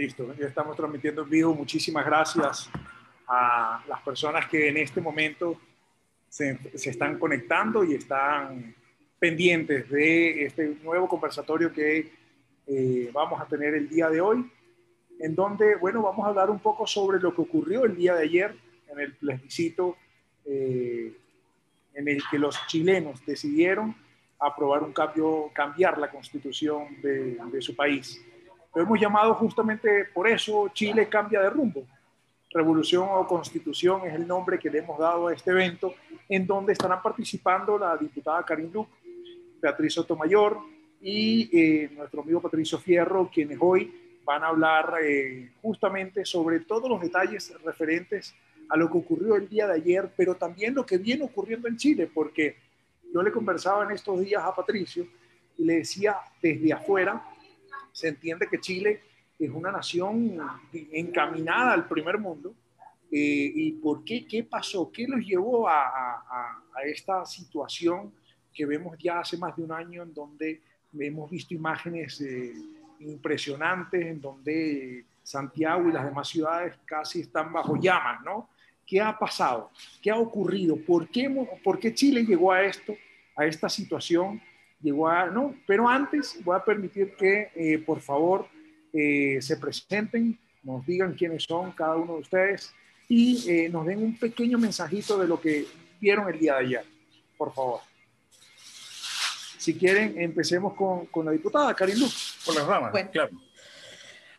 Listo, 0.00 0.32
ya 0.32 0.46
estamos 0.46 0.78
transmitiendo 0.78 1.24
en 1.24 1.28
vivo. 1.28 1.54
Muchísimas 1.54 2.06
gracias 2.06 2.70
a 3.28 3.84
las 3.86 4.00
personas 4.00 4.48
que 4.48 4.70
en 4.70 4.78
este 4.78 4.98
momento 4.98 5.60
se, 6.26 6.58
se, 6.74 6.88
están 6.88 7.18
conectando 7.18 7.84
y 7.84 7.96
están 7.96 8.74
pendientes 9.18 9.90
de 9.90 10.46
este 10.46 10.74
nuevo 10.82 11.06
conversatorio 11.06 11.70
que 11.70 12.12
eh, 12.66 13.10
vamos 13.12 13.42
a 13.42 13.44
tener 13.44 13.74
el 13.74 13.90
día 13.90 14.08
de 14.08 14.22
hoy, 14.22 14.50
en 15.18 15.34
donde, 15.34 15.76
bueno, 15.76 16.00
vamos 16.00 16.24
a 16.24 16.30
hablar 16.30 16.48
un 16.48 16.60
poco 16.60 16.86
sobre 16.86 17.20
lo 17.20 17.34
que 17.34 17.42
ocurrió 17.42 17.84
el 17.84 17.94
día 17.94 18.14
de 18.14 18.22
ayer 18.22 18.56
en 18.90 19.00
el 19.00 19.14
plebiscito 19.16 19.98
eh, 20.46 21.12
en 21.92 22.08
el 22.08 22.22
que 22.30 22.38
los 22.38 22.58
chilenos 22.68 23.22
decidieron 23.26 23.94
aprobar 24.38 24.82
un 24.82 24.94
cambio, 24.94 25.50
cambiar 25.52 25.98
la 25.98 26.10
constitución 26.10 27.02
de, 27.02 27.36
de 27.52 27.60
su 27.60 27.76
país. 27.76 28.18
Lo 28.74 28.82
hemos 28.82 29.00
llamado 29.00 29.34
justamente 29.34 30.04
por 30.14 30.28
eso 30.28 30.68
Chile 30.72 31.08
cambia 31.08 31.40
de 31.40 31.50
rumbo. 31.50 31.86
Revolución 32.52 33.06
o 33.10 33.26
Constitución 33.26 34.02
es 34.06 34.14
el 34.14 34.26
nombre 34.26 34.58
que 34.58 34.70
le 34.70 34.78
hemos 34.78 34.98
dado 34.98 35.28
a 35.28 35.34
este 35.34 35.50
evento, 35.50 35.94
en 36.28 36.46
donde 36.46 36.72
estarán 36.72 37.02
participando 37.02 37.78
la 37.78 37.96
diputada 37.96 38.44
Karin 38.44 38.70
Luc, 38.72 38.88
Beatriz 39.60 39.94
Sotomayor 39.94 40.58
y 41.00 41.48
eh, 41.52 41.90
nuestro 41.96 42.22
amigo 42.22 42.40
Patricio 42.40 42.78
Fierro, 42.78 43.30
quienes 43.32 43.58
hoy 43.60 43.92
van 44.24 44.44
a 44.44 44.48
hablar 44.48 44.94
eh, 45.02 45.52
justamente 45.62 46.24
sobre 46.24 46.60
todos 46.60 46.88
los 46.88 47.00
detalles 47.00 47.52
referentes 47.64 48.34
a 48.68 48.76
lo 48.76 48.90
que 48.90 48.98
ocurrió 48.98 49.36
el 49.36 49.48
día 49.48 49.66
de 49.66 49.74
ayer, 49.74 50.12
pero 50.16 50.36
también 50.36 50.74
lo 50.74 50.86
que 50.86 50.98
viene 50.98 51.24
ocurriendo 51.24 51.66
en 51.66 51.76
Chile, 51.76 52.08
porque 52.12 52.56
yo 53.12 53.22
le 53.22 53.32
conversaba 53.32 53.84
en 53.84 53.90
estos 53.90 54.20
días 54.20 54.42
a 54.44 54.54
Patricio 54.54 55.06
y 55.58 55.64
le 55.64 55.78
decía 55.78 56.16
desde 56.40 56.72
afuera, 56.72 57.24
se 57.92 58.08
entiende 58.08 58.48
que 58.48 58.60
Chile 58.60 59.00
es 59.38 59.50
una 59.50 59.72
nación 59.72 60.38
encaminada 60.72 61.72
al 61.72 61.88
primer 61.88 62.18
mundo. 62.18 62.54
Eh, 63.10 63.52
¿Y 63.54 63.72
por 63.72 64.04
qué? 64.04 64.26
¿Qué 64.26 64.44
pasó? 64.44 64.90
¿Qué 64.92 65.06
nos 65.06 65.20
llevó 65.20 65.68
a, 65.68 66.62
esta 66.84 67.26
situación 67.26 68.12
que 68.52 68.64
vemos 68.64 68.96
ya 68.98 69.20
hace 69.20 69.36
más 69.36 69.54
de 69.56 69.62
un 69.62 69.72
año 69.72 70.02
en 70.02 70.14
donde 70.14 70.62
hemos 70.98 71.30
visto 71.30 71.52
imágenes 71.52 72.20
eh, 72.20 72.54
impresionantes, 73.00 74.06
en 74.06 74.20
donde 74.20 75.04
Santiago 75.22 75.88
y 75.88 75.92
las 75.92 76.04
demás 76.04 76.28
ciudades 76.28 76.76
casi 76.84 77.20
están 77.20 77.52
bajo 77.52 77.76
llamas, 77.76 78.22
¿no? 78.22 78.48
¿Qué 78.86 79.00
ha 79.00 79.16
pasado? 79.16 79.70
¿Qué 80.02 80.10
ha 80.10 80.16
ocurrido? 80.16 80.76
¿Por 80.76 81.08
qué, 81.08 81.28
por 81.62 81.78
qué 81.78 81.94
Chile 81.94 82.24
llegó 82.24 82.50
a 82.50 82.62
esto, 82.62 82.94
a 83.36 83.46
esta 83.46 83.68
situación? 83.68 84.40
Llegó 84.82 85.08
a, 85.08 85.26
no, 85.26 85.54
pero 85.66 85.88
antes 85.88 86.42
voy 86.42 86.56
a 86.56 86.64
permitir 86.64 87.14
que, 87.14 87.50
eh, 87.54 87.78
por 87.78 88.00
favor, 88.00 88.46
eh, 88.92 89.38
se 89.40 89.56
presenten, 89.56 90.38
nos 90.62 90.84
digan 90.86 91.14
quiénes 91.14 91.44
son 91.44 91.72
cada 91.72 91.96
uno 91.96 92.14
de 92.14 92.20
ustedes 92.20 92.72
y 93.08 93.48
eh, 93.50 93.68
nos 93.68 93.86
den 93.86 94.02
un 94.02 94.18
pequeño 94.18 94.58
mensajito 94.58 95.18
de 95.18 95.26
lo 95.26 95.40
que 95.40 95.66
vieron 96.00 96.28
el 96.32 96.38
día 96.38 96.54
de 96.54 96.60
ayer, 96.60 96.84
por 97.36 97.52
favor. 97.52 97.80
Si 99.58 99.74
quieren, 99.74 100.18
empecemos 100.18 100.74
con, 100.74 101.06
con 101.06 101.26
la 101.26 101.32
diputada 101.32 101.74
Karin 101.74 102.00
Luc. 102.00 102.12
Por 102.46 102.54
las 102.54 102.66
ramas, 102.66 102.92
bueno. 102.92 103.10
claro. 103.10 103.30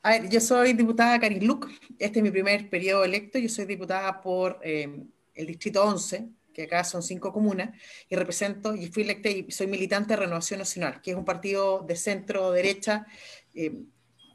A 0.04 0.12
ver, 0.12 0.30
yo 0.30 0.40
soy 0.40 0.74
diputada 0.74 1.20
Karin 1.20 1.46
Luc, 1.46 1.70
este 2.00 2.20
es 2.20 2.24
mi 2.24 2.32
primer 2.32 2.68
periodo 2.70 3.04
electo, 3.04 3.38
yo 3.38 3.48
soy 3.48 3.66
diputada 3.66 4.20
por 4.20 4.60
eh, 4.64 4.90
el 5.36 5.46
Distrito 5.46 5.84
11, 5.84 6.28
que 6.54 6.64
acá 6.64 6.84
son 6.84 7.04
cinco 7.04 7.32
comunas, 7.32 7.72
y 8.10 8.16
represento, 8.16 8.76
y 8.76 8.88
fui 8.88 9.04
electa 9.04 9.30
y 9.30 9.50
soy 9.52 9.68
militante 9.68 10.14
de 10.14 10.18
Renovación 10.18 10.60
Nacional, 10.60 11.02
que 11.02 11.12
es 11.12 11.18
un 11.18 11.26
partido 11.26 11.84
de 11.88 11.96
centro-derecha 11.96 13.06
eh, 13.54 13.84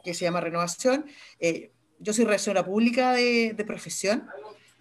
que 0.04 0.14
se 0.14 0.24
llama 0.24 0.40
Renovación. 0.40 1.06
Eh, 1.40 1.72
yo 1.98 2.12
soy 2.12 2.24
relacionadora 2.24 2.66
pública 2.66 3.12
de, 3.12 3.54
de, 3.54 3.64
profesión, 3.64 4.26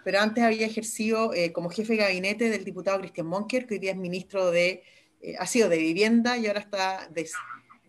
pero 0.04 0.20
antes 0.20 0.44
había 0.44 0.68
ejercido 0.68 1.34
eh, 1.34 1.52
como 1.52 1.70
jefe 1.70 1.94
de 1.94 2.00
gabinete 2.00 2.50
del 2.50 2.64
diputado 2.64 3.00
Cristian 3.00 3.28
Monker, 3.28 3.66
que 3.66 3.74
hoy 3.74 3.80
día 3.80 3.92
es 3.92 3.98
ministro 3.98 4.52
de, 4.52 4.84
eh, 5.22 5.36
ha 5.40 5.48
sido 5.48 5.68
de 5.68 5.78
vivienda 5.78 6.38
y 6.38 6.46
ahora 6.46 6.60
está 6.60 7.10
de, 7.12 7.28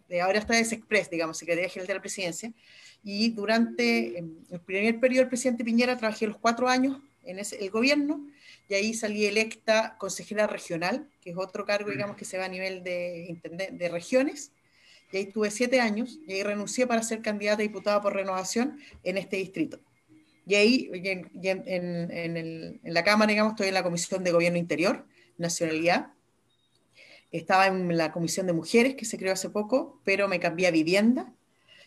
de 0.09 0.21
ahora 0.23 0.39
está 0.39 0.55
de 0.55 0.65
Sexpress, 0.65 1.11
digamos, 1.11 1.37
Secretaría 1.37 1.69
General 1.69 1.89
de 1.89 1.95
la 1.95 2.01
Presidencia. 2.01 2.53
Y 3.05 3.31
durante 3.31 4.19
el 4.19 4.61
primer 4.65 4.99
periodo 4.99 5.21
del 5.21 5.29
presidente 5.29 5.63
Piñera 5.63 5.97
trabajé 5.97 6.27
los 6.27 6.39
cuatro 6.39 6.69
años 6.69 6.99
en 7.23 7.39
ese, 7.39 7.63
el 7.63 7.71
gobierno 7.71 8.27
y 8.69 8.75
ahí 8.75 8.95
salí 8.95 9.27
electa 9.27 9.97
consejera 9.99 10.47
regional, 10.47 11.09
que 11.21 11.31
es 11.31 11.37
otro 11.37 11.65
cargo, 11.65 11.91
digamos, 11.91 12.17
que 12.17 12.25
se 12.25 12.39
va 12.39 12.47
a 12.47 12.49
nivel 12.49 12.83
de, 12.83 13.39
de 13.73 13.89
regiones 13.89 14.53
y 15.13 15.19
ahí 15.19 15.27
tuve 15.27 15.51
siete 15.51 15.81
años, 15.81 16.19
y 16.27 16.33
ahí 16.33 16.43
renuncié 16.43 16.87
para 16.87 17.03
ser 17.03 17.23
candidata 17.23 17.61
a 17.61 17.63
diputada 17.63 18.01
por 18.03 18.15
renovación 18.15 18.79
en 19.05 19.19
este 19.19 19.37
distrito. 19.37 19.79
Y 20.47 20.55
ahí, 20.55 20.91
en, 20.93 22.11
en, 22.11 22.81
la 22.83 23.05
Cámara, 23.05 23.31
digamos, 23.31 23.53
estoy 23.53 23.69
en 23.69 23.75
la 23.75 23.83
Comisión 23.83 24.23
de 24.23 24.33
Gobierno 24.33 24.59
Interior, 24.59 25.07
Nacionalidad. 25.39 26.09
Estaba 27.33 27.67
en 27.67 27.97
la 27.97 28.13
Comisión 28.13 28.47
de 28.47 28.53
Mujeres, 28.53 28.95
que 28.95 29.05
se 29.05 29.19
creó 29.19 29.33
hace 29.33 29.51
poco, 29.51 30.01
pero 30.05 30.29
me 30.29 30.39
cambié 30.39 30.69
a 30.69 30.71
vivienda. 30.71 31.33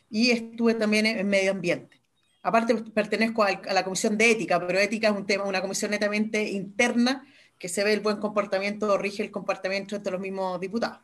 Y 0.09 0.31
estuve 0.31 0.73
también 0.73 1.05
en, 1.05 1.27
Medio 1.27 1.51
Ambiente. 1.51 1.98
Aparte, 2.41 2.75
pertenezco 2.93 3.43
a, 3.43 3.47
a 3.49 3.73
la 3.73 3.83
Comisión 3.83 4.17
de 4.17 4.31
Ética, 4.31 4.59
pero 4.65 4.79
ética 4.79 5.09
es 5.09 5.15
un 5.15 5.25
tema, 5.25 5.43
una 5.43 5.61
comisión 5.61 5.91
netamente 5.91 6.41
interna 6.43 7.25
que 7.57 7.67
se 7.67 7.83
ve 7.83 7.93
el 7.93 7.99
buen 7.99 8.17
comportamiento, 8.17 8.97
rige 8.97 9.21
el 9.23 9.31
comportamiento 9.31 9.95
entre 9.95 10.13
los 10.13 10.21
mismos 10.21 10.59
diputados. 10.59 10.99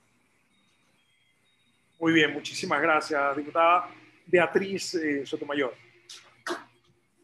Muy 1.99 2.13
bien, 2.13 2.33
muchísimas 2.33 2.81
gracias, 2.81 3.35
diputada 3.35 3.89
Beatriz 4.25 4.95
eh, 4.95 5.25
Sotomayor. 5.25 5.73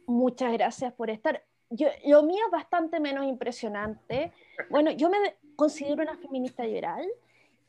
Muchas 0.05 0.51
gracias 0.53 0.93
por 0.93 1.09
estar. 1.09 1.43
Yo, 1.69 1.87
lo 2.05 2.23
mío 2.23 2.43
es 2.45 2.51
bastante 2.51 2.99
menos 2.99 3.25
impresionante. 3.25 4.33
Bueno, 4.69 4.91
yo 4.91 5.09
me 5.09 5.35
considero 5.55 6.03
una 6.03 6.17
feminista 6.17 6.63
liberal. 6.63 7.05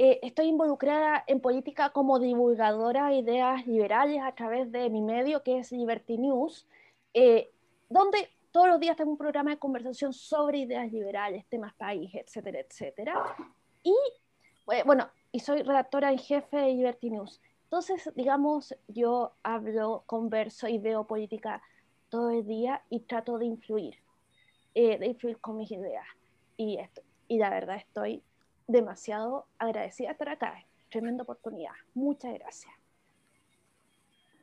Eh, 0.05 0.19
estoy 0.23 0.47
involucrada 0.47 1.23
en 1.29 1.39
política 1.39 1.91
como 1.91 2.19
divulgadora 2.19 3.07
de 3.07 3.19
ideas 3.19 3.65
liberales 3.69 4.21
a 4.21 4.35
través 4.35 4.73
de 4.73 4.91
mi 4.91 5.01
medio, 5.01 5.45
que 5.45 5.61
es 5.61 5.71
Liberty 5.71 6.19
News, 6.19 6.67
eh, 7.15 7.53
donde 7.89 8.29
todos 8.51 8.67
los 8.67 8.81
días 8.81 8.97
tengo 8.97 9.13
un 9.13 9.17
programa 9.17 9.51
de 9.53 9.61
conversación 9.61 10.13
sobre 10.13 10.59
ideas 10.59 10.91
liberales, 10.91 11.47
temas 11.47 11.73
país, 11.75 12.13
etcétera, 12.17 12.59
etcétera. 12.59 13.37
Y 13.85 13.95
bueno, 14.85 15.09
y 15.31 15.39
soy 15.39 15.63
redactora 15.63 16.11
en 16.11 16.19
jefe 16.19 16.57
de 16.57 16.75
Liberty 16.75 17.11
News. 17.11 17.41
Entonces, 17.63 18.11
digamos, 18.17 18.75
yo 18.89 19.35
hablo, 19.45 20.03
converso 20.07 20.67
y 20.67 20.79
veo 20.79 21.07
política 21.07 21.63
todo 22.09 22.31
el 22.31 22.45
día 22.45 22.83
y 22.91 22.99
trato 22.99 23.39
de 23.39 23.47
influir, 23.47 23.99
eh, 24.75 24.99
de 24.99 25.07
influir 25.07 25.39
con 25.39 25.59
mis 25.59 25.71
ideas. 25.71 26.07
Y, 26.57 26.79
esto, 26.79 27.03
y 27.29 27.39
la 27.39 27.51
verdad 27.51 27.77
estoy 27.77 28.21
demasiado 28.67 29.47
agradecida 29.59 30.09
de 30.09 30.13
estar 30.13 30.29
acá. 30.29 30.55
Tremenda 30.91 31.23
oportunidad. 31.23 31.73
Muchas 31.95 32.35
gracias. 32.35 32.73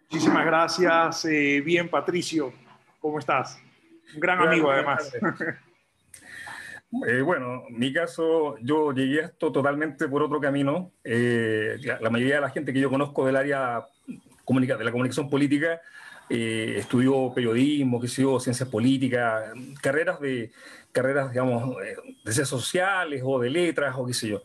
Muchísimas 0.10 0.46
gracias. 0.46 1.26
Eh, 1.26 1.62
bien, 1.64 1.90
Patricio, 1.90 2.52
¿cómo 3.00 3.20
estás? 3.20 3.62
Un 4.14 4.20
gran 4.20 4.40
amigo, 4.40 4.72
además. 4.72 5.12
Eh, 7.08 7.22
bueno, 7.22 7.66
en 7.68 7.78
mi 7.78 7.94
caso, 7.94 8.58
yo 8.64 8.92
llegué 8.92 9.22
a 9.22 9.26
esto 9.28 9.52
totalmente 9.52 10.08
por 10.08 10.24
otro 10.24 10.40
camino. 10.40 10.92
Eh, 11.04 11.78
la, 11.84 12.00
la, 12.00 12.10
mayoría 12.10 12.36
de 12.36 12.42
la 12.42 12.50
gente 12.50 12.74
que 12.74 12.80
yo 12.80 12.90
conozco 12.90 13.28
del 13.28 13.36
área 13.36 13.86
comunica, 14.44 14.76
de 14.76 14.86
la 14.86 14.90
comunicación 14.90 15.30
política 15.30 15.80
eh, 16.30 16.76
estudió 16.78 17.34
periodismo, 17.34 18.06
sé 18.08 18.22
yo, 18.22 18.40
ciencias 18.40 18.70
políticas, 18.70 19.52
carreras 19.82 20.20
de, 20.20 20.52
carreras, 20.92 21.32
digamos, 21.32 21.76
eh, 21.84 21.96
de 22.24 22.32
ciencias 22.32 22.50
sociales 22.50 23.22
o 23.26 23.40
de 23.40 23.50
letras 23.50 23.96
o 23.98 24.06
qué 24.06 24.14
sé 24.14 24.28
yo. 24.30 24.42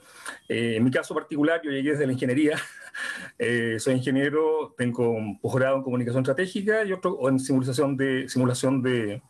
Eh, 0.48 0.76
en 0.76 0.84
mi 0.84 0.90
caso 0.90 1.14
particular, 1.14 1.60
yo 1.62 1.70
llegué 1.70 1.92
desde 1.92 2.06
la 2.06 2.12
ingeniería. 2.12 2.58
soy 3.78 3.94
ingeniero, 3.94 4.74
tengo 4.78 5.10
un 5.10 5.38
posgrado 5.40 5.76
en 5.76 5.82
comunicación 5.82 6.22
estratégica 6.22 6.84
y 6.84 6.92
otro 6.92 7.28
en 7.28 7.38
simulación 7.38 7.96
de, 7.96 8.28
simulación 8.28 8.82
de 8.82 9.22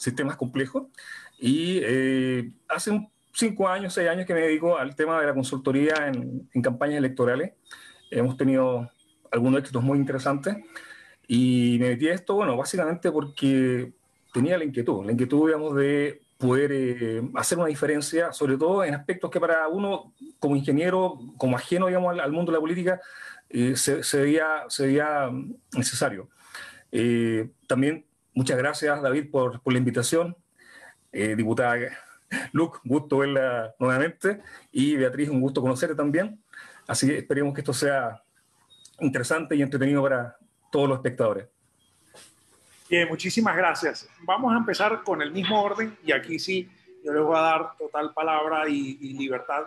sistemas 0.00 0.36
complejos. 0.36 0.84
Y 1.38 1.80
eh, 1.82 2.50
hace 2.68 3.08
cinco 3.32 3.68
años, 3.68 3.94
seis 3.94 4.08
años 4.08 4.26
que 4.26 4.34
me 4.34 4.40
dedico 4.40 4.76
al 4.76 4.96
tema 4.96 5.20
de 5.20 5.26
la 5.26 5.34
consultoría 5.34 6.08
en, 6.08 6.48
en, 6.52 6.62
campañas 6.62 6.98
electorales. 6.98 7.52
Hemos 8.10 8.36
tenido 8.36 8.90
algunos 9.30 9.60
éxitos 9.60 9.82
muy 9.82 9.98
interesantes. 9.98 10.56
Y 11.32 11.76
me 11.78 11.90
metí 11.90 12.08
a 12.08 12.14
esto, 12.14 12.34
bueno, 12.34 12.56
básicamente 12.56 13.12
porque 13.12 13.92
tenía 14.32 14.58
la 14.58 14.64
inquietud, 14.64 15.06
la 15.06 15.12
inquietud, 15.12 15.46
digamos, 15.46 15.76
de 15.76 16.22
poder 16.38 16.72
eh, 16.72 17.22
hacer 17.36 17.56
una 17.56 17.68
diferencia, 17.68 18.32
sobre 18.32 18.56
todo 18.56 18.82
en 18.82 18.94
aspectos 18.94 19.30
que 19.30 19.38
para 19.38 19.68
uno, 19.68 20.12
como 20.40 20.56
ingeniero, 20.56 21.20
como 21.36 21.56
ajeno, 21.56 21.86
digamos, 21.86 22.14
al, 22.14 22.18
al 22.18 22.32
mundo 22.32 22.50
de 22.50 22.56
la 22.56 22.60
política, 22.60 23.00
eh, 23.48 23.76
se, 23.76 24.02
se, 24.02 24.22
veía, 24.22 24.64
se 24.66 24.86
veía 24.86 25.30
necesario. 25.76 26.28
Eh, 26.90 27.48
también 27.68 28.04
muchas 28.34 28.58
gracias, 28.58 29.00
David, 29.00 29.30
por, 29.30 29.60
por 29.60 29.72
la 29.72 29.78
invitación 29.78 30.36
eh, 31.12 31.36
diputada 31.36 31.76
Luc, 32.52 32.80
gusto 32.82 33.18
verla 33.18 33.72
nuevamente, 33.78 34.40
y 34.72 34.96
Beatriz, 34.96 35.28
un 35.28 35.40
gusto 35.40 35.62
conocerte 35.62 35.94
también. 35.94 36.42
Así 36.88 37.06
que 37.06 37.18
esperemos 37.18 37.54
que 37.54 37.60
esto 37.60 37.72
sea 37.72 38.20
interesante 38.98 39.54
y 39.54 39.62
entretenido 39.62 40.02
para 40.02 40.39
todos 40.70 40.88
los 40.88 40.98
espectadores. 40.98 41.46
Bien, 42.88 43.08
muchísimas 43.08 43.56
gracias. 43.56 44.08
Vamos 44.22 44.52
a 44.52 44.56
empezar 44.56 45.02
con 45.04 45.22
el 45.22 45.30
mismo 45.30 45.62
orden 45.62 45.96
y 46.04 46.12
aquí 46.12 46.38
sí, 46.38 46.68
yo 47.04 47.12
les 47.12 47.22
voy 47.22 47.36
a 47.36 47.42
dar 47.42 47.76
total 47.76 48.12
palabra 48.12 48.68
y, 48.68 48.96
libertad. 49.14 49.64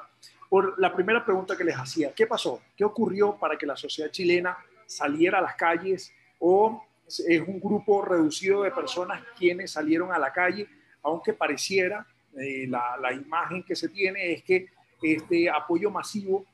Por 0.49 0.79
la 0.79 0.93
primera 0.93 1.23
pregunta 1.23 1.55
que 1.55 1.63
les 1.63 1.75
hacía, 1.75 2.13
¿qué 2.13 2.27
pasó? 2.27 2.61
¿Qué 2.75 2.83
ocurrió 2.83 3.37
para 3.37 3.57
que 3.57 3.65
la 3.65 3.75
sociedad 3.75 4.11
chilena 4.11 4.57
saliera 4.85 5.39
a 5.39 5.41
las 5.41 5.55
calles 5.55 6.13
o 6.39 6.85
es 7.07 7.41
un 7.47 7.59
grupo 7.59 8.03
reducido 8.03 8.63
de 8.63 8.71
personas 8.71 9.23
quienes 9.37 9.71
salieron 9.71 10.11
a 10.11 10.19
la 10.19 10.31
calle, 10.31 10.67
aunque 11.01 11.33
pareciera, 11.33 12.05
eh, 12.37 12.67
la, 12.67 13.13
imagen 13.13 13.63
que 13.63 13.75
se 13.75 13.89
tiene 13.89 14.33
es 14.33 14.43
que 14.43 14.67
este 15.01 15.49
apoyo 15.49 15.91
masivo 15.91 16.45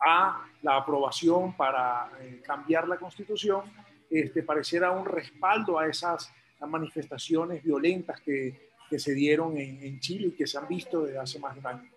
a 0.00 0.46
la 0.62 0.76
aprobación 0.76 1.56
para 1.56 2.10
eh, 2.20 2.40
cambiar 2.44 2.88
la 2.88 2.96
constitución 2.96 3.62
este, 4.10 4.42
pareciera 4.42 4.92
un 4.92 5.04
respaldo 5.04 5.78
a 5.78 5.86
esas 5.86 6.32
manifestaciones 6.60 7.62
violentas 7.62 8.20
que, 8.20 8.70
que 8.88 8.98
se 8.98 9.12
dieron 9.14 9.56
en, 9.56 9.82
en 9.82 10.00
Chile 10.00 10.28
y 10.28 10.32
que 10.32 10.46
se 10.46 10.58
han 10.58 10.68
visto 10.68 11.04
desde 11.04 11.18
hace 11.18 11.38
más 11.38 11.54
de 11.54 11.60
un 11.60 11.66
año. 11.66 11.90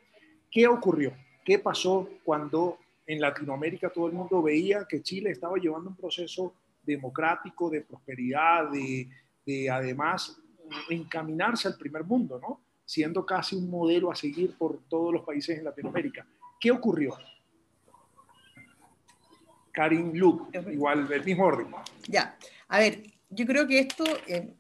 ¿Qué 0.52 0.68
ocurrió? 0.68 1.14
¿Qué 1.46 1.60
pasó 1.60 2.10
cuando 2.24 2.80
en 3.06 3.22
Latinoamérica 3.22 3.90
todo 3.90 4.08
el 4.08 4.14
mundo 4.14 4.42
veía 4.42 4.86
que 4.88 5.02
Chile 5.02 5.32
estaba 5.32 5.58
llevando 5.58 5.90
un 5.90 5.96
proceso 5.96 6.54
democrático, 6.84 7.70
de 7.70 7.82
prosperidad, 7.82 8.70
de, 8.70 9.10
de 9.46 9.70
además 9.70 10.40
encaminarse 10.90 11.68
al 11.68 11.76
primer 11.76 12.04
mundo, 12.04 12.40
¿no? 12.40 12.62
siendo 12.86 13.26
casi 13.26 13.56
un 13.56 13.70
modelo 13.70 14.12
a 14.12 14.16
seguir 14.16 14.58
por 14.58 14.80
todos 14.90 15.14
los 15.14 15.24
países 15.24 15.58
en 15.58 15.64
Latinoamérica. 15.64 16.26
¿Qué 16.60 16.72
ocurrió? 16.72 17.16
Karin 19.80 20.12
Luke, 20.14 20.60
igual 20.74 21.08
del 21.08 21.24
mismo 21.24 21.46
orden. 21.46 21.68
Ya, 22.06 22.38
a 22.68 22.80
ver, 22.80 23.02
yo 23.30 23.46
creo 23.46 23.66
que 23.66 23.80
esto, 23.80 24.04
eh, 24.28 24.54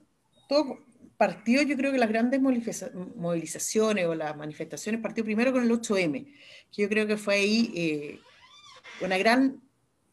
todo 0.47 0.79
partió, 1.17 1.61
yo 1.61 1.75
creo 1.75 1.91
que 1.91 1.97
las 1.97 2.07
grandes 2.07 2.39
movilizaciones 2.39 4.05
o 4.05 4.15
las 4.15 4.37
manifestaciones 4.37 5.01
partió 5.01 5.25
primero 5.25 5.51
con 5.51 5.61
el 5.61 5.71
8M, 5.71 6.23
que 6.71 6.81
yo 6.81 6.87
creo 6.87 7.05
que 7.05 7.17
fue 7.17 7.35
ahí 7.35 7.73
eh, 7.75 8.19
una 9.01 9.17
gran 9.17 9.61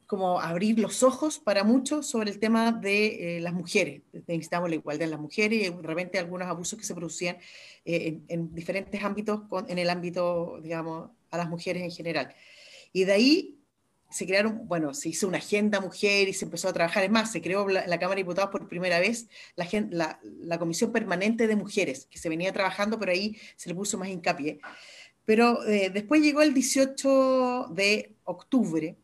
como 0.08 0.40
abrir 0.40 0.80
los 0.80 1.04
ojos 1.04 1.38
para 1.38 1.62
muchos 1.62 2.08
sobre 2.08 2.32
el 2.32 2.40
tema 2.40 2.72
de 2.72 3.36
eh, 3.36 3.40
las 3.40 3.52
mujeres. 3.52 4.02
Necesitamos 4.12 4.68
la 4.68 4.74
igualdad 4.74 5.06
de 5.06 5.10
las 5.12 5.20
mujeres 5.20 5.68
y 5.68 5.70
de 5.70 5.82
repente 5.82 6.18
algunos 6.18 6.48
abusos 6.48 6.76
que 6.76 6.84
se 6.84 6.96
producían 6.96 7.36
eh, 7.84 8.08
en, 8.08 8.24
en, 8.26 8.54
diferentes 8.54 9.00
ámbitos, 9.04 9.42
con, 9.48 9.70
en 9.70 9.78
el 9.78 9.88
ámbito, 9.88 10.58
digamos, 10.60 11.10
a 11.30 11.36
las 11.36 11.48
mujeres 11.48 11.84
en 11.84 11.92
general. 11.92 12.34
Y 12.92 13.04
de 13.04 13.12
ahí 13.12 13.56
se 14.10 14.26
crearon, 14.26 14.66
bueno, 14.66 14.94
se 14.94 15.08
hizo 15.08 15.26
una 15.26 15.38
agenda 15.38 15.80
mujer 15.80 16.28
y 16.28 16.32
se 16.32 16.44
empezó 16.44 16.68
a 16.68 16.72
trabajar. 16.72 17.04
Es 17.04 17.10
más, 17.10 17.32
se 17.32 17.42
creó 17.42 17.68
la, 17.68 17.82
Cámara 17.98 18.10
de 18.10 18.22
Diputados 18.22 18.50
por 18.50 18.68
primera 18.68 19.00
vez 19.00 19.28
la, 19.56 20.20
la, 20.22 20.58
Comisión 20.58 20.92
Permanente 20.92 21.46
de 21.46 21.56
Mujeres, 21.56 22.06
que 22.10 22.18
se 22.18 22.28
venía 22.28 22.52
trabajando, 22.52 22.98
pero 22.98 23.12
ahí 23.12 23.36
se 23.56 23.68
le 23.68 23.74
puso 23.74 23.98
más 23.98 24.08
hincapié. 24.08 24.60
Pero 25.24 25.66
eh, 25.66 25.90
después 25.90 26.22
llegó 26.22 26.40
el 26.40 26.54
18 26.54 27.68
de 27.72 28.14
octubre, 28.24 28.96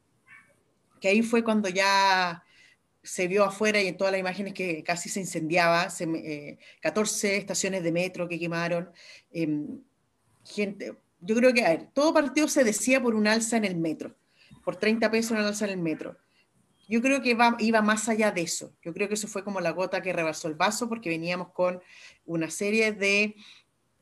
que 1.00 1.08
ahí 1.08 1.22
fue 1.22 1.43
cuando 1.43 1.69
ya 1.69 2.44
se 3.02 3.26
vio 3.26 3.44
afuera 3.44 3.82
y 3.82 3.88
en 3.88 3.96
todas 3.96 4.12
las 4.12 4.20
imágenes 4.20 4.54
que 4.54 4.84
casi 4.84 5.08
se 5.08 5.19
incendiaba, 5.19 5.90
se, 5.90 6.04
eh, 6.04 6.58
14 6.81 7.37
estaciones 7.37 7.82
de 7.82 7.90
metro 7.90 8.28
que 8.28 8.38
quemaron, 8.38 8.90
eh, 9.32 9.66
gente, 10.44 10.96
yo 11.20 11.34
creo 11.34 11.52
que, 11.52 11.64
a 11.64 11.70
ver, 11.70 11.88
todo 11.93 12.14
partido 12.14 12.46
se 12.46 12.62
decía 12.64 13.02
por 13.02 13.16
un 13.16 13.26
alza 13.26 13.56
en 13.56 13.64
el 13.64 13.76
metro, 13.76 14.14
por 14.64 14.76
30 14.76 15.11
pesos 15.11 15.32
una 15.32 15.47
alza 15.47 15.67
el 15.67 15.79
metro. 15.79 16.17
Yo 16.88 17.00
creo 17.00 17.23
que 17.23 17.37
iba 17.61 17.82
más 17.82 18.09
allá 18.09 18.32
de 18.32 18.43
eso. 18.43 18.75
Yo 18.82 18.93
creo 18.93 19.09
que 19.09 19.14
eso 19.14 19.29
fue 19.29 19.44
como 19.44 19.61
la 19.61 19.70
gota 19.70 20.03
que 20.03 20.12
rebasó 20.12 20.49
el 20.49 20.55
vaso 20.55 20.88
porque 20.88 21.09
veníamos 21.09 21.49
con 21.53 21.81
una 22.26 22.50
serie 22.50 22.93
de 22.93 23.37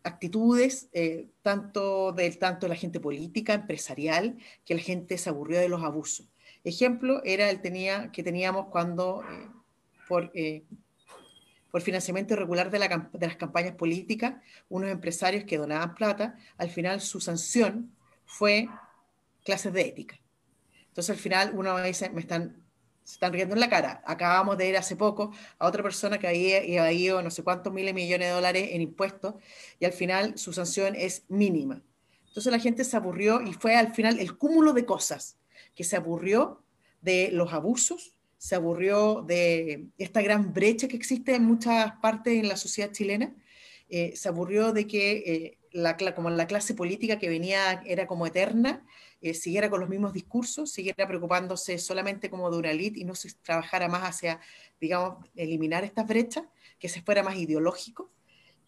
actitudes, 0.02 0.88
eh, 0.92 1.28
tanto 1.42 2.12
de 2.12 2.30
tanto 2.32 2.68
la 2.68 2.74
gente 2.74 3.00
política, 3.00 3.54
empresarial, 3.54 4.38
que 4.64 4.74
la 4.74 4.80
gente 4.80 5.18
se 5.18 5.28
aburrió 5.28 5.60
de 5.60 5.68
los 5.68 5.82
abusos. 5.82 6.26
Ejemplo 6.64 7.22
era 7.24 7.50
el 7.50 7.60
tenía, 7.60 8.10
que 8.12 8.22
teníamos 8.22 8.66
cuando, 8.66 9.22
eh, 9.22 9.48
por, 10.08 10.30
eh, 10.34 10.64
por 11.70 11.82
financiamiento 11.82 12.34
irregular 12.34 12.70
de, 12.70 12.78
la, 12.78 13.10
de, 13.12 13.26
las 13.26 13.36
campañas 13.36 13.74
políticas, 13.74 14.34
unos 14.68 14.90
empresarios 14.90 15.44
que 15.44 15.58
donaban 15.58 15.94
plata, 15.94 16.36
al 16.56 16.70
final 16.70 17.00
su 17.00 17.20
sanción 17.20 17.94
fue 18.24 18.68
clases 19.44 19.72
de 19.72 19.82
ética. 19.82 20.19
Entonces 21.00 21.16
al 21.16 21.22
final 21.22 21.52
uno 21.54 21.82
dice, 21.82 22.10
me 22.10 22.20
están, 22.20 22.62
se 23.04 23.14
están 23.14 23.32
riendo 23.32 23.54
en 23.54 23.60
la 23.60 23.70
cara. 23.70 24.02
Acabamos 24.04 24.58
de 24.58 24.68
ir 24.68 24.76
hace 24.76 24.96
poco 24.96 25.32
a 25.58 25.66
otra 25.66 25.82
persona 25.82 26.18
que 26.18 26.28
había, 26.28 26.58
había 26.58 26.92
ido 26.92 27.22
no 27.22 27.30
sé 27.30 27.42
cuántos 27.42 27.72
miles 27.72 27.94
millones 27.94 28.28
de 28.28 28.34
dólares 28.34 28.68
en 28.72 28.82
impuestos 28.82 29.36
y 29.78 29.86
al 29.86 29.94
final 29.94 30.36
su 30.36 30.52
sanción 30.52 30.94
es 30.94 31.24
mínima. 31.28 31.82
Entonces 32.26 32.52
la 32.52 32.58
gente 32.58 32.84
se 32.84 32.98
aburrió 32.98 33.40
y 33.40 33.54
fue 33.54 33.76
al 33.76 33.94
final 33.94 34.18
el 34.18 34.36
cúmulo 34.36 34.74
de 34.74 34.84
cosas 34.84 35.38
que 35.74 35.84
se 35.84 35.96
aburrió 35.96 36.62
de 37.00 37.30
los 37.32 37.54
abusos, 37.54 38.14
se 38.36 38.56
aburrió 38.56 39.24
de 39.26 39.86
esta 39.96 40.20
gran 40.20 40.52
brecha 40.52 40.86
que 40.86 40.96
existe 40.96 41.34
en 41.34 41.46
muchas 41.46 41.92
partes 42.02 42.34
en 42.34 42.46
la 42.46 42.58
sociedad 42.58 42.92
chilena, 42.92 43.34
eh, 43.88 44.12
se 44.16 44.28
aburrió 44.28 44.74
de 44.74 44.86
que 44.86 45.12
eh, 45.12 45.58
la, 45.72 45.96
como 46.14 46.30
la 46.30 46.46
clase 46.46 46.74
política 46.74 47.18
que 47.18 47.28
venía 47.28 47.82
era 47.86 48.06
como 48.06 48.26
eterna, 48.26 48.84
eh, 49.20 49.34
siguiera 49.34 49.68
con 49.68 49.80
los 49.80 49.88
mismos 49.88 50.12
discursos, 50.12 50.70
siguiera 50.72 51.06
preocupándose 51.06 51.78
solamente 51.78 52.30
como 52.30 52.50
de 52.50 52.58
una 52.58 52.70
elite 52.70 53.00
y 53.00 53.04
no 53.04 53.14
se 53.14 53.32
trabajara 53.42 53.88
más 53.88 54.02
hacia, 54.02 54.40
digamos, 54.80 55.26
eliminar 55.36 55.84
estas 55.84 56.06
brechas, 56.06 56.44
que 56.78 56.88
se 56.88 57.02
fuera 57.02 57.22
más 57.22 57.36
ideológico. 57.36 58.10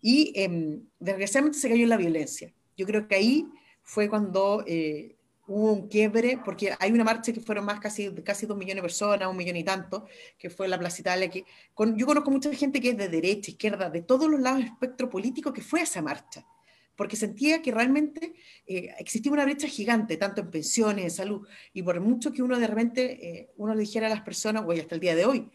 Y 0.00 0.32
eh, 0.36 0.80
desgraciadamente 0.98 1.58
se 1.58 1.68
cayó 1.68 1.84
en 1.84 1.88
la 1.88 1.96
violencia. 1.96 2.52
Yo 2.76 2.86
creo 2.86 3.08
que 3.08 3.14
ahí 3.14 3.46
fue 3.82 4.08
cuando 4.08 4.64
eh, 4.66 5.16
hubo 5.46 5.72
un 5.72 5.88
quiebre, 5.88 6.38
porque 6.44 6.74
hay 6.78 6.92
una 6.92 7.04
marcha 7.04 7.32
que 7.32 7.40
fueron 7.40 7.64
más 7.64 7.80
casi, 7.80 8.12
casi 8.22 8.46
dos 8.46 8.56
millones 8.56 8.76
de 8.76 8.82
personas, 8.82 9.28
un 9.28 9.36
millón 9.36 9.56
y 9.56 9.64
tanto, 9.64 10.06
que 10.38 10.50
fue 10.50 10.68
la 10.68 10.78
Plaza 10.78 11.00
Italia. 11.00 11.30
Que, 11.30 11.44
con, 11.74 11.96
yo 11.96 12.06
conozco 12.06 12.30
mucha 12.30 12.52
gente 12.54 12.80
que 12.80 12.90
es 12.90 12.96
de 12.96 13.08
derecha, 13.08 13.50
izquierda, 13.50 13.90
de 13.90 14.02
todos 14.02 14.28
los 14.28 14.40
lados 14.40 14.58
del 14.58 14.68
espectro 14.68 15.08
político 15.08 15.52
que 15.52 15.62
fue 15.62 15.80
a 15.80 15.84
esa 15.84 16.02
marcha, 16.02 16.46
porque 16.96 17.16
sentía 17.16 17.62
que 17.62 17.72
realmente 17.72 18.34
eh, 18.66 18.94
existía 18.98 19.32
una 19.32 19.44
brecha 19.44 19.66
gigante, 19.66 20.16
tanto 20.16 20.40
en 20.40 20.50
pensiones, 20.50 21.04
en 21.04 21.10
salud, 21.10 21.46
y 21.72 21.82
por 21.82 22.00
mucho 22.00 22.32
que 22.32 22.42
uno 22.42 22.58
de 22.58 22.66
repente, 22.66 23.26
eh, 23.26 23.50
uno 23.56 23.74
le 23.74 23.80
dijera 23.80 24.06
a 24.06 24.10
las 24.10 24.22
personas, 24.22 24.64
o 24.66 24.72
hasta 24.72 24.94
el 24.94 25.00
día 25.00 25.14
de 25.14 25.24
hoy, 25.24 25.50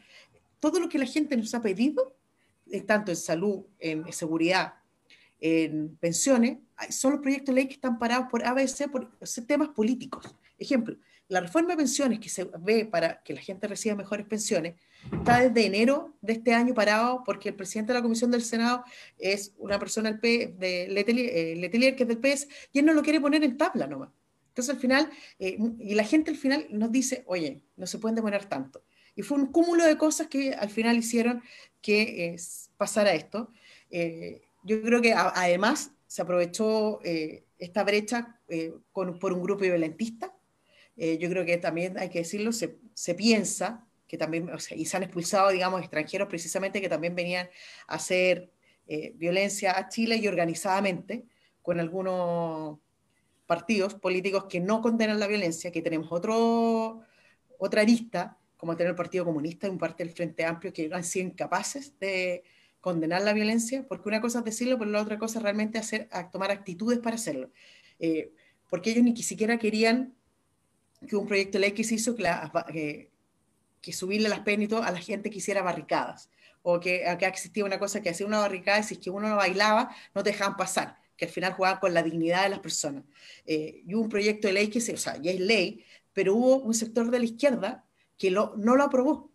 todo 0.60 0.79
lo 0.79 0.89
que 0.89 0.98
la 0.98 1.06
gente 1.06 1.38
nos 1.38 1.53
ha 1.53 1.62
pedido, 1.62 2.15
eh, 2.72 2.82
tanto 2.82 3.12
en 3.12 3.17
salud, 3.17 3.65
en 3.79 4.12
seguridad, 4.12 4.74
en 5.39 5.96
pensiones, 5.98 6.58
son 6.89 7.13
los 7.13 7.22
proyectos 7.22 7.53
de 7.53 7.62
ley 7.62 7.67
que 7.67 7.75
están 7.75 8.00
parados 8.00 8.27
por 8.29 8.46
ABC 8.46 8.89
por 8.89 9.12
temas 9.46 9.70
políticos. 9.70 10.36
Ejemplo, 10.58 10.98
la 11.29 11.41
reforma 11.41 11.69
de 11.72 11.77
pensiones 11.77 12.19
que 12.19 12.29
se 12.29 12.50
ve 12.60 12.86
para 12.86 13.22
que 13.24 13.34
la 13.34 13.41
gente 13.41 13.67
reciba 13.67 13.96
mejores 13.96 14.25
pensiones 14.25 14.75
está 15.12 15.41
desde 15.41 15.65
enero 15.65 16.15
de 16.22 16.34
este 16.34 16.53
año 16.53 16.74
parado 16.74 17.24
porque 17.25 17.50
el 17.50 17.55
presidente 17.55 17.93
de 17.93 18.00
la 18.00 18.03
Comisión 18.03 18.31
del 18.31 18.43
Senado 18.43 18.84
es 19.17 19.53
una 19.57 19.77
persona 19.77 20.10
del 20.10 20.19
P, 20.19 20.55
de 20.57 20.88
Letelier, 20.89 21.29
eh, 21.34 21.55
Letelier, 21.55 21.96
que 21.96 22.03
es 22.03 22.10
del 22.10 22.19
PS, 22.19 22.48
y 22.72 22.79
él 22.79 22.86
no 22.86 22.93
lo 22.93 23.03
quiere 23.03 23.19
poner 23.19 23.43
en 23.43 23.57
tabla 23.57 23.88
nomás. 23.88 24.10
Entonces 24.57 24.74
al 24.74 24.81
final, 24.81 25.12
eh, 25.38 25.55
y 25.77 25.93
la 25.93 26.03
gente 26.03 26.31
al 26.31 26.38
final 26.38 26.65
nos 26.72 26.91
dice, 26.91 27.24
oye, 27.27 27.62
no 27.75 27.86
se 27.86 28.00
pueden 28.00 28.15
demorar 28.15 28.50
tanto. 28.50 28.84
Y 29.15 29.22
fue 29.22 29.38
un 29.38 29.51
cúmulo 29.51 29.86
de 29.86 30.00
cosas 30.00 30.27
que 30.27 30.51
al 30.51 30.72
final 30.72 30.98
hicieron 30.98 31.43
que 31.79 32.25
eh, 32.25 32.36
pasara 32.75 33.13
esto. 33.13 33.51
Eh, 33.91 34.41
yo 34.63 34.81
creo 34.81 35.00
que 35.00 35.13
además 35.13 35.91
se 36.07 36.24
aprovechó 36.24 37.01
esta 37.03 37.84
brecha 37.84 38.41
por 38.91 39.34
un 39.34 39.43
grupo 39.43 39.62
violentista. 39.62 40.34
Eh, 40.98 41.18
yo 41.18 41.30
creo 41.30 41.46
que 41.46 41.58
también 41.58 41.98
hay 41.98 42.10
que 42.10 42.20
decirlo, 42.20 42.51
se, 42.51 42.77
se 42.94 43.16
piensa 43.16 43.88
que 44.08 44.18
también, 44.18 44.50
o 44.50 44.60
sea, 44.60 44.77
y 44.77 44.86
se 44.86 44.98
han 44.98 45.04
expulsado, 45.04 45.50
digamos, 45.50 45.82
extranjeros 45.82 46.27
precisamente 46.27 46.82
que 46.82 46.89
también 46.89 47.16
venían 47.16 47.50
a 47.88 47.96
hacer 47.96 48.51
violencia 49.16 49.77
a 49.77 49.89
Chile 49.89 50.16
y 50.16 50.30
organizadamente 50.30 51.25
con 51.62 51.82
algunos 51.82 52.80
partidos 53.46 53.96
políticos 53.96 54.46
que 54.46 54.62
no 54.62 54.82
condenan 54.82 55.20
la 55.20 55.27
violencia, 55.27 55.74
que 55.74 55.82
tenemos 55.82 56.08
otro, 56.10 57.01
otra 57.58 57.82
arista, 57.82 58.38
como 58.56 58.77
tener 58.77 58.92
el 58.92 58.96
Partido 58.96 59.25
Comunista 59.25 59.68
y 59.68 59.72
un 59.72 59.77
parte 59.77 60.06
del 60.06 60.13
Frente 60.13 60.46
Amplio, 60.46 60.72
que 60.72 60.89
han 60.89 61.04
sido 61.04 61.27
incapaces 61.27 62.00
de, 62.00 62.46
condenar 62.88 63.22
la 63.22 63.34
violencia, 63.34 63.86
porque 63.86 64.08
una 64.08 64.22
cosa 64.22 64.39
es 64.39 64.46
decirlo, 64.46 64.77
pero 64.77 64.92
la 64.92 65.01
otra 65.01 65.18
cosa 65.18 65.39
es 65.39 65.44
realmente 65.44 65.77
hacer, 65.77 66.08
tomar 66.32 66.51
actitudes 66.51 67.00
para 67.00 67.16
hacerlo. 67.16 67.51
Eh, 68.00 68.32
porque 68.70 68.92
ellos 68.92 69.04
ni 69.04 69.16
siquiera 69.18 69.58
querían 69.58 70.13
que 71.08 71.16
un 71.16 71.27
proyecto 71.27 71.54
de 71.54 71.60
ley 71.60 71.72
que 71.74 71.84
se 71.84 71.96
hizo 71.96 72.16
que, 72.16 72.24
la, 72.24 72.51
que, 72.72 73.94
subirle 73.94 74.30
las 74.30 74.42
penas 74.42 74.72
a 74.84 74.92
la 74.92 75.00
gente 75.00 75.30
que 75.30 75.38
hiciera 75.38 75.62
barricadas, 75.62 76.30
o 76.62 76.80
que 76.80 77.08
acá 77.08 77.27
existía 77.27 77.66
una 77.66 77.80
cosa 77.80 78.01
que 78.01 78.10
hacía 78.10 78.27
una 78.27 78.39
barricada 78.39 78.80
y 78.80 78.84
si 78.84 78.96
es 78.96 79.00
que 79.00 79.10
uno 79.10 79.30
no 79.30 79.36
bailaba, 79.38 79.96
no 80.13 80.24
te 80.24 80.32
dejaban 80.32 80.58
pasar, 80.58 80.98
que 81.16 81.25
al 81.25 81.32
final 81.32 81.54
jugaban 81.54 81.80
con 81.80 81.94
la 81.94 82.04
dignidad 82.04 82.44
de 82.44 82.50
las 82.50 82.60
personas. 82.60 83.04
Eh, 83.46 83.84
y 83.86 83.94
un 83.94 84.10
proyecto 84.10 84.48
de 84.48 84.54
ley 84.54 84.68
que 84.70 84.82
se, 84.82 84.94
o 84.94 84.98
sea, 84.98 85.18
ya 85.18 85.32
es 85.32 85.39
ley, 85.39 85.86
pero 86.13 86.36
hubo 86.36 86.58
un 86.58 86.74
sector 86.74 87.10
de 87.12 87.20
la 87.20 87.25
izquierda 87.25 87.86
que 88.18 88.32
lo, 88.32 88.54
no 88.58 88.75
lo 88.75 88.84
aprobó 88.84 89.32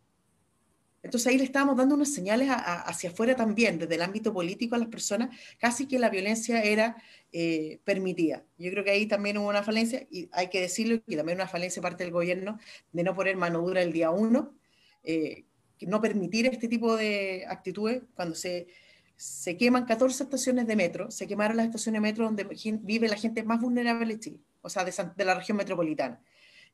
Entonces 1.02 1.26
ahí 1.26 1.38
le 1.38 1.44
estábamos 1.44 1.76
dando 1.76 1.94
unas 1.94 2.12
señales 2.12 2.49
hacia 2.50 3.11
afuera 3.11 3.35
también, 3.35 3.78
desde 3.78 3.97
el 3.97 4.02
ámbito 4.02 4.32
político 4.32 4.76
a 4.76 4.78
las 4.78 4.88
personas, 4.88 5.37
casi 5.59 5.87
que 5.87 5.99
la 5.99 6.11
violencia 6.11 6.62
era 6.62 6.97
eh, 7.32 7.80
permitida. 7.85 8.44
Yo 8.56 8.71
creo 8.71 8.85
que 8.85 8.90
ahí 8.90 9.06
también 9.06 9.38
hubo 9.38 9.49
una 9.49 9.62
falencia, 9.62 10.06
y 10.11 10.28
hay 10.32 10.49
que 10.49 10.61
decirlo, 10.61 11.02
y 11.06 11.16
también 11.16 11.38
una 11.38 11.49
falencia 11.49 11.82
parte 11.82 12.04
del 12.04 12.12
gobierno 12.12 12.59
de 12.92 13.02
no 13.02 13.14
poner 13.14 13.37
mano 13.37 13.61
dura 13.61 13.82
el 13.82 13.92
día 13.92 14.11
uno, 14.11 14.54
eh, 15.02 15.44
no 15.80 16.00
permitir 16.00 16.47
este 16.47 16.68
tipo 16.68 16.97
de 16.97 17.44
actitudes 17.49 18.02
cuando 18.14 18.37
se, 18.37 18.68
se 19.16 19.56
queman 19.56 19.85
14 19.85 20.25
estaciones 20.25 20.66
de 20.66 20.76
metro, 20.76 21.11
se 21.11 21.26
quemaron 21.26 21.56
las 21.56 21.66
estaciones 21.66 22.00
de 22.00 22.09
metro 22.09 22.25
donde 22.25 22.44
vive 22.82 23.09
la 23.09 23.16
gente 23.16 23.42
más 23.42 23.61
vulnerable 23.61 24.14
de 24.14 24.21
Chile, 24.21 24.40
o 24.61 24.71
sea, 24.71 24.85
de, 24.85 24.92
de 25.16 25.25
la 25.25 25.35
región 25.35 25.56
metropolitana, 25.56 26.21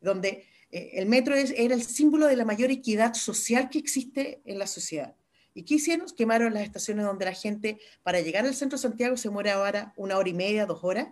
donde 0.01 0.45
eh, 0.71 0.91
el 0.95 1.07
metro 1.07 1.35
era 1.35 1.75
el 1.75 1.83
símbolo 1.83 2.27
de 2.27 2.37
la 2.37 2.45
mayor 2.45 2.71
equidad 2.71 3.15
social 3.15 3.71
que 3.71 3.79
existe 3.79 4.41
en 4.45 4.59
la 4.59 4.67
sociedad. 4.67 5.15
¿Y 5.55 5.65
qué 5.65 5.75
hicieron? 5.75 6.07
Quemaron 6.17 6.55
las 6.55 6.63
estaciones 6.63 7.05
donde 7.05 7.25
la 7.25 7.33
gente, 7.33 7.79
para 8.03 8.21
llegar 8.21 8.47
al 8.47 8.55
centro 8.55 8.79
de 8.79 8.83
Santiago, 8.83 9.17
se 9.17 9.31
muere 9.31 9.51
ahora 9.51 9.93
una 9.97 10.17
hora 10.17 10.29
y 10.29 10.35
media, 10.35 10.67
dos 10.67 10.81
horas, 10.83 11.09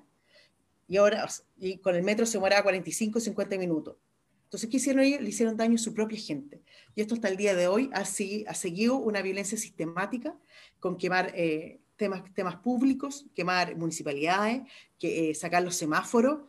y, 0.88 0.98
ahora, 0.98 1.28
y 1.58 1.78
con 1.78 1.96
el 1.96 2.02
metro 2.02 2.26
se 2.26 2.38
muere 2.38 2.54
a 2.54 2.62
45, 2.62 3.18
50 3.18 3.58
minutos. 3.58 3.96
Entonces, 4.44 4.70
¿qué 4.70 4.76
hicieron 4.76 5.02
ellos? 5.02 5.20
Le 5.20 5.30
hicieron 5.30 5.56
daño 5.56 5.74
a 5.74 5.78
su 5.78 5.92
propia 5.92 6.18
gente. 6.18 6.62
Y 6.94 7.00
esto 7.00 7.14
hasta 7.14 7.28
el 7.28 7.36
día 7.36 7.56
de 7.56 7.66
hoy 7.66 7.90
ha, 7.92 8.02
ha 8.02 8.54
seguido 8.54 8.96
una 8.98 9.20
violencia 9.20 9.58
sistemática 9.58 10.38
con 10.78 10.96
quemar 10.96 11.32
eh, 11.34 11.80
temas, 11.96 12.22
temas 12.32 12.54
públicos, 12.56 13.26
quemar 13.34 13.74
municipalidades, 13.76 14.62
que, 14.96 15.30
eh, 15.30 15.34
sacar 15.34 15.64
los 15.64 15.74
semáforos. 15.74 16.44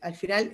al 0.00 0.14
final, 0.14 0.52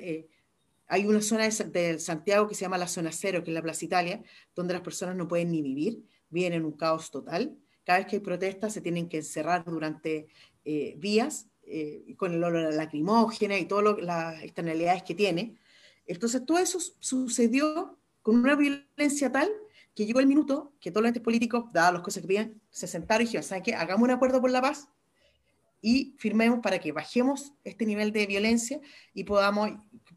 hay 0.92 1.06
una 1.06 1.22
zona 1.22 1.48
de, 1.48 1.98
Santiago 1.98 2.46
que 2.46 2.54
se 2.54 2.66
llama 2.66 2.76
la 2.76 2.86
zona 2.86 3.10
cero, 3.12 3.42
que 3.42 3.50
es 3.50 3.54
la 3.54 3.62
Plaza 3.62 3.82
Italia, 3.82 4.22
donde 4.54 4.74
las 4.74 4.82
personas 4.82 5.16
no 5.16 5.26
pueden 5.26 5.50
ni 5.50 5.62
vivir, 5.62 6.04
viven 6.28 6.52
en 6.52 6.66
un 6.66 6.72
caos 6.72 7.10
total. 7.10 7.56
Cada 7.82 8.00
vez 8.00 8.08
que 8.08 8.16
hay 8.16 8.20
protestas 8.20 8.74
se 8.74 8.82
tienen 8.82 9.08
que 9.08 9.16
encerrar 9.16 9.64
durante 9.64 10.26
eh, 10.66 10.94
días 10.98 11.46
eh, 11.62 12.14
con 12.18 12.34
el 12.34 12.44
olor 12.44 12.66
a 12.66 12.70
lacrimógena 12.72 13.58
y 13.58 13.64
todas 13.64 14.02
las 14.02 14.42
externalidades 14.42 15.02
que 15.02 15.14
tiene. 15.14 15.56
Entonces 16.04 16.44
todo 16.44 16.58
eso 16.58 16.78
sucedió 16.98 17.98
con 18.20 18.36
una 18.36 18.54
violencia 18.54 19.32
tal 19.32 19.50
que 19.94 20.04
llegó 20.04 20.20
el 20.20 20.26
minuto 20.26 20.74
que 20.78 20.90
todos 20.90 21.04
los 21.04 21.08
entes 21.08 21.22
políticos, 21.22 21.72
dadas 21.72 21.94
las 21.94 22.02
cosas 22.02 22.20
que 22.20 22.28
pedían, 22.28 22.60
se 22.68 22.86
sentaron 22.86 23.22
y 23.22 23.28
dijeron, 23.28 23.44
¿saben 23.44 23.62
qué? 23.62 23.74
Hagamos 23.74 24.04
un 24.04 24.10
acuerdo 24.10 24.42
por 24.42 24.50
la 24.50 24.60
paz 24.60 24.90
y 25.80 26.14
firmemos 26.18 26.60
para 26.60 26.78
que 26.78 26.92
bajemos 26.92 27.54
este 27.64 27.86
nivel 27.86 28.12
de 28.12 28.26
violencia 28.26 28.78
y 29.14 29.24
podamos 29.24 29.70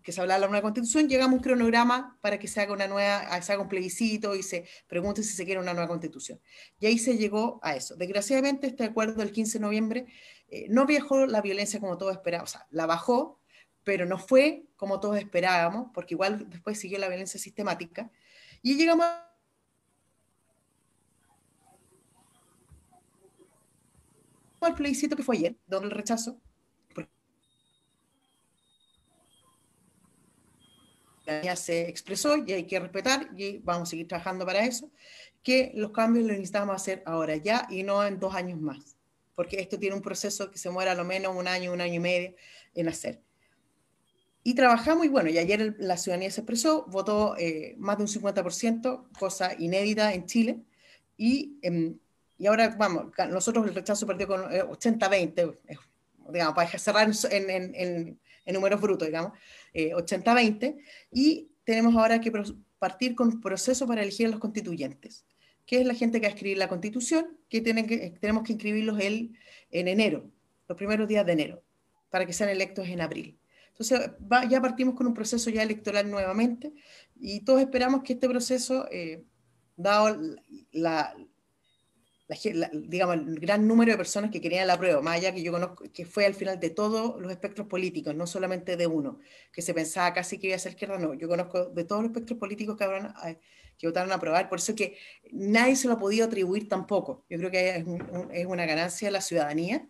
que 0.05 0.11
se 0.11 0.21
habla 0.21 0.35
de 0.35 0.41
la 0.41 0.47
nueva 0.47 0.61
constitución, 0.61 1.09
llegamos 1.09 1.33
a 1.33 1.37
un 1.37 1.41
cronograma 1.41 2.19
para 2.21 2.37
que 2.37 2.47
se 2.47 2.61
haga 2.61 2.71
una 2.73 2.87
nueva, 2.87 3.41
se 3.41 3.51
haga 3.51 3.63
un 3.63 3.67
plebiscito 3.67 4.35
y 4.35 4.43
se 4.43 4.67
pregunte 4.85 5.23
si 5.23 5.33
se 5.33 5.45
quiere 5.45 5.59
una 5.59 5.73
nueva 5.73 5.87
constitución. 5.87 6.39
Y 6.79 6.85
ahí 6.85 6.99
se 6.99 7.17
llegó 7.17 7.59
a 7.63 7.75
eso. 7.75 7.95
Desgraciadamente, 7.95 8.67
este 8.67 8.83
acuerdo 8.83 9.15
del 9.15 9.31
15 9.31 9.57
de 9.57 9.61
noviembre 9.63 10.05
eh, 10.49 10.67
no 10.69 10.85
viajó 10.85 11.25
la 11.25 11.41
violencia 11.41 11.79
como 11.79 11.97
todos 11.97 12.13
esperábamos, 12.13 12.51
o 12.51 12.53
sea, 12.59 12.67
la 12.69 12.85
bajó, 12.85 13.41
pero 13.83 14.05
no 14.05 14.19
fue 14.19 14.67
como 14.75 14.99
todos 14.99 15.17
esperábamos, 15.17 15.87
porque 15.91 16.13
igual 16.13 16.51
después 16.51 16.79
siguió 16.79 16.99
la 16.99 17.07
violencia 17.07 17.39
sistemática. 17.39 18.11
Y 18.61 18.75
llegamos 18.75 19.07
al 24.61 24.75
plebiscito 24.75 25.15
que 25.15 25.23
fue 25.23 25.37
ayer, 25.37 25.55
donde 25.65 25.87
el 25.87 25.95
rechazo, 25.95 26.39
se 31.55 31.89
expresó 31.89 32.37
y 32.37 32.53
hay 32.53 32.65
que 32.65 32.79
respetar 32.79 33.29
y 33.35 33.59
vamos 33.59 33.89
a 33.89 33.91
seguir 33.91 34.07
trabajando 34.07 34.45
para 34.45 34.65
eso, 34.65 34.91
que 35.43 35.71
los 35.75 35.91
cambios 35.91 36.25
los 36.25 36.37
necesitamos 36.37 36.75
hacer 36.75 37.03
ahora 37.05 37.35
ya 37.37 37.67
y 37.69 37.83
no 37.83 38.05
en 38.05 38.19
dos 38.19 38.33
años 38.35 38.59
más, 38.59 38.97
porque 39.35 39.59
esto 39.59 39.77
tiene 39.77 39.95
un 39.95 40.01
proceso 40.01 40.49
que 40.49 40.57
se 40.57 40.69
muera 40.69 40.93
a 40.93 40.95
lo 40.95 41.05
menos 41.05 41.35
un 41.35 41.47
año, 41.47 41.71
un 41.71 41.81
año 41.81 41.95
y 41.95 41.99
medio 41.99 42.35
en 42.73 42.87
hacer. 42.87 43.21
Y 44.43 44.53
trabajamos 44.53 45.05
y 45.05 45.09
bueno, 45.09 45.29
y 45.29 45.39
ayer 45.39 45.75
la 45.79 45.97
ciudadanía 45.97 46.29
se 46.29 46.41
expresó, 46.41 46.85
votó 46.85 47.35
eh, 47.37 47.75
más 47.77 47.97
de 47.97 48.03
un 48.03 48.09
50%, 48.09 49.07
cosa 49.17 49.55
inédita 49.57 50.13
en 50.13 50.25
Chile, 50.25 50.59
y, 51.17 51.57
em, 51.61 51.97
y 52.37 52.45
ahora 52.47 52.75
vamos, 52.77 53.11
nosotros 53.29 53.67
el 53.67 53.73
rechazo 53.73 54.05
perdió 54.05 54.27
con 54.27 54.41
80-20, 54.43 55.55
eh, 55.67 55.77
digamos, 56.31 56.53
para 56.53 56.69
cerrar 56.77 57.09
en, 57.31 57.49
en, 57.49 57.75
en, 57.75 58.19
en 58.45 58.53
números 58.53 58.79
brutos, 58.79 59.07
digamos, 59.07 59.31
80-20, 59.75 60.63
eh, 60.63 60.77
y 61.11 61.51
tenemos 61.63 61.95
ahora 61.95 62.21
que 62.21 62.31
partir 62.79 63.15
con 63.15 63.27
un 63.27 63.41
proceso 63.41 63.87
para 63.87 64.01
elegir 64.01 64.27
a 64.27 64.29
los 64.29 64.39
constituyentes, 64.39 65.25
que 65.65 65.81
es 65.81 65.85
la 65.85 65.93
gente 65.93 66.19
que 66.19 66.27
va 66.27 66.31
a 66.31 66.35
escribir 66.35 66.57
la 66.57 66.69
constitución, 66.69 67.37
que, 67.49 67.63
que 67.63 68.17
tenemos 68.19 68.43
que 68.43 68.53
inscribirlos 68.53 68.99
el, 68.99 69.37
en 69.71 69.87
enero, 69.87 70.29
los 70.67 70.77
primeros 70.77 71.07
días 71.07 71.25
de 71.25 71.33
enero, 71.33 71.63
para 72.09 72.25
que 72.25 72.33
sean 72.33 72.49
electos 72.49 72.87
en 72.87 73.01
abril. 73.01 73.39
Entonces, 73.69 74.11
ya 74.49 74.61
partimos 74.61 74.95
con 74.95 75.05
un 75.05 75.13
proceso 75.13 75.49
ya 75.49 75.61
electoral 75.61 76.09
nuevamente 76.09 76.71
y 77.19 77.41
todos 77.41 77.59
esperamos 77.59 78.03
que 78.03 78.13
este 78.13 78.29
proceso, 78.29 78.87
eh, 78.89 79.25
dado 79.75 80.17
la, 80.71 81.13
digamos, 82.27 83.15
el 83.15 83.39
gran 83.39 83.67
número 83.67 83.91
de 83.91 83.97
personas 83.97 84.31
que 84.31 84.41
querían 84.41 84.65
la 84.67 84.77
prueba, 84.77 85.01
más 85.01 85.17
allá 85.17 85.33
que 85.33 85.43
yo 85.43 85.51
conozco, 85.51 85.85
que 85.93 86.05
fue 86.05 86.25
al 86.25 86.33
final 86.33 86.59
de 86.59 86.71
todos 86.71 87.21
los 87.21 87.31
espectros 87.31 87.67
políticos, 87.67 88.15
no 88.15 88.25
solamente 88.25 88.77
de 88.77 88.87
uno, 88.87 89.19
que 89.51 89.61
se 89.61 89.73
pensaba 89.73 90.11
casi 90.13 90.39
que 90.39 90.47
iba 90.47 90.55
a 90.55 90.59
ser 90.59 90.71
izquierda, 90.71 90.97
no, 90.97 91.13
yo 91.13 91.27
conozco 91.27 91.65
de 91.65 91.83
todos 91.83 92.01
los 92.01 92.11
espectros 92.11 92.39
políticos 92.39 92.77
que, 92.77 92.83
habrán, 92.83 93.13
eh, 93.25 93.37
que 93.77 93.87
votaron 93.87 94.11
a 94.11 94.15
aprobar, 94.15 94.49
por 94.49 94.57
eso 94.57 94.73
que 94.73 94.97
nadie 95.31 95.75
se 95.75 95.87
lo 95.87 95.93
ha 95.93 95.99
podido 95.99 96.25
atribuir 96.25 96.67
tampoco. 96.67 97.25
Yo 97.29 97.37
creo 97.37 97.51
que 97.51 97.69
es, 97.77 97.85
es 98.31 98.45
una 98.47 98.65
ganancia 98.65 99.07
de 99.07 99.11
la 99.11 99.21
ciudadanía, 99.21 99.87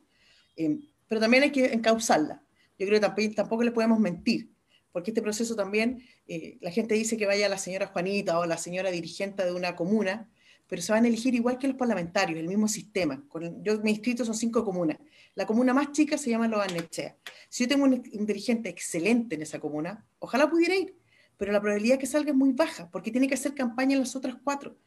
eh, 0.57 0.79
pero 1.07 1.21
también 1.21 1.43
hay 1.43 1.51
que 1.51 1.65
encauzarla. 1.71 2.43
Yo 2.77 2.85
creo 2.85 2.99
que 2.99 3.07
tampoco, 3.07 3.35
tampoco 3.35 3.63
le 3.63 3.71
podemos 3.71 3.99
mentir, 3.99 4.51
porque 4.91 5.11
este 5.11 5.21
proceso 5.21 5.55
también, 5.55 6.03
eh, 6.27 6.57
la 6.59 6.71
gente 6.71 6.95
dice 6.95 7.15
que 7.15 7.25
vaya 7.25 7.47
la 7.47 7.57
señora 7.57 7.87
Juanita 7.87 8.39
o 8.39 8.45
la 8.45 8.57
señora 8.57 8.91
dirigente 8.91 9.45
de 9.45 9.53
una 9.53 9.75
comuna, 9.75 10.29
pero 10.67 10.81
se 10.81 10.91
van 10.91 11.05
a 11.05 11.07
elegir 11.07 11.35
igual 11.35 11.57
que 11.57 11.67
los 11.67 11.77
parlamentarios, 11.77 12.39
el 12.39 12.47
mismo 12.47 12.67
sistema. 12.67 13.23
yo 13.61 13.79
me 13.81 13.91
inscrito 13.91 14.25
son 14.25 14.35
cinco 14.35 14.63
comunas. 14.63 14.97
La 15.35 15.45
comuna 15.45 15.73
más 15.73 15.91
chica 15.91 16.17
se 16.17 16.29
llama 16.29 16.47
Loanechea. 16.47 17.17
Si 17.49 17.63
yo 17.63 17.69
tengo 17.69 17.83
un, 17.83 18.01
dirigente 18.25 18.69
excelente 18.69 19.35
en 19.35 19.41
esa 19.41 19.59
comuna, 19.59 20.05
ojalá 20.19 20.49
pudiera 20.49 20.75
ir, 20.75 20.95
pero 21.37 21.51
la 21.51 21.61
probabilidad 21.61 21.99
que 21.99 22.07
salga 22.07 22.31
es 22.31 22.35
muy 22.35 22.53
baja, 22.53 22.89
porque 22.89 23.11
tiene 23.11 23.27
que 23.27 23.35
hacer 23.35 23.53
campaña 23.53 23.93
en 23.93 23.99
las 23.99 24.15
otras 24.15 24.35
cuatro. 24.43 24.77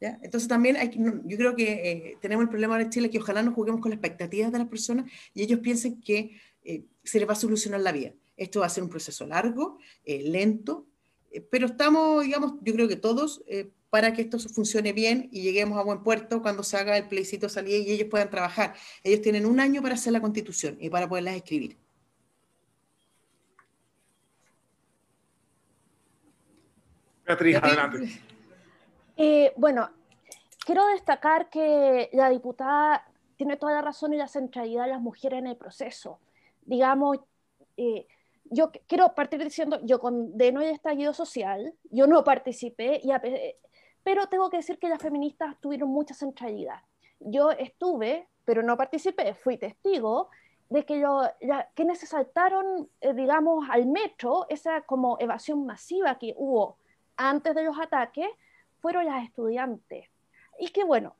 ¿Ya? 0.00 0.18
Entonces 0.22 0.48
también 0.48 0.76
yo 1.24 1.36
creo 1.36 1.56
que 1.56 1.72
eh, 1.72 2.18
tenemos 2.20 2.44
el 2.44 2.48
problema 2.48 2.80
en 2.80 2.88
Chile 2.88 3.10
que 3.10 3.18
ojalá 3.18 3.42
no 3.42 3.52
juguemos 3.52 3.80
con 3.80 3.90
las 3.90 3.96
expectativas 3.96 4.52
de 4.52 4.58
las 4.58 4.68
personas 4.68 5.10
y 5.34 5.42
ellos 5.42 5.58
piensen 5.58 6.00
que 6.00 6.38
eh, 6.62 6.84
se 7.02 7.18
les 7.18 7.28
va 7.28 7.32
a 7.32 7.36
solucionar 7.36 7.80
la 7.80 7.90
vida. 7.90 8.12
Esto 8.36 8.60
va 8.60 8.66
a 8.66 8.70
ser 8.70 8.84
un 8.84 8.90
proceso 8.90 9.26
largo, 9.26 9.78
eh, 10.04 10.22
lento, 10.22 10.86
pero 11.50 11.66
estamos, 11.66 12.22
digamos, 12.22 12.54
yo 12.62 12.72
creo 12.72 12.86
que 12.86 12.96
todos 12.96 13.42
para 13.90 14.12
que 14.12 14.22
esto 14.22 14.38
funcione 14.38 14.92
bien 14.92 15.28
y 15.32 15.42
lleguemos 15.42 15.78
a 15.78 15.82
buen 15.82 16.02
puerto 16.02 16.42
cuando 16.42 16.62
se 16.62 16.76
haga 16.76 16.96
el 16.96 17.08
plebiscito 17.08 17.48
salida 17.48 17.78
y 17.78 17.90
ellos 17.90 18.08
puedan 18.10 18.30
trabajar. 18.30 18.74
Ellos 19.02 19.22
tienen 19.22 19.46
un 19.46 19.60
año 19.60 19.82
para 19.82 19.94
hacer 19.94 20.12
la 20.12 20.20
constitución 20.20 20.76
y 20.80 20.90
para 20.90 21.08
poderlas 21.08 21.36
escribir. 21.36 21.76
Beatriz, 27.24 27.56
adelante. 27.56 28.22
Eh, 29.16 29.52
bueno, 29.56 29.90
quiero 30.64 30.86
destacar 30.88 31.50
que 31.50 32.08
la 32.12 32.30
diputada 32.30 33.04
tiene 33.36 33.56
toda 33.56 33.74
la 33.74 33.82
razón 33.82 34.12
y 34.12 34.16
la 34.16 34.28
centralidad 34.28 34.84
de 34.84 34.90
las 34.90 35.00
mujeres 35.00 35.38
en 35.38 35.46
el 35.46 35.56
proceso. 35.56 36.20
Digamos, 36.62 37.18
eh, 37.76 38.06
yo 38.44 38.70
quiero 38.86 39.14
partir 39.14 39.42
diciendo, 39.42 39.78
yo 39.82 40.00
condeno 40.00 40.60
el 40.60 40.70
estallido 40.70 41.12
social, 41.12 41.74
yo 41.90 42.06
no 42.06 42.24
participé, 42.24 43.00
y 43.02 43.10
pero 44.02 44.26
tengo 44.26 44.50
que 44.50 44.58
decir 44.58 44.78
que 44.78 44.88
las 44.88 45.02
feministas 45.02 45.56
tuvieron 45.60 45.90
mucha 45.90 46.14
centralidad. 46.14 46.80
Yo 47.20 47.50
estuve, 47.50 48.28
pero 48.44 48.62
no 48.62 48.76
participé, 48.76 49.34
fui 49.34 49.58
testigo 49.58 50.30
de 50.70 50.84
que 50.84 51.04
quienes 51.74 51.98
se 51.98 52.06
saltaron, 52.06 52.88
eh, 53.00 53.14
digamos, 53.14 53.68
al 53.70 53.86
metro, 53.86 54.46
esa 54.48 54.82
como 54.82 55.16
evasión 55.18 55.64
masiva 55.64 56.18
que 56.18 56.34
hubo 56.36 56.76
antes 57.16 57.54
de 57.54 57.64
los 57.64 57.78
ataques, 57.78 58.28
fueron 58.80 59.06
las 59.06 59.24
estudiantes. 59.24 60.08
Y 60.58 60.68
que 60.68 60.84
bueno, 60.84 61.16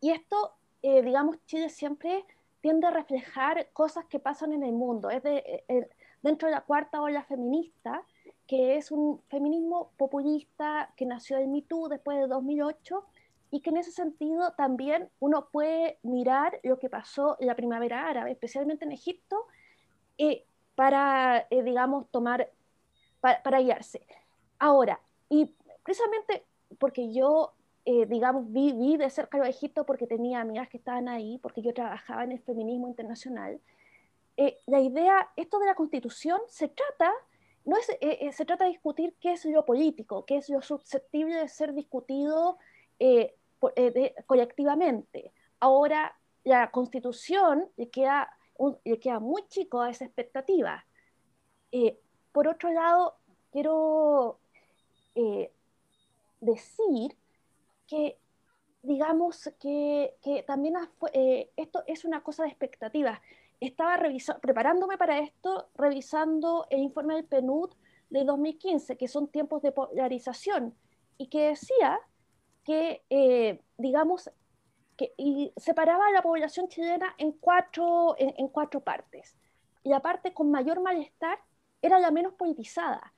y 0.00 0.10
esto, 0.10 0.54
eh, 0.82 1.02
digamos, 1.02 1.36
Chile 1.46 1.68
siempre 1.68 2.24
tiende 2.60 2.86
a 2.86 2.90
reflejar 2.90 3.68
cosas 3.72 4.04
que 4.06 4.18
pasan 4.18 4.52
en 4.52 4.62
el 4.62 4.72
mundo. 4.72 5.10
Es 5.10 5.22
de, 5.22 5.64
eh, 5.68 5.88
dentro 6.22 6.48
de 6.48 6.54
la 6.54 6.62
cuarta 6.62 7.00
ola 7.00 7.22
feminista, 7.22 8.02
que 8.46 8.76
es 8.76 8.90
un 8.90 9.20
feminismo 9.28 9.92
populista 9.96 10.92
que 10.96 11.06
nació 11.06 11.36
del 11.38 11.48
Me 11.48 11.64
después 11.90 12.18
de 12.18 12.26
2008 12.26 13.04
y 13.50 13.60
que 13.60 13.70
en 13.70 13.76
ese 13.78 13.92
sentido 13.92 14.52
también 14.56 15.08
uno 15.20 15.48
puede 15.50 15.98
mirar 16.02 16.60
lo 16.62 16.78
que 16.78 16.88
pasó 16.88 17.36
en 17.40 17.46
la 17.46 17.56
primavera 17.56 18.08
árabe, 18.08 18.32
especialmente 18.32 18.84
en 18.84 18.92
Egipto, 18.92 19.36
eh, 20.18 20.44
para, 20.74 21.46
eh, 21.50 21.62
digamos, 21.62 22.08
tomar, 22.10 22.50
para, 23.20 23.60
guiarse. 23.60 24.06
Ahora, 24.58 25.00
y 25.28 25.52
precisamente 25.82 26.44
porque 26.78 27.12
yo, 27.12 27.52
eh, 27.84 28.06
digamos, 28.06 28.52
viví 28.52 28.96
de 28.96 29.10
cerca 29.10 29.40
de 29.40 29.48
Egipto 29.48 29.84
porque 29.86 30.06
tenía 30.06 30.40
amigas 30.40 30.68
que 30.68 30.76
estaban 30.76 31.08
ahí, 31.08 31.38
porque 31.38 31.62
yo 31.62 31.72
trabajaba 31.74 32.24
en 32.24 32.32
el 32.32 32.40
feminismo 32.40 32.88
internacional. 32.88 33.60
Eh, 34.36 34.60
la 34.66 34.80
idea, 34.80 35.30
esto 35.36 35.58
de 35.58 35.66
la 35.66 35.74
constitución 35.74 36.40
se 36.46 36.68
trata, 36.68 37.10
no 37.66 37.76
es, 37.76 37.90
eh, 38.00 38.32
se 38.32 38.44
trata 38.46 38.64
de 38.64 38.70
discutir 38.70 39.14
qué 39.20 39.32
es 39.32 39.44
lo 39.44 39.66
político, 39.66 40.24
qué 40.24 40.38
es 40.38 40.48
lo 40.48 40.62
susceptible 40.62 41.36
de 41.36 41.48
ser 41.48 41.74
discutido 41.74 42.58
colectivamente. 44.26 45.32
Ahora, 45.60 46.16
la 46.44 46.70
constitución 46.70 47.68
le 47.76 47.90
queda, 47.90 48.30
le 48.84 48.98
queda 48.98 49.20
muy 49.20 49.46
chico 49.48 49.80
a 49.82 49.90
esa 49.90 50.06
expectativa. 50.06 50.86
por 52.32 52.48
otro 52.48 52.70
lado, 52.70 53.16
quiero 53.50 54.38
decir 56.40 57.16
que, 57.86 58.18
digamos, 58.82 59.50
que, 59.60 60.14
también 60.46 60.74
eh, 61.12 61.50
esto 61.56 61.82
es 61.86 62.04
una 62.04 62.22
cosa 62.22 62.44
de 62.44 62.50
expectativas. 62.50 63.20
Estaba 63.60 63.98
preparándome 64.40 64.98
para 64.98 65.18
esto, 65.18 65.68
revisando 65.76 66.66
el 66.70 66.80
informe 66.80 67.14
del 67.14 67.24
PNUD 67.24 67.70
de 68.10 68.24
2015, 68.24 68.96
que 68.96 69.08
son 69.08 69.28
tiempos 69.28 69.62
de 69.62 69.72
polarización, 69.72 70.74
y 71.18 71.28
que 71.28 71.48
decía 71.48 71.98
que, 72.64 73.02
eh, 73.10 73.62
digamos, 73.78 74.30
que 74.96 75.12
separaba 75.56 76.06
a 76.06 76.12
la 76.12 76.22
población 76.22 76.68
chilena 76.68 77.14
en 77.18 77.32
cuatro, 77.32 78.14
en 78.18 78.48
cuatro 78.48 78.80
partes. 78.80 79.36
Y 79.82 79.90
la 79.90 80.00
parte 80.00 80.32
con 80.34 80.50
mayor 80.50 80.80
malestar 80.80 81.38
era 81.82 81.98
la 81.98 82.10
menos 82.10 82.34
politizada. 82.34 83.12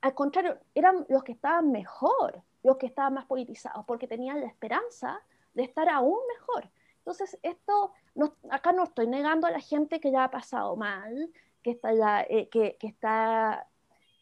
Al 0.00 0.14
contrario, 0.14 0.58
eran 0.74 1.04
los 1.08 1.24
que 1.24 1.32
estaban 1.32 1.70
mejor, 1.72 2.42
los 2.62 2.76
que 2.76 2.86
estaban 2.86 3.14
más 3.14 3.26
politizados, 3.26 3.84
porque 3.86 4.06
tenían 4.06 4.40
la 4.40 4.46
esperanza 4.46 5.20
de 5.54 5.64
estar 5.64 5.88
aún 5.88 6.18
mejor. 6.28 6.70
Entonces, 7.06 7.38
esto, 7.44 7.92
acá 8.50 8.72
no 8.72 8.82
estoy 8.82 9.06
negando 9.06 9.46
a 9.46 9.52
la 9.52 9.60
gente 9.60 10.00
que 10.00 10.10
ya 10.10 10.24
ha 10.24 10.30
pasado 10.32 10.74
mal, 10.74 11.30
que 11.62 11.70
está, 11.70 11.94
ya, 11.94 12.22
eh, 12.22 12.48
que, 12.48 12.76
que, 12.80 12.88
está 12.88 13.68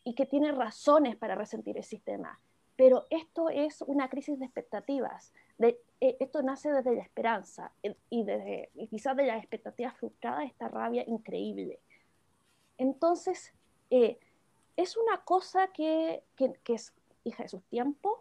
y 0.04 0.14
que 0.14 0.26
tiene 0.26 0.52
razones 0.52 1.16
para 1.16 1.34
resentir 1.34 1.78
el 1.78 1.84
sistema, 1.84 2.38
pero 2.76 3.06
esto 3.08 3.48
es 3.48 3.80
una 3.80 4.10
crisis 4.10 4.38
de 4.38 4.44
expectativas. 4.44 5.32
De, 5.56 5.80
eh, 6.02 6.18
esto 6.20 6.42
nace 6.42 6.70
desde 6.72 6.94
la 6.94 7.00
esperanza 7.00 7.72
y, 8.10 8.22
desde, 8.22 8.68
y 8.74 8.86
quizás 8.88 9.16
de 9.16 9.28
las 9.28 9.38
expectativas 9.38 9.96
frustradas, 9.96 10.44
esta 10.44 10.68
rabia 10.68 11.04
increíble. 11.06 11.80
Entonces, 12.76 13.54
eh, 13.88 14.18
es 14.76 14.98
una 14.98 15.24
cosa 15.24 15.68
que, 15.68 16.22
que, 16.36 16.52
que, 16.62 16.74
es 16.74 16.92
hija 17.24 17.44
de 17.44 17.48
sus 17.48 17.64
tiempos, 17.64 18.18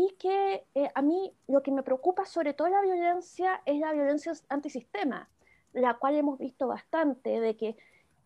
y 0.00 0.14
que 0.16 0.64
eh, 0.76 0.88
a 0.94 1.02
mí 1.02 1.32
lo 1.48 1.60
que 1.60 1.72
me 1.72 1.82
preocupa 1.82 2.24
sobre 2.24 2.54
todo 2.54 2.68
la 2.68 2.82
violencia 2.82 3.62
es 3.66 3.80
la 3.80 3.92
violencia 3.92 4.32
antisistema, 4.48 5.28
la 5.72 5.94
cual 5.94 6.14
hemos 6.14 6.38
visto 6.38 6.68
bastante, 6.68 7.40
de 7.40 7.56
que, 7.56 7.76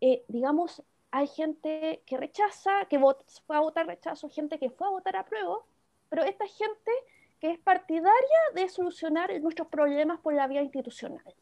eh, 0.03 0.23
digamos, 0.29 0.83
hay 1.11 1.27
gente 1.29 2.03
que 2.05 2.19
rechaza, 2.19 2.85
que 2.91 2.99
fue 2.99 3.57
a 3.57 3.61
votar 3.61 3.87
rechazo, 3.87 4.29
gente 4.29 4.59
que 4.59 4.69
fue 4.69 4.87
a 4.87 4.91
votar 4.91 5.17
apruebo, 5.17 5.65
pero 6.11 6.25
esta 6.25 6.47
gente 6.47 6.93
que 7.41 7.53
es 7.53 7.59
partidaria 7.59 8.41
de 8.55 8.69
solucionar 8.69 9.31
nuestros 9.41 9.69
problemas 9.69 10.21
por 10.21 10.35
la 10.35 10.49
vía 10.49 10.63
institucional. 10.63 11.35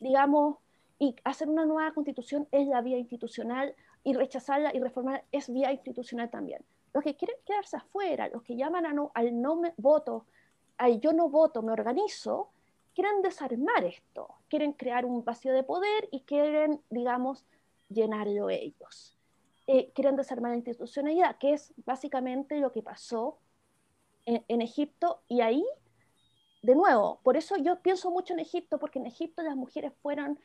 Digamos, 0.00 0.58
y 0.98 1.16
hacer 1.24 1.48
una 1.48 1.64
nueva 1.64 1.94
constitución 1.94 2.46
es 2.52 2.66
la 2.66 2.82
vía 2.82 2.98
institucional 2.98 3.74
y 4.04 4.12
rechazarla 4.12 4.74
y 4.74 4.80
reformar 4.80 5.24
es 5.32 5.50
vía 5.50 5.72
institucional 5.72 6.28
también 6.28 6.62
los 6.92 7.04
que 7.04 7.16
quieren 7.16 7.36
quedarse 7.44 7.76
afuera, 7.76 8.28
los 8.28 8.42
que 8.42 8.56
llaman 8.56 8.86
al 8.86 9.40
no 9.40 9.56
me 9.56 9.74
voto, 9.76 10.26
al 10.78 11.00
yo 11.00 11.12
no 11.12 11.28
voto, 11.28 11.62
me 11.62 11.72
organizo, 11.72 12.50
quieren 12.94 13.22
desarmar 13.22 13.84
esto, 13.84 14.34
quieren 14.48 14.72
crear 14.72 15.04
un 15.04 15.24
vacío 15.24 15.52
de 15.52 15.62
poder 15.62 16.08
y 16.10 16.20
quieren, 16.22 16.80
digamos, 16.90 17.46
llenarlo 17.88 18.50
ellos. 18.50 19.16
Eh, 19.66 19.92
quieren 19.94 20.16
desarmar 20.16 20.52
la 20.52 20.56
institucionalidad, 20.56 21.36
que 21.38 21.52
es 21.52 21.72
básicamente 21.84 22.58
lo 22.58 22.72
que 22.72 22.82
pasó 22.82 23.38
en, 24.24 24.60
Egipto 24.60 25.22
y 25.28 25.40
ahí, 25.40 25.64
de 26.62 26.74
nuevo, 26.74 27.20
por 27.22 27.36
eso 27.36 27.56
yo 27.56 27.80
pienso 27.80 28.10
mucho 28.10 28.34
en 28.34 28.40
Egipto, 28.40 28.78
porque 28.78 28.98
en 28.98 29.06
Egipto 29.06 29.42
las 29.42 29.56
mujeres 29.56 29.92
fueron, 30.02 30.38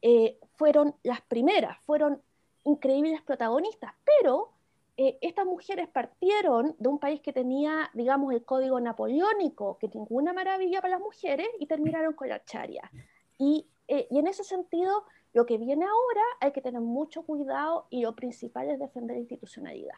eh, 0.00 0.38
fueron 0.56 0.94
las 1.02 1.20
primeras, 1.22 1.78
fueron 1.84 2.22
increíbles 2.64 3.20
protagonistas, 3.22 3.92
pero 4.04 4.50
eh, 5.00 5.16
estas 5.20 5.46
mujeres 5.46 5.88
partieron 5.88 6.74
de 6.80 6.88
un 6.88 6.98
país 6.98 7.20
que 7.20 7.32
tenía, 7.32 7.88
digamos, 7.94 8.34
el 8.34 8.44
código 8.44 8.80
napoleónico, 8.80 9.78
que 9.78 9.86
ninguna 9.86 10.32
maravilla 10.32 10.80
para 10.80 10.94
las 10.94 11.00
mujeres, 11.00 11.46
y 11.60 11.66
terminaron 11.66 12.14
con 12.14 12.28
la 12.28 12.44
charia. 12.44 12.90
Y, 13.38 13.68
eh, 13.86 14.08
y 14.10 14.18
en 14.18 14.26
ese 14.26 14.42
sentido, 14.42 15.04
lo 15.32 15.46
que 15.46 15.56
viene 15.56 15.84
ahora 15.84 16.22
hay 16.40 16.50
que 16.50 16.60
tener 16.60 16.80
mucho 16.80 17.22
cuidado 17.22 17.86
y 17.90 18.02
lo 18.02 18.16
principal 18.16 18.70
es 18.70 18.80
defender 18.80 19.14
la 19.14 19.20
institucionalidad. 19.20 19.94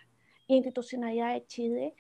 Y 0.46 0.52
la 0.52 0.56
institucionalidad 0.58 1.32
de 1.32 1.46
Chile 1.46 1.94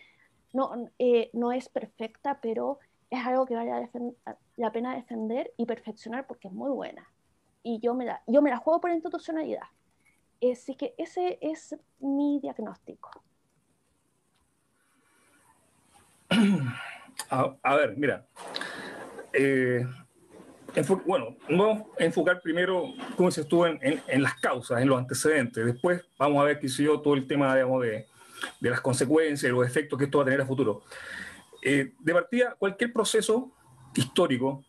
no, 0.52 0.90
eh, 0.98 1.30
no 1.32 1.52
es 1.52 1.70
perfecta, 1.70 2.38
pero 2.42 2.80
es 3.08 3.24
algo 3.24 3.46
que 3.46 3.54
vale 3.54 3.88
la 4.56 4.72
pena 4.72 4.94
defender 4.94 5.54
y 5.56 5.64
perfeccionar 5.64 6.26
porque 6.26 6.48
es 6.48 6.54
muy 6.54 6.70
buena. 6.70 7.10
Y 7.62 7.80
yo 7.80 7.94
me 7.94 8.04
la, 8.04 8.22
yo 8.26 8.42
me 8.42 8.50
la 8.50 8.58
juego 8.58 8.78
por 8.82 8.90
la 8.90 8.96
institucionalidad. 8.96 9.64
Así 10.42 10.74
que 10.74 10.94
ese 10.96 11.38
es 11.40 11.76
mi 11.98 12.40
diagnóstico. 12.40 13.10
A, 17.28 17.76
ver, 17.76 17.96
mira. 17.96 18.26
Eh, 19.32 19.86
bueno, 21.04 21.36
vamos 21.48 21.82
a 21.98 22.04
enfocar 22.04 22.40
primero, 22.40 22.94
como 23.16 23.30
se 23.30 23.42
estuvo, 23.42 23.66
en, 23.66 24.22
las 24.22 24.34
causas, 24.40 24.80
en 24.80 24.88
los 24.88 24.98
antecedentes. 24.98 25.64
Después 25.64 26.02
vamos 26.18 26.40
a 26.40 26.44
ver, 26.44 26.58
qué 26.58 26.68
sé 26.68 26.84
yo, 26.84 27.00
todo 27.00 27.14
el 27.14 27.26
tema, 27.26 27.54
de, 27.54 28.06
de 28.60 28.70
las 28.70 28.80
consecuencias 28.80 29.52
los 29.52 29.66
efectos 29.66 29.98
que 29.98 30.06
esto 30.06 30.18
va 30.18 30.22
a 30.22 30.24
tener 30.24 30.40
a 30.40 30.46
futuro. 30.46 30.82
Eh, 31.62 31.92
de 31.98 32.12
partida, 32.12 32.56
cualquier 32.58 32.92
proceso 32.92 33.52
histórico 33.94 34.64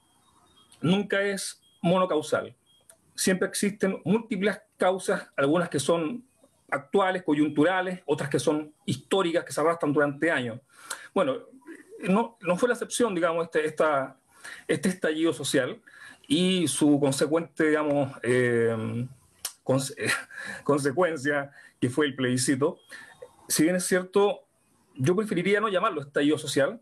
nunca 0.81 1.21
es 1.21 1.61
monocausal 1.81 2.55
siempre 3.15 3.47
existen 3.47 4.01
múltiples 4.03 4.59
causas, 4.77 5.29
algunas 5.35 5.69
que 5.69 5.79
son 5.79 6.23
actuales, 6.69 7.23
coyunturales, 7.23 8.01
otras 8.05 8.29
que 8.29 8.39
son 8.39 8.73
históricas, 8.85 9.43
que 9.43 9.51
se 9.51 9.61
arrastran 9.61 9.93
durante 9.93 10.31
años. 10.31 10.59
Bueno, 11.13 11.37
no, 11.99 12.37
no 12.41 12.57
fue 12.57 12.69
la 12.69 12.73
excepción, 12.73 13.13
digamos, 13.13 13.45
este, 13.45 13.65
esta, 13.65 14.17
este 14.67 14.89
estallido 14.89 15.33
social 15.33 15.81
y 16.27 16.67
su 16.67 16.99
consecuente, 16.99 17.67
digamos, 17.67 18.11
eh, 18.23 19.07
consecuencia, 20.63 21.51
que 21.79 21.89
fue 21.89 22.05
el 22.05 22.15
plebiscito. 22.15 22.79
Si 23.47 23.63
bien 23.63 23.75
es 23.75 23.85
cierto, 23.85 24.45
yo 24.95 25.15
preferiría 25.15 25.59
no 25.59 25.69
llamarlo 25.69 26.01
estallido 26.01 26.37
social, 26.37 26.81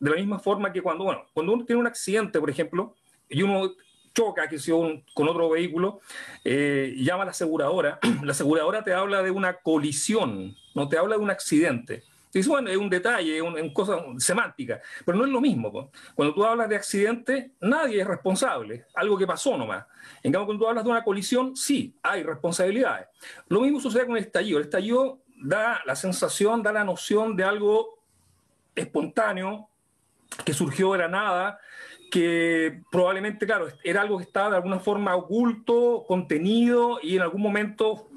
de 0.00 0.10
la 0.10 0.16
misma 0.16 0.38
forma 0.38 0.72
que 0.72 0.82
cuando, 0.82 1.04
bueno, 1.04 1.24
cuando 1.32 1.52
uno 1.52 1.64
tiene 1.64 1.80
un 1.80 1.86
accidente, 1.86 2.38
por 2.38 2.50
ejemplo, 2.50 2.94
y 3.28 3.42
uno 3.42 3.72
choca 4.18 4.48
que 4.48 4.72
un, 4.72 5.04
con 5.14 5.28
otro 5.28 5.48
vehículo, 5.48 6.00
eh, 6.44 6.92
llama 6.96 7.22
a 7.22 7.26
la 7.26 7.30
aseguradora. 7.30 8.00
La 8.24 8.32
aseguradora 8.32 8.82
te 8.82 8.92
habla 8.92 9.22
de 9.22 9.30
una 9.30 9.54
colisión, 9.54 10.56
no 10.74 10.88
te 10.88 10.98
habla 10.98 11.16
de 11.16 11.22
un 11.22 11.30
accidente. 11.30 12.02
Dice, 12.32 12.48
bueno, 12.48 12.68
es 12.68 12.76
un 12.76 12.90
detalle, 12.90 13.36
es 13.36 13.42
una, 13.42 13.72
cosa 13.72 14.02
semántica, 14.18 14.80
pero 15.06 15.16
no 15.16 15.24
es 15.24 15.30
lo 15.30 15.40
mismo. 15.40 15.90
Cuando 16.16 16.34
tú 16.34 16.44
hablas 16.44 16.68
de 16.68 16.76
accidente, 16.76 17.52
nadie 17.60 18.00
es 18.00 18.06
responsable, 18.06 18.86
algo 18.94 19.16
que 19.16 19.26
pasó 19.26 19.56
nomás. 19.56 19.86
En 20.22 20.32
cambio, 20.32 20.46
cuando 20.46 20.64
tú 20.64 20.68
hablas 20.68 20.84
de 20.84 20.90
una 20.90 21.04
colisión, 21.04 21.56
sí, 21.56 21.96
hay 22.02 22.24
responsabilidades. 22.24 23.06
Lo 23.48 23.60
mismo 23.60 23.80
sucede 23.80 24.04
con 24.04 24.16
el 24.16 24.24
estallido. 24.24 24.58
El 24.58 24.64
estallido 24.64 25.20
da 25.40 25.80
la 25.86 25.94
sensación, 25.94 26.62
da 26.62 26.72
la 26.72 26.84
noción 26.84 27.36
de 27.36 27.44
algo 27.44 28.00
espontáneo, 28.74 29.68
que 30.44 30.52
surgió 30.52 30.92
de 30.92 30.98
la 30.98 31.08
nada, 31.08 31.58
que 32.10 32.82
probablemente, 32.90 33.46
claro, 33.46 33.68
era 33.84 34.02
algo 34.02 34.18
que 34.18 34.24
estaba 34.24 34.50
de 34.50 34.56
alguna 34.56 34.80
forma 34.80 35.14
oculto, 35.16 36.04
contenido, 36.06 36.98
y 37.02 37.16
en 37.16 37.22
algún 37.22 37.42
momento 37.42 38.08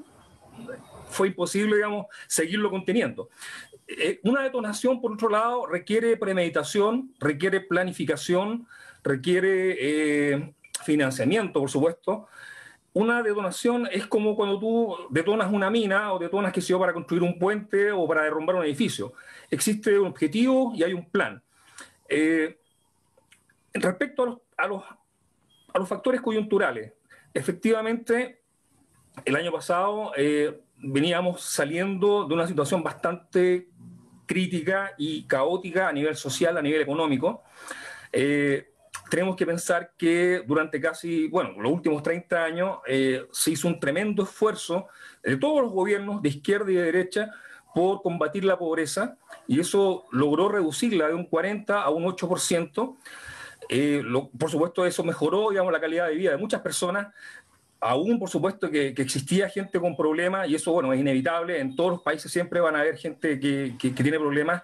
fue 1.08 1.28
imposible, 1.28 1.76
digamos, 1.76 2.06
seguirlo 2.26 2.70
conteniendo. 2.70 3.28
Eh, 3.86 4.20
una 4.24 4.42
detonación, 4.42 5.00
por 5.00 5.12
otro 5.12 5.28
lado, 5.28 5.66
requiere 5.66 6.16
premeditación, 6.16 7.14
requiere 7.18 7.60
planificación, 7.60 8.66
requiere 9.02 9.76
eh, 9.78 10.54
financiamiento, 10.84 11.60
por 11.60 11.70
supuesto. 11.70 12.28
Una 12.94 13.22
detonación 13.22 13.88
es 13.90 14.06
como 14.06 14.36
cuando 14.36 14.58
tú 14.58 14.96
detonas 15.10 15.50
una 15.52 15.70
mina 15.70 16.12
o 16.12 16.18
detonas, 16.18 16.52
qué 16.52 16.60
sé 16.60 16.68
yo, 16.68 16.78
para 16.78 16.92
construir 16.92 17.22
un 17.22 17.38
puente 17.38 17.90
o 17.90 18.06
para 18.06 18.22
derrumbar 18.22 18.56
un 18.56 18.64
edificio. 18.64 19.14
Existe 19.50 19.98
un 19.98 20.08
objetivo 20.08 20.72
y 20.74 20.82
hay 20.82 20.92
un 20.92 21.08
plan. 21.10 21.42
Eh, 22.08 22.58
Respecto 23.74 24.42
a 24.56 24.66
los, 24.66 24.82
a 25.72 25.78
los, 25.78 25.88
factores 25.88 26.20
coyunturales, 26.20 26.92
efectivamente, 27.32 28.42
el 29.24 29.36
año 29.36 29.52
pasado 29.52 30.12
eh, 30.16 30.60
veníamos 30.78 31.42
saliendo 31.42 32.26
de 32.26 32.34
una 32.34 32.46
situación 32.46 32.82
bastante 32.82 33.68
crítica 34.26 34.92
y 34.98 35.24
caótica 35.24 35.88
a 35.88 35.92
nivel 35.92 36.16
social, 36.16 36.56
a 36.56 36.62
nivel 36.62 36.80
económico. 36.80 37.42
Eh, 38.12 38.72
tenemos 39.10 39.36
que 39.36 39.44
pensar 39.44 39.92
que 39.96 40.42
durante 40.46 40.80
casi, 40.80 41.28
bueno, 41.28 41.52
los 41.60 41.70
últimos 41.70 42.02
30 42.02 42.44
años 42.44 42.78
eh, 42.86 43.26
se 43.30 43.50
hizo 43.50 43.68
un 43.68 43.78
tremendo 43.78 44.22
esfuerzo 44.22 44.88
de 45.22 45.36
todos 45.36 45.62
los 45.62 45.70
gobiernos 45.70 46.22
de 46.22 46.30
izquierda 46.30 46.70
y 46.70 46.76
de 46.76 46.82
derecha 46.82 47.30
por 47.74 48.02
combatir 48.02 48.44
la 48.44 48.58
pobreza 48.58 49.18
y 49.46 49.60
eso 49.60 50.04
logró 50.12 50.48
reducirla 50.48 51.08
de 51.08 51.14
un 51.14 51.26
40 51.26 51.82
a 51.82 51.90
un 51.90 52.04
8%. 52.04 52.96
Eh, 53.74 54.02
por 54.38 54.50
supuesto, 54.50 54.84
eso 54.84 55.02
mejoró 55.02 55.50
digamos, 55.50 55.72
la 55.72 55.80
calidad 55.80 56.08
de 56.08 56.14
vida 56.14 56.30
de 56.32 56.36
muchas 56.36 56.60
personas. 56.60 57.08
Aún, 57.80 58.18
por 58.18 58.28
supuesto, 58.28 58.70
que, 58.70 58.88
existía 58.88 59.48
gente 59.48 59.80
con 59.80 59.96
problemas 59.96 60.48
y 60.48 60.54
eso, 60.54 60.72
bueno, 60.72 60.92
es 60.92 61.00
inevitable. 61.00 61.58
En 61.58 61.74
todos 61.74 61.90
los 61.92 62.02
países 62.02 62.30
siempre 62.30 62.60
van 62.60 62.76
a 62.76 62.80
haber 62.80 62.96
gente 62.96 63.40
que, 63.40 63.74
que 63.78 63.90
tiene 63.90 64.18
problemas 64.18 64.62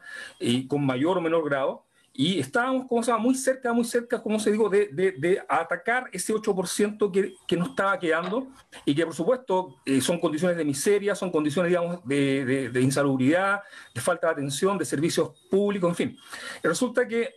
con 0.69 0.85
mayor 0.85 1.19
o 1.19 1.21
menor 1.21 1.45
grado 1.45 1.89
y 2.21 2.41
estábamos, 2.41 2.89
como 2.89 3.01
se 3.01 3.13
llama, 3.13 3.23
muy 3.23 3.35
cerca, 3.37 3.73
muy 3.73 3.85
cerca, 3.85 4.21
como 4.21 4.41
se 4.41 4.51
digo, 4.51 4.69
de, 4.69 4.89
de, 4.93 5.41
atacar 5.49 6.11
ese 6.11 6.35
8% 6.35 7.13
que, 7.13 7.33
que, 7.47 7.57
nos 7.57 7.69
estaba 7.69 7.97
quedando 7.97 8.49
y 8.85 8.93
que, 8.93 9.05
por 9.05 9.15
supuesto, 9.15 9.77
eh, 9.87 10.01
son 10.01 10.19
condiciones 10.19 10.57
de 10.57 10.65
miseria, 10.65 11.15
son 11.15 11.31
condiciones, 11.31 11.71
digamos, 11.71 12.01
de, 12.05 12.71
de, 12.73 12.81
insalubridad, 12.81 13.61
de 13.95 14.01
falta 14.01 14.27
de 14.27 14.33
atención, 14.33 14.77
de 14.77 14.85
servicios 14.85 15.31
públicos, 15.49 15.89
en 15.91 15.95
fin. 15.95 16.19
resulta 16.61 17.07
que 17.07 17.33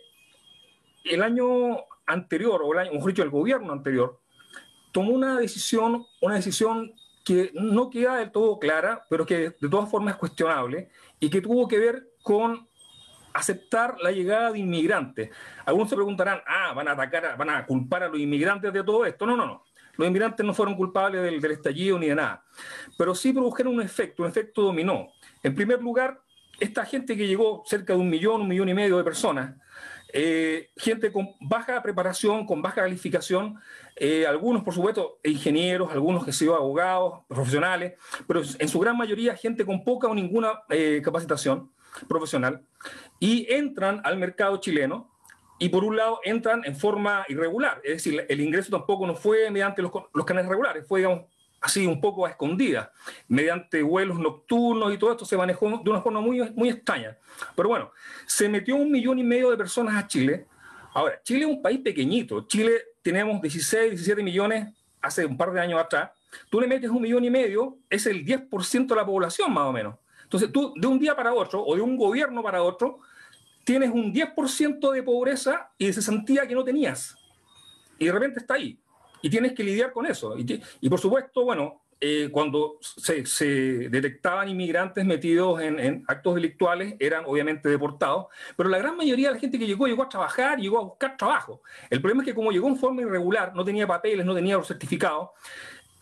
el 1.04 1.22
año 1.22 1.78
anterior, 2.06 2.60
o 2.64 2.72
el 2.72 2.78
año, 2.80 2.92
mejor 2.92 3.10
dicho, 3.10 3.22
el 3.22 3.30
gobierno 3.30 3.72
anterior, 3.72 4.20
tomó 4.92 5.12
una 5.12 5.38
decisión, 5.38 6.06
una 6.20 6.34
decisión 6.34 6.92
que 7.24 7.50
no 7.54 7.90
queda 7.90 8.16
del 8.16 8.30
todo 8.30 8.58
clara, 8.58 9.04
pero 9.08 9.24
que 9.24 9.50
de 9.50 9.68
todas 9.68 9.90
formas 9.90 10.14
es 10.14 10.18
cuestionable 10.18 10.90
y 11.20 11.30
que 11.30 11.40
tuvo 11.40 11.68
que 11.68 11.78
ver 11.78 12.08
con 12.22 12.68
aceptar 13.32 13.96
la 14.00 14.10
llegada 14.10 14.52
de 14.52 14.58
inmigrantes. 14.58 15.30
Algunos 15.64 15.88
se 15.88 15.96
preguntarán, 15.96 16.42
ah, 16.46 16.72
van 16.74 16.88
a 16.88 16.92
atacar, 16.92 17.36
van 17.36 17.50
a 17.50 17.66
culpar 17.66 18.02
a 18.02 18.08
los 18.08 18.18
inmigrantes 18.18 18.72
de 18.72 18.84
todo 18.84 19.06
esto. 19.06 19.24
No, 19.24 19.36
no, 19.36 19.46
no. 19.46 19.64
Los 19.96 20.08
inmigrantes 20.08 20.44
no 20.44 20.54
fueron 20.54 20.74
culpables 20.74 21.22
del, 21.22 21.52
estallido 21.52 21.98
ni 21.98 22.08
de 22.08 22.14
nada, 22.14 22.44
pero 22.96 23.14
sí 23.14 23.32
produjeron 23.32 23.74
un 23.74 23.82
efecto, 23.82 24.22
un 24.22 24.28
efecto 24.28 24.62
dominó. 24.62 25.08
En 25.42 25.54
primer 25.54 25.82
lugar, 25.82 26.20
esta 26.58 26.84
gente 26.86 27.16
que 27.16 27.26
llegó, 27.26 27.62
cerca 27.66 27.92
de 27.92 27.98
un 27.98 28.08
millón, 28.08 28.42
un 28.42 28.48
millón 28.48 28.70
y 28.70 28.74
medio 28.74 28.96
de 28.96 29.04
personas, 29.04 29.54
eh, 30.12 30.70
gente 30.76 31.10
con 31.10 31.30
baja 31.40 31.82
preparación, 31.82 32.46
con 32.46 32.60
baja 32.60 32.82
calificación, 32.82 33.58
eh, 33.96 34.26
algunos, 34.26 34.62
por 34.62 34.74
supuesto, 34.74 35.18
ingenieros, 35.24 35.90
algunos 35.90 36.24
que 36.24 36.32
sido 36.32 36.54
abogados, 36.54 37.20
profesionales, 37.28 37.94
pero 38.26 38.42
en 38.58 38.68
su 38.68 38.78
gran 38.78 38.96
mayoría 38.96 39.34
gente 39.36 39.64
con 39.64 39.84
poca 39.84 40.08
o 40.08 40.14
ninguna 40.14 40.62
eh, 40.68 41.00
capacitación 41.02 41.70
profesional 42.08 42.62
y 43.20 43.46
entran 43.52 44.00
al 44.04 44.18
mercado 44.18 44.58
chileno 44.58 45.10
y 45.58 45.68
por 45.68 45.84
un 45.84 45.96
lado 45.96 46.20
entran 46.24 46.62
en 46.64 46.76
forma 46.76 47.24
irregular, 47.28 47.80
es 47.84 48.04
decir, 48.04 48.26
el 48.28 48.40
ingreso 48.40 48.70
tampoco 48.70 49.06
no 49.06 49.14
fue 49.14 49.50
mediante 49.50 49.80
los, 49.80 49.92
los 50.12 50.26
canales 50.26 50.48
regulares, 50.48 50.86
fue, 50.86 51.00
digamos, 51.00 51.26
así 51.62 51.86
un 51.86 52.00
poco 52.00 52.26
a 52.26 52.30
escondidas, 52.30 52.90
mediante 53.28 53.82
vuelos 53.82 54.18
nocturnos 54.18 54.92
y 54.92 54.98
todo 54.98 55.12
esto 55.12 55.24
se 55.24 55.36
manejó 55.36 55.80
de 55.82 55.90
una 55.90 56.02
forma 56.02 56.20
muy, 56.20 56.40
muy 56.54 56.68
extraña. 56.68 57.16
Pero 57.54 57.68
bueno, 57.68 57.92
se 58.26 58.48
metió 58.48 58.76
un 58.76 58.90
millón 58.90 59.18
y 59.18 59.22
medio 59.22 59.50
de 59.50 59.56
personas 59.56 60.02
a 60.02 60.06
Chile. 60.06 60.46
Ahora, 60.92 61.20
Chile 61.22 61.44
es 61.44 61.50
un 61.50 61.62
país 61.62 61.80
pequeñito. 61.80 62.46
Chile 62.46 62.72
tenemos 63.00 63.40
16, 63.40 63.90
17 63.90 64.22
millones 64.22 64.74
hace 65.00 65.24
un 65.24 65.36
par 65.36 65.52
de 65.52 65.60
años 65.60 65.80
atrás. 65.80 66.10
Tú 66.50 66.60
le 66.60 66.66
metes 66.66 66.90
un 66.90 67.00
millón 67.00 67.24
y 67.24 67.30
medio, 67.30 67.78
es 67.88 68.06
el 68.06 68.24
10% 68.24 68.86
de 68.86 68.96
la 68.96 69.06
población 69.06 69.52
más 69.52 69.64
o 69.64 69.72
menos. 69.72 69.96
Entonces 70.24 70.50
tú 70.50 70.74
de 70.76 70.86
un 70.86 70.98
día 70.98 71.14
para 71.14 71.32
otro 71.32 71.62
o 71.62 71.76
de 71.76 71.82
un 71.82 71.96
gobierno 71.96 72.42
para 72.42 72.62
otro 72.62 73.00
tienes 73.64 73.90
un 73.90 74.12
10% 74.12 74.90
de 74.90 75.02
pobreza 75.02 75.70
y 75.78 75.86
de 75.86 75.92
cesantía 75.92 76.46
que 76.48 76.54
no 76.54 76.64
tenías. 76.64 77.16
Y 77.98 78.06
de 78.06 78.12
repente 78.12 78.40
está 78.40 78.54
ahí. 78.54 78.81
Y 79.22 79.30
tienes 79.30 79.52
que 79.52 79.64
lidiar 79.64 79.92
con 79.92 80.06
eso. 80.06 80.34
Y, 80.36 80.88
por 80.88 81.00
supuesto, 81.00 81.44
bueno, 81.44 81.82
eh, 82.00 82.28
cuando 82.32 82.78
se, 82.80 83.88
detectaban 83.88 84.48
inmigrantes 84.48 85.04
metidos 85.04 85.60
en, 85.60 86.04
actos 86.08 86.34
delictuales, 86.34 86.96
eran 86.98 87.24
obviamente 87.26 87.68
deportados, 87.68 88.26
pero 88.56 88.68
la 88.68 88.78
gran 88.78 88.96
mayoría 88.96 89.28
de 89.28 89.34
la 89.34 89.40
gente 89.40 89.58
que 89.58 89.66
llegó, 89.66 89.86
llegó 89.86 90.02
a 90.02 90.08
trabajar, 90.08 90.58
llegó 90.58 90.78
a 90.78 90.82
buscar 90.82 91.16
trabajo. 91.16 91.62
El 91.88 92.00
problema 92.00 92.22
es 92.22 92.28
que 92.28 92.34
como 92.34 92.50
llegó 92.50 92.66
en 92.66 92.76
forma 92.76 93.02
irregular, 93.02 93.54
no 93.54 93.64
tenía 93.64 93.86
papeles, 93.86 94.26
no 94.26 94.34
tenía 94.34 94.56
los 94.56 94.66
certificados, 94.66 95.30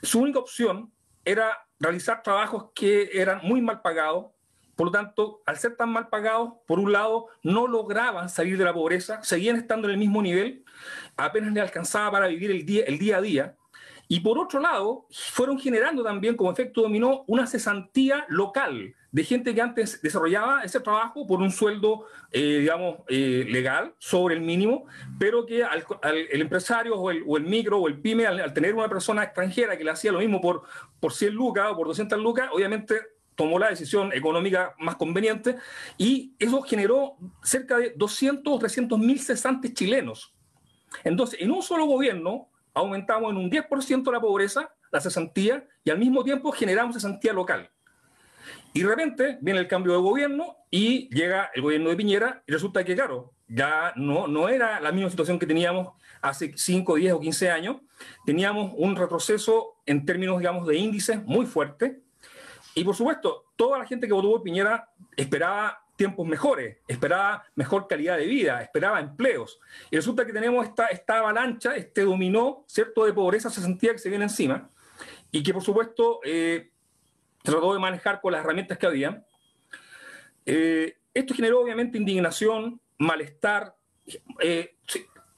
su 0.02 0.20
única 0.20 0.38
opción 0.38 0.90
era 1.24 1.66
realizar 1.78 2.22
trabajos 2.22 2.66
que 2.74 3.10
eran 3.12 3.40
muy 3.42 3.60
mal 3.60 3.80
pagados. 3.82 4.26
Por 4.76 4.86
lo 4.86 4.92
tanto, 4.92 5.42
al 5.44 5.58
ser 5.58 5.76
tan 5.76 5.90
mal 5.90 6.08
pagados, 6.08 6.54
por 6.66 6.78
un 6.78 6.92
lado, 6.92 7.28
no 7.42 7.66
lograban 7.66 8.30
salir 8.30 8.56
de 8.56 8.64
la 8.64 8.72
pobreza, 8.72 9.22
seguían 9.22 9.56
estando 9.56 9.88
en 9.88 9.92
el 9.92 9.98
mismo 9.98 10.22
nivel, 10.22 10.64
apenas 11.24 11.52
les 11.52 11.62
alcanzaba 11.62 12.10
para 12.12 12.26
vivir 12.28 12.50
el 12.50 12.64
día, 12.64 12.84
el 12.86 12.98
día 12.98 13.18
a 13.18 13.20
día. 13.20 13.56
Y 14.08 14.20
por 14.20 14.38
otro 14.38 14.58
lado, 14.58 15.06
fueron 15.10 15.58
generando 15.58 16.02
también 16.02 16.36
como 16.36 16.50
efecto 16.50 16.82
dominó 16.82 17.22
una 17.28 17.46
cesantía 17.46 18.24
local 18.28 18.94
de 19.12 19.24
gente 19.24 19.54
que 19.54 19.60
antes 19.60 20.00
desarrollaba 20.02 20.62
ese 20.62 20.80
trabajo 20.80 21.26
por 21.26 21.40
un 21.40 21.50
sueldo, 21.50 22.06
eh, 22.30 22.58
digamos, 22.60 22.98
eh, 23.08 23.44
legal, 23.48 23.94
sobre 23.98 24.34
el 24.34 24.40
mínimo, 24.40 24.86
pero 25.18 25.46
que 25.46 25.64
el 26.32 26.40
empresario 26.40 26.94
o 26.96 27.10
el, 27.10 27.24
o 27.26 27.36
el, 27.36 27.44
micro 27.44 27.78
o 27.78 27.88
el 27.88 28.00
pyme, 28.00 28.26
al, 28.26 28.52
tener 28.52 28.74
una 28.74 28.88
persona 28.88 29.24
extranjera 29.24 29.76
que 29.76 29.84
le 29.84 29.90
hacía 29.90 30.12
lo 30.12 30.20
mismo 30.20 30.40
por, 30.40 30.62
por 31.00 31.12
100 31.12 31.34
lucas 31.34 31.68
o 31.70 31.76
por 31.76 31.88
200 31.88 32.18
lucas, 32.18 32.48
obviamente 32.52 33.00
tomó 33.34 33.58
la 33.58 33.70
decisión 33.70 34.12
económica 34.12 34.74
más 34.78 34.96
conveniente 34.96 35.56
y 35.96 36.34
eso 36.38 36.62
generó 36.62 37.16
cerca 37.42 37.78
de 37.78 37.94
200 37.96 38.52
o 38.52 38.58
300 38.58 38.98
mil 38.98 39.18
cesantes 39.18 39.72
chilenos. 39.72 40.34
Entonces, 41.04 41.40
en 41.40 41.50
un 41.50 41.62
solo 41.62 41.86
gobierno 41.86 42.48
aumentamos 42.74 43.30
en 43.30 43.36
un 43.36 43.50
10% 43.50 44.12
la 44.12 44.20
pobreza, 44.20 44.74
la 44.90 45.00
cesantía, 45.00 45.66
y 45.84 45.90
al 45.90 45.98
mismo 45.98 46.22
tiempo 46.24 46.52
generamos 46.52 46.94
cesantía 46.94 47.32
local. 47.32 47.70
Y 48.72 48.82
de 48.82 48.88
repente 48.88 49.38
viene 49.40 49.60
el 49.60 49.68
cambio 49.68 49.92
de 49.92 49.98
gobierno 49.98 50.56
y 50.70 51.08
llega 51.14 51.50
el 51.54 51.62
gobierno 51.62 51.90
de 51.90 51.96
Piñera 51.96 52.42
y 52.46 52.52
resulta 52.52 52.84
que, 52.84 52.94
claro, 52.94 53.32
ya 53.48 53.92
no, 53.96 54.28
no 54.28 54.48
era 54.48 54.80
la 54.80 54.92
misma 54.92 55.10
situación 55.10 55.38
que 55.38 55.46
teníamos 55.46 55.94
hace 56.22 56.52
5, 56.54 56.94
10 56.94 57.14
o 57.14 57.20
15 57.20 57.50
años. 57.50 57.76
Teníamos 58.24 58.72
un 58.76 58.94
retroceso 58.94 59.80
en 59.86 60.06
términos, 60.06 60.38
digamos, 60.38 60.66
de 60.66 60.76
índices 60.76 61.24
muy 61.24 61.46
fuerte. 61.46 62.02
Y 62.74 62.84
por 62.84 62.94
supuesto, 62.94 63.46
toda 63.56 63.78
la 63.78 63.86
gente 63.86 64.06
que 64.06 64.12
votó 64.12 64.30
por 64.30 64.42
Piñera 64.42 64.88
esperaba 65.16 65.84
tiempos 66.00 66.26
mejores, 66.26 66.78
esperaba 66.88 67.44
mejor 67.56 67.86
calidad 67.86 68.16
de 68.16 68.24
vida, 68.24 68.62
esperaba 68.62 69.00
empleos. 69.00 69.60
Y 69.90 69.96
resulta 69.96 70.24
que 70.24 70.32
tenemos 70.32 70.66
esta, 70.66 70.86
esta 70.86 71.18
avalancha, 71.18 71.76
este 71.76 72.04
dominó, 72.04 72.64
¿cierto?, 72.66 73.04
de 73.04 73.12
pobreza, 73.12 73.50
se 73.50 73.60
sentía 73.60 73.92
que 73.92 73.98
se 73.98 74.08
viene 74.08 74.24
encima. 74.24 74.70
Y 75.30 75.42
que 75.42 75.52
por 75.52 75.62
supuesto 75.62 76.20
eh, 76.24 76.70
trató 77.42 77.74
de 77.74 77.80
manejar 77.80 78.22
con 78.22 78.32
las 78.32 78.42
herramientas 78.42 78.78
que 78.78 78.86
había. 78.86 79.26
Eh, 80.46 80.96
esto 81.12 81.34
generó 81.34 81.60
obviamente 81.60 81.98
indignación, 81.98 82.80
malestar. 82.96 83.76
Eh, 84.40 84.76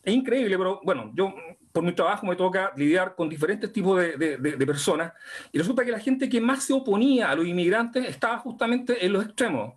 es 0.04 0.14
increíble, 0.14 0.56
pero 0.56 0.80
bueno, 0.84 1.10
yo 1.12 1.34
por 1.72 1.82
mi 1.82 1.92
trabajo 1.92 2.26
me 2.26 2.36
toca 2.36 2.72
lidiar 2.76 3.14
con 3.14 3.28
diferentes 3.28 3.72
tipos 3.72 3.98
de, 3.98 4.36
de, 4.36 4.66
personas 4.66 5.12
y 5.52 5.58
resulta 5.58 5.84
que 5.84 5.90
la 5.90 5.98
gente 5.98 6.28
que 6.28 6.40
más 6.40 6.64
se 6.64 6.72
oponía 6.72 7.30
a 7.30 7.34
los 7.34 7.46
inmigrantes 7.46 8.06
estaba 8.06 8.38
justamente 8.38 9.04
en 9.04 9.12
los 9.12 9.24
extremos. 9.24 9.74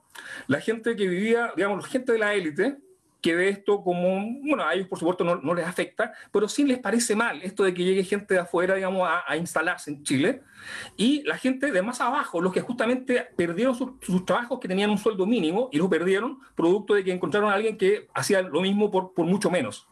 La 0.47 0.59
gente 0.59 0.95
que 0.95 1.07
vivía, 1.07 1.53
digamos, 1.55 1.83
la 1.83 1.89
gente 1.89 2.11
de 2.11 2.19
la 2.19 2.33
élite, 2.33 2.77
que 3.25 3.35
ve 3.35 3.49
esto 3.49 3.81
como, 3.81 4.23
bueno, 4.43 4.63
a 4.63 4.75
ellos 4.75 4.87
por 4.87 4.99
supuesto 4.99 5.23
no, 5.23 5.53
les 5.55 5.65
afecta, 5.65 6.13
pero 6.31 6.47
sí 6.47 6.63
les 6.63 6.77
parece 6.77 7.15
mal 7.15 7.41
esto 7.41 7.63
de 7.63 7.73
que 7.73 7.83
llegue 7.83 8.03
gente 8.03 8.35
de 8.35 8.41
afuera, 8.41 8.75
digamos, 8.75 9.09
a, 9.09 9.35
instalarse 9.35 9.89
en 9.89 10.03
Chile, 10.03 10.43
y 10.95 11.23
la 11.23 11.35
gente 11.35 11.71
de 11.71 11.81
más 11.81 12.01
abajo, 12.01 12.39
los 12.39 12.53
que 12.53 12.61
justamente 12.61 13.27
perdieron 13.35 13.73
sus, 13.73 14.25
trabajos 14.25 14.59
que 14.59 14.67
tenían 14.67 14.91
un 14.91 14.99
sueldo 14.99 15.25
mínimo 15.25 15.69
y 15.71 15.77
lo 15.79 15.89
perdieron 15.89 16.39
producto 16.53 16.93
de 16.93 17.03
que 17.03 17.11
encontraron 17.11 17.49
a 17.49 17.55
alguien 17.55 17.79
que 17.79 18.07
hacía 18.13 18.43
lo 18.43 18.61
mismo 18.61 18.91
por, 18.91 19.15
por 19.15 19.25
mucho 19.25 19.49
menos. 19.49 19.87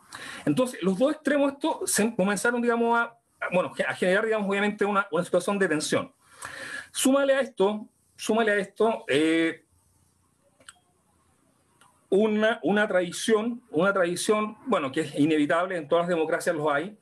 Entonces, 0.45 0.81
los 0.81 0.97
dos 0.97 1.13
extremos 1.13 1.53
esto 1.53 1.81
se 1.85 2.15
comenzaron, 2.15 2.61
digamos, 2.61 2.97
a, 2.97 3.17
bueno, 3.51 3.73
a 3.87 3.93
generar, 3.93 4.25
digamos, 4.25 4.49
obviamente 4.49 4.85
una, 4.85 5.07
una 5.11 5.23
situación 5.23 5.59
de 5.59 5.67
tensión. 5.67 6.11
Súmale 6.91 7.33
a 7.33 7.41
esto, 7.41 7.87
súmale 8.15 8.51
a 8.51 8.57
esto, 8.57 9.05
eh, 9.07 9.65
una, 12.09 12.59
una 12.61 12.87
tradición, 12.87 13.63
una 13.71 13.91
tradición, 13.91 14.57
bueno, 14.67 14.91
que 14.91 15.01
es 15.01 15.15
inevitable, 15.15 15.75
en 15.77 15.87
todas 15.87 16.03
las 16.03 16.09
democracias 16.09 16.55
lo 16.55 16.71
hay, 16.71 16.95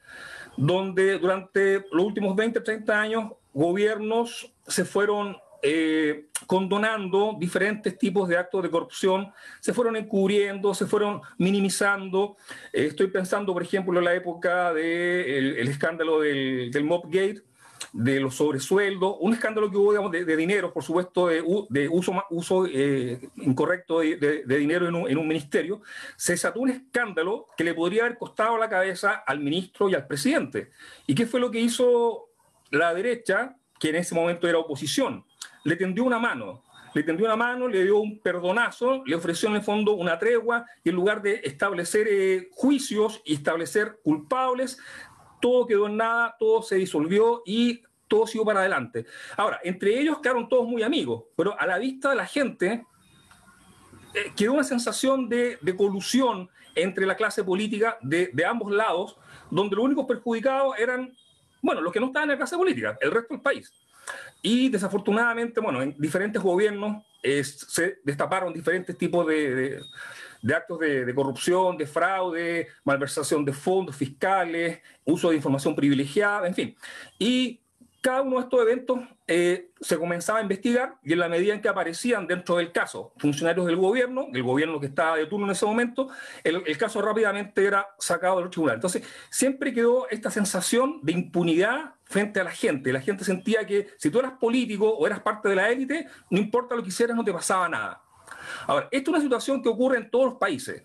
donde 0.56 1.19
durante 1.19 1.86
los 1.91 2.06
últimos 2.06 2.36
20, 2.36 2.62
30 2.62 3.02
años 3.02 3.34
gobiernos 3.54 4.54
se 4.65 4.86
fueron 4.86 5.38
eh, 5.62 6.28
condonando 6.47 7.36
diferentes 7.39 7.97
tipos 7.97 8.28
de 8.28 8.38
actos 8.38 8.63
de 8.63 8.69
corrupción, 8.69 9.32
se 9.60 9.74
fueron 9.74 9.95
encubriendo, 9.95 10.74
se 10.74 10.86
fueron 10.86 11.21
minimizando. 11.38 12.38
Eh, 12.74 12.88
estoy 12.88 13.08
pensando, 13.08 13.54
por 13.54 13.63
ejemplo, 13.63 13.97
en 13.97 14.06
la 14.06 14.13
época 14.13 14.74
del 14.74 15.58
el 15.58 15.67
escándalo 15.67 16.21
del, 16.21 16.71
del 16.71 16.84
Mobgate, 16.84 17.43
de 17.93 18.19
los 18.19 18.36
sobresueldos, 18.36 19.17
un 19.19 19.34
escándalo 19.34 19.69
que 19.69 19.78
hubo 19.78 20.10
de, 20.10 20.38
dinero, 20.38 20.74
por 20.74 20.84
supuesto, 20.84 21.28
de, 21.28 21.41
uso, 21.89 22.65
eh, 22.67 23.19
incorrecto 23.38 24.00
de, 24.00 24.43
dinero 24.45 24.88
en 24.88 24.95
un, 24.95 25.10
en 25.10 25.17
un, 25.17 25.28
ministerio, 25.28 25.82
se 26.15 26.34
desató 26.34 26.62
un 26.62 26.69
escándalo 26.69 27.47
que 27.58 27.63
le 27.63 27.74
podría 27.74 28.06
haber 28.06 28.17
costado 28.17 28.58
la 28.58 28.69
cabeza 28.69 29.24
al 29.26 29.39
ministro 29.39 29.89
y 29.89 29.95
al 29.95 30.08
presidente. 30.08 30.71
¿Y 31.06 31.15
qué 31.15 31.26
fue 31.26 31.39
lo 31.39 31.52
que 31.52 31.60
hizo 31.60 32.30
la 32.69 32.93
derecha, 32.93 33.58
que 33.80 33.89
en 33.89 33.95
ese 33.95 34.15
momento 34.15 34.47
era 34.47 34.60
oposición? 34.60 35.26
Le 35.63 35.76
tendió 35.76 36.04
una 36.04 36.19
mano 36.19 36.63
le 36.93 37.04
tendió 37.04 37.26
una 37.26 37.36
mano, 37.36 37.67
le 37.67 37.84
dio 37.84 38.00
un 38.00 38.19
perdonazo, 38.19 39.04
le 39.06 39.15
ofreció 39.15 39.50
en 39.50 39.56
el 39.56 39.62
fondo 39.62 39.93
una 39.93 40.17
tregua 40.19 40.65
y 40.84 40.89
en 40.89 40.95
lugar 40.95 41.21
de 41.21 41.41
establecer 41.43 42.08
eh, 42.10 42.50
juicios 42.52 43.21
y 43.24 43.36
establecer 43.36 44.00
culpables, 44.04 44.78
todo 45.41 45.65
quedó 45.65 45.88
en 45.88 45.97
nada, 45.97 46.36
todo 46.38 46.62
se 46.62 46.76
disolvió 46.76 47.43
y 47.45 47.82
todo 48.08 48.28
siguió 48.28 48.45
para 48.45 48.60
adelante. 48.60 49.06
Ahora, 49.38 49.60
entre 49.63 50.00
ellos 50.00 50.19
quedaron 50.19 50.50
todos 50.50 50.67
muy 50.67 50.84
amigos, 50.84 51.24
pero 51.36 51.58
a 51.60 51.65
la 51.65 51.78
vista 51.78 52.10
de 52.10 52.15
la 52.17 52.26
gente 52.26 52.86
eh, 54.13 54.34
quedó 54.36 54.54
una 54.54 54.63
sensación 54.63 55.30
de, 55.30 55.58
colusión 55.78 56.50
entre 56.76 57.06
la 57.06 57.15
clase 57.15 57.43
política 57.43 57.97
de, 58.02 58.30
de 58.34 58.45
ambos 58.45 58.71
lados, 58.71 59.17
donde 59.50 59.76
los 59.76 59.86
únicos 59.86 60.06
perjudicados 60.06 60.78
eran, 60.78 61.13
bueno, 61.62 61.82
los 61.82 61.93
que 61.93 62.00
no 62.02 62.08
estaban 62.08 62.30
en 62.30 62.34
la 62.34 62.38
clase 62.38 62.58
política, 62.58 62.97
el 63.00 63.12
resto 63.12 63.34
del 63.34 63.41
país. 63.41 63.71
Y 64.41 64.69
desafortunadamente, 64.69 65.59
bueno, 65.59 65.81
en 65.81 65.95
diferentes 65.97 66.41
gobiernos 66.41 67.03
se 67.21 67.99
destaparon 68.03 68.53
diferentes 68.53 68.97
tipos 68.97 69.27
de, 69.27 69.79
actos 70.53 70.79
de, 70.79 71.13
corrupción, 71.13 71.77
de 71.77 71.85
fraude, 71.85 72.67
malversación 72.83 73.45
de 73.45 73.53
fondos 73.53 73.95
fiscales, 73.95 74.79
uso 75.05 75.29
de 75.29 75.35
información 75.35 75.75
privilegiada, 75.75 76.47
en 76.47 76.55
fin. 76.55 76.75
Y 77.19 77.61
cada 78.01 78.23
uno 78.23 78.37
de 78.37 78.41
estos 78.41 78.61
eventos 78.61 78.99
eh, 79.27 79.69
se 79.79 79.97
comenzaba 79.97 80.39
a 80.39 80.41
investigar 80.41 80.95
y 81.03 81.13
en 81.13 81.19
la 81.19 81.29
medida 81.29 81.53
en 81.53 81.61
que 81.61 81.69
aparecían 81.69 82.25
dentro 82.25 82.57
del 82.57 82.71
caso 82.71 83.13
funcionarios 83.17 83.67
del 83.67 83.75
gobierno, 83.75 84.27
el 84.33 84.41
gobierno 84.41 84.79
que 84.79 84.87
estaba 84.87 85.17
de 85.17 85.27
turno 85.27 85.45
en 85.45 85.51
ese 85.51 85.67
momento, 85.67 86.09
el, 86.43 86.77
caso 86.77 87.01
rápidamente 87.01 87.63
era 87.63 87.87
sacado 87.99 88.39
del 88.39 88.49
tribunal. 88.49 88.75
Entonces, 88.75 89.03
siempre 89.29 89.71
quedó 89.71 90.09
esta 90.09 90.31
sensación 90.31 90.99
de 91.03 91.11
impunidad 91.11 91.93
frente 92.12 92.41
a 92.41 92.43
la 92.43 92.52
gente. 92.52 92.91
La 92.91 93.02
gente 93.02 93.24
sentía 93.24 93.65
que 93.65 93.88
si 93.97 94.10
tú 94.12 94.19
eras 94.19 94.34
político 94.34 94.89
o 94.89 95.08
eras 95.08 95.21
parte 95.21 95.50
de 95.50 95.56
la 95.56 95.69
élite, 95.69 96.08
no 96.30 96.39
importa 96.39 96.76
lo 96.76 96.84
que 96.84 96.89
hicieras, 96.89 97.15
no 97.15 97.24
te 97.24 97.34
pasaba 97.34 97.69
nada. 97.69 98.04
Ahora, 98.67 98.89
esta 98.91 99.10
es 99.10 99.15
una 99.15 99.21
situación 99.21 99.63
que 99.63 99.69
ocurre 99.69 99.97
en 99.97 100.12
todos 100.12 100.26
los 100.26 100.34
países, 100.36 100.84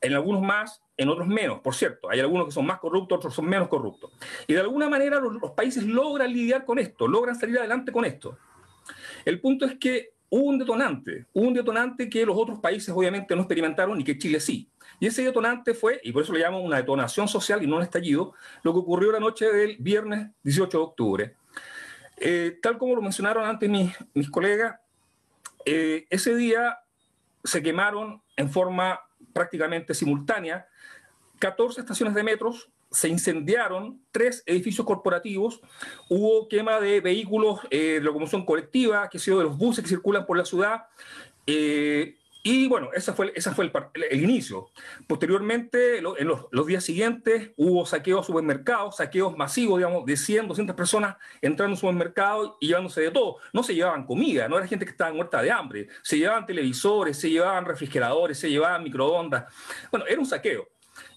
en 0.00 0.14
algunos 0.14 0.42
más, 0.42 0.82
en 0.96 1.08
otros 1.08 1.26
menos, 1.26 1.60
por 1.60 1.74
cierto. 1.74 2.08
Hay 2.08 2.20
algunos 2.20 2.46
que 2.46 2.52
son 2.52 2.64
más 2.64 2.78
corruptos, 2.78 3.18
otros 3.18 3.34
son 3.34 3.46
menos 3.46 3.68
corruptos. 3.68 4.12
Y 4.46 4.54
de 4.54 4.60
alguna 4.60 4.88
manera 4.88 5.18
los, 5.20 5.50
países 5.50 5.82
logran 5.82 6.32
lidiar 6.32 6.64
con 6.64 6.78
esto, 6.78 7.08
logran 7.08 7.34
salir 7.34 7.58
adelante 7.58 7.90
con 7.90 8.04
esto. 8.04 8.38
El 9.24 9.40
punto 9.40 9.66
es 9.66 9.76
que 9.78 10.14
un 10.28 10.58
detonante, 10.58 11.26
un 11.32 11.54
detonante 11.54 12.08
que 12.08 12.26
los 12.26 12.36
otros 12.36 12.58
países 12.58 12.90
obviamente 12.94 13.34
no 13.34 13.42
experimentaron 13.42 14.00
y 14.00 14.04
que 14.04 14.18
Chile 14.18 14.40
sí. 14.40 14.68
Y 14.98 15.06
ese 15.06 15.22
detonante 15.22 15.74
fue, 15.74 16.00
y 16.02 16.12
por 16.12 16.22
eso 16.22 16.32
le 16.32 16.40
llamamos 16.40 16.64
una 16.64 16.76
detonación 16.76 17.28
social 17.28 17.62
y 17.62 17.66
no 17.66 17.76
un 17.76 17.82
estallido, 17.82 18.34
lo 18.62 18.72
que 18.72 18.80
ocurrió 18.80 19.12
la 19.12 19.20
noche 19.20 19.52
del 19.52 19.76
viernes 19.78 20.30
18 20.42 20.78
de 20.78 20.84
octubre. 20.84 21.36
Eh, 22.16 22.58
tal 22.62 22.78
como 22.78 22.94
lo 22.94 23.02
mencionaron 23.02 23.44
antes 23.44 23.68
mis, 23.68 23.92
mis 24.14 24.30
colegas, 24.30 24.80
eh, 25.64 26.06
ese 26.10 26.34
día 26.34 26.78
se 27.44 27.62
quemaron 27.62 28.22
en 28.36 28.50
forma 28.50 29.00
prácticamente 29.32 29.94
simultánea 29.94 30.66
14 31.38 31.80
estaciones 31.80 32.14
de 32.14 32.22
metros, 32.22 32.70
se 32.90 33.08
incendiaron 33.08 34.00
tres 34.10 34.42
edificios 34.46 34.86
corporativos, 34.86 35.60
hubo 36.08 36.48
quema 36.48 36.80
de 36.80 37.00
vehículos 37.00 37.60
eh, 37.70 37.98
locomoción 38.02 38.44
colectiva, 38.44 39.08
que 39.08 39.18
ha 39.18 39.20
sido 39.20 39.38
de 39.38 39.44
los 39.44 39.56
buses 39.58 39.82
que 39.82 39.88
circulan 39.88 40.26
por 40.26 40.38
la 40.38 40.44
ciudad, 40.44 40.84
eh, 41.46 42.16
y 42.48 42.68
bueno, 42.68 42.90
ese 42.94 43.12
fue, 43.12 43.32
ese 43.34 43.50
fue 43.50 43.72
el, 43.94 44.22
inicio. 44.22 44.70
Posteriormente, 45.08 45.98
en 45.98 46.28
los, 46.28 46.66
días 46.68 46.84
siguientes, 46.84 47.50
hubo 47.56 47.84
saqueos 47.84 48.20
a 48.20 48.22
supermercados, 48.22 48.98
saqueos 48.98 49.36
masivos, 49.36 49.78
digamos, 49.78 50.06
de 50.06 50.16
100, 50.16 50.46
200 50.46 50.76
personas 50.76 51.16
entrando 51.42 51.74
en 51.74 51.76
supermercados 51.76 52.52
y 52.60 52.68
llevándose 52.68 53.00
de 53.00 53.10
todo. 53.10 53.38
No 53.52 53.64
se 53.64 53.74
llevaban 53.74 54.06
comida, 54.06 54.46
no 54.46 54.58
era 54.58 54.68
gente 54.68 54.84
que 54.84 54.92
estaba 54.92 55.12
muerta 55.12 55.42
de 55.42 55.50
hambre. 55.50 55.88
Se 56.02 56.18
llevaban 56.18 56.46
televisores, 56.46 57.18
se 57.18 57.30
llevaban 57.30 57.64
refrigeradores, 57.64 58.38
se 58.38 58.48
llevaban 58.48 58.84
microondas. 58.84 59.52
Bueno, 59.90 60.06
era 60.06 60.20
un 60.20 60.26
saqueo. 60.26 60.68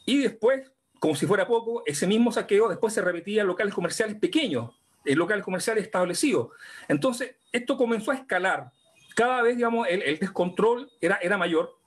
Y 0.08 0.18
después, 0.18 0.72
como 1.00 1.16
si 1.16 1.26
fuera 1.26 1.48
poco, 1.48 1.84
ese 1.86 2.06
mismo 2.06 2.32
saqueo 2.32 2.68
después 2.68 2.94
se 2.94 3.02
repetía 3.02 3.42
en 3.42 3.48
locales 3.48 3.74
comerciales 3.74 4.16
pequeños, 4.18 4.72
en 5.06 5.18
locales 5.18 5.44
comerciales 5.44 5.84
establecidos. 5.86 6.50
Entonces, 6.88 7.36
esto 7.52 7.78
comenzó 7.78 8.12
a 8.12 8.16
escalar. 8.16 8.72
Cada 9.16 9.42
vez, 9.42 9.56
digamos, 9.56 9.88
el, 9.90 10.20
descontrol 10.20 10.92
era, 11.02 11.18
era 11.22 11.38
mayor. 11.38 11.78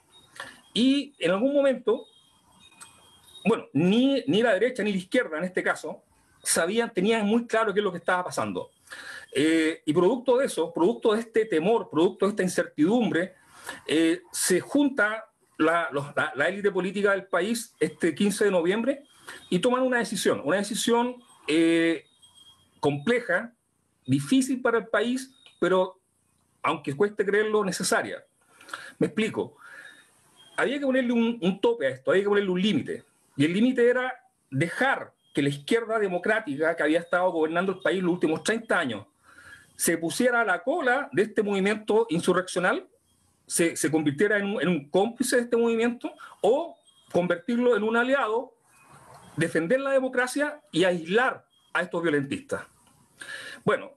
Y 0.75 1.15
en 1.19 1.31
algún 1.31 1.55
momento, 1.55 2.07
bueno, 3.45 3.67
ni, 3.73 4.25
ni 4.27 4.43
la 4.43 4.55
derecha 4.55 4.83
ni 4.83 4.93
la 4.93 4.99
izquierda 4.99 5.39
en 5.39 5.45
este 5.45 5.63
caso 5.63 6.03
sabían, 6.43 6.93
tenían 6.93 7.27
muy 7.27 7.47
claro 7.47 7.73
qué 7.73 7.81
es 7.81 7.85
lo 7.85 7.93
que 7.93 7.99
estaba 7.99 8.25
pasando. 8.25 8.71
Eh, 9.35 9.83
y 9.85 9.93
producto 9.93 10.39
de 10.39 10.47
eso, 10.47 10.73
producto 10.73 11.15
de 11.15 11.21
este 11.21 11.47
temor, 11.47 11.89
producto 11.91 12.27
de 12.27 12.31
esta 12.31 12.43
incertidumbre, 12.43 13.35
eh, 13.87 14.23
se 14.33 14.61
junta 14.61 15.32
la, 15.63 16.49
élite 16.49 16.71
política 16.71 17.13
del 17.13 17.27
país 17.27 17.75
este 17.81 18.15
15 18.15 18.45
de 18.45 18.51
noviembre 18.51 19.03
y 19.49 19.59
toman 19.59 19.83
una 19.83 19.99
decisión, 19.99 20.43
una 20.45 20.57
decisión 20.57 21.17
eh, 21.47 22.05
compleja, 22.81 23.53
difícil 24.07 24.61
para 24.61 24.79
el 24.79 24.89
país, 24.89 25.35
pero 25.61 25.99
aunque 26.63 26.95
cueste 26.95 27.25
creerlo, 27.25 27.65
necesaria. 27.65 28.25
Me 28.99 29.09
explico. 29.09 29.57
Había 30.57 30.79
que 30.79 30.87
ponerle 30.87 31.13
un, 31.13 31.39
un 31.41 31.61
tope 31.61 31.87
a 31.87 31.91
esto, 31.91 32.11
había 32.11 32.23
que 32.23 32.29
ponerle 32.29 32.51
un 32.51 32.61
límite. 32.61 33.05
Y 33.37 33.45
el 33.45 33.53
límite 33.53 33.89
era 33.89 34.13
dejar 34.51 35.13
que 35.35 35.43
la 35.43 35.49
izquierda 35.49 35.99
democrática 35.99 36.77
que 36.77 36.83
había 36.83 37.01
estado 37.01 37.31
gobernando 37.33 37.73
el 37.73 37.79
país 37.79 38.03
los 38.03 38.13
últimos 38.13 38.43
30 38.43 38.79
años 38.79 39.07
se 39.77 39.97
pusiera 39.99 40.43
a 40.43 40.45
la 40.45 40.63
cola 40.63 41.09
de 41.13 41.23
este 41.23 41.43
movimiento 41.43 42.07
insurreccional 42.11 42.87
se, 43.53 43.91
convirtiera 43.91 44.39
en 44.39 44.69
un, 44.69 44.89
cómplice 44.89 45.37
de 45.37 45.43
este 45.43 45.57
movimiento 45.59 46.11
o 46.41 46.79
convertirlo 47.13 47.77
en 47.77 47.83
un 47.83 47.97
aliado, 47.97 48.55
defender 49.37 49.81
la 49.81 49.91
democracia 49.91 50.61
y 50.71 50.85
aislar 50.85 51.45
a 51.75 51.83
estos 51.83 52.03
violentistas. 52.03 52.63
Bueno, 53.63 53.93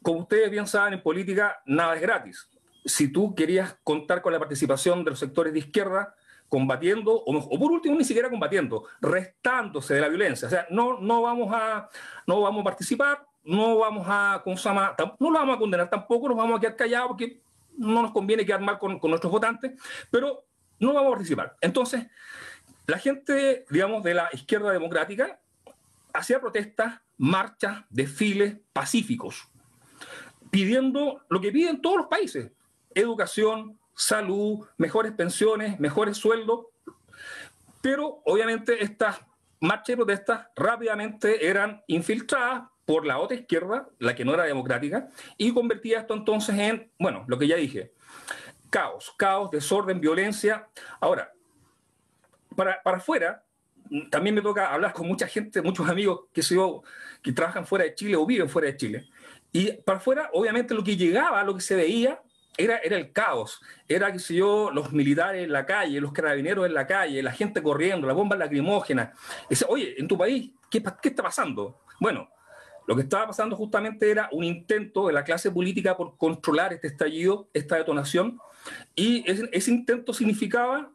como 0.00 0.20
ustedes 0.20 0.50
bien 0.50 0.66
saben, 0.66 0.94
en 0.94 1.02
política 1.02 1.60
nada 1.66 1.94
es 1.96 2.00
gratis. 2.00 2.48
Si 2.84 3.08
tú 3.12 3.34
querías 3.34 3.76
contar 3.84 4.22
con 4.22 4.32
la 4.32 4.38
participación 4.38 5.04
de 5.04 5.10
los 5.10 5.18
sectores 5.18 5.52
de 5.52 5.58
izquierda, 5.58 6.14
combatiendo, 6.48 7.12
o, 7.12 7.58
por 7.58 7.72
último 7.72 7.96
ni 7.96 8.04
siquiera 8.04 8.30
combatiendo, 8.30 8.84
restándose 9.00 9.94
de 9.94 10.00
la 10.00 10.08
violencia. 10.08 10.48
O 10.48 10.50
sea, 10.50 10.66
no, 10.70 10.98
no, 11.00 11.20
vamos, 11.20 11.52
a, 11.52 11.90
no 12.26 12.40
vamos 12.40 12.62
a 12.62 12.64
participar, 12.64 13.26
no 13.44 13.78
vamos 13.78 14.06
a, 14.08 14.42
no 14.46 15.30
lo 15.30 15.38
vamos 15.38 15.56
a 15.56 15.58
condenar 15.58 15.90
tampoco, 15.90 16.28
nos 16.28 16.38
vamos 16.38 16.56
a 16.56 16.60
quedar 16.60 16.76
callados 16.76 17.08
porque 17.08 17.44
no 17.76 18.02
nos 18.02 18.12
conviene 18.12 18.46
quedar 18.46 18.60
mal 18.60 18.78
con, 18.78 18.98
nuestros 19.02 19.30
votantes, 19.30 19.72
pero 20.10 20.46
no 20.78 20.92
vamos 20.92 21.08
a 21.08 21.16
participar. 21.16 21.56
Entonces, 21.60 22.06
la 22.86 22.98
gente, 22.98 23.64
digamos, 23.70 24.02
de 24.02 24.14
la 24.14 24.28
izquierda 24.32 24.72
democrática 24.72 25.40
hacía 26.12 26.40
protestas, 26.40 27.00
marchas, 27.16 27.84
desfiles 27.90 28.56
pacíficos, 28.72 29.48
pidiendo 30.50 31.22
lo 31.28 31.40
que 31.40 31.50
piden 31.50 31.80
todos 31.80 31.96
los 31.98 32.06
países, 32.06 32.52
educación, 32.94 33.78
salud, 33.96 34.66
mejores 34.76 35.12
pensiones, 35.12 35.80
mejores 35.80 36.16
sueldos, 36.16 36.66
pero 37.80 38.22
obviamente 38.24 38.82
estas 38.82 39.20
marchas 39.60 39.94
y 39.94 39.96
protestas 39.96 40.46
rápidamente 40.54 41.46
eran 41.46 41.82
infiltradas 41.86 42.64
por 42.84 43.06
la 43.06 43.18
otra 43.18 43.36
izquierda, 43.36 43.88
la 43.98 44.14
que 44.14 44.24
no 44.24 44.34
era 44.34 44.44
democrática, 44.44 45.08
y 45.36 45.52
convertía 45.52 46.00
esto 46.00 46.14
entonces 46.14 46.58
en, 46.58 46.90
bueno, 46.98 47.24
lo 47.26 47.38
que 47.38 47.46
ya 47.46 47.56
dije, 47.56 47.92
caos, 48.70 49.14
caos, 49.16 49.50
desorden, 49.50 50.00
violencia. 50.00 50.68
Ahora, 51.00 51.32
para, 52.56 52.82
para 52.82 52.98
afuera, 52.98 53.44
también 54.10 54.34
me 54.34 54.42
toca 54.42 54.72
hablar 54.72 54.92
con 54.92 55.06
mucha 55.06 55.26
gente, 55.26 55.62
muchos 55.62 55.88
amigos 55.88 56.22
que, 56.32 56.42
que 57.22 57.32
trabajan 57.32 57.66
fuera 57.66 57.84
de 57.84 57.94
Chile 57.94 58.16
o 58.16 58.26
viven 58.26 58.48
fuera 58.48 58.66
de 58.68 58.76
Chile. 58.76 59.08
Y 59.52 59.72
para 59.72 59.98
afuera, 59.98 60.30
obviamente, 60.32 60.74
lo 60.74 60.82
que 60.82 60.96
llegaba, 60.96 61.42
lo 61.44 61.54
que 61.54 61.60
se 61.60 61.76
veía, 61.76 62.20
era, 62.56 62.78
era 62.78 62.96
el 62.96 63.12
caos. 63.12 63.60
Era, 63.88 64.12
qué 64.12 64.18
sé 64.18 64.34
yo, 64.34 64.70
los 64.72 64.92
militares 64.92 65.44
en 65.44 65.52
la 65.52 65.64
calle, 65.66 66.00
los 66.00 66.12
carabineros 66.12 66.66
en 66.66 66.74
la 66.74 66.86
calle, 66.86 67.22
la 67.22 67.32
gente 67.32 67.62
corriendo, 67.62 68.06
las 68.06 68.16
bombas 68.16 68.38
lacrimógenas. 68.38 69.10
Dice, 69.48 69.64
oye, 69.68 69.94
en 69.98 70.08
tu 70.08 70.18
país, 70.18 70.50
¿qué, 70.70 70.82
¿qué 71.00 71.08
está 71.08 71.22
pasando? 71.22 71.82
Bueno, 72.00 72.28
lo 72.86 72.96
que 72.96 73.02
estaba 73.02 73.28
pasando 73.28 73.56
justamente 73.56 74.10
era 74.10 74.28
un 74.32 74.44
intento 74.44 75.06
de 75.06 75.12
la 75.12 75.24
clase 75.24 75.50
política 75.50 75.96
por 75.96 76.16
controlar 76.16 76.72
este 76.72 76.88
estallido, 76.88 77.48
esta 77.54 77.76
detonación, 77.76 78.38
y 78.94 79.24
ese, 79.30 79.70
intento 79.70 80.12
significaba 80.12 80.90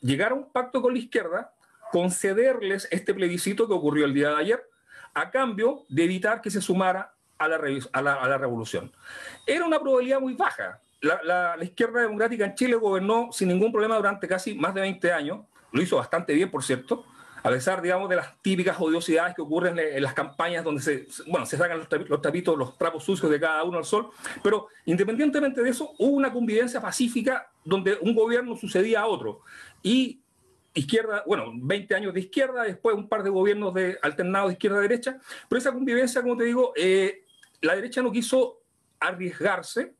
llegar 0.00 0.32
a 0.32 0.34
un 0.34 0.50
pacto 0.50 0.80
con 0.80 0.94
la 0.94 0.98
izquierda, 0.98 1.52
concederles 1.92 2.88
este 2.90 3.12
plebiscito 3.14 3.66
que 3.66 3.74
ocurrió 3.74 4.04
el 4.04 4.14
día 4.14 4.30
de 4.30 4.36
ayer, 4.36 4.70
a 5.12 5.30
cambio 5.30 5.84
de 5.88 6.04
evitar 6.04 6.40
que 6.40 6.50
se 6.50 6.60
sumara 6.60 7.14
a 7.38 7.48
la, 7.48 7.58
a 7.92 8.02
la, 8.28 8.38
revolución. 8.38 8.92
Era 9.46 9.64
una 9.64 9.80
probabilidad 9.80 10.20
muy 10.20 10.34
baja. 10.34 10.80
La, 11.00 11.56
la, 11.56 11.64
izquierda 11.64 12.02
democrática 12.02 12.44
en 12.44 12.54
Chile 12.54 12.76
gobernó 12.76 13.30
sin 13.32 13.48
ningún 13.48 13.72
problema 13.72 13.96
durante 13.96 14.28
casi 14.28 14.54
más 14.54 14.74
de 14.74 14.82
20 14.82 15.12
años, 15.12 15.40
lo 15.72 15.82
hizo 15.82 15.96
bastante 15.96 16.34
bien, 16.34 16.50
por 16.50 16.62
cierto, 16.62 17.04
a 17.42 17.50
pesar, 17.50 17.82
digamos, 17.82 18.08
de 18.08 18.16
las 18.16 18.40
típicas 18.42 18.76
odiosidades 18.80 19.34
que 19.34 19.42
ocurren 19.42 19.78
en 19.78 20.02
las 20.02 20.14
campañas 20.14 20.64
donde 20.64 20.82
se, 20.82 21.06
bueno, 21.26 21.46
se 21.46 21.56
sacan 21.56 21.78
los, 21.78 22.20
trapitos, 22.20 22.56
los 22.56 22.76
trapos 22.76 23.04
sucios 23.04 23.30
de 23.30 23.40
cada 23.40 23.62
uno 23.64 23.78
al 23.78 23.84
sol, 23.84 24.10
pero 24.42 24.68
independientemente 24.84 25.62
de 25.62 25.70
eso, 25.70 25.92
hubo 25.98 26.16
una 26.16 26.32
convivencia 26.32 26.80
pacífica 26.80 27.50
donde 27.64 27.98
un 28.00 28.14
gobierno 28.14 28.56
sucedía 28.56 29.00
a 29.00 29.06
otro. 29.06 29.42
Y 29.82 30.20
izquierda, 30.74 31.24
bueno, 31.26 31.52
20 31.54 31.94
años 31.94 32.14
de 32.14 32.20
izquierda, 32.20 32.62
después 32.62 32.96
un 32.96 33.08
par 33.08 33.22
de 33.22 33.30
gobiernos 33.30 33.74
de 33.74 33.98
alternados 34.02 34.48
de 34.48 34.52
izquierda 34.54 34.80
derecha, 34.80 35.18
pero 35.48 35.58
esa 35.58 35.72
convivencia, 35.72 36.22
como 36.22 36.36
te 36.36 36.44
digo, 36.44 36.72
eh, 36.76 37.24
la 37.60 37.74
derecha 37.74 38.02
no 38.02 38.12
quiso 38.12 38.60
arriesgarse 38.98 39.94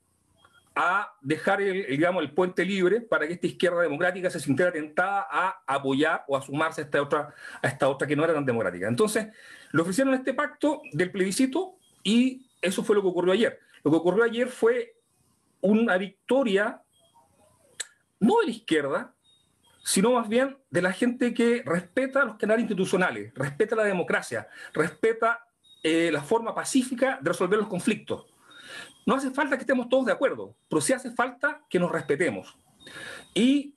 a 0.75 1.13
dejar 1.21 1.61
el, 1.61 1.87
digamos, 1.87 2.23
el 2.23 2.33
puente 2.33 2.65
libre 2.65 3.01
para 3.01 3.27
que 3.27 3.35
esta 3.35 3.47
izquierda 3.47 3.83
democrática 3.83 4.31
se 4.31 4.41
sintiera 4.41 4.73
tentada 4.73 5.27
a 5.31 5.63
apoyar 5.67 6.25
o 6.29 6.37
a 6.37 6.43
sumarse 6.43 6.81
a 6.81 6.85
esta 6.85 7.03
otra, 7.03 7.35
a 7.61 7.69
esta 7.69 7.89
otra 7.89 8.07
que 8.07 8.17
no 8.17 8.25
era 8.25 8.35
tan 8.35 8.47
democrática. 8.47 8.89
Entonces, 8.89 9.29
le 9.73 9.83
ofrecieron 9.83 10.15
este 10.15 10.35
pacto 10.35 10.83
del 10.93 11.11
plebiscito 11.11 11.77
y 12.03 12.47
eso 12.63 12.85
fue 12.85 12.97
lo 12.97 13.03
que 13.03 13.09
ocurrió 13.09 13.33
ayer. 13.33 13.59
Lo 13.83 13.91
que 13.91 13.97
ocurrió 13.97 14.25
ayer 14.25 14.49
fue 14.49 14.97
una 15.61 15.97
victoria, 15.97 16.83
no 18.21 18.41
de 18.41 18.47
la 18.47 18.53
izquierda, 18.53 19.15
sino 19.83 20.13
más 20.13 20.29
bien 20.29 20.57
de 20.71 20.83
la 20.83 20.93
gente 20.93 21.35
que 21.35 21.63
respeta 21.65 22.25
los 22.25 22.37
canales 22.37 22.63
institucionales, 22.63 23.33
respeta 23.35 23.75
la 23.75 23.85
democracia, 23.85 24.49
respeta 24.73 25.47
eh, 25.83 26.11
la 26.13 26.23
forma 26.23 26.55
pacífica 26.55 27.19
de 27.21 27.31
resolver 27.31 27.59
los 27.59 27.69
conflictos. 27.69 28.27
No 29.11 29.17
hace 29.17 29.33
falta 29.33 29.57
que 29.57 29.63
estemos 29.63 29.89
todos 29.89 30.07
de 30.07 30.13
acuerdo, 30.13 30.55
pero 30.69 30.81
sí 30.81 30.93
hace 30.93 31.11
falta 31.11 31.65
que 31.69 31.81
nos 31.81 31.91
respetemos. 31.91 32.57
Y 33.35 33.75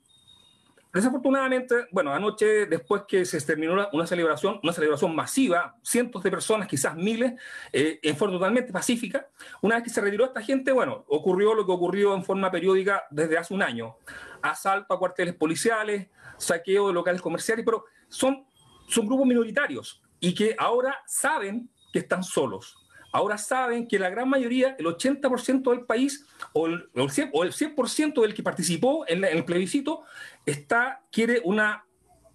desafortunadamente, 0.92 1.88
bueno, 1.90 2.12
anoche, 2.12 2.66
después 2.66 3.02
que 3.08 3.24
se 3.24 3.40
terminó 3.40 3.88
una 3.92 4.06
celebración, 4.06 4.60
una 4.62 4.72
celebración 4.72 5.12
masiva, 5.12 5.76
cientos 5.82 6.22
de 6.22 6.30
personas, 6.30 6.68
quizás 6.68 6.94
miles, 6.94 7.32
eh, 7.72 7.98
en 8.00 8.16
forma 8.16 8.36
totalmente 8.36 8.72
pacífica, 8.72 9.26
una 9.60 9.74
vez 9.74 9.82
que 9.82 9.90
se 9.90 10.00
retiró 10.00 10.24
esta 10.24 10.40
gente, 10.40 10.70
bueno, 10.70 11.04
ocurrió 11.08 11.52
lo 11.52 11.66
que 11.66 11.72
ocurrió 11.72 12.14
en 12.14 12.22
forma 12.22 12.48
periódica 12.52 13.02
desde 13.10 13.36
hace 13.36 13.54
un 13.54 13.62
año. 13.64 13.96
Asalto 14.40 14.94
a 14.94 15.00
cuarteles 15.00 15.34
policiales, 15.34 16.10
saqueo 16.38 16.86
de 16.86 16.94
locales 16.94 17.20
comerciales, 17.20 17.64
pero 17.64 17.86
son, 18.06 18.46
son 18.86 19.04
grupos 19.04 19.26
minoritarios 19.26 20.00
y 20.20 20.32
que 20.32 20.54
ahora 20.56 20.96
saben 21.08 21.68
que 21.92 21.98
están 21.98 22.22
solos. 22.22 22.83
Ahora 23.14 23.38
saben 23.38 23.86
que 23.86 23.96
la 23.96 24.10
gran 24.10 24.28
mayoría, 24.28 24.74
el 24.76 24.86
80% 24.86 25.70
del 25.70 25.84
país 25.86 26.26
o 26.52 26.66
el, 26.66 26.90
100%, 26.92 28.20
del 28.20 28.34
que 28.34 28.42
participó 28.42 29.04
en, 29.06 29.22
el 29.22 29.44
plebiscito 29.44 30.02
está, 30.44 31.00
quiere 31.12 31.40
una, 31.44 31.86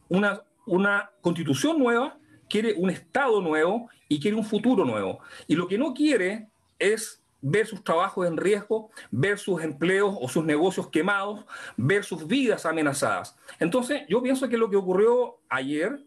una, 0.08 0.42
una 0.66 1.12
constitución 1.20 1.80
nueva, 1.80 2.18
quiere 2.50 2.76
un 2.78 2.90
Estado 2.90 3.42
nuevo 3.42 3.90
y 4.08 4.22
quiere 4.22 4.38
un 4.38 4.46
futuro 4.46 4.86
nuevo. 4.86 5.20
Y 5.48 5.56
lo 5.56 5.68
que 5.68 5.78
no 5.78 5.94
quiere 5.94 6.48
es 6.80 7.22
ver 7.42 7.68
sus 7.68 7.84
trabajos 7.84 8.26
en 8.26 8.38
riesgo, 8.38 8.90
ver 9.12 9.38
sus 9.38 9.62
empleos 9.62 10.16
o 10.18 10.30
sus 10.30 10.46
negocios 10.46 10.88
quemados, 10.88 11.44
ver 11.76 12.06
sus 12.06 12.26
vidas 12.26 12.66
amenazadas. 12.66 13.38
Entonces, 13.60 14.04
yo 14.08 14.24
pienso 14.24 14.48
que 14.48 14.58
lo 14.58 14.70
que 14.70 14.78
ocurrió 14.78 15.40
ayer, 15.50 16.06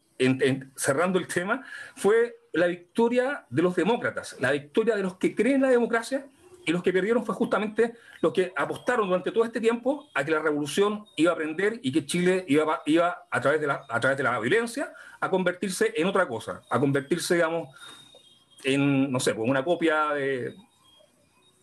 cerrando 0.76 1.18
el 1.18 1.26
tema, 1.26 1.62
fue 1.94 2.36
la 2.52 2.66
victoria 2.66 3.46
de 3.48 3.62
los 3.62 3.74
demócratas, 3.74 4.36
la 4.40 4.52
victoria 4.52 4.94
de 4.94 5.02
los 5.02 5.16
que 5.16 5.34
creen 5.34 5.56
en 5.56 5.62
la 5.62 5.70
democracia 5.70 6.26
y 6.64 6.70
los 6.70 6.82
que 6.82 6.92
perdieron 6.92 7.24
fue 7.24 7.34
justamente 7.34 7.94
los 8.20 8.32
que 8.32 8.52
apostaron 8.54 9.08
durante 9.08 9.32
todo 9.32 9.44
este 9.44 9.60
tiempo 9.60 10.08
a 10.14 10.24
que 10.24 10.30
la 10.30 10.38
revolución 10.38 11.04
iba 11.16 11.32
a 11.32 11.34
aprender 11.34 11.80
y 11.82 11.90
que 11.90 12.06
Chile 12.06 12.44
iba, 12.46 12.82
iba 12.86 13.26
a, 13.30 13.40
través 13.40 13.60
de 13.60 13.66
la, 13.66 13.84
a 13.88 13.98
través 13.98 14.16
de 14.16 14.22
la 14.22 14.38
violencia 14.38 14.92
a 15.20 15.30
convertirse 15.30 15.92
en 15.96 16.06
otra 16.06 16.28
cosa, 16.28 16.62
a 16.70 16.78
convertirse, 16.78 17.34
digamos, 17.34 17.68
en, 18.64 19.10
no 19.10 19.18
sé, 19.18 19.34
pues 19.34 19.48
una 19.48 19.64
copia 19.64 20.10
de, 20.12 20.54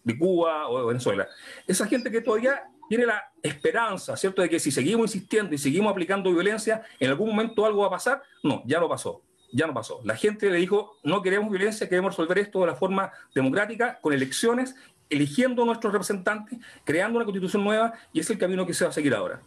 de 0.04 0.18
Cuba 0.18 0.68
o 0.68 0.82
de 0.82 0.88
Venezuela. 0.88 1.28
Esa 1.66 1.88
gente 1.88 2.12
que 2.12 2.22
todavía 2.22 2.64
tiene 2.90 3.06
la 3.06 3.32
esperanza, 3.42 4.18
¿cierto?, 4.18 4.42
de 4.42 4.50
que 4.50 4.60
si 4.60 4.72
seguimos 4.72 5.16
insistiendo 5.16 5.54
y 5.54 5.58
seguimos 5.58 5.92
aplicando 5.92 6.32
violencia, 6.32 6.84
en 7.00 7.10
algún 7.10 7.30
momento 7.30 7.66
algo 7.66 7.82
va 7.82 7.88
a 7.88 7.92
pasar. 7.92 8.24
No, 8.44 8.64
ya 8.66 8.80
no 8.80 8.90
pasó 8.90 9.22
ya 9.52 9.68
no 9.68 9.74
pasó. 9.74 10.02
La 10.04 10.16
gente 10.16 10.50
le 10.50 10.58
dijo, 10.58 10.98
no 11.04 11.22
queremos 11.22 11.50
violencia, 11.50 11.90
queremos 11.90 12.14
resolver 12.14 12.40
esto 12.40 12.62
de 12.62 12.68
la 12.68 12.76
forma 12.76 13.12
democrática, 13.34 14.00
con 14.02 14.14
elecciones, 14.14 14.76
eligiendo 15.10 15.64
a 15.64 15.66
nuestros 15.66 15.92
representantes, 15.92 16.60
creando 16.84 17.18
una 17.18 17.26
constitución 17.26 17.64
nueva, 17.64 17.94
y 18.14 18.20
es 18.20 18.30
el 18.30 18.38
camino 18.38 18.66
que 18.66 18.74
se 18.74 18.84
va 18.84 18.92
a 18.92 18.94
seguir 18.94 19.14
ahora. 19.14 19.42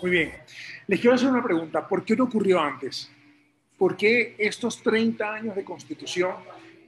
Muy 0.00 0.10
bien. 0.10 0.32
Les 0.86 1.00
quiero 1.00 1.16
hacer 1.16 1.28
una 1.28 1.42
pregunta. 1.42 1.86
¿Por 1.86 2.04
qué 2.04 2.14
no 2.14 2.24
ocurrió 2.24 2.60
antes? 2.60 3.10
¿Por 3.76 3.96
qué 3.96 4.34
estos 4.38 4.82
30 4.82 5.32
años 5.32 5.56
de 5.56 5.64
constitución, 5.64 6.34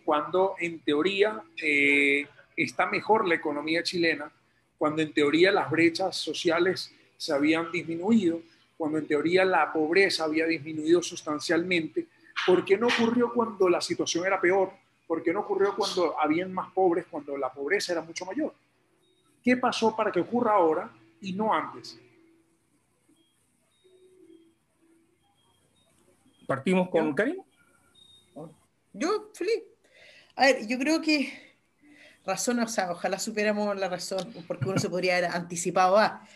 cuando 0.04 0.54
en 0.58 0.80
teoría 0.80 1.42
eh, 1.60 2.26
está 2.56 2.86
mejor 2.86 3.26
la 3.26 3.34
economía 3.34 3.82
chilena, 3.82 4.30
cuando 4.78 5.02
en 5.02 5.12
teoría 5.12 5.52
las 5.52 5.70
brechas 5.70 6.16
sociales 6.16 6.94
se 7.16 7.32
habían 7.32 7.70
disminuido, 7.70 8.40
cuando 8.76 8.98
en 8.98 9.06
teoría 9.06 9.44
la 9.44 9.72
pobreza 9.72 10.24
había 10.24 10.46
disminuido 10.46 11.02
sustancialmente, 11.02 12.06
¿Por 12.46 12.64
qué 12.64 12.76
no 12.76 12.88
ocurrió 12.88 13.32
cuando 13.32 13.68
la 13.68 13.80
situación 13.80 14.26
era 14.26 14.40
peor? 14.40 14.72
¿Por 15.06 15.22
qué 15.22 15.32
no 15.32 15.40
ocurrió 15.40 15.74
cuando 15.74 16.18
habían 16.18 16.52
más 16.52 16.72
pobres, 16.72 17.06
cuando 17.10 17.36
la 17.36 17.52
pobreza 17.52 17.92
era 17.92 18.02
mucho 18.02 18.24
mayor? 18.24 18.54
¿Qué 19.42 19.56
pasó 19.56 19.96
para 19.96 20.12
que 20.12 20.20
ocurra 20.20 20.52
ahora 20.52 20.90
y 21.20 21.32
no 21.32 21.52
antes? 21.52 21.98
¿Partimos 26.46 26.88
con 26.88 27.14
Karim? 27.14 27.42
Yo, 28.92 29.30
feliz. 29.34 29.62
A 30.36 30.46
ver, 30.46 30.66
yo 30.66 30.78
creo 30.78 31.00
que 31.00 31.32
razón, 32.24 32.60
o 32.60 32.68
sea, 32.68 32.90
ojalá 32.90 33.18
superamos 33.18 33.76
la 33.76 33.88
razón, 33.88 34.32
porque 34.46 34.68
uno 34.68 34.78
se 34.78 34.90
podría 34.90 35.16
haber 35.16 35.30
anticipado 35.30 35.98
a, 35.98 36.26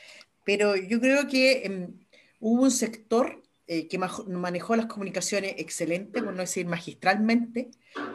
pero 0.44 0.76
yo 0.76 1.00
creo 1.00 1.26
que 1.26 1.64
em, 1.64 1.98
hubo 2.40 2.62
un 2.62 2.70
sector 2.70 3.42
eh, 3.66 3.88
que 3.88 3.98
manejó 3.98 4.76
las 4.76 4.86
comunicaciones 4.86 5.54
excelente, 5.56 6.22
por 6.22 6.34
no 6.34 6.40
decir 6.40 6.66
magistralmente, 6.66 7.70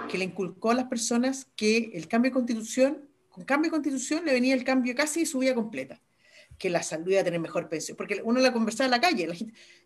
que 0.07 0.19
le 0.19 0.25
inculcó 0.25 0.69
a 0.69 0.75
las 0.75 0.85
personas 0.85 1.47
que 1.55 1.89
el 1.95 2.07
cambio 2.07 2.29
de 2.29 2.35
constitución, 2.35 3.09
con 3.29 3.45
cambio 3.45 3.69
de 3.69 3.77
constitución 3.77 4.25
le 4.25 4.33
venía 4.33 4.53
el 4.53 4.63
cambio 4.63 4.93
casi 4.93 5.25
su 5.25 5.39
vida 5.39 5.55
completa, 5.55 6.03
que 6.59 6.69
la 6.69 6.83
salud 6.83 7.09
iba 7.09 7.21
a 7.21 7.23
tener 7.23 7.39
mejor 7.39 7.67
pensión, 7.67 7.97
porque 7.97 8.21
uno 8.23 8.39
la 8.41 8.53
conversaba 8.53 8.85
en 8.85 8.91
la 8.91 9.01
calle 9.01 9.27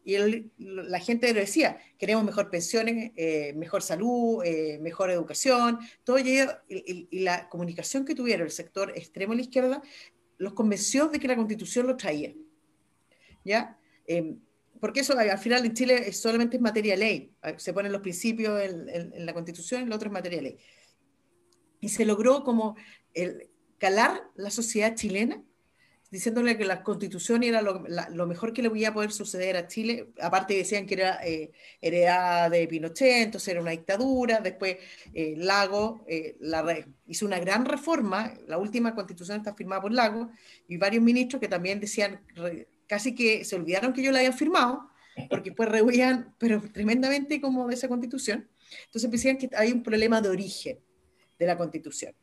y 0.03 0.17
la 0.57 0.99
gente 0.99 1.33
le 1.33 1.39
decía, 1.39 1.77
queremos 1.97 2.25
mejor 2.25 2.49
pensiones, 2.49 3.13
eh, 3.15 3.53
mejor 3.55 3.83
salud, 3.83 4.43
eh, 4.43 4.79
mejor 4.81 5.11
educación, 5.11 5.79
todo 6.03 6.19
y, 6.19 6.41
y, 6.67 7.19
la 7.19 7.47
comunicación 7.47 8.03
que 8.03 8.15
tuvieron 8.15 8.47
el 8.47 8.51
sector 8.51 8.91
extremo 8.97 9.31
de 9.31 9.37
la 9.37 9.43
izquierda 9.43 9.81
los 10.39 10.53
convenció 10.53 11.07
de 11.07 11.19
que 11.19 11.27
la 11.29 11.37
constitución 11.37 11.87
lo 11.87 11.95
traía. 11.95 12.33
¿Ya? 13.45 13.77
Em, 14.05 14.39
porque 14.83 14.99
eso 14.99 15.17
al 15.17 15.39
final 15.39 15.65
en 15.65 15.73
Chile 15.73 16.09
es 16.09 16.19
solamente 16.19 16.57
es 16.57 16.61
materia 16.61 16.97
ley. 16.97 17.31
Se 17.55 17.71
ponen 17.71 17.93
los 17.93 18.01
principios 18.01 18.61
en, 18.61 19.25
la 19.25 19.33
constitución 19.33 19.83
y 19.83 19.85
lo 19.85 19.95
otro 19.95 20.09
es 20.09 20.11
materia 20.11 20.41
ley. 20.41 20.57
Y 21.79 21.87
se 21.87 22.03
logró 22.03 22.43
como 22.43 22.75
el, 23.13 23.49
calar 23.77 24.23
la 24.35 24.51
sociedad 24.51 24.93
chilena 24.93 25.41
diciéndole 26.11 26.57
que 26.57 26.65
la 26.65 26.83
constitución 26.83 27.43
era 27.43 27.61
lo, 27.61 28.27
mejor 28.27 28.51
que 28.51 28.61
le 28.61 28.69
podía 28.69 28.93
poder 28.93 29.13
suceder 29.13 29.55
a 29.55 29.67
Chile. 29.67 30.09
Aparte 30.19 30.53
decían 30.53 30.85
que 30.85 30.95
era 30.95 31.17
eh, 31.25 31.53
heredada 31.79 32.49
de 32.49 32.67
Pinochet, 32.67 33.23
entonces 33.23 33.47
era 33.47 33.61
una 33.61 33.71
dictadura. 33.71 34.41
Después 34.41 34.79
eh, 35.13 35.35
Lago 35.37 36.03
eh, 36.09 36.35
hizo 37.07 37.25
una 37.25 37.39
gran 37.39 37.63
reforma. 37.63 38.33
La 38.47 38.57
última 38.57 38.93
constitución 38.93 39.37
está 39.37 39.55
firmada 39.55 39.81
por 39.81 39.93
Lago 39.93 40.29
y 40.67 40.75
varios 40.75 41.01
ministros 41.01 41.39
que 41.39 41.47
también 41.47 41.79
decían 41.79 42.19
casi 42.93 43.15
que 43.15 43.43
se 43.43 43.55
olvidaron 43.55 43.91
que 43.91 44.03
yo 44.03 44.11
la 44.11 44.19
había 44.19 44.31
firmado, 44.31 44.87
porque 45.27 45.51
pues 45.51 45.67
rehuían, 45.67 46.35
pero 46.37 46.61
tremendamente 46.71 47.41
como 47.41 47.67
de 47.67 47.73
esa 47.73 47.87
constitución. 47.87 48.47
Entonces 48.85 49.09
decían 49.09 49.35
que 49.39 49.49
hay 49.55 49.71
un 49.71 49.81
problema 49.81 50.21
de 50.21 50.29
origen 50.29 50.77
de 51.39 51.45
la 51.47 51.57
constitución. 51.57 52.13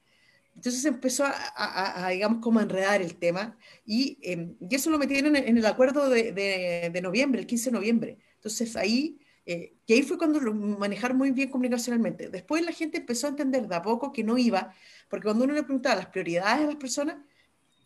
Entonces 0.54 0.84
empezó 0.84 1.24
a, 1.26 2.08
digamos, 2.12 2.38
como 2.40 2.60
a 2.60 2.62
enredar 2.62 3.02
el 3.02 3.16
tema 3.16 3.58
y, 3.84 4.16
em, 4.22 4.54
y 4.60 4.72
eso 4.76 4.90
lo 4.90 4.98
metieron 4.98 5.34
en, 5.34 5.58
el 5.58 5.66
acuerdo 5.66 6.08
de, 6.08 6.30
de, 6.32 7.02
noviembre, 7.02 7.40
el 7.40 7.48
15 7.48 7.70
de 7.70 7.74
noviembre. 7.74 8.18
Entonces 8.36 8.76
ahí, 8.76 9.18
eh, 9.46 9.74
ahí 9.88 10.02
fue 10.02 10.18
cuando 10.18 10.38
lo 10.38 10.54
manejaron 10.54 11.18
muy 11.18 11.32
bien 11.32 11.50
comunicacionalmente. 11.50 12.28
Después 12.28 12.64
la 12.64 12.72
gente 12.72 12.98
empezó 12.98 13.26
a 13.26 13.30
entender 13.30 13.66
de 13.66 13.74
a 13.74 13.82
poco 13.82 14.12
que 14.12 14.22
no 14.22 14.38
iba, 14.38 14.72
porque 15.08 15.24
cuando 15.24 15.44
uno 15.44 15.54
le 15.54 15.64
preguntaba 15.64 15.96
las 15.96 16.06
prioridades 16.06 16.62
a 16.62 16.66
las 16.66 16.76
personas, 16.76 17.16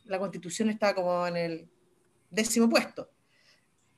la 0.04 0.18
constitución 0.18 0.68
estaba 0.68 0.94
como 0.94 1.26
en 1.26 1.36
el 1.38 1.73
décimo 2.34 2.68
puesto. 2.68 3.10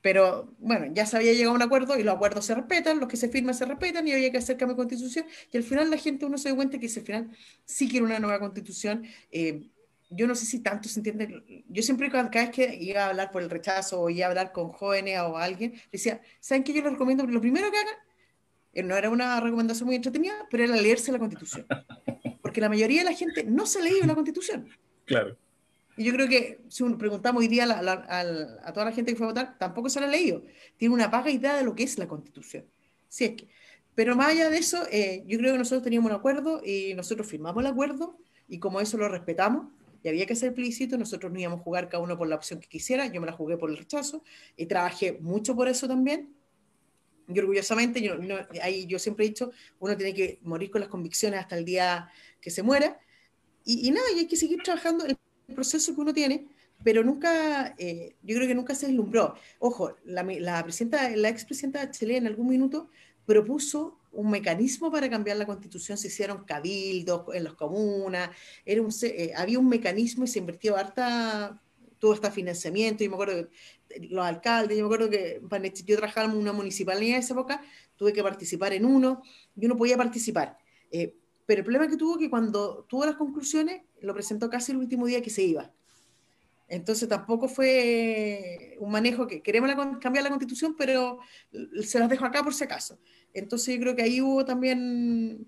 pero 0.02 0.54
bueno, 0.58 0.86
ya 0.94 1.04
se 1.04 1.16
había 1.16 1.32
llegado 1.32 1.52
a 1.52 1.54
un 1.56 1.62
acuerdo 1.62 1.98
y 1.98 2.04
los 2.04 2.14
acuerdos 2.14 2.46
se 2.46 2.54
respetan, 2.54 3.00
los 3.00 3.08
que 3.08 3.16
se 3.16 3.28
firman 3.28 3.54
se 3.54 3.64
respetan 3.64 4.06
y 4.06 4.12
había 4.12 4.30
que 4.30 4.38
hacer 4.38 4.56
cambio 4.56 4.74
de 4.74 4.82
constitución. 4.82 5.26
Y 5.52 5.56
al 5.56 5.64
final 5.64 5.90
la 5.90 5.96
gente, 5.98 6.26
uno 6.26 6.38
se 6.38 6.50
da 6.50 6.54
cuenta 6.54 6.78
que 6.78 6.88
si 6.88 7.00
al 7.00 7.06
final 7.06 7.30
sí 7.64 7.88
quiere 7.88 8.06
una 8.06 8.20
nueva 8.20 8.38
constitución, 8.38 9.04
eh, 9.32 9.68
yo 10.10 10.26
no 10.26 10.34
sé 10.34 10.46
si 10.46 10.60
tanto 10.60 10.88
se 10.88 11.00
entiende. 11.00 11.64
Yo 11.68 11.82
siempre, 11.82 12.10
cada 12.10 12.30
vez 12.30 12.50
que 12.50 12.76
iba 12.80 13.04
a 13.04 13.08
hablar 13.08 13.30
por 13.32 13.42
el 13.42 13.50
rechazo 13.50 14.00
o 14.00 14.10
iba 14.10 14.26
a 14.26 14.28
hablar 14.28 14.52
con 14.52 14.68
jóvenes 14.68 15.18
o 15.20 15.36
alguien, 15.36 15.74
decía, 15.90 16.20
¿saben 16.40 16.62
qué 16.62 16.72
yo 16.72 16.82
les 16.82 16.92
recomiendo? 16.92 17.26
Lo 17.26 17.40
primero 17.40 17.70
que 17.70 17.78
hagan, 17.78 17.94
eh, 18.72 18.82
no 18.82 18.96
era 18.96 19.10
una 19.10 19.40
recomendación 19.40 19.86
muy 19.86 19.96
entretenida, 19.96 20.46
pero 20.50 20.64
era 20.64 20.76
leerse 20.76 21.10
la 21.10 21.18
constitución. 21.18 21.66
Porque 22.42 22.60
la 22.60 22.68
mayoría 22.68 23.00
de 23.00 23.10
la 23.10 23.16
gente 23.16 23.42
no 23.44 23.66
se 23.66 23.82
leía 23.82 24.06
la 24.06 24.14
constitución. 24.14 24.68
Claro. 25.06 25.38
Y 25.96 26.04
yo 26.04 26.12
creo 26.12 26.28
que 26.28 26.60
si 26.68 26.84
preguntamos 26.94 27.40
hoy 27.40 27.48
día 27.48 27.64
a, 27.64 28.72
toda 28.72 28.84
la 28.84 28.92
gente 28.92 29.12
que 29.12 29.16
fue 29.16 29.26
a 29.26 29.30
votar, 29.30 29.58
tampoco 29.58 29.88
se 29.88 30.00
la 30.00 30.06
ha 30.06 30.10
leído. 30.10 30.42
Tiene 30.76 30.94
una 30.94 31.08
vaga 31.08 31.30
idea 31.30 31.56
de 31.56 31.64
lo 31.64 31.74
que 31.74 31.84
es 31.84 31.98
la 31.98 32.06
constitución. 32.06 32.66
Sí, 33.08 33.24
es 33.24 33.30
que, 33.32 33.48
pero 33.94 34.14
más 34.14 34.28
allá 34.28 34.50
de 34.50 34.58
eso, 34.58 34.86
eh, 34.90 35.24
yo 35.26 35.38
creo 35.38 35.52
que 35.52 35.58
nosotros 35.58 35.82
teníamos 35.82 36.10
un 36.10 36.16
acuerdo 36.16 36.60
y 36.62 36.92
nosotros 36.94 37.26
firmamos 37.26 37.64
el 37.64 37.70
acuerdo 37.70 38.18
y 38.46 38.58
como 38.58 38.80
eso 38.80 38.98
lo 38.98 39.08
respetamos 39.08 39.68
y 40.02 40.08
había 40.08 40.26
que 40.26 40.34
hacer 40.34 40.50
el 40.50 40.54
plebiscito, 40.54 40.98
nosotros 40.98 41.32
no 41.32 41.40
íbamos 41.40 41.60
a 41.60 41.62
jugar 41.62 41.88
cada 41.88 42.02
uno 42.02 42.16
por 42.16 42.28
la 42.28 42.36
opción 42.36 42.60
que 42.60 42.68
quisiera, 42.68 43.06
yo 43.06 43.20
me 43.20 43.26
la 43.26 43.32
jugué 43.32 43.56
por 43.56 43.70
el 43.70 43.76
rechazo 43.76 44.22
y 44.56 44.66
trabajé 44.66 45.18
mucho 45.20 45.56
por 45.56 45.66
eso 45.66 45.88
también. 45.88 46.32
Y 47.26 47.36
orgullosamente, 47.36 48.00
yo, 48.00 48.14
ahí 48.62 48.86
yo 48.86 49.00
siempre 49.00 49.24
he 49.24 49.28
dicho, 49.28 49.50
uno 49.80 49.96
tiene 49.96 50.14
que 50.14 50.38
morir 50.42 50.70
con 50.70 50.80
las 50.80 50.90
convicciones 50.90 51.40
hasta 51.40 51.58
el 51.58 51.64
día 51.64 52.08
que 52.40 52.52
se 52.52 52.62
muera. 52.62 53.00
Y, 53.64 53.88
y 53.88 53.90
nada, 53.90 54.06
y 54.14 54.20
hay 54.20 54.26
que 54.28 54.36
seguir 54.36 54.62
trabajando 54.62 55.04
proceso 55.54 55.94
que 55.94 56.00
uno 56.00 56.12
tiene, 56.12 56.48
pero 56.82 57.02
nunca, 57.02 57.74
eh, 57.78 58.16
yo 58.22 58.36
creo 58.36 58.48
que 58.48 58.54
nunca 58.54 58.74
se 58.74 58.86
deslumbró. 58.86 59.34
Ojo, 59.58 59.96
la, 60.04 60.22
la, 60.22 60.62
presidenta, 60.62 61.08
la 61.16 61.28
expresidenta 61.28 61.84
de 61.84 61.90
Chile 61.92 62.16
en 62.16 62.26
algún 62.26 62.48
minuto 62.48 62.90
propuso 63.24 63.98
un 64.12 64.30
mecanismo 64.30 64.90
para 64.90 65.10
cambiar 65.10 65.36
la 65.36 65.46
constitución, 65.46 65.98
se 65.98 66.08
hicieron 66.08 66.44
cabildos 66.44 67.22
en 67.34 67.44
las 67.44 67.54
comunas, 67.54 68.30
eh, 68.64 69.32
había 69.36 69.58
un 69.58 69.68
mecanismo 69.68 70.24
y 70.24 70.28
se 70.28 70.38
invirtió 70.38 70.76
harta, 70.76 71.60
todo 71.98 72.14
este 72.14 72.30
financiamiento, 72.30 73.04
y 73.04 73.08
me 73.08 73.14
acuerdo 73.14 73.48
que 73.88 74.08
los 74.08 74.24
alcaldes, 74.24 74.76
yo 74.76 74.88
me 74.88 74.94
acuerdo 74.94 75.10
que 75.10 75.40
yo 75.84 75.96
trabajaba 75.96 76.30
en 76.30 76.36
una 76.36 76.52
municipalidad 76.52 77.16
en 77.16 77.22
esa 77.22 77.34
época, 77.34 77.62
tuve 77.96 78.12
que 78.12 78.22
participar 78.22 78.72
en 78.72 78.84
uno, 78.84 79.22
y 79.54 79.66
uno 79.66 79.76
podía 79.76 79.96
participar. 79.96 80.58
Eh, 80.90 81.14
pero 81.46 81.60
el 81.60 81.64
problema 81.64 81.88
que 81.88 81.96
tuvo 81.96 82.18
que 82.18 82.28
cuando 82.28 82.84
tuvo 82.88 83.06
las 83.06 83.16
conclusiones, 83.16 83.82
lo 84.06 84.14
presentó 84.14 84.48
casi 84.48 84.72
el 84.72 84.78
último 84.78 85.06
día 85.06 85.22
que 85.22 85.30
se 85.30 85.42
iba. 85.42 85.70
Entonces 86.68 87.08
tampoco 87.08 87.48
fue 87.48 88.76
un 88.80 88.90
manejo 88.90 89.26
que 89.26 89.40
queremos 89.40 89.70
cambiar 90.00 90.24
la 90.24 90.30
constitución, 90.30 90.74
pero 90.76 91.18
se 91.82 91.98
las 91.98 92.08
dejo 92.08 92.24
acá 92.24 92.42
por 92.42 92.54
si 92.54 92.64
acaso. 92.64 92.98
Entonces 93.34 93.74
yo 93.74 93.80
creo 93.80 93.96
que 93.96 94.02
ahí 94.02 94.20
hubo 94.20 94.44
también 94.44 95.46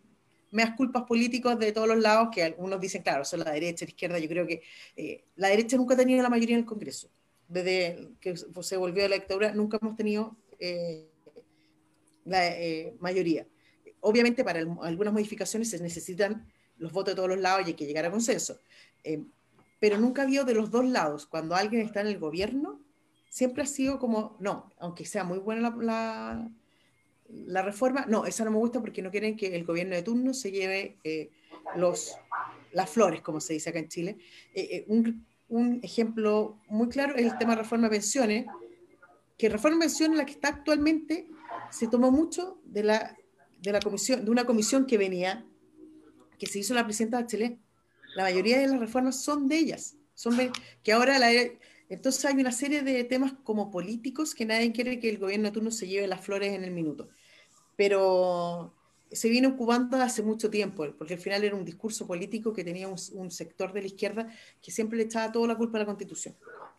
meas 0.50 0.74
culpas 0.76 1.02
políticos 1.04 1.58
de 1.58 1.72
todos 1.72 1.88
los 1.88 1.98
lados, 1.98 2.28
que 2.32 2.44
algunos 2.44 2.80
dicen, 2.80 3.02
claro, 3.02 3.24
son 3.24 3.40
la 3.40 3.50
derecha, 3.50 3.84
la 3.84 3.90
izquierda. 3.90 4.18
Yo 4.18 4.28
creo 4.28 4.46
que 4.46 4.62
eh, 4.96 5.24
la 5.36 5.48
derecha 5.48 5.76
nunca 5.76 5.94
ha 5.94 5.96
tenido 5.96 6.22
la 6.22 6.30
mayoría 6.30 6.54
en 6.54 6.60
el 6.60 6.66
Congreso. 6.66 7.10
Desde 7.48 8.10
que 8.20 8.36
se 8.36 8.76
volvió 8.76 9.04
a 9.04 9.08
la 9.08 9.16
dictadura, 9.16 9.52
nunca 9.52 9.78
hemos 9.80 9.96
tenido 9.96 10.36
eh, 10.60 11.08
la 12.24 12.46
eh, 12.46 12.94
mayoría 13.00 13.46
obviamente 14.00 14.44
para 14.44 14.60
algunas 14.60 15.12
modificaciones 15.12 15.70
se 15.70 15.82
necesitan 15.82 16.46
los 16.78 16.92
votos 16.92 17.12
de 17.12 17.16
todos 17.16 17.28
los 17.28 17.38
lados 17.38 17.62
y 17.64 17.70
hay 17.70 17.74
que 17.74 17.86
llegar 17.86 18.04
a 18.04 18.10
consenso. 18.10 18.58
Eh, 19.04 19.22
pero 19.80 19.98
nunca 19.98 20.24
vio 20.24 20.44
de 20.44 20.54
los 20.54 20.70
dos 20.70 20.84
lados, 20.84 21.26
cuando 21.26 21.54
alguien 21.54 21.82
está 21.82 22.00
en 22.00 22.08
el 22.08 22.18
gobierno, 22.18 22.80
siempre 23.28 23.62
ha 23.62 23.66
sido 23.66 23.98
como, 23.98 24.36
no, 24.40 24.72
aunque 24.78 25.04
sea 25.04 25.22
muy 25.22 25.38
buena 25.38 25.70
la, 25.76 26.50
la, 27.28 27.62
reforma, 27.62 28.04
no, 28.08 28.26
esa 28.26 28.44
no 28.44 28.50
me 28.50 28.56
gusta 28.56 28.80
porque 28.80 29.02
no 29.02 29.10
quieren 29.10 29.36
que 29.36 29.54
el 29.54 29.64
gobierno 29.64 29.94
de 29.94 30.02
turno 30.02 30.34
se 30.34 30.50
lleve 30.50 30.96
eh, 31.04 31.30
los, 31.76 32.16
las 32.72 32.90
flores, 32.90 33.20
como 33.20 33.40
se 33.40 33.52
dice 33.52 33.70
acá 33.70 33.78
en 33.78 33.88
Chile. 33.88 34.18
Eh, 34.54 34.84
un, 34.88 35.24
un, 35.48 35.78
ejemplo 35.82 36.58
muy 36.68 36.88
claro 36.88 37.14
es 37.14 37.30
el 37.30 37.38
tema 37.38 37.54
de 37.54 37.62
reforma 37.62 37.88
de 37.88 37.96
pensiones, 37.96 38.46
que 39.36 39.48
reforma 39.48 39.76
de 39.76 39.82
pensiones, 39.82 40.18
la 40.18 40.26
que 40.26 40.32
está 40.32 40.48
actualmente, 40.48 41.28
se 41.70 41.86
tomó 41.86 42.10
mucho 42.10 42.58
de 42.64 42.82
la 42.82 43.16
de, 43.60 43.72
la 43.72 43.80
comisión, 43.80 44.24
de 44.24 44.30
una 44.30 44.44
comisión 44.44 44.86
que 44.86 44.98
venía, 44.98 45.44
que 46.38 46.46
se 46.46 46.60
hizo 46.60 46.74
la 46.74 46.84
presidenta 46.84 47.20
Bachelet. 47.20 47.58
La 48.14 48.22
mayoría 48.24 48.58
de 48.58 48.68
las 48.68 48.80
reformas 48.80 49.22
son 49.22 49.48
de 49.48 49.58
ellas. 49.58 49.96
Son 50.14 50.36
que 50.82 50.92
ahora 50.92 51.18
la, 51.18 51.30
entonces 51.88 52.24
hay 52.24 52.34
una 52.34 52.52
serie 52.52 52.82
de 52.82 53.04
temas 53.04 53.32
como 53.44 53.70
políticos 53.70 54.34
que 54.34 54.44
nadie 54.44 54.72
quiere 54.72 55.00
que 55.00 55.08
el 55.08 55.18
gobierno 55.18 55.46
de 55.46 55.52
turno 55.52 55.70
se 55.70 55.88
lleve 55.88 56.06
las 56.06 56.24
flores 56.24 56.52
en 56.52 56.64
el 56.64 56.70
minuto. 56.70 57.08
Pero 57.76 58.74
se 59.10 59.28
viene 59.28 59.46
ocupando 59.46 59.96
hace 59.96 60.22
mucho 60.22 60.50
tiempo, 60.50 60.86
porque 60.98 61.14
al 61.14 61.20
final 61.20 61.44
era 61.44 61.56
un 61.56 61.64
discurso 61.64 62.06
político 62.06 62.52
que 62.52 62.64
tenía 62.64 62.88
un, 62.88 63.30
sector 63.30 63.72
de 63.72 63.80
la 63.80 63.86
izquierda 63.86 64.28
que 64.62 64.70
siempre 64.70 64.98
le 64.98 65.04
echaba 65.04 65.32
toda 65.32 65.48
la 65.48 65.56
culpa 65.56 65.78
a 65.78 65.80
la 65.80 65.86
constitución, 65.86 66.36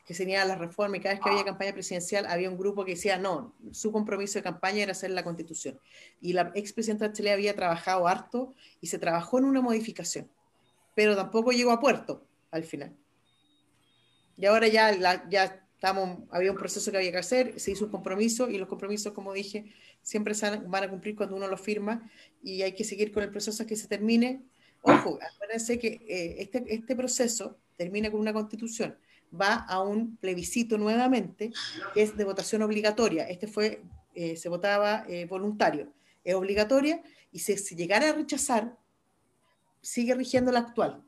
que 0.10 0.16
tenía 0.16 0.44
la 0.44 0.56
reforma 0.56 0.98
y 0.98 1.02
cada 1.02 1.14
vez 1.14 1.24
que 1.24 1.30
había 1.30 1.46
campaña 1.46 1.72
presidencial 1.72 2.26
había 2.26 2.50
un 2.50 2.58
grupo 2.58 2.84
que 2.84 2.94
decía, 2.96 3.20
no, 3.20 3.54
su 3.72 3.92
compromiso 3.92 4.40
de 4.40 4.44
campaña 4.44 4.82
era 4.82 4.94
hacer 4.94 5.12
la 5.12 5.24
constitución. 5.24 5.80
Y 6.20 6.34
la 6.34 6.52
expresidenta 6.56 7.08
de 7.08 7.14
Chile 7.14 7.32
había 7.32 7.56
trabajado 7.56 8.08
harto 8.08 8.56
y 8.82 8.88
se 8.88 8.98
trabajó 8.98 9.38
en 9.38 9.46
una 9.46 9.62
modificación, 9.62 10.28
pero 10.96 11.16
tampoco 11.16 11.52
llegó 11.52 11.70
a 11.70 11.80
puerto 11.80 12.26
al 12.50 12.64
final. 12.64 12.96
Y 14.36 14.48
ahora 14.48 14.68
ya, 14.68 15.30
ya 15.30 15.64
estamos, 15.76 16.28
había 16.32 16.50
un 16.50 16.58
proceso 16.58 16.90
que 16.90 16.98
había 16.98 17.12
que 17.12 17.20
hacer, 17.20 17.60
se 17.60 17.70
hizo 17.70 17.86
un 17.86 17.92
compromiso 17.92 18.50
y 18.50 18.58
los 18.58 18.68
compromisos, 18.68 19.14
como 19.14 19.32
dije, 19.32 19.72
siempre 20.02 20.34
se 20.34 20.50
van 20.58 20.84
a 20.86 20.90
cumplir 20.90 21.16
cuando 21.16 21.36
uno 21.36 21.48
lo 21.48 21.58
firma 21.58 22.10
y 22.42 22.64
hay 22.64 22.72
que 22.72 22.84
seguir 22.84 23.12
con 23.12 23.22
el 23.22 23.30
proceso 23.30 23.52
hasta 23.52 23.68
que 23.68 23.76
se 23.76 23.88
termine. 23.88 24.42
Ojo, 24.82 25.20
acuérdense 25.22 25.78
que 25.78 26.02
eh, 26.08 26.38
este, 26.40 26.64
este 26.68 26.96
proceso 26.96 27.60
termina 27.78 28.10
con 28.10 28.20
una 28.20 28.34
constitución, 28.34 28.98
va 29.34 29.56
a 29.56 29.82
un 29.82 30.18
plebiscito 30.18 30.78
nuevamente, 30.78 31.52
que 31.94 32.04
es 32.04 32.16
de 32.18 32.24
votación 32.24 32.62
obligatoria. 32.62 33.28
Este 33.30 33.48
fue, 33.48 33.82
eh, 34.16 34.36
se 34.36 34.50
votaba 34.50 35.06
eh, 35.08 35.26
voluntario, 35.26 35.92
es 36.24 36.36
obligatoria 36.36 37.02
y 37.32 37.40
si 37.40 37.76
llegara 37.76 38.10
a 38.10 38.14
rechazar, 38.14 38.78
sigue 39.82 40.16
rigiendo 40.16 40.52
la 40.52 40.60
actual. 40.60 41.04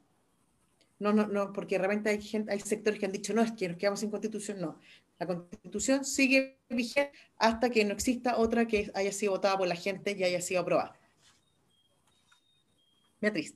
No, 1.00 1.12
no, 1.12 1.26
no, 1.26 1.52
porque 1.52 1.78
realmente 1.80 2.12
hay, 2.12 2.22
gente, 2.22 2.52
hay 2.52 2.60
sectores 2.60 3.00
que 3.00 3.08
han 3.08 3.12
dicho, 3.12 3.34
no, 3.34 3.42
es 3.42 3.52
que 3.54 3.68
nos 3.68 3.78
quedamos 3.78 4.00
sin 4.00 4.12
constitución, 4.12 4.62
no. 4.62 4.80
La 5.18 5.26
constitución 5.26 6.06
sigue 6.06 6.60
vigente 6.70 7.12
hasta 7.38 7.70
que 7.70 7.84
no 7.86 7.94
exista 7.94 8.38
otra 8.38 8.68
que 8.68 8.92
haya 8.94 9.12
sido 9.12 9.34
votada 9.34 9.58
por 9.58 9.68
la 9.68 9.76
gente 9.76 10.16
y 10.18 10.24
haya 10.24 10.42
sido 10.42 10.62
aprobada. 10.62 10.96
Beatriz. 13.20 13.56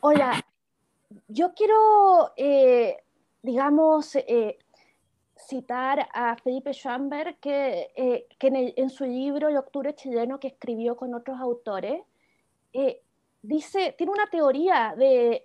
Hola, 0.00 0.44
yo 1.28 1.52
quiero, 1.54 2.32
eh, 2.36 2.96
digamos, 3.42 4.16
eh, 4.16 4.58
citar 5.36 6.08
a 6.12 6.36
Felipe 6.36 6.72
Schwamberg, 6.72 7.38
que, 7.38 7.90
eh, 7.94 8.26
que 8.38 8.74
en, 8.76 8.90
su 8.90 9.04
libro 9.04 9.48
El 9.48 9.58
Octubre 9.58 9.94
Chileno, 9.94 10.40
que 10.40 10.48
escribió 10.48 10.96
con 10.96 11.14
otros 11.14 11.38
autores, 11.38 12.02
dice, 13.42 13.94
tiene 13.96 14.12
una 14.12 14.26
teoría 14.26 14.94
de, 14.96 15.42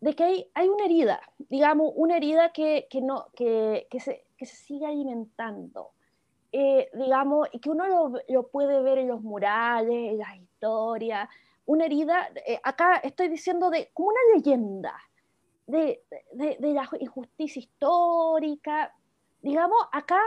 de 0.00 0.14
que 0.14 0.24
hay, 0.24 0.50
hay 0.54 0.68
una 0.68 0.84
herida, 0.84 1.20
digamos, 1.38 1.92
una 1.94 2.16
herida 2.16 2.52
que, 2.52 2.86
que 2.90 3.00
no, 3.00 3.28
que, 3.34 3.86
que, 3.90 4.00
se, 4.00 4.24
que 4.36 4.46
se 4.46 4.56
sigue 4.56 4.86
alimentando. 4.86 5.92
Digamos, 6.52 7.48
y 7.52 7.60
que 7.60 7.70
uno 7.70 7.86
lo, 7.86 8.12
lo, 8.28 8.48
puede 8.48 8.82
ver 8.82 8.98
en 8.98 9.08
los 9.08 9.22
murales, 9.22 10.12
en 10.12 10.18
las 10.18 10.36
historias, 10.36 11.26
una 11.64 11.86
herida, 11.86 12.28
acá 12.62 12.96
estoy 12.96 13.28
diciendo 13.28 13.70
de 13.70 13.88
como 13.94 14.08
una 14.08 14.20
leyenda 14.34 14.94
de, 15.66 16.02
de, 16.32 16.56
de 16.58 16.72
la 16.72 16.88
injusticia 17.00 17.60
histórica, 17.60 18.94
digamos, 19.40 19.78
acá 19.92 20.20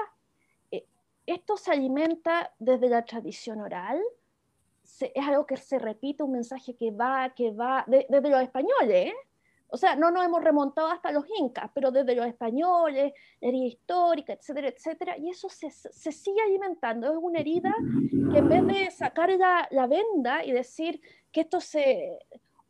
eh, 0.71 0.85
esto 1.25 1.57
se 1.57 1.71
alimenta 1.71 2.53
desde 2.59 2.89
la 2.89 3.03
tradición 3.03 3.61
oral, 3.61 4.01
es 4.99 5.27
algo 5.27 5.45
que 5.45 5.57
se 5.57 5.79
repite, 5.79 6.23
un 6.23 6.33
mensaje 6.33 6.75
que 6.75 6.91
va, 6.91 7.33
que 7.35 7.51
va, 7.51 7.83
desde 7.87 8.29
los 8.29 8.41
españoles, 8.41 9.07
¿eh? 9.07 9.13
O 9.67 9.77
sea, 9.77 9.95
no 9.95 10.11
nos 10.11 10.23
hemos 10.23 10.43
remontado 10.43 10.87
hasta 10.89 11.11
los 11.11 11.25
incas, 11.39 11.69
pero 11.73 11.91
desde 11.91 12.15
los 12.15 12.27
españoles, 12.27 13.13
herida 13.41 13.65
histórica, 13.65 14.33
etcétera, 14.33 14.67
etcétera, 14.69 15.17
y 15.17 15.29
eso 15.29 15.49
se, 15.49 15.71
se, 15.71 16.11
sigue 16.11 16.39
alimentando. 16.39 17.11
Es 17.11 17.17
una 17.19 17.39
herida 17.39 17.75
que 18.31 18.37
en 18.37 18.47
vez 18.47 18.65
de 18.67 18.91
sacar 18.91 19.31
la, 19.31 19.67
la 19.71 19.87
venda 19.87 20.45
y 20.45 20.51
decir 20.51 21.01
que 21.31 21.41
esto 21.41 21.59
se, 21.59 22.19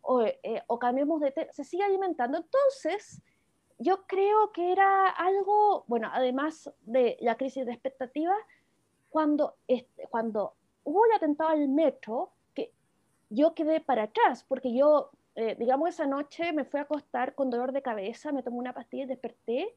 o, 0.05 0.21
eh, 0.21 0.63
o 0.67 0.79
cambiemos 0.79 1.21
de 1.21 1.31
tema, 1.31 1.51
se 1.51 1.63
sigue 1.63 1.83
alimentando. 1.83 2.37
Entonces, 2.37 3.21
yo 3.77 4.05
creo 4.07 4.51
que 4.51 4.71
era 4.71 5.09
algo, 5.09 5.83
bueno, 5.87 6.09
además 6.13 6.71
de 6.81 7.17
la 7.21 7.35
crisis 7.35 7.65
de 7.65 7.71
expectativas, 7.71 8.37
cuando, 9.09 9.55
este, 9.67 10.07
cuando 10.07 10.53
hubo 10.83 11.05
el 11.05 11.13
atentado 11.13 11.49
al 11.49 11.67
metro, 11.67 12.31
que 12.53 12.71
yo 13.29 13.53
quedé 13.53 13.81
para 13.81 14.03
atrás, 14.03 14.43
porque 14.47 14.73
yo 14.73 15.11
eh, 15.35 15.55
digamos, 15.59 15.89
esa 15.89 16.07
noche 16.07 16.53
me 16.53 16.63
fui 16.63 16.79
a 16.79 16.83
acostar 16.83 17.35
con 17.35 17.49
dolor 17.49 17.73
de 17.73 17.81
cabeza, 17.81 18.31
me 18.31 18.41
tomé 18.41 18.57
una 18.57 18.73
pastilla 18.73 19.03
y 19.03 19.07
desperté 19.07 19.73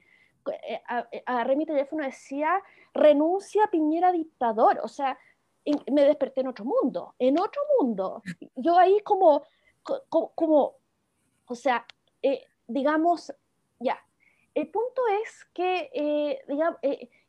agarré 1.26 1.56
mi 1.56 1.66
teléfono 1.66 2.02
y 2.02 2.06
decía, 2.06 2.62
renuncia 2.94 3.66
Piñera 3.70 4.12
dictador. 4.12 4.80
O 4.82 4.88
sea, 4.88 5.18
me 5.90 6.02
desperté 6.02 6.40
en 6.40 6.48
otro 6.48 6.64
mundo, 6.64 7.14
en 7.18 7.38
otro 7.38 7.60
mundo. 7.78 8.22
Yo 8.54 8.78
ahí 8.78 9.00
como, 9.00 9.42
como, 10.08 10.76
o 11.46 11.54
sea, 11.54 11.86
digamos, 12.66 13.32
ya, 13.78 13.98
el 14.54 14.68
punto 14.68 15.02
es 15.22 15.44
que, 15.54 16.40
digamos, 16.48 16.78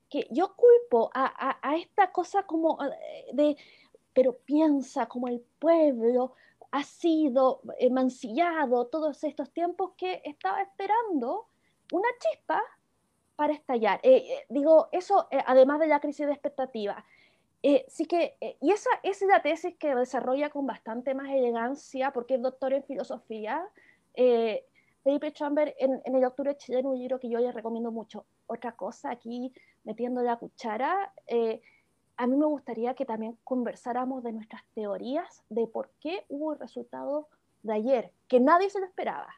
que 0.10 0.28
yo 0.32 0.56
culpo 0.56 1.12
a, 1.14 1.58
a, 1.62 1.78
esta 1.78 2.12
cosa 2.12 2.44
como 2.44 2.80
de, 3.34 3.56
pero 4.14 4.38
piensa 4.40 5.06
como 5.08 5.28
el 5.28 5.42
pueblo 5.60 6.34
ha 6.72 6.84
sido 6.84 7.62
mancillado 7.92 8.88
todos 8.88 9.24
estos 9.24 9.52
tiempos 9.52 9.92
que 9.98 10.22
estaba 10.26 10.62
esperando 10.62 11.48
una 11.92 12.08
chispa 12.20 12.62
para 13.36 13.54
estallar. 13.54 14.00
Eh, 14.04 14.18
eh, 14.18 14.46
digo, 14.50 14.90
eso 14.92 15.28
eh, 15.32 15.42
además 15.46 15.80
de 15.80 15.88
la 15.88 16.00
crisis 16.00 16.26
de 16.26 16.34
expectativa. 16.34 17.06
Sí 17.88 18.06
que, 18.06 18.38
y 18.62 18.72
esa, 18.72 18.90
esa, 19.04 19.26
es 19.26 19.30
la 19.30 19.42
tesis 19.42 19.76
que 19.78 19.96
desarrolla 19.96 20.50
con 20.50 20.66
bastante 20.66 21.14
más 21.14 21.30
elegancia, 21.30 22.12
porque 22.12 22.36
es 22.36 22.42
doctor 22.42 22.74
en 22.74 22.84
filosofía. 22.84 23.68
Felipe 25.04 25.32
Chamber 25.32 25.76
en, 25.80 26.02
en, 26.06 26.16
el 26.16 26.26
Octubre 26.26 26.58
Chileno, 26.58 26.92
un 26.92 27.00
libro 27.00 27.20
que 27.20 27.30
yo 27.30 27.40
les 27.40 27.54
recomiendo 27.54 27.92
mucho. 27.92 28.26
Otra 28.48 28.74
cosa 28.74 29.12
aquí, 29.12 29.54
metiendo 29.84 30.22
la 30.22 30.38
cuchara, 30.38 31.14
a 32.20 32.28
mí 32.28 32.36
me 32.36 32.46
gustaría 32.46 32.96
que 32.96 33.06
también 33.06 33.38
conversáramos 33.46 34.24
de 34.24 34.34
nuestras 34.34 34.66
teorías 34.74 35.42
de 35.48 35.68
por 35.68 35.90
qué 36.02 36.26
hubo 36.28 36.52
el 36.52 36.60
resultado 36.60 37.30
de 37.64 37.74
ayer, 37.74 38.12
que 38.28 38.42
nadie 38.42 38.70
se 38.70 38.82
lo 38.82 38.86
esperaba. 38.86 39.34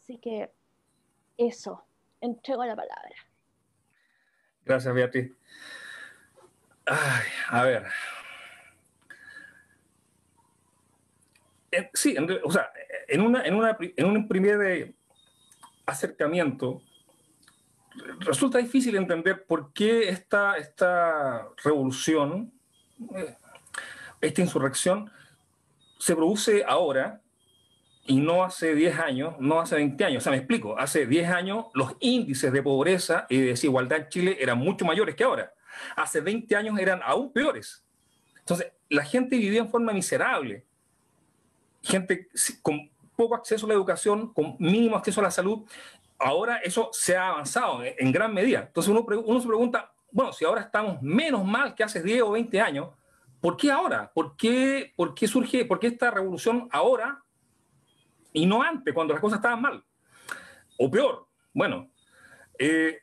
Así 0.00 0.18
que 0.18 0.52
eso, 1.36 1.84
entrego 2.20 2.64
la 2.64 2.74
palabra. 2.74 3.14
Gracias, 4.64 4.92
Beatriz. 4.92 5.32
A 6.86 7.64
ver. 7.64 7.86
sí, 11.92 12.16
o 12.44 12.52
sea, 12.52 12.70
en, 13.08 13.20
una, 13.20 13.44
en, 13.44 13.54
una, 13.54 13.76
en 13.80 14.06
un 14.06 14.28
primer 14.28 14.94
acercamiento, 15.86 16.82
resulta 18.20 18.58
difícil 18.58 18.96
entender 18.96 19.44
por 19.46 19.72
qué 19.72 20.08
esta, 20.08 20.56
esta 20.56 21.48
revolución, 21.62 22.52
eh, 23.14 23.36
esta 24.20 24.40
insurrección, 24.40 25.10
se 25.98 26.14
produce 26.14 26.64
ahora 26.66 27.20
y 28.06 28.20
no 28.20 28.44
hace 28.44 28.74
10 28.74 28.98
años, 28.98 29.34
no 29.38 29.60
hace 29.60 29.76
20 29.76 30.04
años. 30.04 30.22
O 30.22 30.24
sea, 30.24 30.32
me 30.32 30.38
explico, 30.38 30.78
hace 30.78 31.06
10 31.06 31.30
años 31.30 31.66
los 31.72 31.96
índices 32.00 32.52
de 32.52 32.62
pobreza 32.62 33.26
y 33.30 33.40
de 33.40 33.46
desigualdad 33.48 33.98
en 33.98 34.08
Chile 34.08 34.36
eran 34.40 34.58
mucho 34.58 34.84
mayores 34.84 35.14
que 35.14 35.24
ahora. 35.24 35.52
Hace 35.96 36.20
20 36.20 36.56
años 36.56 36.78
eran 36.78 37.00
aún 37.02 37.32
peores. 37.32 37.84
Entonces, 38.38 38.72
la 38.88 39.04
gente 39.04 39.36
vivía 39.36 39.60
en 39.60 39.70
forma 39.70 39.92
miserable. 39.92 40.66
Gente 41.82 42.28
con 42.62 42.90
poco 43.16 43.34
acceso 43.34 43.66
a 43.66 43.68
la 43.68 43.74
educación, 43.74 44.32
con 44.32 44.56
mínimo 44.58 44.96
acceso 44.96 45.20
a 45.20 45.24
la 45.24 45.30
salud, 45.30 45.64
ahora 46.18 46.58
eso 46.58 46.90
se 46.92 47.16
ha 47.16 47.28
avanzado 47.28 47.80
en 47.84 48.12
gran 48.12 48.32
medida. 48.32 48.60
Entonces 48.60 48.90
uno, 48.90 49.40
se 49.40 49.46
pregunta, 49.46 49.92
bueno, 50.10 50.32
si 50.32 50.44
ahora 50.44 50.62
estamos 50.62 51.00
menos 51.02 51.44
mal 51.44 51.74
que 51.74 51.84
hace 51.84 52.02
10 52.02 52.22
o 52.22 52.30
20 52.32 52.60
años, 52.60 52.88
¿por 53.40 53.56
qué 53.56 53.70
ahora? 53.70 54.10
¿Por 54.12 54.36
qué, 54.36 54.92
por 54.96 55.14
qué 55.14 55.28
surge, 55.28 55.64
por 55.64 55.78
qué 55.78 55.88
esta 55.88 56.10
revolución 56.10 56.68
ahora 56.70 57.22
y 58.32 58.46
no 58.46 58.62
antes, 58.62 58.92
cuando 58.94 59.12
las 59.14 59.20
cosas 59.20 59.38
estaban 59.38 59.60
mal? 59.60 59.84
O 60.78 60.90
peor, 60.90 61.28
bueno, 61.52 61.90
eh, 62.58 62.98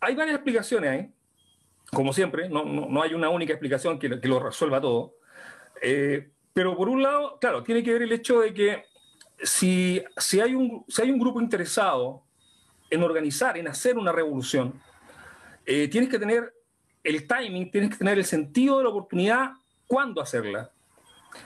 hay 0.00 0.14
varias 0.14 0.36
explicaciones 0.36 0.90
ahí, 0.90 1.13
como 1.94 2.12
siempre, 2.12 2.48
no, 2.48 2.64
no, 2.64 3.02
hay 3.02 3.14
una 3.14 3.30
única 3.30 3.52
explicación 3.52 3.98
que, 3.98 4.20
que 4.20 4.28
lo 4.28 4.40
resuelva 4.40 4.80
todo. 4.80 5.14
Eh, 5.80 6.30
pero 6.52 6.76
por 6.76 6.88
un 6.88 7.02
lado, 7.02 7.38
claro, 7.40 7.62
tiene 7.62 7.82
que 7.82 7.92
ver 7.92 8.02
el 8.02 8.12
hecho 8.12 8.40
de 8.40 8.52
que 8.52 8.84
si, 9.42 10.02
si, 10.16 10.40
hay 10.40 10.54
un, 10.54 10.84
si 10.88 11.02
hay 11.02 11.10
un 11.10 11.18
grupo 11.18 11.40
interesado 11.40 12.22
en 12.90 13.02
organizar, 13.02 13.58
en 13.58 13.68
hacer 13.68 13.98
una 13.98 14.12
revolución, 14.12 14.80
eh, 15.66 15.88
tienes 15.88 16.10
que 16.10 16.18
tener 16.18 16.54
el 17.02 17.26
timing, 17.26 17.70
tienes 17.70 17.90
que 17.90 17.96
tener 17.96 18.18
el 18.18 18.24
sentido 18.24 18.78
de 18.78 18.84
la 18.84 18.90
oportunidad 18.90 19.52
cuándo 19.86 20.20
hacerla. 20.20 20.70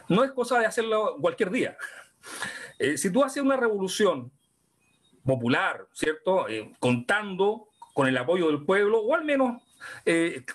No 0.08 0.24
es 0.24 0.32
cosa 0.32 0.58
de 0.58 0.66
hacerlo 0.66 1.16
cualquier 1.20 1.50
día. 1.50 1.76
Eh, 2.80 2.96
si 2.96 3.10
tú 3.10 3.24
haces 3.24 3.42
una 3.42 3.56
revolución 3.56 4.30
popular, 5.24 5.88
¿cierto? 5.92 6.48
Eh, 6.48 6.72
contando 6.78 7.70
con 7.92 8.06
el 8.06 8.16
apoyo 8.16 8.46
del 8.46 8.64
pueblo, 8.64 9.00
o 9.00 9.16
al 9.16 9.24
menos 9.24 9.60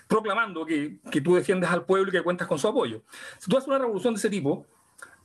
proclamando 0.06 0.64
que, 0.64 0.98
que, 1.10 1.20
tú 1.20 1.34
defiendes 1.34 1.70
al 1.70 1.84
pueblo 1.84 2.08
y 2.08 2.12
que 2.12 2.22
cuentas 2.22 2.48
con 2.48 2.58
su 2.58 2.68
apoyo. 2.68 3.02
Si 3.38 3.50
tú 3.50 3.56
haces 3.56 3.68
una 3.68 3.78
revolución 3.78 4.14
de 4.14 4.18
ese 4.18 4.30
tipo, 4.30 4.66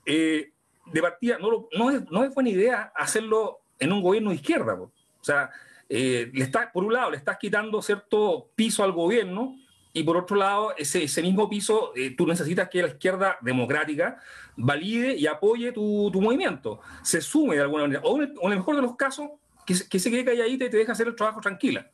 de 0.06 1.02
partida, 1.02 1.38
no, 1.40 1.68
no, 1.78 1.92
es, 1.92 2.10
no, 2.10 2.24
es, 2.24 2.34
buena 2.34 2.50
idea 2.50 2.92
hacerlo 2.96 3.60
en 3.80 3.92
un 3.92 4.02
gobierno 4.02 4.30
de 4.30 4.38
izquierda. 4.38 4.74
O 4.74 4.92
sea, 5.22 5.52
eh, 5.88 6.30
le 6.34 6.44
está, 6.44 6.72
por 6.72 6.84
un 6.84 6.94
lado 6.94 7.12
le 7.12 7.18
estás 7.18 7.38
quitando 7.38 7.82
cierto 7.82 8.52
piso 8.56 8.84
al 8.84 8.92
gobierno 8.92 9.56
y 9.92 10.04
por 10.04 10.18
otro 10.18 10.38
lado 10.38 10.74
ese, 10.78 11.04
ese 11.04 11.22
mismo 11.24 11.50
piso 11.50 11.94
eh, 11.96 12.16
tú 12.16 12.28
necesitas 12.28 12.70
que 12.70 12.84
la 12.84 12.90
izquierda 12.90 13.38
democrática 13.42 14.20
valide 14.56 15.16
y 15.16 15.26
apoye 15.26 15.72
tu, 15.72 16.12
tu 16.14 16.22
movimiento, 16.22 16.80
se 17.02 17.22
sume 17.22 17.56
de 17.56 17.62
alguna 17.62 17.84
manera, 17.84 18.02
o 18.04 18.22
en, 18.22 18.36
el, 18.44 18.58
mejor 18.58 18.76
de 18.76 18.84
los 18.84 18.96
casos 18.96 19.30
que, 19.66 19.74
que 19.90 20.00
se 20.00 20.12
quede 20.12 20.26
calladita 20.26 20.66
y 20.66 20.70
te 20.70 20.78
deja 20.78 20.92
hacer 20.92 21.08
el 21.08 21.16
trabajo 21.16 21.42
tranquila. 21.42 21.90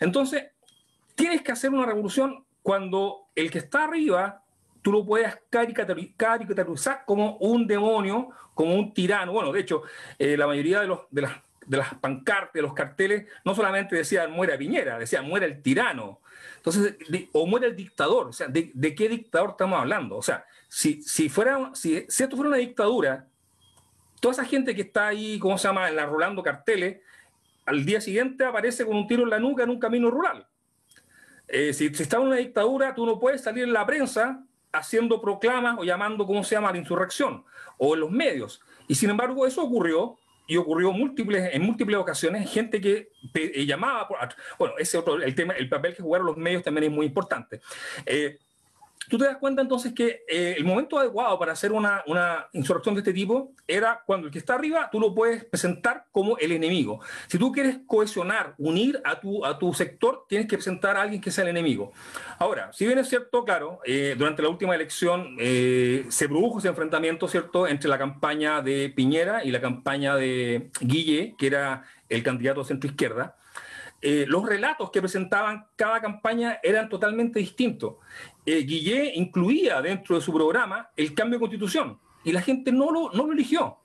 Entonces, 0.00 0.44
tienes 1.16 1.42
que 1.42 1.50
hacer 1.50 1.70
una 1.70 1.86
revolución 1.86 2.44
cuando 2.62 3.30
el 3.34 3.50
que 3.50 3.58
está 3.58 3.84
arriba 3.84 4.44
tú 4.82 4.92
lo 4.92 5.04
puedes 5.04 5.36
caricaturizar 5.50 7.04
como 7.04 7.38
un 7.38 7.66
demonio, 7.66 8.28
como 8.54 8.76
un 8.76 8.94
tirano. 8.94 9.32
Bueno, 9.32 9.50
de 9.50 9.60
hecho, 9.60 9.82
eh, 10.16 10.36
la 10.36 10.46
mayoría 10.46 10.80
de, 10.80 10.86
los, 10.86 11.00
de 11.10 11.22
las 11.22 11.32
de 11.66 11.76
las 11.76 11.94
pancartas, 11.94 12.52
de 12.54 12.62
los 12.62 12.72
carteles, 12.72 13.26
no 13.44 13.54
solamente 13.54 13.96
decían 13.96 14.30
muera 14.30 14.56
Piñera, 14.56 14.98
decían 14.98 15.26
muera 15.26 15.46
el 15.46 15.62
tirano. 15.62 16.20
Entonces, 16.56 16.96
o 17.32 17.46
muera 17.46 17.66
el 17.66 17.76
dictador. 17.76 18.28
O 18.28 18.32
sea, 18.32 18.48
¿de, 18.48 18.94
qué 18.94 19.08
dictador 19.08 19.50
estamos 19.50 19.78
hablando? 19.78 20.16
O 20.16 20.22
sea, 20.22 20.44
si, 20.68 21.02
si, 21.02 21.28
fuera, 21.28 21.70
si, 21.74 21.96
esto 21.96 22.36
fuera 22.36 22.48
una 22.48 22.58
dictadura, 22.58 23.26
toda 24.20 24.32
esa 24.32 24.44
gente 24.44 24.74
que 24.74 24.82
está 24.82 25.08
ahí, 25.08 25.38
¿cómo 25.38 25.58
se 25.58 25.68
llama?, 25.68 25.88
enrolando 25.88 26.42
carteles, 26.42 27.00
al 27.66 27.84
día 27.84 28.00
siguiente 28.00 28.44
aparece 28.44 28.86
con 28.86 28.96
un 28.96 29.06
tiro 29.06 29.24
en 29.24 29.30
la 29.30 29.40
nuca 29.40 29.64
en 29.64 29.70
un 29.70 29.80
camino 29.80 30.10
rural. 30.10 30.46
Eh, 31.48 31.72
si, 31.72 31.86
está 31.86 32.16
en 32.16 32.24
una 32.24 32.36
dictadura, 32.36 32.94
tú 32.94 33.06
no 33.06 33.18
puedes 33.18 33.42
salir 33.42 33.64
en 33.64 33.72
la 33.72 33.86
prensa 33.86 34.42
haciendo 34.72 35.20
proclamas 35.20 35.76
o 35.78 35.84
llamando, 35.84 36.26
¿cómo 36.26 36.44
se 36.44 36.54
llama?, 36.54 36.68
a 36.68 36.72
la 36.72 36.78
insurrección, 36.78 37.44
o 37.78 37.94
en 37.94 38.00
los 38.00 38.10
medios. 38.10 38.60
Y 38.88 38.94
sin 38.94 39.10
embargo, 39.10 39.46
eso 39.46 39.62
ocurrió 39.62 40.18
y 40.46 40.56
ocurrió 40.56 40.92
múltiples, 40.92 41.50
en 41.52 41.62
múltiples 41.62 41.96
ocasiones 41.96 42.50
gente 42.50 42.80
que 42.80 43.10
eh, 43.34 43.66
llamaba, 43.66 44.06
por, 44.06 44.18
bueno, 44.58 44.74
ese 44.78 44.98
otro, 44.98 45.20
el 45.20 45.34
tema, 45.34 45.54
el 45.54 45.68
papel 45.68 45.94
que 45.94 46.02
jugaron 46.02 46.26
los 46.26 46.36
medios 46.36 46.62
también 46.62 46.84
es 46.84 46.90
muy 46.92 47.06
importante. 47.06 47.60
Eh, 48.04 48.38
tú 49.08 49.18
te 49.18 49.24
das 49.24 49.36
cuenta 49.36 49.62
entonces 49.62 49.92
que 49.92 50.24
eh, 50.28 50.54
el 50.56 50.64
momento 50.64 50.98
adecuado 50.98 51.38
para 51.38 51.52
hacer 51.52 51.72
una, 51.72 52.02
una, 52.06 52.48
insurrección 52.52 52.94
de 52.94 53.00
este 53.00 53.12
tipo 53.12 53.52
era 53.66 54.02
cuando 54.06 54.26
el 54.26 54.32
que 54.32 54.38
está 54.38 54.54
arriba 54.54 54.88
tú 54.90 54.98
lo 55.00 55.14
puedes 55.14 55.44
presentar 55.44 56.06
como 56.12 56.36
el 56.38 56.52
enemigo. 56.52 57.00
Si 57.26 57.38
tú 57.38 57.52
quieres 57.52 57.78
cohesionar, 57.86 58.54
unir 58.58 59.00
a 59.04 59.20
tu, 59.20 59.44
a 59.44 59.58
tu 59.58 59.72
sector, 59.74 60.24
tienes 60.28 60.48
que 60.48 60.56
presentar 60.56 60.96
a 60.96 61.02
alguien 61.02 61.20
que 61.20 61.30
sea 61.30 61.44
el 61.44 61.50
enemigo. 61.50 61.92
Ahora, 62.38 62.72
si 62.72 62.86
bien 62.86 62.98
es 62.98 63.08
cierto, 63.08 63.44
claro, 63.44 63.80
eh, 63.84 64.14
durante 64.16 64.42
la 64.42 64.48
última 64.48 64.74
elección 64.74 65.36
eh, 65.38 66.06
se 66.08 66.28
produjo 66.28 66.58
ese 66.58 66.68
enfrentamiento, 66.68 67.28
¿cierto?, 67.28 67.66
entre 67.68 67.88
la 67.88 67.98
campaña 67.98 68.62
de 68.62 68.92
Piñera 68.94 69.44
y 69.44 69.50
la 69.50 69.60
campaña 69.60 70.16
de 70.16 70.70
Guille, 70.80 71.34
que 71.38 71.46
era 71.46 71.84
el 72.08 72.22
candidato 72.22 72.64
centro 72.64 72.88
izquierda. 72.88 73.36
Los 74.28 74.46
relatos 74.46 74.90
que 74.90 75.00
presentaban 75.00 75.66
cada 75.74 76.00
campaña 76.00 76.60
eran 76.62 76.88
totalmente 76.88 77.40
distintos 77.40 77.94
eh, 78.46 79.12
incluía 79.16 79.82
dentro 79.82 80.14
de 80.14 80.22
su 80.22 80.32
programa 80.32 80.90
el 80.96 81.14
cambio 81.14 81.38
de 81.38 81.40
constitución 81.40 81.98
y 82.22 82.32
la 82.32 82.40
gente 82.40 82.70
no 82.72 82.90
lo, 82.90 83.10
no 83.12 83.26
lo 83.26 83.32
eligió. 83.32 83.78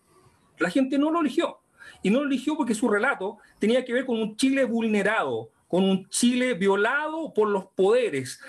La 0.58 0.70
gente 0.70 0.98
no 0.98 1.12
lo 1.12 1.22
eligió. 1.22 1.60
Y 2.04 2.10
no 2.10 2.22
lo 2.22 2.26
eligió 2.26 2.56
porque 2.56 2.74
su 2.74 2.90
relato 2.90 3.38
tenía 3.60 3.86
que 3.86 3.94
ver 3.94 4.06
con 4.06 4.20
un 4.20 4.36
Chile 4.36 4.66
vulnerado, 4.66 5.52
con 5.68 5.84
un 5.84 6.08
Chile 6.10 6.56
violado 6.56 7.34
por 7.34 7.50
los 7.50 7.66
poderes, 7.68 8.40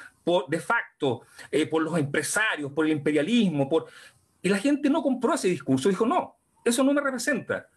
de 0.49 0.61
facto, 0.61 1.23
eh, 1.51 1.67
por 1.67 1.83
los 1.83 1.99
empresarios, 1.99 2.73
por 2.73 2.87
el 2.87 2.93
imperialismo. 2.93 3.69
Y 4.41 4.49
la 4.49 4.59
gente 4.59 4.89
no 4.89 5.03
compró 5.03 5.35
ese 5.35 5.49
discurso, 5.49 5.89
dijo, 5.89 6.07
no, 6.07 6.37
eso 6.65 6.83
no 6.85 6.95
me 6.95 7.01
representa. 7.01 7.69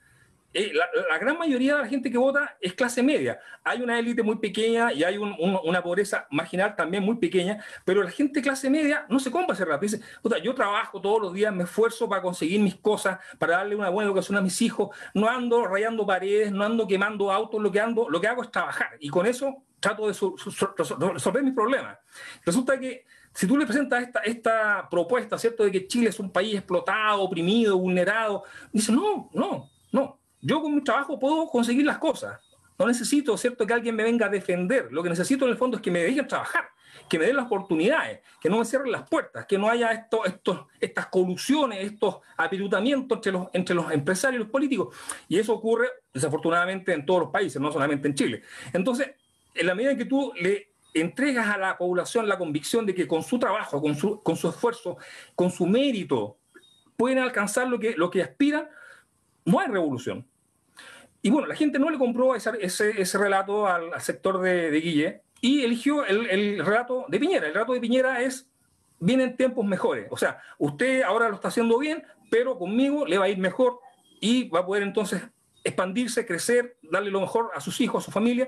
Eh, 0.58 0.72
la, 0.74 1.18
gran 1.18 1.38
mayoría 1.38 1.76
de 1.76 1.82
la 1.82 1.88
gente 1.89 2.10
que 2.10 2.18
vota 2.18 2.56
es 2.62 2.74
clase 2.74 3.03
media. 3.03 3.38
Hay 3.62 3.82
una 3.82 3.99
élite 3.99 4.24
muy 4.24 4.38
pequeña 4.38 4.93
y 4.93 5.03
hay 5.03 5.18
una 5.18 5.84
pobreza 5.84 6.28
marginal 6.32 6.78
también 6.78 7.03
muy 7.03 7.18
pequeña, 7.18 7.62
pero 7.84 8.01
la 8.01 8.10
gente 8.10 8.41
clase 8.41 8.70
media 8.70 9.06
no 9.10 9.20
se 9.20 9.30
compra 9.30 9.53
ese 9.53 9.66
rato. 9.66 9.82
Dice, 9.82 9.99
yo 10.41 10.56
trabajo 10.56 11.01
todos 11.01 11.22
los 11.22 11.34
días, 11.34 11.53
me 11.53 11.66
esfuerzo 11.66 12.08
para 12.08 12.22
conseguir 12.22 12.62
mis 12.62 12.76
cosas, 12.76 13.20
para 13.38 13.58
darle 13.58 13.76
una 13.76 13.89
buena 13.89 14.08
educación 14.08 14.38
a 14.38 14.41
mis 14.41 14.62
hijos, 14.62 14.95
no 15.14 15.28
ando 15.28 15.68
rayando 15.68 16.06
paredes, 16.06 16.53
no 16.53 16.64
ando 16.64 16.88
quemando 16.88 17.34
autos, 17.34 17.62
lo 17.62 17.70
que, 17.70 17.82
ando, 17.82 18.10
lo 18.10 18.22
que 18.22 18.28
hago 18.28 18.41
es 18.41 18.49
trabajar. 18.49 18.91
Y 19.01 19.10
con 19.10 19.26
eso 19.26 19.66
trato 19.82 20.08
de 20.08 20.14
resolver 20.14 21.43
mis 21.43 21.53
problemas. 21.53 21.97
Resulta 22.45 22.80
que 22.80 23.06
si 23.34 23.45
tú 23.45 23.58
le 23.58 23.66
presentas 23.66 24.03
esta, 24.03 24.20
esta 24.22 24.88
propuesta, 24.89 25.38
¿cierto?, 25.38 25.66
de 25.66 25.72
que 25.74 25.86
Chile 25.86 26.12
es 26.12 26.20
un 26.22 26.32
país 26.32 26.56
explotado, 26.56 27.24
oprimido, 27.24 27.78
vulnerado, 27.78 28.45
dice, 28.72 28.93
no, 28.93 29.30
no, 29.34 29.70
no 29.91 30.24
yo 30.46 30.62
con 30.62 30.76
mi 30.76 30.82
trabajo 30.84 31.18
puedo 31.18 31.48
conseguir 31.48 31.86
las 31.86 31.98
cosas. 31.98 32.39
No 32.78 32.86
necesito, 32.86 33.36
¿cierto?, 33.36 33.66
que 33.66 33.74
alguien 33.74 33.96
me 33.96 34.04
venga 34.04 34.28
a 34.28 34.30
defender. 34.30 34.89
Lo 34.91 35.02
que 35.02 35.10
necesito 35.10 35.46
en 35.46 35.52
el 35.52 35.58
fondo 35.58 35.78
es 35.78 35.82
que 35.82 35.89
me 35.89 36.04
dejen 36.04 36.28
trabajar, 36.28 36.66
que 37.10 37.18
me 37.18 37.26
den 37.26 37.38
las 37.38 37.46
oportunidades, 37.46 38.20
que 38.39 38.50
no 38.50 38.60
me 38.60 38.66
cierren 38.66 38.91
las 38.91 39.10
puertas, 39.10 39.46
que 39.48 39.58
no 39.58 39.70
haya 39.70 39.91
esto, 39.91 40.24
estos, 40.24 40.66
estas 40.80 41.08
colusiones, 41.08 41.84
estos 41.84 42.18
apirutamientos 42.38 43.18
entre 43.18 43.32
los, 43.32 43.48
entre 43.54 43.76
los 43.76 43.91
empresarios 43.91 44.39
y 44.39 44.43
los 44.43 44.52
políticos. 44.52 44.96
Y 45.28 45.39
eso 45.39 45.54
ocurre, 45.54 45.88
desafortunadamente, 46.14 46.93
en 46.93 47.06
todos 47.06 47.22
los 47.22 47.30
países, 47.32 47.60
no 47.60 47.72
solamente 47.72 48.08
en 48.08 48.14
Chile. 48.14 48.43
Entonces, 48.72 49.12
en 49.56 49.66
la 49.66 49.74
medida 49.74 49.91
en 49.91 49.98
que 49.98 50.06
tú 50.06 50.32
le 50.39 50.74
entregas 50.93 51.48
a 51.48 51.58
la 51.58 51.78
población 51.78 52.28
la 52.28 52.38
convicción 52.38 52.86
de 52.86 52.93
que 52.93 53.08
con 53.08 53.24
su 53.24 53.39
trabajo, 53.39 53.82
con 53.82 53.96
su, 53.96 54.22
con 54.22 54.36
su 54.36 54.50
esfuerzo, 54.50 54.98
con 55.34 55.50
su 55.50 55.66
mérito, 55.66 56.38
pueden 56.98 57.18
alcanzar 57.18 57.68
lo 57.68 57.80
que, 57.80 57.96
lo 57.96 58.12
que 58.12 58.22
aspiran, 58.22 58.70
no 59.46 59.60
hay 59.60 59.68
revolución. 59.68 60.26
Y 61.26 61.32
bueno, 61.32 61.47
la 61.47 61.55
gente 61.55 61.80
no 61.80 61.89
le 61.89 61.97
compró 61.97 62.36
ese, 62.36 62.51
ese, 62.61 63.17
relato 63.17 63.65
al, 63.65 63.99
sector 63.99 64.39
de, 64.41 64.69
Guille 64.80 65.23
y 65.41 65.63
eligió 65.63 66.05
el, 66.05 66.63
relato 66.63 67.05
de 67.07 67.19
Piñera. 67.19 67.47
El 67.47 67.53
relato 67.55 67.73
de 67.73 67.80
Piñera 67.80 68.21
es, 68.21 68.47
vienen 68.99 69.36
tiempos 69.36 69.65
mejores. 69.65 70.05
O 70.11 70.17
sea, 70.17 70.39
usted 70.59 71.01
ahora 71.01 71.28
lo 71.28 71.34
está 71.34 71.47
haciendo 71.47 71.80
bien, 71.80 72.03
pero 72.30 72.59
conmigo 72.59 73.07
le 73.07 73.17
va 73.17 73.26
a 73.26 73.30
ir 73.30 73.39
mejor 73.39 73.80
y 74.21 74.49
va 74.49 74.59
a 74.59 74.65
poder 74.67 74.84
entonces 74.84 75.23
expandirse, 75.63 76.28
crecer, 76.28 76.78
darle 76.84 77.09
lo 77.09 77.21
mejor 77.21 77.49
a 77.55 77.59
sus 77.59 77.82
hijos, 77.82 78.03
a 78.03 78.05
su 78.05 78.11
familia. 78.11 78.47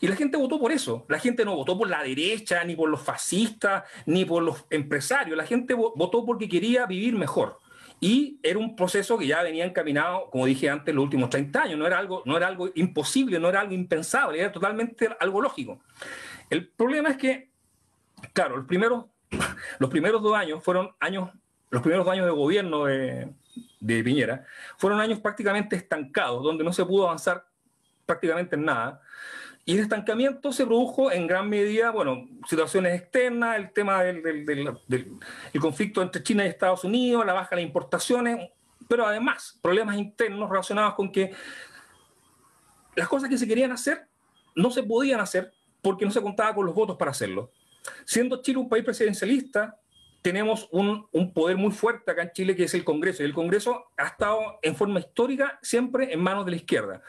Y 0.00 0.08
la 0.08 0.16
gente 0.16 0.38
votó 0.38 0.58
por 0.58 0.72
eso. 0.72 1.04
La 1.10 1.18
gente 1.18 1.44
no 1.44 1.54
votó 1.54 1.76
por 1.76 1.90
la 1.90 2.02
derecha, 2.02 2.64
ni 2.64 2.74
por 2.76 2.88
los 2.88 3.02
fascistas, 3.02 3.84
ni 4.06 4.24
por 4.24 4.42
los 4.42 4.64
empresarios. 4.70 5.36
La 5.36 5.44
gente 5.44 5.74
votó 5.74 6.24
porque 6.24 6.48
quería 6.48 6.86
vivir 6.86 7.14
mejor. 7.14 7.58
Y 8.00 8.38
era 8.42 8.58
un 8.58 8.76
proceso 8.76 9.16
que 9.16 9.26
ya 9.26 9.42
venía 9.42 9.64
encaminado, 9.64 10.28
como 10.30 10.44
dije 10.46 10.68
antes, 10.68 10.94
los 10.94 11.04
últimos 11.04 11.30
30 11.30 11.62
años. 11.62 11.78
No 11.78 11.86
era 11.86 11.98
algo, 11.98 12.22
no 12.26 12.36
era 12.36 12.46
algo 12.46 12.68
imposible, 12.74 13.40
no 13.40 13.48
era 13.48 13.60
algo 13.60 13.72
impensable, 13.72 14.40
era 14.40 14.52
totalmente 14.52 15.08
algo 15.18 15.40
lógico. 15.40 15.80
El 16.50 16.68
problema 16.68 17.08
es 17.08 17.16
que, 17.16 17.50
claro, 18.32 18.58
los 18.58 18.66
primeros, 18.66 19.06
los 19.78 19.90
primeros 19.90 20.22
dos 20.22 20.34
años 20.34 20.62
fueron 20.62 20.90
años, 21.00 21.30
los 21.70 21.82
primeros 21.82 22.04
dos 22.04 22.12
años 22.12 22.26
de 22.26 22.32
gobierno 22.32 22.84
de, 22.84 23.32
de 23.80 24.04
Piñera, 24.04 24.44
fueron 24.76 25.00
años 25.00 25.20
prácticamente 25.20 25.76
estancados, 25.76 26.42
donde 26.42 26.64
no 26.64 26.72
se 26.72 26.84
pudo 26.84 27.04
avanzar 27.04 27.46
prácticamente 28.04 28.56
en 28.56 28.64
nada. 28.64 29.00
Y 29.68 29.74
el 29.74 29.80
estancamiento 29.80 30.52
se 30.52 30.64
produjo 30.64 31.10
en 31.10 31.26
gran 31.26 31.48
medida, 31.48 31.90
bueno, 31.90 32.28
situaciones 32.48 33.00
externas, 33.00 33.56
el 33.56 33.72
tema 33.72 34.04
del, 34.04 34.78
conflicto 35.60 36.00
entre 36.02 36.22
China 36.22 36.44
y 36.44 36.48
Estados 36.48 36.84
Unidos, 36.84 37.26
la 37.26 37.32
baja 37.32 37.50
de 37.50 37.56
las 37.56 37.64
importaciones, 37.64 38.48
pero 38.86 39.04
además 39.04 39.58
problemas 39.60 39.96
internos 39.96 40.48
relacionados 40.48 40.94
con 40.94 41.10
que 41.10 41.32
las 42.94 43.08
cosas 43.08 43.28
que 43.28 43.36
se 43.36 43.48
querían 43.48 43.72
hacer 43.72 44.06
no 44.54 44.70
se 44.70 44.84
podían 44.84 45.18
hacer 45.18 45.52
porque 45.82 46.04
no 46.04 46.12
se 46.12 46.22
contaba 46.22 46.54
con 46.54 46.64
los 46.64 46.74
votos 46.74 46.96
para 46.96 47.10
hacerlo. 47.10 47.50
Siendo 48.04 48.40
Chile 48.42 48.58
un 48.58 48.68
país 48.68 48.84
presidencialista, 48.84 49.80
tenemos 50.26 50.68
un, 50.72 51.06
poder 51.32 51.56
muy 51.56 51.70
fuerte 51.70 52.10
acá 52.10 52.22
en 52.22 52.32
Chile 52.32 52.56
que 52.56 52.64
es 52.64 52.74
el 52.74 52.82
Congreso. 52.82 53.22
Y 53.22 53.26
el 53.26 53.32
Congreso 53.32 53.92
ha 53.96 54.06
estado 54.06 54.58
en 54.60 54.74
forma 54.74 54.98
histórica 54.98 55.56
siempre 55.62 56.12
en 56.12 56.20
manos 56.20 56.44
de 56.44 56.50
la 56.50 56.56
izquierda. 56.56 57.00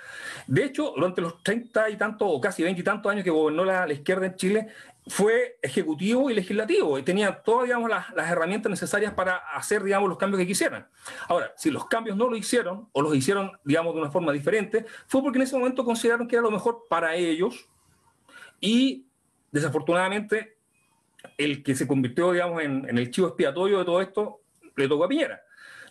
De 0.46 0.64
hecho, 0.64 0.94
durante 0.96 1.22
los 1.22 1.42
30 1.42 1.90
y 1.90 1.98
tantos, 1.98 2.28
o 2.32 2.40
casi 2.40 2.62
20 2.62 2.80
y 2.80 2.84
tantos 2.84 3.12
años 3.12 3.24
que 3.24 3.32
gobernó 3.32 3.66
la, 3.66 3.92
izquierda 3.92 4.28
en 4.28 4.36
Chile, 4.36 4.68
fue 5.08 5.58
ejecutivo 5.64 6.30
y 6.30 6.36
legislativo 6.36 7.00
y 7.00 7.02
tenía 7.02 7.42
todas 7.42 7.64
digamos, 7.64 7.90
las, 7.90 8.08
las, 8.12 8.30
herramientas 8.30 8.70
necesarias 8.70 9.16
para 9.16 9.38
hacer 9.38 9.82
digamos, 9.82 10.10
los 10.10 10.20
cambios 10.20 10.40
que 10.40 10.46
quisieran. 10.46 10.88
Ahora, 11.28 11.52
si 11.58 11.72
los 11.72 11.88
cambios 11.88 12.16
no 12.18 12.30
lo 12.30 12.36
hicieron 12.36 12.88
o 12.92 13.02
los 13.02 13.16
hicieron 13.16 13.52
digamos, 13.64 13.96
de 13.96 14.02
una 14.02 14.12
forma 14.12 14.32
diferente, 14.32 14.86
fue 15.08 15.24
porque 15.24 15.40
en 15.40 15.44
ese 15.44 15.58
momento 15.58 15.84
consideraron 15.84 16.28
que 16.28 16.36
era 16.36 16.44
lo 16.44 16.52
mejor 16.52 16.84
para 16.88 17.16
ellos 17.16 17.68
y 18.60 19.08
desafortunadamente 19.52 20.57
el 21.38 21.64
que 21.64 21.76
se 21.76 21.88
convirtió, 21.88 22.32
digamos, 22.32 22.62
en, 22.64 22.98
el 22.98 23.12
chivo 23.12 23.28
expiatorio 23.28 23.80
de 23.80 23.86
todo 23.86 24.02
esto, 24.02 24.42
le 24.76 24.88
tocó 24.88 25.06
a 25.06 25.08
Piñera. 25.08 25.42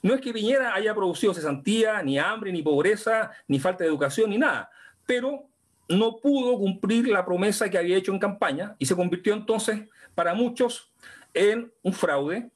No 0.02 0.14
es 0.14 0.20
que 0.20 0.32
Piñera 0.32 0.74
haya 0.74 0.94
producido 0.94 1.34
cesantía, 1.34 2.02
ni 2.02 2.18
hambre, 2.18 2.52
ni 2.52 2.62
pobreza, 2.62 3.30
ni 3.48 3.58
falta 3.58 3.84
de 3.84 3.90
educación, 3.90 4.30
ni 4.30 4.38
nada, 4.38 4.70
pero 5.04 5.48
no 5.88 6.16
pudo 6.16 6.58
cumplir 6.58 7.08
la 7.08 7.24
promesa 7.24 7.70
que 7.70 7.78
había 7.78 7.96
hecho 7.96 8.12
en 8.12 8.18
campaña 8.18 8.74
y 8.78 8.86
se 8.86 8.96
convirtió 8.96 9.34
entonces, 9.34 9.88
para 10.14 10.34
muchos, 10.34 10.92
en 11.34 11.72
un 11.82 11.92
fraude. 11.92 12.50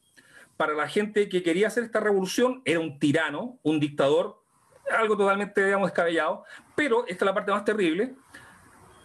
Para 0.57 0.75
la 0.75 0.89
gente 0.89 1.29
que 1.29 1.43
quería 1.43 1.69
hacer 1.69 1.85
esta 1.85 2.01
revolución, 2.01 2.61
era 2.65 2.81
un 2.81 2.99
tirano, 2.99 3.59
un 3.63 3.81
dictador, 3.81 4.43
algo 4.91 5.17
totalmente, 5.17 5.65
digamos, 5.65 5.89
descabellado. 5.89 6.45
Pero 6.75 7.07
esta 7.07 7.25
es 7.25 7.27
la 7.27 7.35
parte 7.35 7.53
más 7.53 7.65
terrible. 7.65 8.15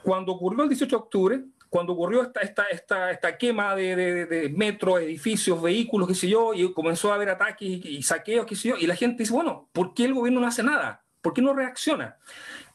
Cuando 0.04 0.34
ocurrió 0.34 0.64
el 0.64 0.70
18 0.70 0.90
de 0.90 1.02
octubre, 1.02 1.44
cuando 1.70 1.94
ocurrió 1.94 2.22
esta, 2.24 2.42
esta, 2.42 2.64
esta, 2.66 3.12
esta 3.12 3.38
quema 3.38 3.76
de, 3.76 3.96
de, 3.96 4.26
de, 4.26 4.50
metros, 4.50 5.00
edificios, 5.00 5.62
vehículos, 5.62 6.08
qué 6.08 6.16
sé 6.16 6.30
yo, 6.30 6.54
y 6.54 6.72
comenzó 6.74 7.12
a 7.12 7.16
haber 7.16 7.30
ataques 7.30 7.68
y, 7.68 8.04
saqueos, 8.04 8.46
qué 8.46 8.56
sé 8.56 8.70
yo, 8.70 8.78
y 8.78 8.88
la 8.88 8.96
gente 8.96 9.24
dice, 9.24 9.34
bueno, 9.34 9.70
¿por 9.72 9.94
qué 9.94 10.06
el 10.06 10.14
gobierno 10.14 10.42
no 10.42 10.48
hace 10.48 10.64
nada? 10.64 11.04
¿Por 11.22 11.34
qué 11.34 11.42
no 11.42 11.54
reacciona? 11.54 12.18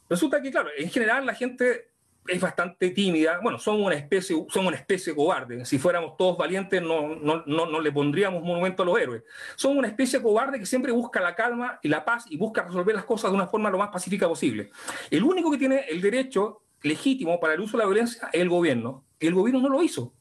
Resulta 0.08 0.42
que, 0.42 0.50
claro, 0.50 0.68
en 0.76 0.90
general 0.90 1.24
la 1.24 1.34
gente 1.34 1.90
es 2.26 2.40
bastante 2.40 2.90
tímida. 2.90 3.40
Bueno, 3.42 3.58
somos 3.58 3.86
una 3.86 3.94
especie, 3.94 4.36
somos 4.48 4.68
una 4.68 4.76
especie 4.76 5.14
cobarde. 5.14 5.64
Si 5.64 5.78
fuéramos 5.78 6.16
todos 6.16 6.36
valientes, 6.36 6.82
no, 6.82 7.14
no, 7.14 7.42
no, 7.46 7.66
no, 7.66 7.80
le 7.80 7.92
pondríamos 7.92 8.42
monumento 8.42 8.82
a 8.82 8.86
los 8.86 8.98
héroes. 8.98 9.22
Somos 9.56 9.78
una 9.78 9.88
especie 9.88 10.20
cobarde 10.20 10.58
que 10.58 10.66
siempre 10.66 10.92
busca 10.92 11.20
la 11.20 11.34
calma 11.34 11.78
y 11.82 11.88
la 11.88 12.04
paz 12.04 12.26
y 12.28 12.36
busca 12.36 12.62
resolver 12.62 12.94
las 12.94 13.04
cosas 13.04 13.30
de 13.30 13.36
una 13.36 13.46
forma 13.46 13.70
lo 13.70 13.78
más 13.78 13.88
pacífica 13.88 14.28
posible. 14.28 14.70
El 15.10 15.24
único 15.24 15.50
que 15.50 15.58
tiene 15.58 15.86
el 15.88 16.00
derecho 16.00 16.62
legítimo 16.82 17.38
para 17.40 17.54
el 17.54 17.60
uso 17.60 17.76
de 17.76 17.84
la 17.84 17.88
violencia 17.88 18.28
el 18.32 18.48
gobierno. 18.48 19.04
El 19.18 19.34
gobierno 19.34 19.60
no 19.60 19.68
lo 19.68 19.82
hizo. 19.82 20.12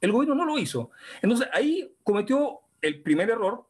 El 0.00 0.12
gobierno 0.12 0.34
no 0.34 0.44
lo 0.44 0.58
hizo. 0.58 0.90
Entonces 1.22 1.48
ahí 1.52 1.92
cometió 2.02 2.60
el 2.80 3.02
primer 3.02 3.30
error, 3.30 3.66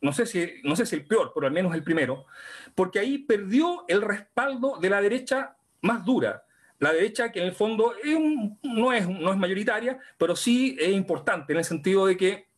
no 0.00 0.12
sé 0.12 0.26
si, 0.26 0.46
no 0.64 0.76
sé 0.76 0.84
si 0.84 0.96
el 0.96 1.06
peor, 1.06 1.32
pero 1.34 1.46
al 1.46 1.52
menos 1.52 1.74
el 1.74 1.82
primero, 1.82 2.26
porque 2.74 2.98
ahí 2.98 3.18
perdió 3.18 3.84
el 3.88 4.02
respaldo 4.02 4.78
de 4.80 4.90
la 4.90 5.00
derecha 5.00 5.56
más 5.80 6.04
dura. 6.04 6.44
La 6.78 6.92
derecha 6.92 7.30
que 7.30 7.40
en 7.40 7.46
el 7.46 7.52
fondo 7.52 7.94
no, 8.64 8.92
es, 8.92 9.08
no 9.08 9.32
es 9.32 9.38
mayoritaria, 9.38 9.98
pero 10.18 10.34
sí 10.34 10.76
es 10.78 10.90
importante 10.90 11.52
en 11.52 11.60
el 11.60 11.64
sentido 11.64 12.06
de 12.06 12.16
que 12.16 12.51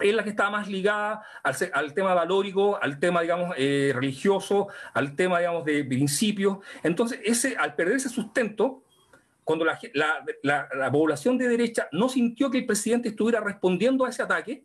es 0.00 0.14
la 0.14 0.24
que 0.24 0.30
está 0.30 0.50
más 0.50 0.68
ligada 0.68 1.22
al, 1.42 1.94
tema 1.94 2.14
valórico, 2.14 2.78
al 2.80 2.98
tema, 2.98 3.22
digamos, 3.22 3.54
eh, 3.56 3.92
religioso, 3.94 4.68
al 4.94 5.14
tema, 5.14 5.38
digamos, 5.38 5.64
de 5.64 5.84
principios. 5.84 6.58
Entonces, 6.82 7.20
ese, 7.24 7.56
al 7.56 7.74
perder 7.74 7.96
ese 7.96 8.08
sustento, 8.08 8.84
cuando 9.44 9.64
la, 9.64 9.78
la, 10.42 10.92
población 10.92 11.36
de 11.36 11.48
derecha 11.48 11.88
no 11.92 12.08
sintió 12.08 12.50
que 12.50 12.58
el 12.58 12.66
presidente 12.66 13.08
estuviera 13.08 13.40
respondiendo 13.40 14.04
a 14.04 14.10
ese 14.10 14.22
ataque, 14.22 14.64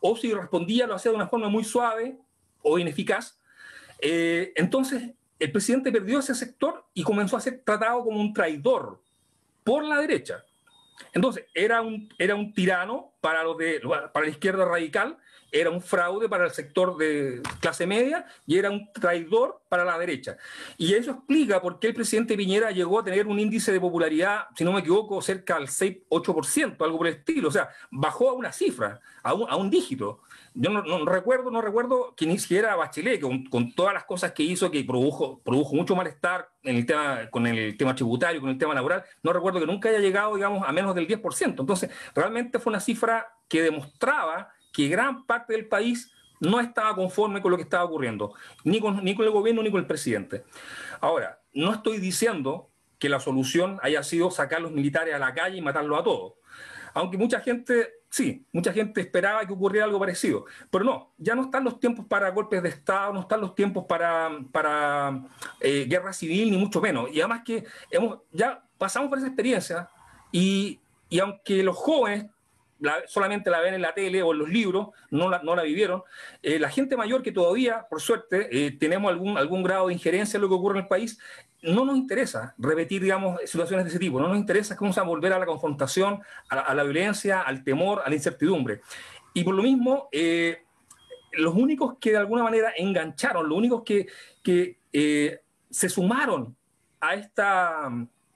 o 0.00 0.16
si 0.16 0.32
respondía 0.34 0.86
lo 0.86 0.94
hacía 0.94 1.12
de 1.12 1.16
una 1.16 1.28
forma 1.28 1.48
muy 1.48 1.64
suave 1.64 2.18
o 2.62 2.78
ineficaz, 2.78 3.38
eh, 4.00 4.52
entonces 4.56 5.12
el 5.38 5.52
presidente 5.52 5.92
perdió 5.92 6.18
ese 6.18 6.34
sector 6.34 6.84
y 6.94 7.02
comenzó 7.02 7.36
a 7.36 7.40
ser 7.40 7.62
tratado 7.64 8.02
como 8.04 8.20
un 8.20 8.32
traidor 8.32 9.00
por 9.62 9.84
la 9.84 9.98
derecha. 10.00 10.44
Entonces, 11.12 11.46
era 11.54 11.82
un, 11.82 12.12
era 12.18 12.34
un 12.34 12.52
tirano 12.52 13.12
para, 13.20 13.42
los 13.42 13.56
de, 13.56 13.80
para 14.12 14.26
la 14.26 14.30
izquierda 14.30 14.64
radical, 14.64 15.18
era 15.50 15.70
un 15.70 15.80
fraude 15.80 16.28
para 16.28 16.46
el 16.46 16.50
sector 16.50 16.96
de 16.96 17.40
clase 17.60 17.86
media 17.86 18.26
y 18.44 18.58
era 18.58 18.70
un 18.70 18.92
traidor 18.92 19.60
para 19.68 19.84
la 19.84 19.96
derecha. 19.96 20.36
Y 20.76 20.94
eso 20.94 21.12
explica 21.12 21.62
por 21.62 21.78
qué 21.78 21.88
el 21.88 21.94
presidente 21.94 22.36
Piñera 22.36 22.72
llegó 22.72 22.98
a 22.98 23.04
tener 23.04 23.28
un 23.28 23.38
índice 23.38 23.72
de 23.72 23.78
popularidad, 23.78 24.46
si 24.56 24.64
no 24.64 24.72
me 24.72 24.80
equivoco, 24.80 25.22
cerca 25.22 25.56
del 25.58 25.68
6-8%, 25.68 26.76
algo 26.80 26.98
por 26.98 27.06
el 27.06 27.14
estilo. 27.14 27.48
O 27.48 27.52
sea, 27.52 27.68
bajó 27.90 28.30
a 28.30 28.32
una 28.32 28.52
cifra, 28.52 29.00
a 29.22 29.32
un, 29.32 29.48
a 29.48 29.54
un 29.54 29.70
dígito. 29.70 30.22
Yo 30.56 30.70
no, 30.70 31.04
recuerdo, 31.04 31.50
no 31.50 31.60
recuerdo 31.60 32.14
que 32.16 32.26
ni 32.26 32.38
siquiera 32.38 32.76
Bachelet, 32.76 33.20
con, 33.20 33.44
con, 33.46 33.74
todas 33.74 33.92
las 33.92 34.04
cosas 34.04 34.32
que 34.32 34.44
hizo, 34.44 34.70
que 34.70 34.84
produjo, 34.84 35.40
produjo 35.42 35.74
mucho 35.74 35.96
malestar 35.96 36.48
en 36.62 36.76
el 36.76 36.86
tema, 36.86 37.28
con 37.28 37.44
el 37.48 37.76
tema 37.76 37.92
tributario, 37.92 38.40
con 38.40 38.50
el 38.50 38.58
tema 38.58 38.72
laboral, 38.72 39.02
no 39.24 39.32
recuerdo 39.32 39.58
que 39.58 39.66
nunca 39.66 39.88
haya 39.88 39.98
llegado, 39.98 40.36
digamos, 40.36 40.62
a 40.66 40.70
menos 40.70 40.94
del 40.94 41.08
10%. 41.08 41.58
Entonces, 41.58 41.90
realmente 42.14 42.60
fue 42.60 42.70
una 42.70 42.78
cifra 42.78 43.34
que 43.48 43.62
demostraba 43.62 44.48
que 44.72 44.86
gran 44.86 45.26
parte 45.26 45.54
del 45.54 45.66
país 45.66 46.12
no 46.38 46.60
estaba 46.60 46.94
conforme 46.94 47.42
con 47.42 47.50
lo 47.50 47.56
que 47.56 47.64
estaba 47.64 47.84
ocurriendo, 47.84 48.34
ni 48.62 48.78
con, 48.78 49.02
ni 49.02 49.16
con 49.16 49.24
el 49.24 49.32
gobierno 49.32 49.60
ni 49.60 49.72
con 49.72 49.80
el 49.80 49.86
presidente. 49.86 50.44
Ahora, 51.00 51.40
no 51.52 51.72
estoy 51.72 51.98
diciendo 51.98 52.70
que 52.98 53.08
la 53.08 53.18
solución 53.18 53.78
haya 53.82 54.02
sido 54.02 54.30
sacar 54.30 54.58
a 54.58 54.62
los 54.62 54.72
militares 54.72 55.14
a 55.14 55.18
la 55.18 55.34
calle 55.34 55.58
y 55.58 55.62
matarlos 55.62 55.98
a 55.98 56.04
todos. 56.04 56.34
Aunque 56.94 57.18
mucha 57.18 57.40
gente, 57.40 58.03
sí, 58.14 58.46
mucha 58.52 58.72
gente 58.72 59.00
esperaba 59.00 59.44
que 59.44 59.52
ocurriera 59.52 59.86
algo 59.86 59.98
parecido. 59.98 60.44
Pero 60.70 60.84
no, 60.84 61.10
ya 61.18 61.34
no 61.34 61.42
están 61.42 61.64
los 61.64 61.80
tiempos 61.80 62.06
para 62.06 62.30
golpes 62.30 62.62
de 62.62 62.68
Estado, 62.68 63.12
no 63.12 63.22
están 63.22 63.40
los 63.40 63.56
tiempos 63.56 63.86
para, 63.88 64.30
eh, 65.58 65.84
guerra 65.88 66.12
civil, 66.12 66.48
ni 66.48 66.56
mucho 66.56 66.80
menos. 66.80 67.10
Y 67.10 67.18
además 67.18 67.42
que 67.44 67.64
hemos, 67.90 68.20
ya 68.30 68.62
pasamos 68.78 69.08
por 69.08 69.18
esa 69.18 69.26
experiencia 69.26 69.90
y, 70.30 70.78
y 71.08 71.18
aunque 71.18 71.64
los 71.64 71.76
jóvenes 71.76 72.26
solamente 73.06 73.50
la 73.50 73.60
ven 73.60 73.74
en 73.74 73.82
la 73.82 73.94
tele 73.94 74.22
o 74.22 74.32
en 74.32 74.38
los 74.38 74.48
libros, 74.48 74.88
no 75.10 75.28
la, 75.28 75.62
vivieron. 75.62 76.02
Eh, 76.42 76.58
la 76.58 76.70
gente 76.70 76.96
mayor 76.96 77.22
que 77.22 77.32
todavía, 77.32 77.86
por 77.88 78.00
suerte, 78.00 78.48
eh, 78.50 78.72
tenemos 78.72 79.10
algún, 79.10 79.62
grado 79.62 79.88
de 79.88 79.94
injerencia 79.94 80.36
en 80.36 80.42
lo 80.42 80.48
que 80.48 80.54
ocurre 80.54 80.78
en 80.78 80.84
el 80.84 80.88
país, 80.88 81.18
no 81.62 81.84
nos 81.84 81.96
interesa 81.96 82.54
repetir, 82.58 83.02
digamos, 83.02 83.40
situaciones 83.46 83.84
de 83.84 83.90
ese 83.90 83.98
tipo, 83.98 84.20
no 84.20 84.28
nos 84.28 84.36
interesa 84.36 84.76
cómo 84.76 84.92
se 84.92 85.00
va 85.00 85.06
a 85.06 85.08
volver 85.08 85.32
a 85.32 85.38
la 85.38 85.46
confrontación, 85.46 86.20
a 86.48 86.74
la, 86.74 86.82
violencia, 86.82 87.40
al 87.40 87.64
temor, 87.64 88.02
a 88.04 88.08
la 88.08 88.14
incertidumbre. 88.14 88.82
Y 89.32 89.44
por 89.44 89.54
lo 89.54 89.62
mismo, 89.62 90.08
eh, 90.12 90.62
los 91.32 91.54
únicos 91.54 91.96
que 91.98 92.10
de 92.10 92.18
alguna 92.18 92.42
manera 92.42 92.72
engancharon, 92.76 93.48
los 93.48 93.56
únicos 93.56 93.82
que, 93.82 94.06
que 94.42 95.40
se 95.70 95.88
sumaron 95.88 96.54
a 97.00 97.14
esta 97.14 97.90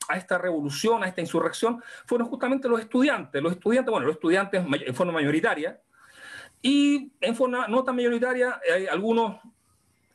a 0.08 0.16
esta 0.16 0.38
revolución, 0.38 1.04
a 1.04 1.08
esta 1.08 1.20
insurrección, 1.20 1.82
fueron 2.06 2.28
justamente 2.28 2.68
los 2.68 2.80
estudiantes. 2.80 3.42
Los 3.42 3.52
estudiantes, 3.52 3.90
bueno, 3.90 4.06
los 4.06 4.16
estudiantes 4.16 4.64
en 4.64 4.94
forma 4.94 5.12
mayoritaria, 5.12 5.80
y 6.60 7.12
en 7.20 7.36
forma 7.36 7.68
no 7.68 7.84
tan 7.84 7.94
mayoritaria, 7.94 8.60
hay 8.72 8.86
algunos 8.86 9.36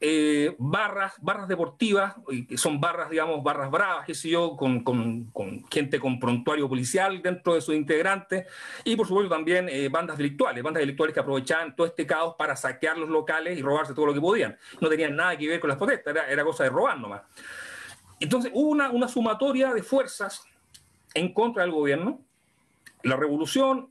eh, 0.05 0.53
barras, 0.59 1.13
barras 1.21 1.47
deportivas, 1.47 2.15
que 2.49 2.57
son 2.57 2.81
barras, 2.81 3.09
digamos, 3.09 3.41
barras 3.41 3.71
bravas, 3.71 4.05
qué 4.05 4.13
sé 4.13 4.27
yo, 4.29 4.57
con, 4.57 4.83
con, 4.83 5.31
gente 5.71 5.97
con 5.97 6.19
prontuario 6.19 6.67
policial 6.67 7.21
dentro 7.21 7.53
de 7.53 7.61
sus 7.61 7.73
integrantes, 7.73 8.45
y 8.83 8.97
por 8.97 9.07
supuesto 9.07 9.33
también 9.33 9.69
eh, 9.69 9.87
bandas 9.87 10.17
delictuales, 10.17 10.61
bandas 10.61 10.81
delictuales 10.81 11.13
que 11.13 11.21
aprovechaban 11.21 11.73
todo 11.73 11.87
este 11.87 12.05
caos 12.05 12.35
para 12.37 12.57
saquear 12.57 12.97
los 12.97 13.07
locales 13.07 13.57
y 13.57 13.61
robarse 13.61 13.93
todo 13.93 14.07
lo 14.07 14.13
que 14.13 14.19
podían. 14.19 14.57
No 14.81 14.89
tenían 14.89 15.15
nada 15.15 15.37
que 15.37 15.47
ver 15.47 15.61
con 15.61 15.69
las 15.69 15.77
protestas, 15.77 16.13
era 16.29 16.43
cosa 16.43 16.65
de 16.65 16.69
robar 16.69 16.99
nomás. 16.99 17.21
Entonces 18.23 18.51
hubo 18.53 18.69
una, 18.69 18.89
una 18.89 19.09
sumatoria 19.09 19.73
de 19.73 19.83
fuerzas 19.83 20.45
en 21.13 21.33
contra 21.33 21.63
del 21.63 21.73
gobierno. 21.73 22.21
La 23.03 23.17
revolución, 23.17 23.89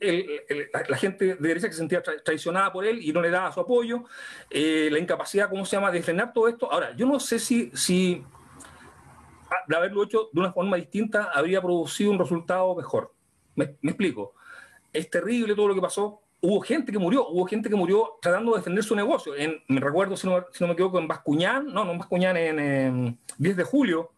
la 0.88 0.96
gente 0.96 1.26
de 1.26 1.34
derecha 1.34 1.66
que 1.66 1.74
se 1.74 1.80
sentía 1.80 2.02
traicionada 2.02 2.72
por 2.72 2.86
él 2.86 3.02
y 3.02 3.12
no 3.12 3.20
le 3.20 3.28
daba 3.28 3.52
su 3.52 3.60
apoyo, 3.60 4.04
eh, 4.48 4.88
la 4.90 4.98
incapacidad, 4.98 5.50
¿cómo 5.50 5.66
se 5.66 5.76
llama?, 5.76 5.90
de 5.90 6.02
frenar 6.02 6.32
todo 6.32 6.48
esto. 6.48 6.72
Ahora, 6.72 6.96
yo 6.96 7.04
no 7.04 7.20
sé 7.20 7.38
si, 7.38 7.70
si 7.74 8.24
de 9.68 9.76
haberlo 9.76 10.02
hecho 10.02 10.30
de 10.32 10.40
una 10.40 10.50
forma 10.50 10.78
distinta 10.78 11.30
habría 11.34 11.60
producido 11.60 12.10
un 12.10 12.18
resultado 12.18 12.74
mejor. 12.74 13.12
Me, 13.54 13.76
explico. 13.82 14.32
Es 14.94 15.10
terrible 15.10 15.54
todo 15.54 15.68
lo 15.68 15.74
que 15.74 15.82
pasó. 15.82 16.22
Hubo 16.40 16.62
gente 16.62 16.90
que 16.90 16.98
murió, 16.98 17.28
hubo 17.28 17.44
gente 17.44 17.68
que 17.68 17.76
murió 17.76 18.12
tratando 18.22 18.52
de 18.52 18.60
defender 18.60 18.82
su 18.82 18.96
negocio. 18.96 19.36
En, 19.36 19.62
me 19.68 19.78
recuerdo, 19.78 20.16
si 20.16 20.26
no, 20.26 20.46
si 20.52 20.64
no 20.64 20.68
me 20.68 20.72
equivoco, 20.72 20.98
en 20.98 21.06
Bascuñán, 21.06 21.66
no, 21.66 21.84
no 21.84 21.92
en 21.92 21.98
Bascuñán, 21.98 22.38
en, 22.38 22.58
en 22.58 23.18
10 23.36 23.56
de 23.58 23.64
julio, 23.64 24.10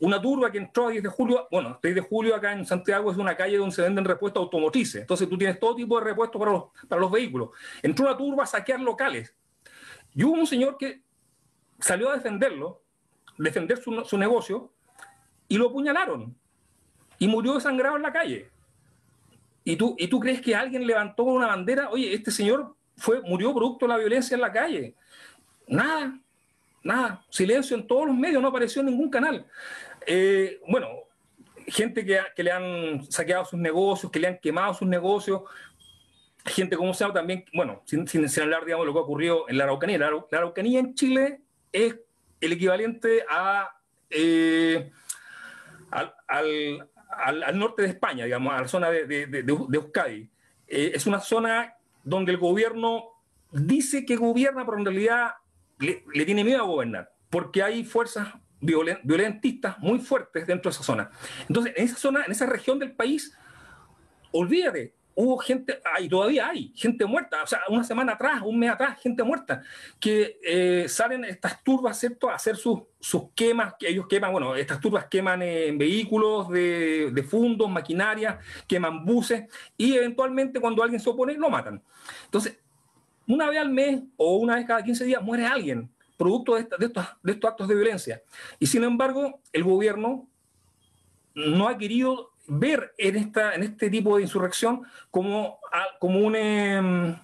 una 0.00 0.20
turba 0.20 0.50
que 0.50 0.58
entró 0.58 0.88
a 0.88 0.90
10 0.90 1.02
de 1.02 1.08
julio, 1.08 1.46
bueno, 1.50 1.78
10 1.82 1.94
de 1.94 2.00
julio 2.00 2.34
acá 2.34 2.52
en 2.52 2.66
Santiago 2.66 3.10
es 3.10 3.18
una 3.18 3.36
calle 3.36 3.58
donde 3.58 3.74
se 3.74 3.82
venden 3.82 4.04
repuestos 4.04 4.42
automotrices, 4.42 5.02
entonces 5.02 5.28
tú 5.28 5.36
tienes 5.36 5.60
todo 5.60 5.74
tipo 5.74 5.98
de 5.98 6.04
repuestos 6.04 6.38
para 6.38 6.52
los, 6.52 6.64
para 6.88 7.00
los 7.00 7.10
vehículos. 7.10 7.50
Entró 7.82 8.06
una 8.06 8.16
turba 8.16 8.44
a 8.44 8.46
saquear 8.46 8.80
locales. 8.80 9.34
Y 10.14 10.24
hubo 10.24 10.34
un 10.34 10.46
señor 10.46 10.76
que 10.76 11.02
salió 11.78 12.10
a 12.10 12.14
defenderlo, 12.14 12.82
defender 13.38 13.78
su, 13.78 14.04
su 14.04 14.18
negocio, 14.18 14.72
y 15.48 15.58
lo 15.58 15.68
apuñalaron. 15.68 16.36
Y 17.18 17.28
murió 17.28 17.54
desangrado 17.54 17.96
en 17.96 18.02
la 18.02 18.12
calle. 18.12 18.50
¿Y 19.64 19.76
tú, 19.76 19.94
¿Y 19.98 20.08
tú 20.08 20.18
crees 20.18 20.40
que 20.40 20.54
alguien 20.54 20.86
levantó 20.86 21.24
una 21.24 21.48
bandera? 21.48 21.90
Oye, 21.90 22.14
este 22.14 22.30
señor 22.30 22.74
fue, 22.96 23.20
murió 23.22 23.54
producto 23.54 23.86
de 23.86 23.92
la 23.92 23.98
violencia 23.98 24.34
en 24.34 24.40
la 24.40 24.52
calle. 24.52 24.94
Nada, 25.68 26.18
nada. 26.82 27.24
Silencio 27.28 27.76
en 27.76 27.86
todos 27.86 28.06
los 28.06 28.16
medios, 28.16 28.40
no 28.40 28.48
apareció 28.48 28.80
en 28.80 28.86
ningún 28.86 29.10
canal. 29.10 29.46
Eh, 30.06 30.60
bueno, 30.68 30.88
gente 31.66 32.04
que, 32.04 32.42
le 32.42 32.50
han 32.50 33.10
saqueado 33.10 33.44
sus 33.44 33.58
negocios, 33.58 34.10
que 34.10 34.18
le 34.18 34.28
han 34.28 34.38
quemado 34.38 34.74
sus 34.74 34.88
negocios, 34.88 35.42
gente 36.44 36.76
como 36.76 36.94
se 36.94 37.04
llama 37.04 37.14
también, 37.14 37.44
bueno, 37.52 37.82
sin, 37.84 38.06
sin, 38.08 38.26
hablar, 38.40 38.64
digamos, 38.64 38.84
de 38.84 38.86
lo 38.88 38.92
que 38.92 38.98
ha 38.98 39.02
ocurrido 39.02 39.48
en 39.48 39.58
la 39.58 39.64
Araucanía. 39.64 39.98
La, 39.98 40.06
Araucanía 40.06 40.80
en 40.80 40.94
Chile 40.94 41.40
es 41.72 41.96
el 42.40 42.52
equivalente 42.52 43.24
a, 43.28 43.76
eh, 44.08 44.90
al, 45.90 46.14
al, 46.26 47.42
al, 47.42 47.58
norte 47.58 47.82
de 47.82 47.88
España, 47.88 48.24
digamos, 48.24 48.52
a 48.52 48.62
la 48.62 48.68
zona 48.68 48.90
de, 48.90 49.06
de, 49.06 49.26
de, 49.26 49.42
de 49.42 49.76
Euskadi. 49.76 50.30
Eh, 50.66 50.92
es 50.94 51.06
una 51.06 51.20
zona 51.20 51.74
donde 52.02 52.32
el 52.32 52.38
gobierno 52.38 53.04
dice 53.52 54.06
que 54.06 54.16
gobierna, 54.16 54.64
pero 54.64 54.78
en 54.78 54.84
realidad 54.84 55.34
le 55.78 56.24
tiene 56.26 56.44
miedo 56.44 56.60
a 56.60 56.66
gobernar, 56.66 57.10
porque 57.30 57.62
hay 57.62 57.84
fuerzas 57.84 58.34
violentistas 58.60 59.78
muy 59.78 59.98
fuertes 59.98 60.46
dentro 60.46 60.70
de 60.70 60.74
esa 60.74 60.84
zona. 60.84 61.10
Entonces, 61.48 61.72
en 61.76 61.84
esa 61.84 61.96
zona, 61.96 62.24
en 62.24 62.32
esa 62.32 62.46
región 62.46 62.78
del 62.78 62.92
país, 62.92 63.36
olvídate, 64.32 64.94
hubo 65.14 65.38
gente, 65.38 65.80
y 66.00 66.08
todavía 66.08 66.48
hay, 66.48 66.72
gente 66.74 67.04
muerta, 67.04 67.42
o 67.42 67.46
sea, 67.46 67.60
una 67.68 67.84
semana 67.84 68.12
atrás, 68.12 68.42
un 68.44 68.58
mes 68.58 68.70
atrás, 68.70 68.98
gente 69.00 69.22
muerta, 69.22 69.62
que 69.98 70.38
eh, 70.42 70.86
salen 70.88 71.24
estas 71.24 71.62
turbas, 71.62 71.98
¿cierto?, 71.98 72.30
a 72.30 72.34
hacer 72.34 72.56
sus, 72.56 72.80
sus 72.98 73.24
quemas, 73.34 73.74
que 73.78 73.88
ellos 73.88 74.06
queman, 74.08 74.32
bueno, 74.32 74.54
estas 74.54 74.80
turbas 74.80 75.06
queman 75.06 75.42
en 75.42 75.76
vehículos 75.76 76.48
de, 76.48 77.10
de 77.12 77.22
fundos, 77.22 77.68
maquinaria, 77.68 78.38
queman 78.66 79.04
buses, 79.04 79.44
y 79.76 79.94
eventualmente 79.94 80.60
cuando 80.60 80.82
alguien 80.82 81.00
se 81.00 81.10
opone, 81.10 81.34
lo 81.34 81.50
matan. 81.50 81.82
Entonces, 82.24 82.58
una 83.26 83.48
vez 83.48 83.58
al 83.58 83.70
mes 83.70 84.02
o 84.16 84.36
una 84.36 84.56
vez 84.56 84.66
cada 84.66 84.82
15 84.82 85.04
días 85.04 85.22
muere 85.22 85.46
alguien 85.46 85.90
producto 86.20 86.54
de, 86.54 86.68
estos, 86.84 87.50
actos 87.50 87.66
de 87.66 87.74
violencia. 87.74 88.22
Y 88.58 88.66
sin 88.66 88.84
embargo, 88.84 89.40
el 89.54 89.64
gobierno 89.64 90.28
no 91.34 91.66
ha 91.66 91.78
querido 91.78 92.32
ver 92.46 92.92
en, 92.98 93.16
esta, 93.16 93.54
en 93.54 93.62
este 93.62 93.88
tipo 93.88 94.16
de 94.16 94.24
insurrección 94.24 94.82
como, 95.10 95.58
como, 95.98 96.18
un, 96.18 96.36
em, 96.36 97.16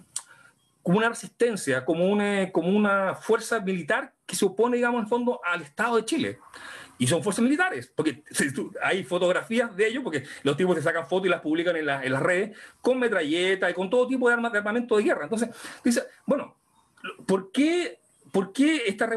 como 0.83 0.97
una 0.97 1.11
resistencia, 1.11 1.85
como 1.85 2.07
una, 2.07 2.51
como 2.51 2.71
una 2.71 3.15
fuerza 3.17 3.61
militar 3.61 4.15
que 4.25 4.35
se 4.35 4.47
opone, 4.47 4.77
digamos, 4.77 5.03
en 5.03 5.09
fondo 5.09 5.41
al 5.45 5.61
Estado 5.61 5.97
de 5.97 6.07
Chile. 6.07 6.39
Y 6.97 7.07
son 7.07 7.23
fuerzas 7.23 7.45
militares, 7.45 7.93
porque 7.95 8.25
hay 8.83 9.05
fotografías 9.05 9.77
de 9.77 9.89
ellos, 9.89 10.03
porque 10.03 10.25
los 10.43 10.57
tipos 10.57 10.75
te 10.75 10.81
sacan 10.81 11.07
fotos 11.07 11.27
y 11.27 11.31
las 11.31 11.43
publican 11.43 11.77
en, 11.77 11.85
la, 11.85 12.03
en 12.03 12.13
las 12.13 12.23
redes, 12.23 12.57
con 12.81 12.99
metralletas 12.99 13.71
y 13.71 13.75
con 13.75 13.91
todo 13.91 14.07
tipo 14.07 14.31
de 14.31 14.37
de 14.37 14.59
armamento 14.59 14.97
de 14.97 15.03
guerra. 15.03 15.25
Entonces, 15.25 15.51
dice, 15.85 16.05
bueno, 16.25 16.57
¿por 17.27 17.53
qué 17.53 17.99
¿Por 18.37 18.53
qué 18.53 18.83
esta, 18.87 19.09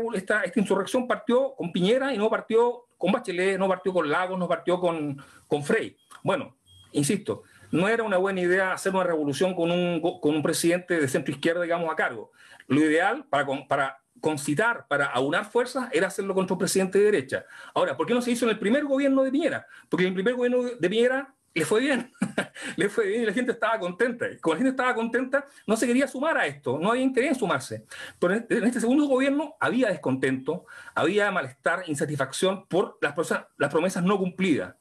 insurrección 0.56 1.06
partió 1.06 1.54
con 1.58 1.74
Piñera 1.74 2.14
y 2.14 2.18
no 2.18 2.30
partió 2.30 2.86
con 2.98 3.12
Bachelet, 3.12 3.60
no 3.60 3.68
partió 3.68 3.92
con 3.92 4.10
Lagos, 4.10 4.40
no 4.40 4.48
partió 4.48 4.80
con, 4.80 5.22
con 5.46 5.62
Frey? 5.62 5.98
Bueno, 6.24 6.56
insisto, 6.94 7.44
no 7.70 7.90
era 7.90 8.04
una 8.04 8.16
buena 8.16 8.40
idea 8.40 8.72
hacer 8.72 8.96
una 8.96 9.04
revolución 9.04 9.56
con 9.56 9.72
un, 9.72 10.00
con 10.00 10.34
un 10.34 10.42
presidente 10.42 11.02
de 11.02 11.08
centro 11.10 11.34
izquierda, 11.34 11.64
digamos, 11.64 11.92
a 11.92 11.98
cargo. 11.98 12.32
Lo 12.68 12.80
ideal 12.80 13.26
para, 13.30 13.46
para 13.68 13.98
concitar, 14.22 14.88
para 14.88 15.08
aunar 15.08 15.52
fuerzas, 15.52 15.90
era 15.92 16.08
hacerlo 16.08 16.34
contra 16.34 16.54
un 16.54 16.60
presidente 16.60 16.98
de 17.00 17.04
derecha. 17.04 17.46
Ahora, 17.74 17.98
¿por 17.98 18.08
qué 18.08 18.14
no 18.14 18.22
se 18.22 18.32
hizo 18.32 18.46
en 18.46 18.52
el 18.52 18.60
primer 18.60 18.86
gobierno 18.86 19.24
de 19.24 19.32
Piñera? 19.32 19.68
Porque 19.90 20.06
en 20.06 20.12
el 20.12 20.14
primer 20.14 20.36
gobierno 20.36 20.64
de 20.64 20.90
Piñera 20.90 21.36
le 21.54 21.66
fue 21.66 21.82
bien, 21.82 22.12
le 22.76 22.90
fue 22.90 23.08
bien 23.08 23.24
y 23.24 23.26
la 23.26 23.34
gente 23.34 23.52
estaba 23.52 23.80
contenta. 23.80 24.28
Como 24.42 24.54
la 24.54 24.58
gente 24.60 24.72
estaba 24.72 24.94
contenta, 24.94 25.46
no 25.68 25.76
se 25.76 25.88
quería 25.88 26.08
sumar 26.08 26.38
a 26.38 26.46
esto, 26.46 26.78
no 26.80 26.92
había 26.92 27.04
interés 27.04 27.32
en 27.32 27.36
sumarse. 27.36 27.86
Pero 28.20 28.36
en 28.36 28.64
este 28.64 28.80
segundo 28.80 29.06
gobierno 29.08 29.56
había 29.60 29.90
descontento, 29.90 30.66
había 30.96 31.32
malestar, 31.32 31.84
insatisfacción 31.88 32.66
por 32.68 32.98
las, 33.02 33.14
las 33.58 33.72
promesas 33.72 34.04
no 34.04 34.18
cumplidas. 34.18 34.76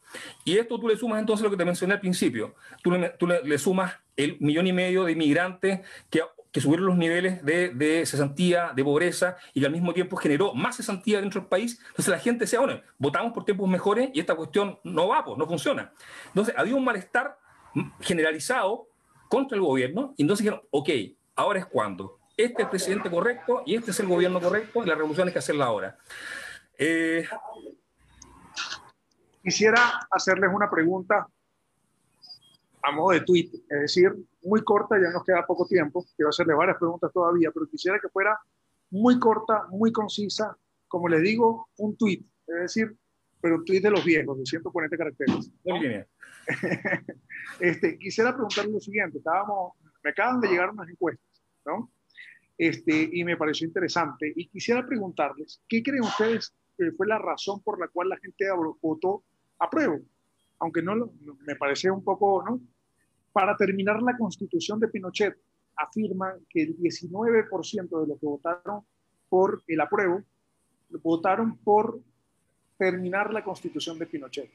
Y 0.45 0.57
esto 0.59 0.79
tú 0.79 0.89
le 0.89 0.97
sumas 0.97 1.21
entonces 1.21 1.45
lo 1.45 1.51
que 1.51 1.57
te 1.57 1.65
mencioné 1.65 1.95
al 1.95 2.01
principio, 2.01 2.55
tú 2.83 2.91
le, 2.91 3.43
le 3.45 3.59
sumas 3.59 3.95
el 4.17 4.37
millón 4.41 4.67
y 4.67 4.73
medio 4.73 5.05
de 5.05 5.13
inmigrantes 5.13 5.81
que 6.11 6.23
que 6.53 6.61
subieron 6.61 6.87
los 6.87 6.97
niveles 6.97 7.45
de, 7.45 8.03
cesantía, 8.07 8.73
de 8.75 8.85
pobreza, 8.85 9.37
y 9.55 9.61
que 9.61 9.67
al 9.67 9.73
mismo 9.73 9.93
tiempo 9.93 10.17
generó 10.17 10.55
más 10.55 10.77
cesantía 10.77 11.21
dentro 11.21 11.41
del 11.41 11.49
país. 11.49 11.79
Entonces 11.91 12.09
la 12.09 12.19
gente 12.19 12.45
decía, 12.45 12.61
bueno, 12.61 12.81
votamos 12.99 13.33
por 13.33 13.45
tiempos 13.45 13.69
mejores 13.69 14.11
y 14.15 14.21
esta 14.21 14.35
cuestión 14.35 14.79
no 14.85 15.09
va, 15.09 15.25
pues, 15.25 15.39
no 15.39 15.47
funciona. 15.47 15.93
Entonces 16.29 16.55
había 16.57 16.75
un 16.75 16.85
malestar 16.85 17.39
generalizado 18.01 18.89
contra 19.29 19.57
el 19.57 19.63
gobierno, 19.63 20.15
y 20.17 20.23
entonces 20.23 20.45
dijeron, 20.45 20.67
ok, 20.71 20.89
ahora 21.37 21.59
es 21.61 21.67
cuando. 21.67 22.19
Este 22.37 22.55
es 22.55 22.61
el 22.61 22.71
presidente 22.71 23.11
correcto 23.11 23.63
y 23.67 23.75
este 23.75 23.91
es 23.91 24.01
el 24.01 24.07
gobierno 24.07 24.41
correcto, 24.41 24.83
y 24.83 24.87
la 24.87 24.95
revolución 24.95 25.27
hay 25.29 25.33
que 25.33 25.41
hacerla 25.41 25.67
ahora. 25.67 25.99
Eh... 26.79 27.29
Quisiera 29.43 30.07
hacerles 30.11 30.51
una 30.53 30.71
pregunta 30.71 31.27
a 32.83 32.93
modo 32.93 33.11
de 33.13 33.21
tweet, 33.21 33.51
es 33.69 33.81
decir, 33.81 34.15
muy 34.49 34.63
corta, 34.63 34.97
ya 34.97 35.11
nos 35.11 35.25
queda 35.25 35.47
poco 35.47 35.67
tiempo, 35.67 36.05
quiero 36.17 36.31
hacerle 36.31 36.55
varias 36.55 36.79
preguntas 36.79 37.13
todavía, 37.13 37.51
pero 37.53 37.67
quisiera 37.69 37.99
que 38.01 38.09
fuera 38.09 38.39
muy 38.91 39.19
corta, 39.19 39.67
muy 39.71 39.93
concisa, 39.93 40.57
como 40.89 41.09
les 41.09 41.23
digo, 41.23 41.69
un 41.77 41.97
tweet, 41.97 42.25
es 42.47 42.61
decir, 42.61 42.97
pero 43.41 43.57
un 43.57 43.65
tweet 43.65 43.81
de 43.81 43.91
los 43.91 44.05
viejos, 44.05 44.39
de 44.39 44.47
140 44.47 44.97
caracteres. 44.97 45.53
este, 47.61 47.99
quisiera 47.99 48.33
preguntarle 48.33 48.73
lo 48.73 48.81
siguiente, 48.81 49.19
estábamos, 49.19 49.75
me 50.03 50.11
acaban 50.11 50.41
de 50.41 50.49
llegar 50.49 50.71
unas 50.71 50.89
encuestas, 50.89 51.43
¿no? 51.67 51.91
Este, 52.57 53.09
y 53.13 53.23
me 53.23 53.37
pareció 53.37 53.67
interesante, 53.67 54.33
y 54.35 54.49
quisiera 54.49 54.85
preguntarles, 54.85 55.63
¿qué 55.69 55.83
creen 55.83 56.03
ustedes 56.03 56.55
que 56.77 56.91
fue 56.93 57.07
la 57.07 57.19
razón 57.19 57.63
por 57.63 57.79
la 57.79 57.89
cual 57.89 58.09
la 58.09 58.17
gente 58.17 58.47
votó 58.81 59.23
a 59.59 59.71
prueba? 59.71 59.99
Aunque 60.59 60.83
no, 60.83 61.13
me 61.47 61.55
parece 61.55 61.91
un 61.91 62.03
poco, 62.03 62.43
¿no? 62.45 62.61
Para 63.33 63.57
terminar 63.57 64.03
la 64.03 64.17
constitución 64.17 64.81
de 64.81 64.89
Pinochet, 64.89 65.37
afirman 65.77 66.41
que 66.49 66.63
el 66.63 66.77
19% 66.77 68.01
de 68.01 68.07
los 68.07 68.19
que 68.19 68.27
votaron 68.27 68.85
por 69.29 69.63
el 69.67 69.81
apruebo 69.81 70.23
votaron 71.03 71.57
por 71.59 72.01
terminar 72.79 73.33
la 73.33 73.45
constitución 73.45 73.99
de 73.99 74.07
Pinochet, 74.07 74.51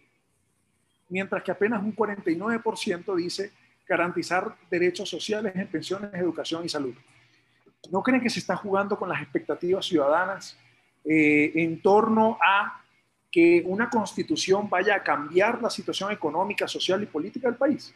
mientras 1.09 1.43
que 1.43 1.51
apenas 1.51 1.83
un 1.83 1.95
49% 1.95 3.15
dice 3.15 3.51
garantizar 3.87 4.55
derechos 4.69 5.09
sociales 5.09 5.53
en 5.55 5.67
pensiones, 5.67 6.13
educación 6.13 6.65
y 6.65 6.69
salud. 6.69 6.95
¿No 7.91 8.01
creen 8.01 8.21
que 8.21 8.29
se 8.29 8.39
está 8.39 8.55
jugando 8.55 8.97
con 8.97 9.09
las 9.09 9.21
expectativas 9.21 9.85
ciudadanas 9.85 10.57
eh, 11.03 11.51
en 11.55 11.81
torno 11.81 12.37
a 12.41 12.81
que 13.29 13.63
una 13.65 13.89
constitución 13.89 14.69
vaya 14.69 14.95
a 14.95 15.03
cambiar 15.03 15.61
la 15.61 15.69
situación 15.69 16.11
económica, 16.11 16.67
social 16.67 17.03
y 17.03 17.07
política 17.07 17.49
del 17.49 17.57
país? 17.57 17.93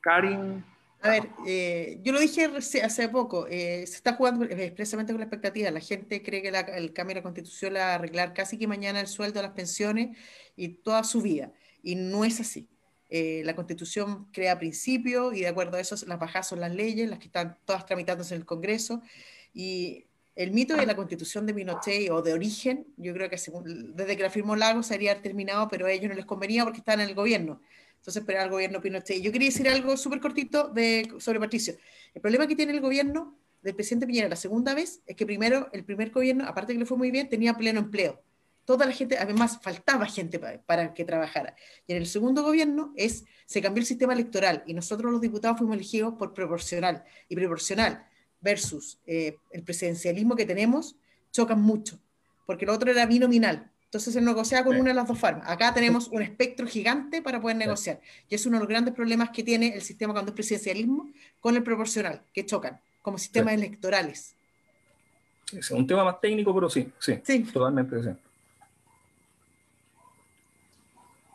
Karin. 0.00 0.64
A 1.00 1.10
ver, 1.10 1.28
eh, 1.46 2.00
yo 2.02 2.12
lo 2.12 2.18
dije 2.18 2.50
hace 2.82 3.08
poco, 3.08 3.46
eh, 3.46 3.86
se 3.86 3.94
está 3.94 4.14
jugando 4.14 4.44
expresamente 4.44 5.12
con 5.12 5.20
la 5.20 5.26
expectativa. 5.26 5.70
La 5.70 5.80
gente 5.80 6.22
cree 6.22 6.42
que 6.42 6.48
el 6.48 6.92
cambio 6.92 7.14
de 7.14 7.20
la 7.20 7.22
constitución 7.22 7.74
la 7.74 7.80
va 7.80 7.92
a 7.92 7.94
arreglar 7.94 8.34
casi 8.34 8.58
que 8.58 8.66
mañana 8.66 9.00
el 9.00 9.06
sueldo, 9.06 9.40
las 9.40 9.52
pensiones 9.52 10.16
y 10.56 10.68
toda 10.68 11.04
su 11.04 11.22
vida. 11.22 11.52
Y 11.82 11.94
no 11.94 12.24
es 12.24 12.40
así. 12.40 12.68
Eh, 13.10 13.42
la 13.44 13.54
constitución 13.54 14.26
crea 14.32 14.58
principios 14.58 15.34
y 15.34 15.40
de 15.40 15.48
acuerdo 15.48 15.76
a 15.76 15.80
eso 15.80 15.94
las 16.06 16.18
bajas 16.18 16.48
son 16.48 16.60
las 16.60 16.74
leyes, 16.74 17.08
las 17.08 17.20
que 17.20 17.26
están 17.26 17.56
todas 17.64 17.86
tramitándose 17.86 18.34
en 18.34 18.40
el 18.40 18.46
Congreso. 18.46 19.00
Y 19.54 20.06
el 20.34 20.50
mito 20.50 20.76
de 20.76 20.84
la 20.84 20.96
constitución 20.96 21.46
de 21.46 21.54
Pinochet 21.54 22.10
o 22.10 22.22
de 22.22 22.32
origen, 22.32 22.86
yo 22.96 23.14
creo 23.14 23.30
que 23.30 23.36
desde 23.94 24.16
que 24.16 24.22
la 24.22 24.30
firmó 24.30 24.56
Lago 24.56 24.82
se 24.82 24.94
haría 24.94 25.22
terminado, 25.22 25.68
pero 25.68 25.86
a 25.86 25.92
ellos 25.92 26.08
no 26.08 26.16
les 26.16 26.26
convenía 26.26 26.64
porque 26.64 26.78
estaban 26.80 27.00
en 27.00 27.08
el 27.08 27.14
gobierno. 27.14 27.60
Entonces 27.98 28.22
esperaba 28.22 28.44
el 28.44 28.50
gobierno 28.50 28.80
Pinochet. 28.80 29.20
Yo 29.20 29.30
quería 29.32 29.48
decir 29.48 29.68
algo 29.68 29.96
súper 29.96 30.20
cortito 30.20 30.68
de, 30.68 31.12
sobre 31.18 31.38
Patricio. 31.38 31.76
El 32.14 32.22
problema 32.22 32.46
que 32.46 32.56
tiene 32.56 32.72
el 32.72 32.80
gobierno 32.80 33.38
del 33.62 33.74
presidente 33.74 34.06
Piñera 34.06 34.28
la 34.28 34.36
segunda 34.36 34.74
vez 34.74 35.02
es 35.06 35.16
que 35.16 35.26
primero, 35.26 35.68
el 35.72 35.84
primer 35.84 36.10
gobierno, 36.10 36.46
aparte 36.46 36.72
que 36.72 36.78
le 36.78 36.86
fue 36.86 36.96
muy 36.96 37.10
bien, 37.10 37.28
tenía 37.28 37.54
pleno 37.54 37.80
empleo. 37.80 38.22
Toda 38.64 38.86
la 38.86 38.92
gente, 38.92 39.16
además 39.18 39.58
faltaba 39.62 40.06
gente 40.06 40.38
para, 40.38 40.92
que 40.92 41.04
trabajara. 41.04 41.56
Y 41.86 41.92
en 41.92 41.98
el 41.98 42.06
segundo 42.06 42.42
gobierno 42.42 42.92
es, 42.96 43.24
se 43.46 43.62
cambió 43.62 43.80
el 43.80 43.86
sistema 43.86 44.12
electoral 44.12 44.62
y 44.66 44.74
nosotros 44.74 45.10
los 45.10 45.20
diputados 45.20 45.58
fuimos 45.58 45.74
elegidos 45.76 46.14
por 46.18 46.34
proporcional. 46.34 47.02
Y 47.28 47.36
proporcional 47.36 48.06
versus 48.40 49.00
eh, 49.06 49.36
el 49.52 49.62
presidencialismo 49.62 50.36
que 50.36 50.44
tenemos 50.44 50.96
chocan 51.30 51.60
mucho, 51.60 52.00
porque 52.46 52.66
lo 52.66 52.74
otro 52.74 52.90
era 52.90 53.06
binominal. 53.06 53.70
Entonces 53.88 54.12
se 54.12 54.20
negociaba 54.20 54.66
con 54.66 54.76
una 54.76 54.90
de 54.90 54.94
las 54.94 55.08
dos 55.08 55.18
formas. 55.18 55.48
Acá 55.48 55.72
tenemos 55.72 56.08
un 56.08 56.20
espectro 56.20 56.66
gigante 56.66 57.22
para 57.22 57.40
poder 57.40 57.56
negociar. 57.56 58.00
Y 58.28 58.34
es 58.34 58.44
uno 58.44 58.58
de 58.58 58.60
los 58.60 58.68
grandes 58.68 58.92
problemas 58.92 59.30
que 59.30 59.42
tiene 59.42 59.74
el 59.74 59.80
sistema 59.80 60.12
cuando 60.12 60.30
es 60.30 60.34
presidencialismo 60.34 61.10
con 61.40 61.56
el 61.56 61.62
proporcional, 61.62 62.22
que 62.34 62.44
chocan 62.44 62.78
como 63.00 63.16
sistemas 63.16 63.54
electorales. 63.54 64.36
Es 65.50 65.70
un 65.70 65.86
tema 65.86 66.04
más 66.04 66.20
técnico, 66.20 66.54
pero 66.54 66.68
sí, 66.68 66.92
sí, 66.98 67.18
sí. 67.24 67.44
totalmente 67.44 68.02
sí. 68.02 68.10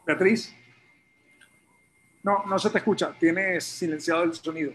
Beatriz. 0.05 0.55
No, 2.21 2.45
no 2.45 2.59
se 2.59 2.69
te 2.69 2.77
escucha. 2.77 3.15
Tienes 3.19 3.63
silenciado 3.63 4.21
el 4.21 4.33
sonido. 4.35 4.73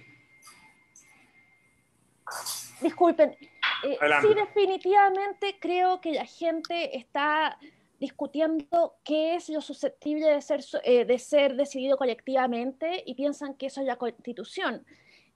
Disculpen, 2.80 3.36
eh, 3.84 3.98
sí, 4.20 4.34
definitivamente 4.34 5.56
creo 5.60 6.00
que 6.00 6.12
la 6.12 6.26
gente 6.26 6.96
está 6.96 7.58
discutiendo 7.98 8.96
qué 9.04 9.34
es 9.34 9.48
lo 9.48 9.60
susceptible 9.60 10.26
de 10.26 10.40
ser, 10.40 10.64
eh, 10.84 11.04
de 11.04 11.18
ser 11.18 11.56
decidido 11.56 11.96
colectivamente 11.96 13.02
y 13.04 13.14
piensan 13.14 13.54
que 13.54 13.66
eso 13.66 13.80
es 13.80 13.86
la 13.86 13.96
constitución. 13.96 14.84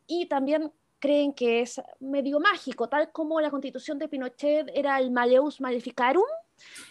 Y 0.06 0.26
también 0.26 0.72
creen 0.98 1.32
que 1.32 1.60
es 1.62 1.80
medio 1.98 2.38
mágico, 2.38 2.88
tal 2.88 3.10
como 3.10 3.40
la 3.40 3.50
constitución 3.50 3.98
de 3.98 4.08
Pinochet 4.08 4.70
era 4.72 4.98
el 4.98 5.10
Maleus 5.10 5.60
Maleficarum, 5.60 6.24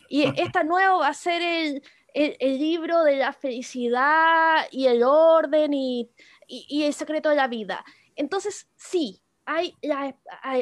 y 0.09 0.23
esta 0.39 0.63
nueva 0.63 0.97
va 0.97 1.07
a 1.07 1.13
ser 1.13 1.41
el, 1.41 1.81
el, 2.13 2.59
libro 2.59 3.03
de 3.03 3.15
la 3.15 3.31
felicidad 3.31 4.67
y 4.69 4.87
el 4.87 5.03
orden 5.03 5.73
y, 5.73 6.09
y, 6.47 6.83
el 6.83 6.93
secreto 6.93 7.29
de 7.29 7.35
la 7.35 7.47
vida. 7.47 7.85
Entonces, 8.17 8.67
sí, 8.75 9.21
hay, 9.53 9.75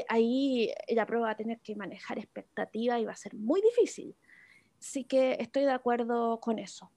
ahí 0.08 0.74
la 0.90 1.06
prueba 1.06 1.28
va 1.28 1.32
a 1.32 1.38
tener 1.38 1.60
que 1.60 1.76
manejar 1.76 2.18
expectativa 2.18 3.00
y 3.00 3.06
va 3.06 3.12
a 3.12 3.16
ser 3.16 3.36
muy 3.36 3.62
difícil. 3.62 4.16
Así 4.80 5.04
que 5.04 5.38
estoy 5.40 5.64
de 5.64 5.72
acuerdo 5.72 6.40
con 6.40 6.58
eso. 6.58 6.92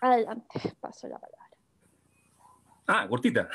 Adelante, 0.00 0.60
paso 0.80 1.06
la 1.08 1.18
palabra. 1.18 1.38
Ah, 2.86 3.06
cortita. 3.08 3.48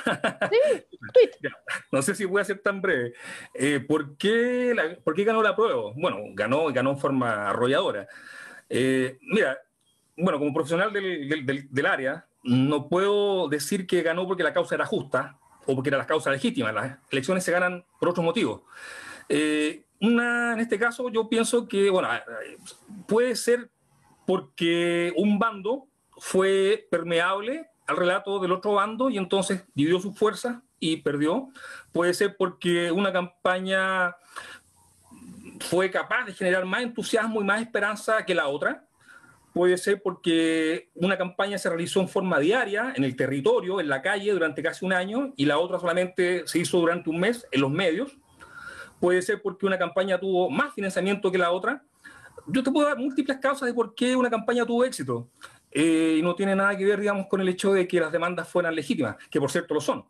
Sí, 0.49 0.85
tweet. 1.13 1.31
No 1.91 2.01
sé 2.01 2.15
si 2.15 2.23
voy 2.23 2.41
a 2.41 2.45
ser 2.45 2.59
tan 2.59 2.81
breve. 2.81 3.13
Eh, 3.53 3.81
¿por, 3.81 4.15
qué 4.17 4.73
¿Por 5.03 5.13
qué 5.13 5.25
ganó 5.25 5.43
la 5.43 5.55
prueba? 5.55 5.91
Bueno, 5.95 6.19
ganó, 6.33 6.71
ganó 6.71 6.91
en 6.91 6.97
forma 6.97 7.49
arrolladora. 7.49 8.07
Eh, 8.69 9.17
mira, 9.21 9.57
bueno, 10.15 10.39
como 10.39 10.53
profesional 10.53 10.93
del, 10.93 11.45
del, 11.45 11.67
del, 11.69 11.85
área, 11.85 12.25
no 12.43 12.87
puedo 12.87 13.49
decir 13.49 13.85
que 13.85 14.01
ganó 14.01 14.25
porque 14.25 14.43
la 14.43 14.53
causa 14.53 14.75
era 14.75 14.85
justa, 14.85 15.37
o 15.65 15.75
porque 15.75 15.89
era 15.89 15.97
la 15.97 16.07
causa 16.07 16.31
legítima. 16.31 16.71
Las 16.71 16.97
elecciones 17.09 17.43
se 17.43 17.51
ganan 17.51 17.83
por 17.99 18.09
otros 18.09 18.23
motivos. 18.23 18.61
Eh, 19.29 19.83
una, 20.01 20.53
en 20.53 20.59
este 20.59 20.77
caso, 20.77 21.09
yo 21.09 21.29
pienso 21.29 21.67
que, 21.67 21.89
bueno, 21.89 22.09
puede 23.07 23.35
ser 23.35 23.69
porque 24.25 25.13
un 25.15 25.39
bando 25.39 25.87
fue 26.17 26.87
permeable 26.89 27.69
al 27.87 27.97
relato 27.97 28.39
del 28.39 28.51
otro 28.51 28.73
bando 28.73 29.09
y 29.09 29.17
entonces 29.17 29.63
dividió 29.73 29.99
sus 29.99 30.17
fuerzas 30.17 30.57
y 30.79 30.97
perdió. 30.97 31.49
Puede 31.91 32.13
ser 32.13 32.35
porque 32.37 32.91
una 32.91 33.11
campaña 33.11 34.15
fue 35.59 35.89
capaz 35.89 36.25
de 36.25 36.33
generar 36.33 36.65
más 36.65 36.81
entusiasmo 36.81 37.41
y 37.41 37.45
más 37.45 37.61
esperanza 37.61 38.25
que 38.25 38.35
la 38.35 38.47
otra 38.47 38.85
puede 39.55 39.77
ser 39.77 40.01
porque 40.01 40.89
una 40.95 41.17
campaña 41.17 41.57
se 41.57 41.69
realizó 41.69 42.01
en 42.01 42.09
forma 42.09 42.41
diaria, 42.41 42.91
en 42.93 43.05
el 43.05 43.15
territorio, 43.15 43.79
en 43.79 43.87
la 43.87 44.01
calle, 44.01 44.33
durante 44.33 44.61
casi 44.61 44.83
un 44.83 44.91
año, 44.91 45.31
y 45.37 45.45
la 45.45 45.59
otra 45.59 45.79
solamente 45.79 46.45
se 46.45 46.59
hizo 46.59 46.77
durante 46.77 47.09
un 47.09 47.21
mes 47.21 47.47
en 47.53 47.61
los 47.61 47.71
medios. 47.71 48.17
Puede 48.99 49.21
ser 49.21 49.41
porque 49.41 49.65
una 49.65 49.77
campaña 49.77 50.19
tuvo 50.19 50.49
más 50.49 50.73
financiamiento 50.73 51.31
que 51.31 51.37
la 51.37 51.51
otra. 51.51 51.81
Yo 52.47 52.63
te 52.63 52.69
puedo 52.69 52.85
dar 52.85 52.97
múltiples 52.97 53.37
causas 53.37 53.65
de 53.67 53.73
por 53.73 53.95
qué 53.95 54.13
una 54.17 54.29
campaña 54.29 54.65
tuvo 54.65 54.83
éxito. 54.83 55.29
Eh, 55.71 56.17
y 56.19 56.21
no 56.21 56.35
tiene 56.35 56.53
nada 56.53 56.75
que 56.75 56.83
ver, 56.83 56.99
digamos, 56.99 57.27
con 57.27 57.39
el 57.39 57.47
hecho 57.47 57.71
de 57.71 57.87
que 57.87 58.01
las 58.01 58.11
demandas 58.11 58.49
fueran 58.49 58.75
legítimas, 58.75 59.15
que 59.31 59.39
por 59.39 59.49
cierto 59.49 59.73
lo 59.73 59.79
son. 59.79 60.03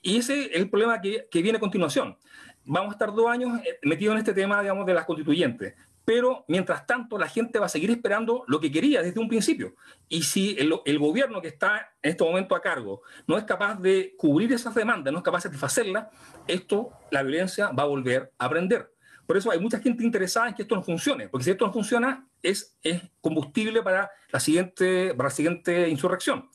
Y 0.00 0.16
ese 0.16 0.46
es 0.46 0.50
el 0.54 0.70
problema 0.70 1.02
que, 1.02 1.28
que 1.30 1.42
viene 1.42 1.58
a 1.58 1.60
continuación. 1.60 2.16
Vamos 2.64 2.88
a 2.88 2.92
estar 2.92 3.12
dos 3.14 3.28
años 3.28 3.60
eh, 3.62 3.78
metidos 3.82 4.14
en 4.14 4.20
este 4.20 4.32
tema, 4.32 4.62
digamos, 4.62 4.86
de 4.86 4.94
las 4.94 5.04
constituyentes 5.04 5.74
pero 6.06 6.44
mientras 6.46 6.86
tanto 6.86 7.18
la 7.18 7.28
gente 7.28 7.58
va 7.58 7.66
a 7.66 7.68
seguir 7.68 7.90
esperando 7.90 8.44
lo 8.46 8.60
que 8.60 8.70
quería 8.70 9.02
desde 9.02 9.18
un 9.18 9.28
principio. 9.28 9.74
Y 10.08 10.22
si 10.22 10.56
el, 10.56 10.98
gobierno 11.00 11.42
que 11.42 11.48
está 11.48 11.94
en 12.00 12.12
este 12.12 12.22
momento 12.22 12.54
a 12.54 12.62
cargo 12.62 13.02
no 13.26 13.36
es 13.36 13.42
capaz 13.42 13.74
de 13.80 14.14
cubrir 14.16 14.52
esas 14.52 14.72
demandas, 14.72 15.12
no 15.12 15.18
es 15.18 15.24
capaz 15.24 15.38
de 15.38 15.48
satisfacerlas, 15.48 16.06
esto, 16.46 16.92
la 17.10 17.24
violencia 17.24 17.72
va 17.72 17.82
a 17.82 17.86
volver 17.86 18.32
a 18.38 18.44
aprender. 18.44 18.94
Por 19.26 19.36
eso 19.36 19.50
hay 19.50 19.58
mucha 19.58 19.80
gente 19.80 20.04
interesada 20.04 20.48
en 20.48 20.54
que 20.54 20.62
esto 20.62 20.76
no 20.76 20.84
funcione, 20.84 21.28
porque 21.28 21.42
si 21.42 21.50
esto 21.50 21.66
no 21.66 21.72
funciona, 21.72 22.24
es, 22.40 22.78
es 22.84 23.02
combustible 23.20 23.82
para 23.82 24.08
la, 24.30 24.38
siguiente, 24.38 25.12
para 25.12 25.28
la 25.28 25.34
siguiente 25.34 25.88
insurrección. 25.88 26.48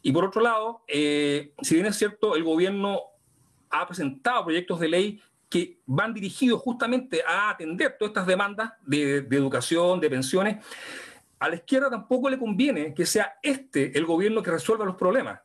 Y 0.00 0.12
por 0.12 0.24
otro 0.24 0.40
lado, 0.40 0.82
eh, 0.88 1.52
si 1.60 1.74
bien 1.74 1.86
es 1.86 1.96
cierto, 1.96 2.36
el 2.36 2.42
gobierno 2.42 3.02
ha 3.68 3.86
presentado 3.86 4.44
proyectos 4.44 4.80
de 4.80 4.88
ley 4.88 5.20
que 5.54 5.78
van 5.86 6.12
dirigidos 6.12 6.60
justamente 6.60 7.22
a 7.24 7.50
atender 7.50 7.94
todas 7.96 8.10
estas 8.10 8.26
demandas 8.26 8.72
de, 8.84 9.18
educación, 9.18 10.00
de 10.00 10.10
pensiones, 10.10 10.66
a 11.38 11.48
la 11.48 11.54
izquierda 11.54 11.88
tampoco 11.88 12.28
le 12.28 12.40
conviene 12.40 12.92
que 12.92 13.06
sea 13.06 13.38
este 13.40 13.96
el 13.96 14.04
gobierno 14.04 14.42
que 14.42 14.50
resuelva 14.50 14.84
los 14.84 14.96
problemas. 14.96 15.38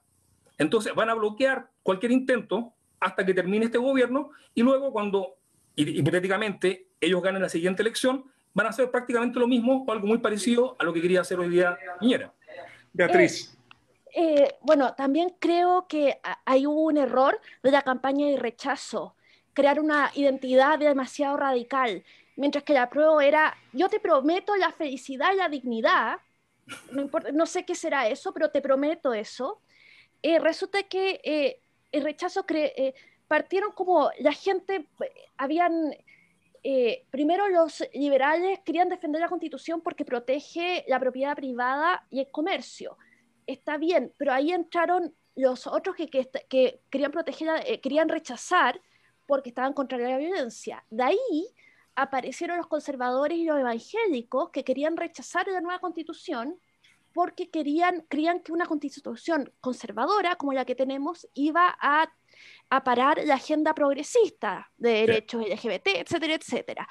Entonces 0.58 0.96
van 0.96 1.12
a 1.12 1.14
bloquear 1.14 1.70
cualquier 1.84 2.12
intento 2.12 2.74
hasta 3.00 3.24
que 3.24 3.36
termine 3.36 3.66
este 3.66 3.78
gobierno 3.78 4.32
y 4.56 4.64
luego 4.64 4.92
cuando 4.92 5.36
hipotéticamente 5.76 6.88
ellos 7.00 7.22
ganen 7.22 7.44
la 7.44 7.50
siguiente 7.50 7.84
elección, 7.84 8.26
van 8.56 8.66
a 8.66 8.70
hacer 8.70 8.90
prácticamente 8.90 9.38
lo 9.40 9.48
mismo 9.48 9.86
o 9.88 9.92
algo 9.92 10.08
muy 10.08 10.18
parecido 10.18 10.76
a 10.80 10.86
lo 10.86 10.92
que 10.92 11.04
quería 11.04 11.22
hacer 11.22 11.40
hoy 11.40 11.50
día 11.50 11.78
Piñera. 12.00 12.34
Beatriz. 12.94 13.56
Eh, 14.16 14.56
bueno, 14.62 14.96
también 14.96 15.36
creo 15.38 15.86
que 15.88 16.20
hay 16.46 16.66
un 16.66 16.98
error 16.98 17.40
de 17.62 17.70
la 17.70 17.84
campaña 17.84 18.26
de 18.26 18.38
rechazo, 18.38 19.16
crear 19.60 19.80
una 19.80 20.12
identidad 20.16 20.80
demasiado 20.80 21.36
radical, 21.36 22.04
mientras 22.38 22.64
que 22.64 22.74
la 22.74 22.90
prueba 22.90 23.26
era, 23.26 23.58
yo 23.74 23.90
te 23.90 24.00
prometo 24.00 24.56
la 24.56 24.72
felicidad 24.72 25.34
y 25.34 25.38
la 25.38 25.50
dignidad, 25.50 26.18
no, 26.92 27.02
importa, 27.02 27.32
no 27.32 27.46
sé 27.46 27.66
qué 27.66 27.76
será 27.76 28.08
eso, 28.08 28.34
pero 28.34 28.52
te 28.52 28.62
prometo 28.62 29.14
eso. 29.14 29.60
Eh, 30.22 30.40
resulta 30.40 30.84
que 30.84 31.20
eh, 31.24 31.60
el 31.92 32.04
rechazo 32.04 32.46
partieron 33.28 33.72
como 33.74 34.10
la 34.20 34.32
gente, 34.32 34.88
habían 35.38 35.94
eh, 36.64 37.06
primero 37.10 37.48
los 37.48 37.84
liberales 37.94 38.60
querían 38.66 38.90
defender 38.90 39.22
la 39.22 39.30
constitución 39.30 39.82
porque 39.82 40.04
protege 40.04 40.84
la 40.88 41.00
propiedad 41.00 41.36
privada 41.36 42.06
y 42.10 42.20
el 42.20 42.32
comercio. 42.32 42.98
Está 43.48 43.78
bien, 43.78 44.14
pero 44.18 44.34
ahí 44.34 44.52
entraron 44.52 45.14
los 45.36 45.68
otros 45.68 45.96
que, 45.96 46.08
que, 46.08 46.82
querían 46.90 47.12
proteger, 47.12 47.64
eh, 47.66 47.80
querían 47.80 48.10
rechazar 48.10 48.80
porque 49.30 49.50
estaban 49.50 49.74
contra 49.74 50.00
la 50.00 50.18
violencia. 50.18 50.84
De 50.90 51.04
ahí 51.04 51.48
aparecieron 51.96 52.58
los 52.58 52.66
conservadores 52.66 53.38
y 53.38 53.46
los 53.46 53.60
evangélicos 53.60 54.50
que 54.50 54.64
querían 54.64 54.98
rechazar 54.98 55.48
la 55.48 55.62
nueva 55.62 55.78
constitución 55.78 56.60
porque 57.14 57.52
querían, 57.52 58.06
creían 58.10 58.40
que 58.40 58.52
una 58.52 58.66
constitución 58.66 59.54
conservadora 59.62 60.36
como 60.36 60.54
la 60.54 60.66
que 60.66 60.74
tenemos 60.74 61.28
iba 61.36 61.78
a 61.80 62.10
a 62.70 62.84
parar 62.84 63.20
la 63.26 63.36
agenda 63.36 63.74
progresista 63.74 64.72
de 64.78 64.92
derechos 64.92 65.42
LGBT, 65.42 65.88
etcétera, 65.88 66.36
etcétera. 66.36 66.88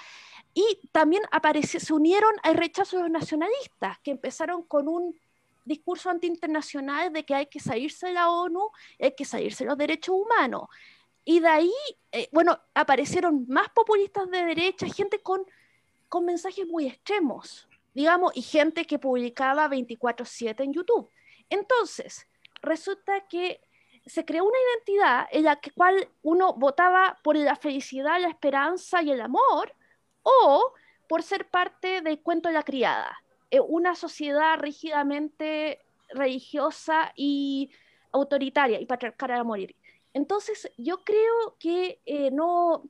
Y 0.52 0.88
también 0.92 1.22
aparece, 1.30 1.78
se 1.78 1.92
unieron 1.92 2.32
al 2.42 2.54
rechazo 2.54 2.96
de 2.96 3.04
los 3.04 3.12
nacionalistas, 3.12 3.98
que 4.00 4.10
empezaron 4.10 4.64
con 4.64 4.88
un 4.88 5.18
discurso 5.64 6.10
antiinternacional 6.10 7.12
de 7.12 7.24
que 7.24 7.34
hay 7.34 7.46
que 7.46 7.60
salirse 7.60 8.08
de 8.08 8.14
la 8.14 8.30
ONU, 8.30 8.70
hay 8.98 9.14
que 9.14 9.24
salirse 9.24 9.64
de 9.64 9.68
los 9.68 9.78
derechos 9.78 10.14
humanos. 10.14 10.66
Y 11.28 11.40
de 11.40 11.48
ahí, 11.48 11.74
eh, 12.10 12.26
bueno, 12.32 12.58
aparecieron 12.72 13.44
más 13.48 13.68
populistas 13.68 14.30
de 14.30 14.46
derecha, 14.46 14.86
gente 14.86 15.20
con, 15.20 15.44
con 16.08 16.24
mensajes 16.24 16.66
muy 16.66 16.86
extremos, 16.86 17.68
digamos, 17.92 18.34
y 18.34 18.40
gente 18.40 18.86
que 18.86 18.98
publicaba 18.98 19.68
24/7 19.68 20.64
en 20.64 20.72
YouTube. 20.72 21.10
Entonces, 21.50 22.26
resulta 22.62 23.28
que 23.28 23.60
se 24.06 24.24
creó 24.24 24.44
una 24.44 24.56
identidad 24.72 25.28
en 25.30 25.44
la 25.44 25.60
cual 25.74 26.08
uno 26.22 26.54
votaba 26.54 27.18
por 27.22 27.36
la 27.36 27.56
felicidad, 27.56 28.18
la 28.22 28.28
esperanza 28.28 29.02
y 29.02 29.10
el 29.10 29.20
amor, 29.20 29.74
o 30.22 30.72
por 31.10 31.22
ser 31.22 31.50
parte 31.50 32.00
del 32.00 32.22
cuento 32.22 32.48
de 32.48 32.54
la 32.54 32.62
criada, 32.62 33.22
eh, 33.50 33.60
una 33.60 33.96
sociedad 33.96 34.58
rígidamente 34.58 35.84
religiosa 36.08 37.12
y 37.14 37.70
autoritaria 38.12 38.80
y 38.80 38.86
patriarcal 38.86 39.32
a 39.32 39.44
morir. 39.44 39.76
Entonces, 40.18 40.70
yo 40.76 41.04
creo 41.04 41.56
que 41.60 42.00
eh, 42.04 42.30
no 42.32 42.82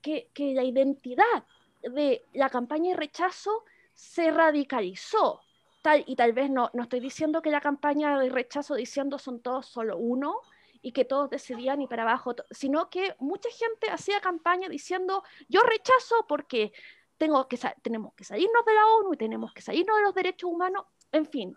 que, 0.00 0.30
que, 0.32 0.54
la 0.54 0.62
identidad 0.62 1.44
de 1.82 2.24
la 2.32 2.48
campaña 2.48 2.90
de 2.90 2.96
rechazo 2.96 3.64
se 3.94 4.30
radicalizó. 4.30 5.40
Tal, 5.82 6.04
y 6.06 6.14
tal 6.14 6.32
vez 6.32 6.50
no, 6.50 6.70
no 6.74 6.84
estoy 6.84 7.00
diciendo 7.00 7.42
que 7.42 7.50
la 7.50 7.60
campaña 7.60 8.16
de 8.18 8.28
rechazo 8.28 8.76
diciendo 8.76 9.18
son 9.18 9.40
todos 9.40 9.66
solo 9.66 9.96
uno, 9.96 10.40
y 10.80 10.92
que 10.92 11.04
todos 11.04 11.28
decidían 11.30 11.82
ir 11.82 11.88
para 11.88 12.02
abajo, 12.02 12.34
sino 12.50 12.88
que 12.88 13.16
mucha 13.18 13.48
gente 13.50 13.90
hacía 13.90 14.20
campaña 14.20 14.68
diciendo, 14.68 15.24
yo 15.48 15.60
rechazo 15.62 16.24
porque 16.28 16.72
tengo 17.16 17.48
que 17.48 17.58
tenemos 17.82 18.14
que 18.14 18.22
salirnos 18.22 18.64
de 18.64 18.74
la 18.74 18.86
ONU 18.86 19.14
y 19.14 19.16
tenemos 19.16 19.52
que 19.52 19.62
salirnos 19.62 19.96
de 19.96 20.02
los 20.04 20.14
derechos 20.14 20.48
humanos, 20.48 20.86
en 21.10 21.26
fin, 21.26 21.56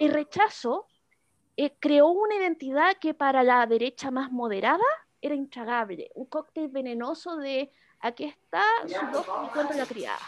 el 0.00 0.14
rechazo 0.14 0.86
eh, 1.56 1.74
creó 1.78 2.08
una 2.08 2.36
identidad 2.36 2.96
que 3.00 3.14
para 3.14 3.42
la 3.42 3.66
derecha 3.66 4.10
más 4.10 4.30
moderada 4.30 4.84
era 5.20 5.34
intragable, 5.34 6.10
un 6.14 6.26
cóctel 6.26 6.68
venenoso 6.68 7.36
de 7.36 7.72
aquí 8.00 8.24
está 8.24 8.62
su 8.86 9.06
dos 9.12 9.26
y 9.26 9.54
contra 9.54 9.76
la 9.76 9.86
criada. 9.86 10.18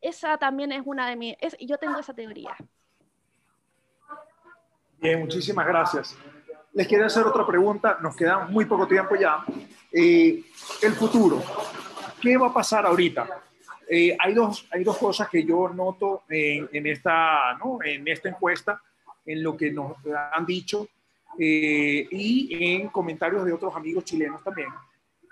Esa 0.00 0.38
también 0.38 0.72
es 0.72 0.82
una 0.84 1.08
de 1.08 1.16
mis, 1.16 1.36
y 1.58 1.66
yo 1.66 1.76
tengo 1.78 1.98
esa 1.98 2.14
teoría. 2.14 2.56
Bien, 5.00 5.20
muchísimas 5.20 5.66
gracias 5.66 6.16
les 6.78 6.86
quiero 6.86 7.06
hacer 7.06 7.24
otra 7.24 7.44
pregunta, 7.44 7.98
nos 8.00 8.14
queda 8.14 8.46
muy 8.46 8.64
poco 8.64 8.86
tiempo 8.86 9.16
ya. 9.16 9.44
Eh, 9.92 10.44
el 10.82 10.92
futuro, 10.92 11.42
¿qué 12.20 12.36
va 12.36 12.48
a 12.48 12.54
pasar 12.54 12.86
ahorita? 12.86 13.28
Eh, 13.90 14.16
hay, 14.18 14.32
dos, 14.32 14.64
hay 14.70 14.84
dos 14.84 14.98
cosas 14.98 15.28
que 15.28 15.44
yo 15.44 15.70
noto 15.70 16.22
en, 16.28 16.86
esta, 16.86 17.54
¿no? 17.58 17.78
en 17.82 18.06
esta 18.06 18.28
encuesta, 18.28 18.80
en 19.28 19.42
lo 19.42 19.56
que 19.56 19.70
nos 19.70 19.96
han 20.32 20.44
dicho 20.46 20.88
eh, 21.38 22.08
y 22.10 22.48
en 22.74 22.88
comentarios 22.88 23.44
de 23.44 23.52
otros 23.52 23.74
amigos 23.76 24.04
chilenos 24.04 24.42
también, 24.42 24.68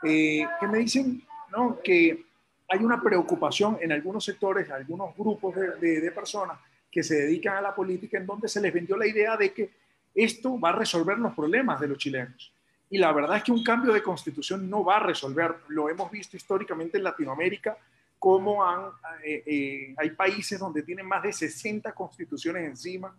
que 0.01 0.69
me 0.71 0.79
dicen 0.79 1.23
¿no? 1.51 1.81
que 1.83 2.25
hay 2.69 2.85
una 2.85 3.03
preocupación 3.03 3.79
en 3.81 3.93
algunos 3.93 4.25
sectores, 4.25 4.71
algunos 4.71 5.17
grupos 5.17 5.57
de, 5.57 5.77
de, 5.77 6.01
de 6.01 6.11
personas 6.13 6.59
que 6.91 7.03
se 7.03 7.15
dedican 7.15 7.57
a 7.57 7.61
la 7.61 7.75
política, 7.75 8.19
en 8.19 8.27
donde 8.27 8.49
se 8.49 8.61
les 8.61 8.73
vendió 8.73 8.97
la 8.97 9.07
idea 9.07 9.37
de 9.37 9.53
que 9.53 9.71
esto 10.15 10.59
va 10.59 10.71
a 10.71 10.73
resolver 10.73 11.19
los 11.19 11.35
problemas 11.35 11.81
de 11.81 11.89
los 11.89 11.99
chilenos. 11.99 12.53
Y 12.89 12.99
la 12.99 13.13
verdad 13.13 13.39
es 13.39 13.43
que 13.43 13.53
un 13.53 13.65
cambio 13.65 13.93
de 13.93 14.03
constitución 14.03 14.71
no 14.71 14.85
va 14.85 14.97
a 14.97 15.01
resolver. 15.01 15.57
Lo 15.69 15.91
hemos 15.91 16.11
visto 16.11 16.37
históricamente 16.37 16.99
en 16.99 17.05
Latinoamérica, 17.05 17.77
como 18.19 18.65
han, 18.65 18.87
eh, 19.25 19.43
eh, 19.45 19.95
hay 19.99 20.11
países 20.11 20.59
donde 20.59 20.83
tienen 20.83 21.07
más 21.07 21.23
de 21.23 21.33
60 21.33 21.93
constituciones 21.93 22.65
encima 22.65 23.15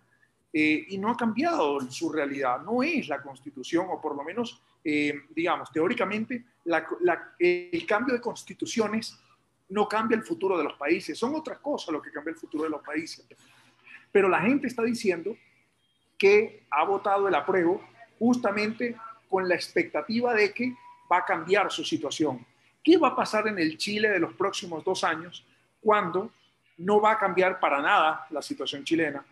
eh, 0.59 0.87
y 0.89 0.97
no 0.97 1.11
ha 1.11 1.15
cambiado 1.15 1.79
su 1.91 2.11
realidad. 2.11 2.61
No 2.61 2.81
es 2.81 3.07
la 3.07 3.21
constitución, 3.21 3.85
o 3.91 4.01
por 4.01 4.15
lo 4.15 4.23
menos, 4.23 4.59
digamos, 4.83 5.71
teóricamente, 5.71 6.45
el 7.37 7.85
cambio 7.85 8.15
de 8.15 8.21
constituciones 8.21 9.19
no 9.69 9.87
cambia 9.87 10.17
el 10.17 10.23
futuro 10.23 10.57
de 10.57 10.63
los 10.63 10.73
países. 10.73 11.15
Son 11.15 11.35
otras 11.35 11.59
cosas 11.59 11.93
lo 11.93 12.01
que 12.01 12.11
cambia 12.11 12.31
el 12.31 12.39
futuro 12.39 12.63
de 12.63 12.71
los 12.71 12.81
países. 12.81 13.23
Pero 14.11 14.27
la 14.29 14.39
gente 14.39 14.65
está 14.65 14.81
diciendo 14.81 15.37
que 16.17 16.65
ha 16.71 16.83
votado 16.85 17.27
el 17.27 17.35
apruebo 17.35 17.79
justamente 18.17 18.95
con 19.29 19.47
la 19.47 19.53
expectativa 19.53 20.33
de 20.33 20.53
que 20.55 20.73
va 21.11 21.17
a 21.17 21.25
cambiar 21.25 21.71
su 21.71 21.83
situación. 21.83 22.43
¿Qué 22.83 22.97
va 22.97 23.09
a 23.09 23.15
pasar 23.15 23.47
en 23.47 23.59
el 23.59 23.77
Chile 23.77 24.09
de 24.09 24.19
los 24.19 24.33
próximos 24.33 24.83
dos 24.83 25.03
años 25.03 25.45
cuando 25.81 26.31
no 26.77 26.99
va 26.99 27.11
a 27.11 27.19
cambiar 27.19 27.59
para 27.59 27.79
nada 27.79 28.25
la 28.31 28.41
situación 28.41 28.83
chilena? 28.83 29.23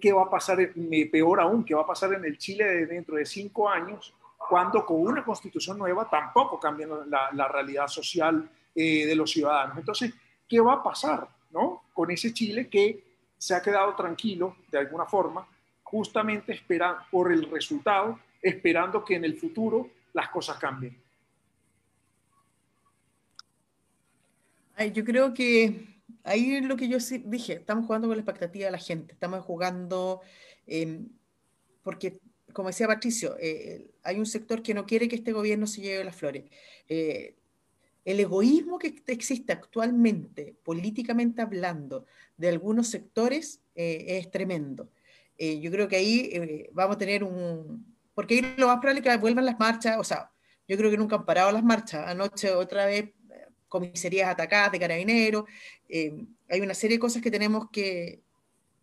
¿Qué 0.00 0.12
va 0.12 0.24
a 0.24 0.30
pasar, 0.30 0.58
peor 1.12 1.40
aún, 1.40 1.64
qué 1.64 1.74
va 1.74 1.82
a 1.82 1.86
pasar 1.86 2.12
en 2.14 2.24
el 2.24 2.38
Chile 2.38 2.64
de 2.64 2.86
dentro 2.86 3.16
de 3.16 3.24
cinco 3.24 3.68
años 3.68 4.12
cuando 4.36 4.84
con 4.84 5.00
una 5.00 5.24
constitución 5.24 5.78
nueva 5.78 6.08
tampoco 6.10 6.58
cambia 6.58 6.88
la, 7.32 7.48
realidad 7.48 7.86
social 7.86 8.50
eh, 8.74 9.06
de 9.06 9.14
los 9.14 9.30
ciudadanos? 9.30 9.78
Entonces, 9.78 10.12
¿qué 10.48 10.60
va 10.60 10.74
a 10.74 10.82
pasar 10.82 11.28
¿no? 11.52 11.84
con 11.92 12.10
ese 12.10 12.34
Chile 12.34 12.68
que 12.68 13.04
se 13.38 13.54
ha 13.54 13.62
quedado 13.62 13.94
tranquilo 13.94 14.56
de 14.70 14.78
alguna 14.78 15.06
forma 15.06 15.46
justamente 15.84 16.52
espera, 16.52 17.06
por 17.10 17.30
el 17.30 17.48
resultado, 17.48 18.18
esperando 18.42 19.04
que 19.04 19.14
en 19.14 19.24
el 19.24 19.36
futuro 19.36 19.88
las 20.12 20.28
cosas 20.30 20.58
cambien. 20.58 21.00
yo 24.92 25.04
creo 25.04 25.32
que 25.32 25.95
ahí 26.26 26.56
es 26.56 26.64
lo 26.64 26.76
que 26.76 26.88
yo 26.88 26.98
dije, 27.24 27.54
estamos 27.54 27.86
jugando 27.86 28.08
con 28.08 28.16
la 28.16 28.22
expectativa 28.22 28.66
de 28.66 28.72
la 28.72 28.78
gente, 28.78 29.14
estamos 29.14 29.44
jugando, 29.44 30.20
em, 30.66 31.08
porque 31.82 32.20
como 32.52 32.68
decía 32.68 32.86
Patricio, 32.86 33.36
eh, 33.38 33.90
hay 34.02 34.18
un 34.18 34.26
sector 34.26 34.62
que 34.62 34.74
no 34.74 34.86
quiere 34.86 35.08
que 35.08 35.16
este 35.16 35.32
gobierno 35.32 35.66
se 35.66 35.82
lleve 35.82 36.04
las 36.04 36.16
flores. 36.16 36.44
Eh, 36.88 37.36
el 38.04 38.20
egoísmo 38.20 38.78
que 38.78 39.02
existe 39.08 39.52
actualmente, 39.52 40.56
políticamente 40.64 41.42
hablando, 41.42 42.06
de 42.36 42.48
algunos 42.48 42.88
sectores 42.88 43.60
eh, 43.74 44.18
es 44.18 44.30
tremendo. 44.30 44.90
Eh, 45.38 45.60
yo 45.60 45.70
creo 45.70 45.88
que 45.88 45.96
ahí 45.96 46.30
eh, 46.32 46.70
vamos 46.72 46.96
a 46.96 46.98
tener 46.98 47.24
un... 47.24 47.94
Porque 48.14 48.34
ahí 48.34 48.54
lo 48.56 48.68
más 48.68 48.78
probable 48.78 49.00
es 49.00 49.06
que 49.06 49.16
vuelvan 49.18 49.44
las 49.44 49.58
marchas, 49.58 49.98
o 49.98 50.04
sea, 50.04 50.30
yo 50.66 50.76
creo 50.76 50.90
que 50.90 50.96
nunca 50.96 51.16
han 51.16 51.26
parado 51.26 51.52
las 51.52 51.62
marchas. 51.62 52.06
Anoche 52.06 52.52
otra 52.52 52.86
vez 52.86 53.04
eh, 53.04 53.14
comisarías 53.68 54.28
atacadas 54.28 54.72
de 54.72 54.80
carabineros. 54.80 55.44
hay 55.88 56.60
una 56.60 56.74
serie 56.74 56.96
de 56.96 57.00
cosas 57.00 57.22
que 57.22 57.30
tenemos 57.30 57.70
que... 57.70 58.20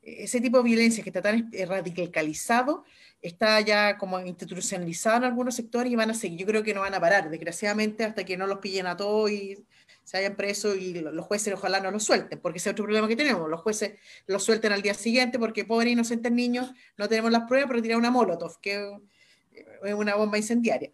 Ese 0.01 0.41
tipo 0.41 0.57
de 0.57 0.63
violencia 0.63 1.01
que 1.01 1.09
está 1.09 1.21
tan 1.21 1.49
radicalizado 1.65 2.83
está 3.21 3.61
ya 3.61 3.97
como 3.97 4.19
institucionalizado 4.19 5.17
en 5.17 5.23
algunos 5.23 5.55
sectores 5.55 5.89
y 5.89 5.95
van 5.95 6.11
a 6.11 6.13
seguir. 6.13 6.39
Yo 6.39 6.45
creo 6.45 6.61
que 6.61 6.73
no 6.73 6.81
van 6.81 6.93
a 6.93 6.99
parar, 6.99 7.29
desgraciadamente, 7.29 8.03
hasta 8.03 8.25
que 8.25 8.35
no 8.35 8.45
los 8.45 8.59
pillen 8.59 8.85
a 8.85 8.97
todos 8.97 9.31
y 9.31 9.65
se 10.03 10.17
hayan 10.17 10.35
preso 10.35 10.75
y 10.75 10.95
los 10.95 11.25
jueces 11.25 11.53
ojalá 11.53 11.79
no 11.79 11.89
los 11.89 12.03
suelten, 12.03 12.39
porque 12.39 12.57
ese 12.57 12.69
es 12.69 12.73
otro 12.73 12.83
problema 12.83 13.07
que 13.07 13.15
tenemos. 13.15 13.49
Los 13.49 13.61
jueces 13.61 13.93
los 14.27 14.43
suelten 14.43 14.73
al 14.73 14.81
día 14.81 14.93
siguiente 14.93 15.39
porque 15.39 15.63
pobres 15.63 15.93
inocentes 15.93 16.31
niños 16.31 16.73
no 16.97 17.07
tenemos 17.07 17.31
las 17.31 17.43
pruebas 17.47 17.69
para 17.69 17.81
tirar 17.81 17.97
una 17.97 18.11
molotov, 18.11 18.59
que 18.59 18.91
es 19.83 19.93
una 19.93 20.15
bomba 20.15 20.37
incendiaria. 20.37 20.91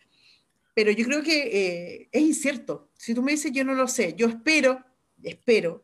Pero 0.79 0.91
yo 0.91 1.05
creo 1.05 1.21
que 1.21 1.41
eh, 1.51 2.09
es 2.09 2.21
incierto. 2.21 2.89
Si 2.97 3.13
tú 3.13 3.21
me 3.21 3.33
dices, 3.33 3.51
yo 3.51 3.65
no 3.65 3.73
lo 3.73 3.85
sé, 3.89 4.13
yo 4.15 4.27
espero, 4.27 4.81
espero 5.21 5.83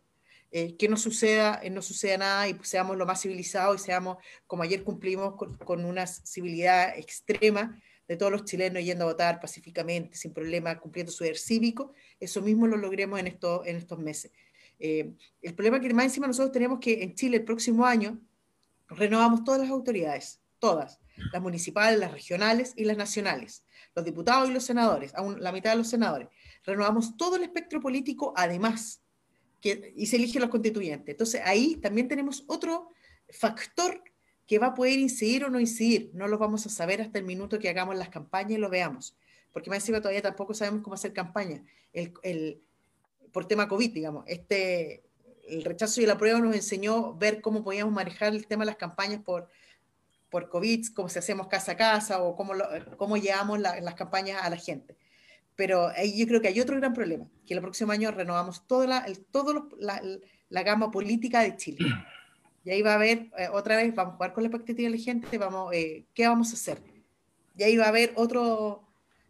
eh, 0.52 0.78
que 0.78 0.88
no 0.88 0.96
suceda, 0.96 1.62
no 1.70 1.82
suceda 1.82 2.18
nada 2.18 2.48
y 2.48 2.58
seamos 2.62 2.96
lo 2.96 3.06
más 3.06 3.22
civilizados 3.22 3.82
y 3.82 3.84
seamos, 3.84 4.20
como 4.48 4.64
ayer 4.64 4.86
cumplimos, 4.86 5.36
con, 5.36 5.84
una 5.84 6.08
civilidad 6.08 6.98
extrema 6.98 7.78
de 8.08 8.16
todos 8.16 8.32
los 8.32 8.46
chilenos 8.46 8.86
yendo 8.86 9.04
a 9.04 9.08
votar 9.08 9.42
pacíficamente, 9.42 10.16
sin 10.16 10.32
problema, 10.32 10.80
cumpliendo 10.80 11.12
su 11.12 11.26
deber 11.26 11.40
cívico, 11.40 11.92
eso 12.22 12.42
mismo 12.42 12.66
lo 12.66 12.78
logremos 12.78 13.20
en, 13.20 13.28
esto, 13.28 13.66
en 13.66 13.76
estos 13.76 14.00
meses. 14.00 14.32
el 14.80 15.54
problema 15.58 15.82
que 15.82 15.94
más 15.94 16.06
encima 16.06 16.26
nosotros 16.26 16.54
tenemos 16.54 16.80
que 16.80 17.04
en 17.04 17.16
Chile 17.16 17.36
el 17.36 17.44
próximo 17.44 17.86
año 17.86 18.18
renovamos 18.88 19.44
todas 19.44 19.60
las 19.60 19.72
autoridades, 19.72 20.40
todas, 20.66 21.00
las 21.32 21.42
municipales, 21.44 22.00
las 22.00 22.12
regionales 22.12 22.74
y 22.76 22.86
las 22.86 22.98
nacionales, 22.98 23.64
los 23.94 24.04
diputados 24.04 24.50
y 24.50 24.54
los 24.54 24.64
senadores, 24.64 25.14
aún 25.14 25.40
la 25.40 25.52
mitad 25.52 25.70
de 25.70 25.78
los 25.78 25.88
senadores. 25.88 26.28
Renovamos 26.64 27.18
todo 27.18 27.36
el 27.36 27.44
espectro 27.44 27.80
político, 27.80 28.34
además, 28.36 29.04
que, 29.62 29.94
y 29.96 30.08
se 30.08 30.16
eligen 30.16 30.42
los 30.42 30.50
constituyentes. 30.50 31.14
Entonces, 31.14 31.42
ahí 31.46 31.76
también 31.76 32.08
tenemos 32.08 32.44
otro 32.48 32.90
factor 33.30 34.02
que 34.48 34.58
va 34.58 34.68
a 34.68 34.74
poder 34.74 34.98
incidir 34.98 35.46
o 35.46 35.52
no 35.52 35.60
incidir. 35.60 36.10
No 36.16 36.28
lo 36.28 36.40
vamos 36.40 36.66
a 36.66 36.70
saber 36.70 37.00
hasta 37.00 37.20
el 37.20 37.26
minuto 37.26 37.60
que 37.60 37.70
hagamos 37.70 37.96
las 37.96 38.10
campañas 38.10 38.54
y 38.54 38.58
lo 38.58 38.70
veamos. 38.70 39.16
Porque 39.54 39.70
más 39.70 39.78
encima 39.84 40.00
todavía 40.02 40.24
tampoco 40.24 40.56
sabemos 40.56 40.82
cómo 40.82 40.96
hacer 40.96 41.14
campaña. 41.14 41.64
El, 41.94 42.12
el, 42.24 42.60
por 43.32 43.46
tema 43.46 43.68
COVID, 43.68 43.94
digamos. 43.94 44.24
Este, 44.28 45.04
el 45.48 45.64
rechazo 45.64 46.02
y 46.02 46.08
la 46.08 46.18
prueba 46.18 46.40
nos 46.40 46.56
enseñó 46.56 47.14
ver 47.14 47.40
cómo 47.42 47.64
podíamos 47.64 47.94
manejar 47.94 48.34
el 48.34 48.48
tema 48.48 48.64
de 48.64 48.72
las 48.72 48.78
campañas 48.78 49.22
por, 49.24 49.48
por 50.36 50.50
COVID, 50.50 50.88
cómo 50.94 51.08
se 51.08 51.20
hacemos 51.20 51.48
casa 51.48 51.72
a 51.72 51.78
casa 51.78 52.22
o 52.22 52.36
cómo, 52.36 52.52
cómo 52.98 53.16
llevamos 53.16 53.58
las 53.58 53.94
campañas 53.94 54.44
a 54.44 54.50
la 54.50 54.58
gente. 54.58 54.98
Pero 55.56 55.88
ahí 55.88 56.18
yo 56.18 56.28
creo 56.28 56.42
que 56.42 56.50
hay 56.50 56.60
otro 56.60 56.76
gran 56.76 56.94
problema, 56.94 57.26
que 57.48 57.54
el 57.54 57.62
próximo 57.62 57.94
año 57.94 58.12
renovamos 58.12 58.68
toda 58.68 58.86
la, 58.86 58.98
el, 59.06 59.24
todo 59.24 59.70
la, 59.80 60.02
la, 60.50 60.64
gama 60.64 60.92
política 60.92 61.40
de 61.40 61.56
Chile. 61.56 61.88
Y 62.66 62.70
ahí 62.70 62.82
va 62.82 62.92
a 62.92 62.96
haber, 62.96 63.32
eh, 63.38 63.48
otra 63.54 63.78
vez, 63.78 63.96
vamos 63.96 64.12
a 64.12 64.16
jugar 64.18 64.34
con 64.34 64.44
la 64.44 64.50
expectativa 64.50 64.90
de 64.90 64.98
la 64.98 65.02
gente, 65.02 65.38
vamos, 65.38 65.74
eh, 65.74 66.04
¿qué 66.14 66.28
vamos 66.28 66.52
a 66.52 66.56
hacer? 66.56 66.80
Y 67.56 67.64
ahí 67.64 67.78
va 67.78 67.86
a 67.86 67.90
haber 67.90 68.12
otro, 68.18 68.86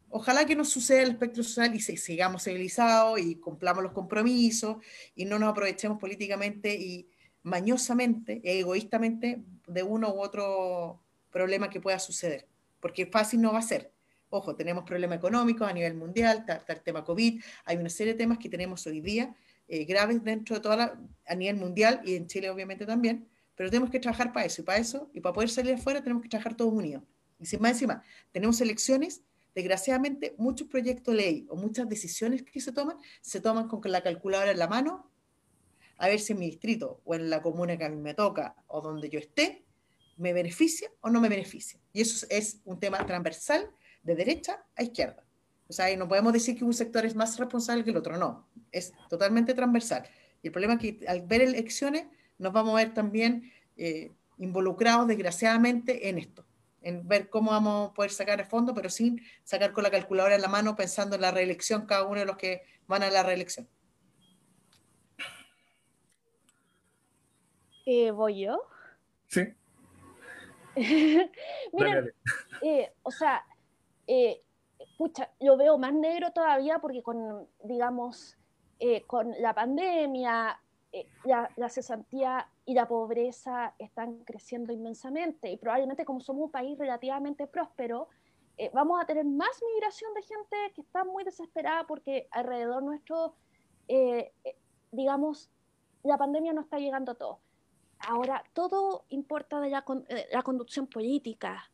ojalá 0.10 0.47
que 0.47 0.56
no 0.56 0.66
suceda 0.66 1.03
el 1.03 1.12
espectro 1.12 1.43
social 1.43 1.76
y 1.76 1.82
sigamos 1.82 2.45
civilizados 2.45 3.20
y 3.20 3.36
cumplamos 3.36 3.84
los 3.84 3.91
compromisos 3.91 4.78
y 5.14 5.26
no 5.26 5.38
nos 5.38 5.51
aprovechemos 5.51 5.99
políticamente 5.99 6.74
y 6.74 7.08
mañosamente 7.46 8.41
egoístamente 8.43 9.43
de 9.68 9.84
uno 9.84 10.12
u 10.12 10.20
otro 10.20 11.00
problema 11.30 11.70
que 11.70 11.80
pueda 11.80 12.00
suceder, 12.00 12.48
porque 12.80 13.06
fácil 13.06 13.39
no 13.39 13.54
va 13.54 13.60
a 13.60 13.62
ser. 13.62 13.91
Ojo, 14.30 14.56
tenemos 14.56 14.84
problemas 14.84 15.20
económicos 15.20 15.70
a 15.70 15.72
nivel 15.72 15.93
mundial, 15.93 16.39
está, 16.39 16.74
el 16.74 16.82
tema 16.82 17.04
COVID, 17.04 17.39
hay 17.66 17.78
una 17.78 17.89
serie 17.89 18.14
de 18.14 18.18
temas 18.18 18.39
que 18.39 18.50
tenemos 18.50 18.88
hoy 18.88 19.00
día 19.00 19.36
eh, 19.68 19.86
graves 19.86 20.24
dentro 20.24 20.56
de 20.56 20.62
toda 20.62 20.76
la, 20.76 21.00
a 21.28 21.36
nivel 21.36 21.58
mundial 21.58 22.02
y 22.04 22.16
en 22.16 22.26
Chile 22.26 22.50
obviamente 22.50 22.84
también, 22.84 23.28
pero 23.54 23.70
tenemos 23.70 23.91
que 23.91 24.00
trabajar 24.00 24.34
para 24.34 24.48
eso 24.48 24.64
y 24.64 24.66
para 24.66 24.80
eso 24.80 25.12
y 25.14 25.22
para 25.22 25.34
poder 25.34 25.52
salir 25.52 25.76
afuera 25.76 26.02
tenemos 26.02 26.24
que 26.24 26.30
trabajar 26.30 26.58
todos 26.58 26.74
unidos. 26.74 27.04
Y 27.39 27.46
sin 27.46 27.62
más 27.62 27.74
encima, 27.74 28.02
tenemos 28.32 28.60
elecciones, 28.60 29.22
desgraciadamente 29.54 30.34
muchos 30.39 30.68
proyectos 30.68 31.14
ley 31.14 31.46
o 31.52 31.56
muchas 31.56 31.88
decisiones 31.88 32.41
que 32.41 32.60
se 32.60 32.72
toman, 32.72 32.98
se 33.22 33.39
toman 33.39 33.68
con 33.68 33.82
la 33.91 34.02
calculadora 34.02 34.50
en 34.50 34.58
la 34.58 34.68
mano 34.68 35.12
a 35.98 36.08
ver 36.08 36.20
si 36.20 36.34
en 36.34 36.39
mi 36.39 36.48
distrito 36.48 37.02
o 37.06 37.16
en 37.16 37.30
la 37.30 37.41
comuna 37.41 37.78
que 37.78 37.86
a 37.86 37.89
mí 37.89 38.02
me 38.02 38.14
toca 38.14 38.56
o 38.68 38.82
donde 38.82 39.10
yo 39.10 39.20
esté, 39.20 39.66
me 40.18 40.34
beneficia 40.34 40.89
o 41.02 41.10
no 41.10 41.22
me 41.22 41.30
beneficia. 41.30 41.80
Y 41.93 42.02
eso 42.02 42.26
es 42.30 42.62
un 42.66 42.80
tema 42.80 43.06
transversal 43.06 43.70
de 44.04 44.16
derecha 44.16 44.64
a 44.76 44.84
izquierda. 44.84 45.24
O 45.68 45.74
sea, 45.74 45.96
no 45.98 46.08
podemos 46.08 46.32
decir 46.32 46.58
que 46.58 46.64
un 46.64 46.74
sector 46.74 47.06
es 47.06 47.16
más 47.16 47.38
responsable 47.39 47.84
que 47.84 47.89
el 47.89 47.98
otro, 47.98 48.18
no, 48.18 48.48
es 48.72 48.93
totalmente 49.10 49.54
transversal. 49.54 50.08
Y 50.41 50.48
el 50.48 50.52
problema 50.52 50.76
es 50.76 50.80
que 50.80 51.06
al 51.08 51.22
ver 51.24 51.41
elecciones 51.41 52.06
nos 52.38 52.54
vamos 52.54 52.74
a 52.74 52.84
ver 52.84 52.93
también 52.93 53.52
eh, 53.78 54.12
involucrados 54.38 55.08
desgraciadamente 55.08 56.10
en 56.10 56.20
esto, 56.20 56.46
en 56.82 57.08
ver 57.08 57.30
cómo 57.30 57.52
vamos 57.52 57.89
a 57.89 57.93
poder 57.93 58.12
sacar 58.12 58.39
el 58.39 58.46
fondo, 58.46 58.74
pero 58.76 58.89
sin 58.89 59.22
sacar 59.43 59.74
con 59.74 59.84
la 59.84 59.91
calculadora 59.91 60.36
en 60.36 60.41
la 60.41 60.48
mano 60.48 60.76
pensando 60.76 61.16
en 61.16 61.22
la 61.22 61.32
reelección 61.32 61.86
cada 61.88 62.04
uno 62.04 62.20
de 62.20 62.26
los 62.26 62.38
que 62.38 62.62
van 62.88 63.02
a 63.02 63.10
la 63.10 63.24
reelección. 63.24 63.68
Eh, 67.86 68.10
¿Voy 68.10 68.40
yo? 68.40 68.62
Sí. 69.28 69.42
Miren, 71.72 72.12
eh, 72.64 72.92
o 73.04 73.12
sea, 73.12 73.46
eh, 74.08 74.42
pucha, 74.98 75.30
lo 75.40 75.56
veo 75.56 75.78
más 75.78 75.94
negro 75.94 76.32
todavía 76.32 76.80
porque 76.80 77.04
con, 77.04 77.48
digamos, 77.64 78.38
con 79.08 79.32
la 79.40 79.54
pandemia, 79.54 80.60
la, 81.24 81.50
la, 81.56 81.70
cesantía 81.70 82.48
y 82.66 82.74
la 82.74 82.88
pobreza 82.88 83.74
están 83.80 84.24
creciendo 84.26 84.74
inmensamente 84.74 85.50
y 85.50 85.58
probablemente 85.58 86.06
como 86.06 86.20
somos 86.20 86.46
un 86.46 86.52
país 86.52 86.78
relativamente 86.78 87.48
próspero, 87.48 88.10
vamos 88.74 89.02
a 89.02 89.06
tener 89.06 89.26
más 89.26 89.62
migración 89.74 90.14
de 90.14 90.22
gente 90.22 90.58
que 90.76 90.82
está 90.82 91.04
muy 91.04 91.24
desesperada 91.24 91.88
porque 91.88 92.28
alrededor 92.32 92.84
nuestro, 92.84 93.34
digamos, 94.92 95.50
la 96.04 96.18
pandemia 96.18 96.54
no 96.54 96.62
está 96.62 96.78
llegando 96.78 97.14
a 97.14 97.16
todos. 97.16 97.45
Ahora, 98.00 98.43
todo 98.54 99.06
importa 99.10 99.60
de 99.60 99.70
la, 99.70 99.84
eh, 100.10 100.28
la 100.32 100.43
conducción 100.43 100.88
política, 100.88 101.70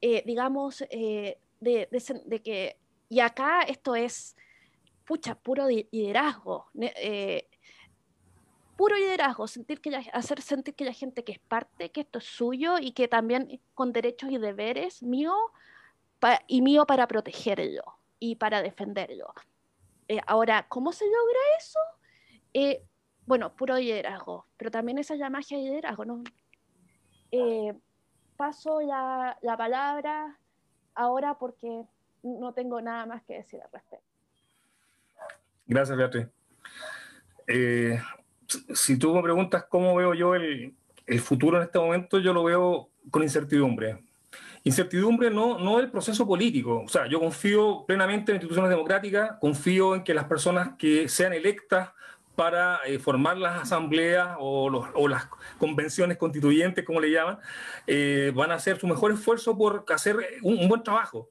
eh, 0.00 0.22
digamos, 0.26 0.82
eh, 0.90 1.38
de, 1.60 1.88
de, 1.90 2.42
que, 2.42 2.76
y 3.08 3.20
acá 3.20 3.62
esto 3.62 3.94
es, 3.94 4.36
pucha, 5.06 5.34
puro 5.34 5.66
liderazgo, 5.68 6.66
puro 8.76 8.96
liderazgo, 8.96 9.46
sentir 9.46 9.80
que 9.80 9.94
hacer 10.12 10.40
sentir 10.40 10.74
que 10.74 10.84
la 10.84 10.92
gente 10.92 11.24
que 11.24 11.32
es 11.32 11.38
parte, 11.38 11.90
que 11.90 12.00
esto 12.00 12.18
es 12.18 12.24
suyo 12.24 12.78
y 12.78 12.92
que 12.92 13.08
también 13.08 13.60
con 13.74 13.92
derechos 13.92 14.30
y 14.30 14.38
deberes 14.38 15.02
mío 15.02 15.34
y 16.46 16.62
mío 16.62 16.86
para 16.86 17.06
protegerlo 17.06 17.82
y 18.18 18.36
para 18.36 18.62
defenderlo. 18.62 19.32
ahora, 20.26 20.66
¿cómo 20.68 20.92
se 20.92 21.04
logra 21.04 21.40
eso? 21.58 21.80
Bueno, 23.30 23.54
puro 23.54 23.76
liderazgo, 23.76 24.44
pero 24.56 24.72
también 24.72 24.98
esa 24.98 25.14
es 25.14 25.20
la 25.20 25.30
magia 25.30 25.56
de 25.56 25.62
liderazgo, 25.62 26.04
¿no? 26.04 26.24
Eh, 27.30 27.72
paso 28.36 28.80
la, 28.80 29.38
la, 29.40 29.56
palabra 29.56 30.36
ahora 30.96 31.38
porque 31.38 31.84
no 32.24 32.52
tengo 32.52 32.80
nada 32.80 33.06
más 33.06 33.22
que 33.22 33.34
decir 33.34 33.60
al 33.62 33.70
respecto. 33.72 34.04
Gracias, 35.64 35.96
Beatriz. 35.96 36.26
Eh, 37.46 38.00
si 38.74 38.98
tú 38.98 39.14
me 39.14 39.22
preguntas 39.22 39.64
cómo 39.68 39.94
veo 39.94 40.12
yo 40.14 40.34
el, 40.34 40.74
el, 41.06 41.20
futuro 41.20 41.58
en 41.58 41.62
este 41.62 41.78
momento, 41.78 42.18
yo 42.18 42.32
lo 42.32 42.42
veo 42.42 42.90
con 43.12 43.22
incertidumbre. 43.22 44.02
Incertidumbre 44.64 45.30
no, 45.30 45.56
no 45.56 45.76
del 45.76 45.88
proceso 45.88 46.26
político. 46.26 46.82
O 46.84 46.88
sea, 46.88 47.06
yo 47.06 47.20
confío 47.20 47.84
plenamente 47.86 48.32
en 48.32 48.36
instituciones 48.38 48.70
democráticas, 48.70 49.38
confío 49.40 49.94
en 49.94 50.02
que 50.02 50.14
las 50.14 50.24
personas 50.24 50.70
que 50.76 51.08
sean 51.08 51.32
electas 51.32 51.90
para 52.40 52.80
eh, 52.86 52.98
formar 52.98 53.36
las 53.36 53.60
asambleas 53.60 54.34
o, 54.38 54.70
los, 54.70 54.86
o, 54.94 55.08
las 55.08 55.26
convenciones 55.58 56.16
constituyentes, 56.16 56.86
como 56.86 56.98
le 56.98 57.10
llaman, 57.10 57.38
eh, 57.86 58.32
van 58.34 58.50
a 58.50 58.54
hacer 58.54 58.78
su 58.78 58.86
mejor 58.86 59.12
esfuerzo 59.12 59.58
por 59.58 59.84
hacer 59.90 60.16
un, 60.40 60.56
un 60.56 60.66
buen 60.66 60.82
trabajo. 60.82 61.28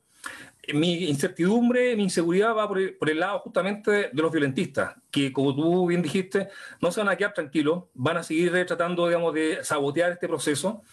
Mi 0.72 1.06
incertidumbre, 1.06 1.96
mi 1.96 2.04
inseguridad 2.04 2.56
va 2.56 2.68
por 2.68 2.78
el, 2.78 2.96
por 2.96 3.10
el, 3.10 3.20
lado 3.20 3.40
justamente 3.40 4.12
de 4.14 4.22
los 4.22 4.32
violentistas, 4.32 4.98
que 5.10 5.34
como 5.34 5.56
tú 5.56 5.88
bien 5.88 6.04
dijiste, 6.04 6.50
no 6.80 6.92
se 6.92 7.00
van 7.00 7.10
a 7.10 7.16
quedar 7.16 7.34
tranquilos, 7.34 7.86
van 7.96 8.18
a 8.18 8.22
seguir 8.22 8.52
tratando, 8.68 9.08
digamos, 9.08 9.34
de 9.34 9.64
sabotear 9.64 10.12
este 10.12 10.28
proceso 10.28 10.84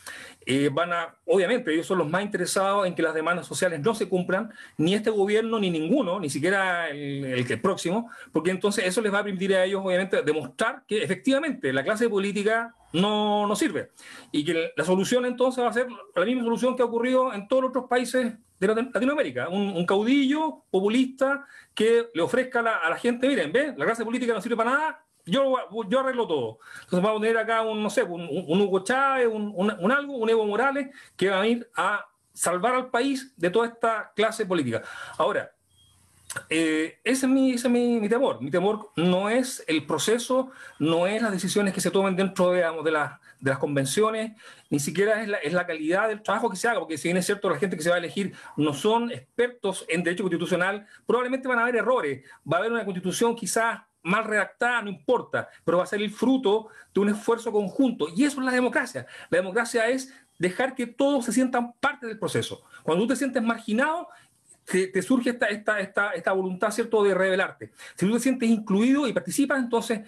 eh, 0.48 0.70
van 0.72 0.92
a, 0.92 1.16
obviamente, 1.24 1.72
ellos 1.74 1.86
son 1.86 1.98
los 1.98 2.08
más 2.08 2.22
interesados 2.22 2.86
en 2.86 2.94
que 2.94 3.02
las 3.02 3.14
demandas 3.14 3.48
sociales 3.48 3.80
no 3.80 3.96
se 3.96 4.08
cumplan, 4.08 4.52
ni 4.78 4.94
este 4.94 5.10
gobierno, 5.10 5.58
ni 5.58 5.70
ninguno, 5.70 6.20
ni 6.20 6.30
siquiera 6.30 6.88
el, 6.88 7.24
el, 7.24 7.60
próximo, 7.60 8.08
porque 8.32 8.52
entonces 8.52 8.84
eso 8.86 9.00
les 9.00 9.12
va 9.12 9.18
a 9.18 9.24
permitir 9.24 9.54
a 9.56 9.64
ellos, 9.64 9.82
obviamente, 9.84 10.22
demostrar 10.22 10.84
que 10.86 11.02
efectivamente 11.02 11.72
la 11.72 11.82
clase 11.82 12.08
política 12.08 12.76
no, 12.92 13.48
no 13.48 13.56
sirve. 13.56 13.90
Y 14.30 14.44
que 14.44 14.72
la 14.76 14.84
solución 14.84 15.26
entonces 15.26 15.64
va 15.64 15.68
a 15.68 15.72
ser 15.72 15.88
la 16.14 16.24
misma 16.24 16.44
solución 16.44 16.76
que 16.76 16.82
ha 16.82 16.86
ocurrido 16.86 17.32
en 17.34 17.48
todos 17.48 17.62
los 17.62 17.70
otros 17.70 17.86
países 17.90 18.34
de 18.60 18.66
Latinoamérica, 18.68 19.48
un, 19.48 19.76
un 19.76 19.84
caudillo 19.84 20.62
populista 20.70 21.44
que 21.74 22.08
le 22.14 22.22
ofrezca 22.22 22.60
a 22.60 22.62
la, 22.62 22.76
a 22.76 22.90
la 22.90 22.96
gente, 22.96 23.26
miren, 23.26 23.52
ve, 23.52 23.74
la 23.76 23.84
clase 23.84 24.04
política 24.04 24.32
no 24.32 24.40
sirve 24.40 24.56
para 24.56 24.70
nada, 24.70 25.05
yo, 25.26 25.56
yo 25.88 26.00
arreglo 26.00 26.26
todo. 26.26 26.58
Entonces 26.84 27.02
vamos 27.02 27.18
a 27.18 27.22
tener 27.22 27.38
acá 27.38 27.62
un, 27.62 27.82
no 27.82 27.90
sé, 27.90 28.02
un, 28.02 28.28
Hugo 28.60 28.84
Chávez, 28.84 29.28
un, 29.30 29.52
un, 29.56 29.92
algo, 29.92 30.16
un 30.16 30.30
Evo 30.30 30.46
Morales, 30.46 30.88
que 31.16 31.28
va 31.30 31.40
a 31.40 31.46
ir 31.46 31.68
a 31.76 32.06
salvar 32.32 32.74
al 32.74 32.90
país 32.90 33.34
de 33.36 33.50
toda 33.50 33.66
esta 33.66 34.12
clase 34.14 34.46
política. 34.46 34.82
Ahora, 35.18 35.50
eh, 36.48 36.98
ese 37.02 37.26
es, 37.26 37.32
mi, 37.32 37.52
ese 37.52 37.66
es 37.66 37.72
mi, 37.72 37.98
mi, 37.98 38.08
temor. 38.08 38.40
Mi 38.42 38.50
temor 38.50 38.90
no 38.96 39.30
es 39.30 39.64
el 39.66 39.86
proceso, 39.86 40.50
no 40.78 41.06
es 41.06 41.22
las 41.22 41.32
decisiones 41.32 41.72
que 41.72 41.80
se 41.80 41.90
tomen 41.90 42.14
dentro 42.14 42.52
digamos, 42.52 42.84
de, 42.84 42.92
la, 42.92 43.20
de 43.40 43.50
las 43.50 43.58
convenciones, 43.58 44.32
ni 44.68 44.78
siquiera 44.78 45.22
es 45.22 45.28
la, 45.28 45.38
es 45.38 45.52
la, 45.52 45.66
calidad 45.66 46.08
del 46.08 46.22
trabajo 46.22 46.50
que 46.50 46.56
se 46.56 46.68
haga, 46.68 46.80
porque 46.80 46.98
si 46.98 47.08
bien 47.08 47.16
es 47.16 47.26
cierto, 47.26 47.48
la 47.48 47.58
gente 47.58 47.76
que 47.76 47.82
se 47.82 47.88
va 47.88 47.96
a 47.96 47.98
elegir 47.98 48.34
no 48.56 48.74
son 48.74 49.10
expertos 49.10 49.84
en 49.88 50.02
derecho 50.02 50.24
constitucional, 50.24 50.86
probablemente 51.06 51.48
van 51.48 51.58
a 51.58 51.62
haber 51.62 51.76
errores. 51.76 52.24
Va 52.50 52.58
a 52.58 52.60
haber 52.60 52.72
una 52.72 52.84
constitución 52.84 53.34
quizás 53.34 53.80
mal 54.06 54.24
redactada, 54.24 54.82
no 54.82 54.90
importa, 54.90 55.48
pero 55.64 55.78
va 55.78 55.84
a 55.84 55.86
ser 55.86 56.00
el 56.00 56.10
fruto 56.10 56.68
de 56.94 57.00
un 57.00 57.08
esfuerzo 57.08 57.50
conjunto. 57.50 58.06
Y 58.14 58.24
eso 58.24 58.40
es 58.40 58.46
la 58.46 58.52
democracia. 58.52 59.06
La 59.30 59.38
democracia 59.38 59.88
es 59.88 60.14
dejar 60.38 60.74
que 60.74 60.86
todos 60.86 61.24
se 61.24 61.32
sientan 61.32 61.72
parte 61.80 62.06
del 62.06 62.18
proceso. 62.18 62.62
Cuando 62.82 63.04
tú 63.04 63.08
te 63.08 63.16
sientes 63.16 63.42
marginado, 63.42 64.08
te, 64.64 65.02
surge 65.02 65.30
esta, 65.30 65.46
esta, 65.46 65.80
esta, 65.80 66.10
esta, 66.10 66.32
voluntad, 66.32 66.70
¿cierto?, 66.70 67.02
de 67.02 67.14
rebelarte. 67.14 67.72
Si 67.94 68.06
tú 68.06 68.12
te 68.12 68.20
sientes 68.20 68.48
incluido 68.48 69.06
y 69.06 69.12
participas, 69.12 69.58
entonces 69.58 70.00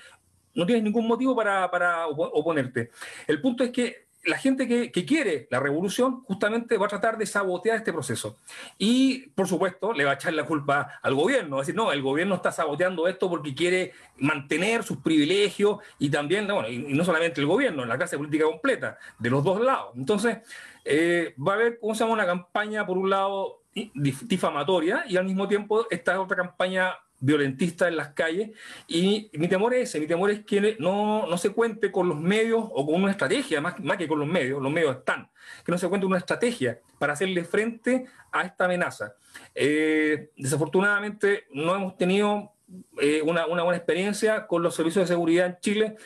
no 0.55 0.67
tienes 0.67 0.85
ningún 0.85 1.07
motivo 1.07 1.35
para, 1.35 1.71
para 1.71 2.07
oponerte. 2.07 2.91
El 3.27 3.41
punto 3.41 3.65
es 3.65 3.71
que 3.71 4.08
la 4.25 4.37
gente 4.37 4.69
que, 4.69 5.07
quiere 5.07 5.47
la 5.51 5.61
revolución 5.61 6.23
justamente 6.25 6.77
va 6.77 6.87
a 6.87 6.89
tratar 6.89 7.17
de 7.17 7.27
sabotear 7.27 7.77
este 7.77 7.93
proceso. 7.93 8.39
Y, 8.77 9.29
por 9.31 9.49
supuesto, 9.49 9.93
le 9.93 10.05
va 10.05 10.13
a 10.13 10.15
echar 10.15 10.35
la 10.35 10.45
culpa 10.45 10.99
al 11.03 11.15
gobierno. 11.15 11.57
Va 11.57 11.63
a 11.63 11.65
decir, 11.65 11.75
no, 11.75 11.93
el 11.93 12.03
gobierno 12.03 12.35
está 12.35 12.53
saboteando 12.53 13.09
esto 13.09 13.31
porque 13.31 13.55
quiere 13.55 13.93
mantener 14.19 14.83
sus 14.83 14.99
privilegios 14.99 15.79
y 15.99 16.11
también, 16.11 16.47
bueno, 16.47 16.69
y, 16.69 16.79
no 16.79 17.05
solamente 17.05 17.41
el 17.41 17.47
gobierno, 17.47 17.85
la 17.85 17.97
clase 17.97 18.19
política 18.19 18.45
completa, 18.45 18.99
de 19.19 19.31
los 19.31 19.43
dos 19.43 19.61
lados. 19.61 19.93
Entonces, 19.97 20.39
eh, 20.85 21.35
va 21.37 21.53
a 21.53 21.57
haber, 21.57 21.79
¿cómo 21.79 21.95
se 21.95 22.01
llama?, 22.01 22.15
una 22.15 22.27
campaña, 22.27 22.87
por 22.87 22.99
un 22.99 23.11
lado, 23.11 23.63
difamatoria 23.95 25.05
y 25.07 25.17
al 25.17 25.25
mismo 25.25 25.47
tiempo 25.47 25.87
esta 25.91 26.21
otra 26.21 26.37
campaña 26.37 26.95
violentista 27.21 27.89
en 27.89 27.97
las 27.97 28.11
calles 28.11 28.51
y 28.87 29.31
mi 29.35 29.49
temor 29.49 29.75
es 29.75 29.89
ese, 29.89 30.01
mi 30.01 30.07
temor 30.07 30.31
es 30.31 30.45
que 30.45 30.77
no, 30.79 31.27
no 31.27 31.39
se 31.39 31.51
cuente 31.51 31.91
con 31.91 32.09
los 32.09 32.19
medios 32.19 32.65
o 32.71 32.87
con 32.87 33.03
una 33.03 33.11
estrategia, 33.11 33.61
más, 33.61 33.81
más 33.81 33.97
que 33.97 34.07
con 34.07 34.19
los 34.19 34.29
medios, 34.29 34.63
los 34.63 34.73
medios 34.73 34.97
están, 34.97 35.31
que 35.65 35.73
no 35.73 35.79
se 35.79 35.89
cuente 35.89 36.07
una 36.07 36.19
estrategia 36.19 36.81
para 36.99 37.15
hacerle 37.15 37.45
frente 37.45 38.07
a 38.31 38.43
esta 38.43 38.67
amenaza. 38.67 39.15
Eh, 39.55 40.31
desafortunadamente 40.37 41.47
no 41.53 41.75
hemos 41.75 41.97
tenido 41.97 42.53
eh, 43.01 43.23
una, 43.23 43.47
una, 43.47 43.63
buena 43.63 43.79
experiencia 43.79 44.47
con 44.47 44.63
los 44.63 44.75
servicios 44.75 45.05
de 45.05 45.15
seguridad 45.15 45.47
en 45.47 45.59
Chile. 45.61 45.97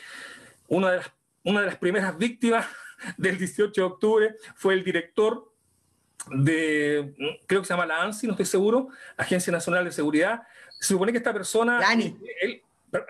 Una 0.68 0.92
de 0.92 0.96
las, 0.98 1.12
una 1.44 1.60
de 1.60 1.66
las 1.66 1.76
primeras 1.76 2.16
víctimas 2.16 2.66
del 3.16 3.36
18 3.36 3.72
de 3.80 3.86
octubre 3.86 4.34
fue 4.54 4.74
el 4.74 4.84
director 4.84 5.52
de, 6.30 7.14
creo 7.46 7.62
que 7.62 7.66
se 7.66 7.74
llama 7.74 7.86
la 7.86 8.02
ANSI, 8.02 8.26
no 8.26 8.32
estoy 8.34 8.46
seguro, 8.46 8.88
Agencia 9.16 9.52
Nacional 9.52 9.84
de 9.84 9.92
Seguridad, 9.92 10.42
se 10.82 10.94
supone 10.94 11.12
que 11.12 11.18
esta 11.18 11.32
persona... 11.32 11.78
Lani. 11.78 12.16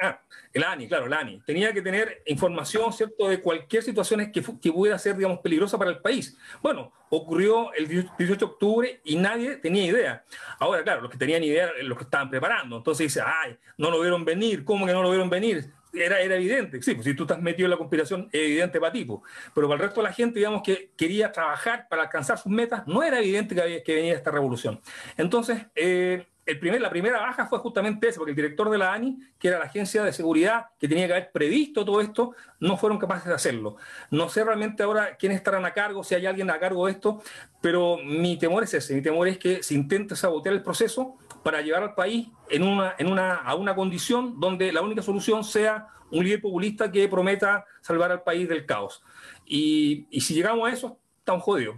ah, 0.00 0.20
el 0.52 0.64
ANI, 0.64 0.86
claro, 0.86 1.06
el 1.06 1.12
ANI. 1.14 1.40
Tenía 1.46 1.72
que 1.72 1.80
tener 1.80 2.22
información, 2.26 2.92
¿cierto?, 2.92 3.28
de 3.28 3.40
cualquier 3.40 3.82
situación 3.82 4.30
que, 4.30 4.42
que 4.42 4.72
pudiera 4.72 4.98
ser, 4.98 5.16
digamos, 5.16 5.38
peligrosa 5.38 5.78
para 5.78 5.90
el 5.90 5.98
país. 5.98 6.36
Bueno, 6.60 6.92
ocurrió 7.08 7.72
el 7.72 7.88
18 7.88 8.36
de 8.36 8.44
octubre 8.44 9.00
y 9.04 9.16
nadie 9.16 9.56
tenía 9.56 9.86
idea. 9.86 10.24
Ahora, 10.58 10.82
claro, 10.82 11.00
los 11.00 11.10
que 11.10 11.16
tenían 11.16 11.42
idea 11.42 11.70
eran 11.70 11.88
los 11.88 11.96
que 11.96 12.04
estaban 12.04 12.28
preparando. 12.28 12.76
Entonces 12.76 13.06
dice, 13.06 13.22
ay, 13.24 13.56
no 13.78 13.90
lo 13.90 14.00
vieron 14.00 14.24
venir, 14.24 14.64
¿cómo 14.64 14.86
que 14.86 14.92
no 14.92 15.02
lo 15.02 15.08
vieron 15.08 15.30
venir? 15.30 15.72
Era, 15.94 16.20
era 16.20 16.36
evidente, 16.36 16.82
sí, 16.82 16.94
pues 16.94 17.04
si 17.04 17.14
tú 17.14 17.24
estás 17.24 17.40
metido 17.40 17.66
en 17.66 17.70
la 17.70 17.76
conspiración, 17.76 18.28
es 18.32 18.40
evidente 18.40 18.80
para 18.80 18.92
ti. 18.92 19.04
Pues. 19.04 19.20
Pero 19.54 19.68
para 19.68 19.76
el 19.76 19.86
resto 19.88 20.00
de 20.00 20.08
la 20.08 20.12
gente, 20.14 20.38
digamos, 20.38 20.62
que 20.62 20.90
quería 20.96 21.32
trabajar 21.32 21.86
para 21.88 22.02
alcanzar 22.02 22.38
sus 22.38 22.52
metas, 22.52 22.86
no 22.86 23.02
era 23.02 23.18
evidente 23.18 23.54
que, 23.54 23.60
había, 23.60 23.82
que 23.82 23.94
venía 23.94 24.14
esta 24.14 24.30
revolución. 24.30 24.80
Entonces, 25.16 25.66
eh, 25.74 26.26
el 26.44 26.58
primer, 26.58 26.80
la 26.80 26.90
primera 26.90 27.20
baja 27.20 27.46
fue 27.46 27.58
justamente 27.60 28.08
eso, 28.08 28.18
porque 28.18 28.32
el 28.32 28.36
director 28.36 28.68
de 28.68 28.78
la 28.78 28.92
ANI, 28.92 29.18
que 29.38 29.48
era 29.48 29.58
la 29.58 29.66
agencia 29.66 30.02
de 30.02 30.12
seguridad 30.12 30.66
que 30.78 30.88
tenía 30.88 31.06
que 31.06 31.12
haber 31.12 31.32
previsto 31.32 31.84
todo 31.84 32.00
esto, 32.00 32.34
no 32.58 32.76
fueron 32.76 32.98
capaces 32.98 33.26
de 33.26 33.34
hacerlo. 33.34 33.76
No 34.10 34.28
sé 34.28 34.44
realmente 34.44 34.82
ahora 34.82 35.16
quiénes 35.16 35.38
estarán 35.38 35.64
a 35.64 35.72
cargo, 35.72 36.02
si 36.02 36.14
hay 36.14 36.26
alguien 36.26 36.50
a 36.50 36.58
cargo 36.58 36.86
de 36.86 36.92
esto, 36.92 37.22
pero 37.60 37.98
mi 37.98 38.38
temor 38.38 38.64
es 38.64 38.74
ese, 38.74 38.94
mi 38.94 39.02
temor 39.02 39.28
es 39.28 39.38
que 39.38 39.62
se 39.62 39.74
intente 39.74 40.16
sabotear 40.16 40.54
el 40.54 40.62
proceso 40.62 41.16
para 41.44 41.60
llevar 41.60 41.82
al 41.82 41.94
país 41.94 42.28
en 42.50 42.64
una, 42.64 42.94
en 42.98 43.06
una, 43.06 43.36
a 43.36 43.54
una 43.54 43.74
condición 43.74 44.40
donde 44.40 44.72
la 44.72 44.82
única 44.82 45.02
solución 45.02 45.44
sea 45.44 45.88
un 46.10 46.24
líder 46.24 46.40
populista 46.40 46.90
que 46.90 47.08
prometa 47.08 47.64
salvar 47.80 48.10
al 48.10 48.22
país 48.22 48.48
del 48.48 48.66
caos. 48.66 49.02
Y, 49.46 50.06
y 50.10 50.20
si 50.20 50.34
llegamos 50.34 50.68
a 50.68 50.72
eso, 50.72 50.98
estamos 51.18 51.42
jodidos. 51.42 51.76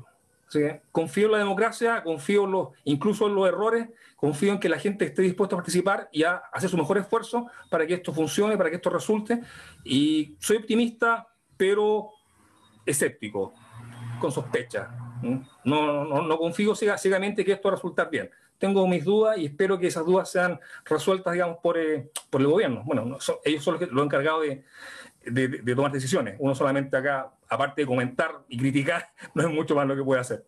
Confío 0.92 1.26
en 1.26 1.32
la 1.32 1.38
democracia, 1.38 2.02
confío 2.02 2.44
en 2.44 2.52
los, 2.52 2.68
incluso 2.84 3.26
en 3.26 3.34
los 3.34 3.48
errores 3.48 3.88
confío 4.24 4.52
en 4.52 4.58
que 4.58 4.70
la 4.70 4.78
gente 4.78 5.04
esté 5.04 5.20
dispuesta 5.20 5.54
a 5.54 5.58
participar 5.58 6.08
y 6.10 6.22
a 6.22 6.36
hacer 6.50 6.70
su 6.70 6.78
mejor 6.78 6.96
esfuerzo 6.96 7.46
para 7.68 7.86
que 7.86 7.92
esto 7.92 8.10
funcione, 8.10 8.56
para 8.56 8.70
que 8.70 8.76
esto 8.76 8.88
resulte. 8.88 9.42
Y 9.84 10.34
soy 10.40 10.56
optimista, 10.56 11.28
pero 11.58 12.08
escéptico, 12.86 13.52
con 14.18 14.32
sospecha. 14.32 14.96
No, 15.64 16.06
no, 16.06 16.22
no 16.22 16.38
confío 16.38 16.74
ciegamente 16.74 17.44
que 17.44 17.52
esto 17.52 17.68
va 17.68 17.74
a 17.74 17.76
resultar 17.76 18.08
bien. 18.08 18.30
Tengo 18.56 18.88
mis 18.88 19.04
dudas 19.04 19.36
y 19.36 19.44
espero 19.44 19.78
que 19.78 19.88
esas 19.88 20.06
dudas 20.06 20.30
sean 20.30 20.58
resueltas, 20.86 21.34
digamos, 21.34 21.58
por, 21.62 21.76
eh, 21.76 22.10
por 22.30 22.40
el 22.40 22.46
gobierno. 22.46 22.82
Bueno, 22.86 23.18
ellos 23.44 23.62
son 23.62 23.78
los, 23.78 23.90
los 23.90 24.04
encargados 24.06 24.42
de, 24.42 24.64
de, 25.26 25.74
tomar 25.74 25.92
decisiones. 25.92 26.36
Uno 26.38 26.54
solamente 26.54 26.96
acá, 26.96 27.32
aparte 27.48 27.82
de 27.82 27.86
comentar 27.86 28.44
y 28.48 28.58
criticar, 28.58 29.10
no 29.34 29.42
es 29.42 29.54
mucho 29.54 29.74
más 29.74 29.86
lo 29.86 29.96
que 29.96 30.02
puede 30.02 30.20
hacer. 30.20 30.44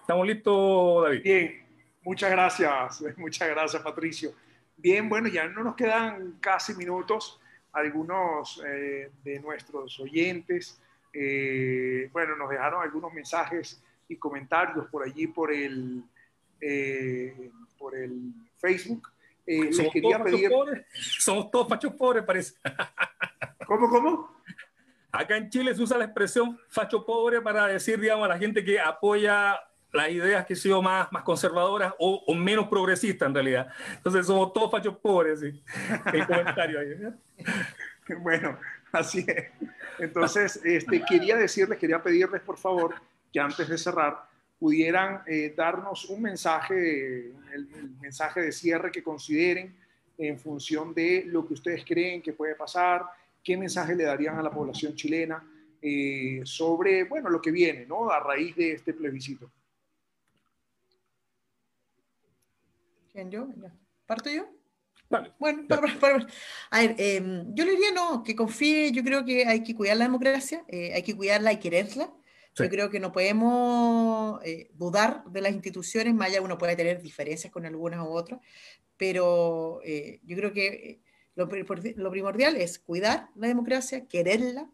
Estamos 0.00 0.26
listos, 0.26 1.04
David. 1.04 1.22
Bien, 1.22 1.66
muchas 2.02 2.30
gracias, 2.30 3.04
muchas 3.16 3.48
gracias, 3.48 3.82
Patricio. 3.82 4.32
Bien, 4.76 5.08
bueno, 5.08 5.28
ya 5.28 5.46
no 5.46 5.62
nos 5.62 5.76
quedan 5.76 6.38
casi 6.40 6.74
minutos. 6.74 7.40
Algunos 7.72 8.60
eh, 8.66 9.12
de 9.22 9.38
nuestros 9.38 10.00
oyentes, 10.00 10.80
eh, 11.12 12.08
bueno, 12.12 12.34
nos 12.36 12.50
dejaron 12.50 12.82
algunos 12.82 13.12
mensajes 13.12 13.82
y 14.08 14.16
comentarios 14.16 14.86
por 14.88 15.04
allí, 15.04 15.28
por 15.28 15.52
el, 15.52 16.02
eh, 16.60 17.50
por 17.78 17.94
el 17.94 18.32
Facebook. 18.58 19.08
Somos, 19.72 19.92
quería 19.92 20.18
todos 20.18 20.30
pedir... 20.30 20.50
pobres. 20.50 20.86
Somos 21.18 21.50
todos 21.50 21.68
fachos 21.68 21.94
pobres, 21.94 22.24
parece. 22.24 22.54
¿Cómo, 23.66 23.88
cómo? 23.88 24.40
Acá 25.12 25.36
en 25.36 25.50
Chile 25.50 25.74
se 25.74 25.82
usa 25.82 25.98
la 25.98 26.04
expresión 26.04 26.58
facho 26.68 27.04
pobre 27.04 27.40
para 27.40 27.66
decir, 27.66 27.98
digamos, 27.98 28.24
a 28.26 28.28
la 28.28 28.38
gente 28.38 28.62
que 28.62 28.78
apoya 28.78 29.60
las 29.92 30.08
ideas 30.10 30.46
que 30.46 30.54
sido 30.54 30.80
más, 30.82 31.10
más 31.10 31.24
conservadoras 31.24 31.94
o, 31.98 32.32
menos 32.34 32.68
progresistas 32.68 33.26
en 33.26 33.34
realidad. 33.34 33.68
Entonces 33.96 34.26
somos 34.26 34.52
todos 34.52 34.70
fachos 34.70 34.96
pobres, 34.98 35.40
¿sí? 35.40 35.62
El 36.12 36.26
comentario 36.26 36.80
ahí. 36.80 36.88
Bueno, 38.22 38.58
así 38.90 39.24
es. 39.24 39.50
Entonces, 40.00 40.60
este, 40.64 41.00
quería 41.04 41.36
decirles, 41.36 41.78
quería 41.78 42.02
pedirles 42.02 42.40
por 42.40 42.58
favor 42.58 42.96
que 43.32 43.38
antes 43.38 43.68
de 43.68 43.78
cerrar 43.78 44.24
pudieran 44.60 45.22
eh, 45.26 45.54
darnos 45.56 46.04
un 46.10 46.20
mensaje, 46.20 47.32
el, 47.52 47.96
mensaje 47.98 48.42
de 48.42 48.52
cierre 48.52 48.92
que 48.92 49.02
consideren 49.02 49.74
en 50.18 50.38
función 50.38 50.92
de 50.92 51.24
lo 51.26 51.48
que 51.48 51.54
ustedes 51.54 51.82
creen 51.82 52.20
que 52.20 52.34
puede 52.34 52.54
pasar, 52.54 53.06
qué 53.42 53.56
mensaje 53.56 53.96
le 53.96 54.04
darían 54.04 54.38
a 54.38 54.42
la 54.42 54.50
población 54.50 54.94
chilena 54.94 55.42
eh, 55.80 56.42
sobre, 56.44 57.04
bueno, 57.04 57.30
lo 57.30 57.40
que 57.40 57.50
viene, 57.50 57.86
¿no? 57.86 58.10
A 58.10 58.20
raíz 58.20 58.54
de 58.54 58.72
este 58.72 58.92
plebiscito. 58.92 59.50
¿Quién 63.10 63.30
yo? 63.30 63.48
¿Parto 64.04 64.28
yo? 64.28 64.46
Bueno, 65.38 65.66
a 66.70 66.80
ver, 66.80 66.94
em, 66.98 67.54
yo 67.54 67.64
le 67.64 67.72
diría 67.72 67.92
no, 67.92 68.22
que 68.22 68.36
confíe, 68.36 68.92
yo 68.92 69.02
creo 69.02 69.24
que 69.24 69.46
hay 69.46 69.64
que 69.64 69.74
cuidar 69.74 69.96
la 69.96 70.04
democracia, 70.04 70.62
eh, 70.68 70.92
hay 70.94 71.02
que 71.02 71.16
cuidarla 71.16 71.52
y 71.52 71.58
quererla. 71.58 72.12
Yo 72.54 72.68
creo 72.68 72.90
que 72.90 73.00
no 73.00 73.12
podemos 73.12 74.40
eh, 74.44 74.70
dudar 74.74 75.24
de 75.24 75.40
las 75.40 75.52
instituciones, 75.52 76.14
más 76.14 76.28
allá 76.28 76.42
uno 76.42 76.58
puede 76.58 76.76
tener 76.76 77.00
diferencias 77.00 77.52
con 77.52 77.64
algunas 77.64 78.00
u 78.00 78.10
otras, 78.10 78.40
pero 78.96 79.80
eh, 79.84 80.20
yo 80.24 80.36
creo 80.36 80.52
que 80.52 81.00
lo, 81.36 81.46
lo, 81.46 82.10
primordial 82.10 82.56
es 82.56 82.78
cuidar 82.78 83.28
la 83.34 83.48
democracia, 83.48 84.06
quererla, 84.06 84.68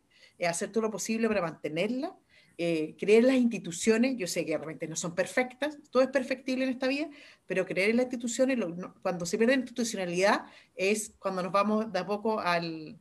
hacer 0.46 0.72
todo 0.72 0.82
lo 0.82 0.90
posible 0.90 1.28
para 1.28 1.42
mantenerla 1.42 2.16
eh, 2.58 2.96
creer 2.98 3.18
en 3.20 3.26
las 3.26 3.36
instituciones, 3.36 4.16
yo 4.16 4.26
sé 4.26 4.46
que 4.46 4.56
realmente 4.56 4.88
no 4.88 4.96
son 4.96 5.14
perfectas, 5.14 5.76
todo 5.90 6.02
es 6.02 6.08
perfectible 6.08 6.64
en 6.64 6.70
esta 6.70 6.88
vida, 6.88 7.10
pero 7.46 7.66
creer 7.66 7.90
en 7.90 7.98
las 7.98 8.06
instituciones, 8.06 8.58
cuando 9.02 9.26
se 9.26 9.36
pierde 9.36 9.54
institucionalidad 9.54 10.46
es 10.74 11.12
cuando 11.18 11.42
nos 11.42 11.52
vamos 11.52 11.92
de 11.92 11.98
a 11.98 12.06
poco 12.06 12.40
al, 12.40 12.98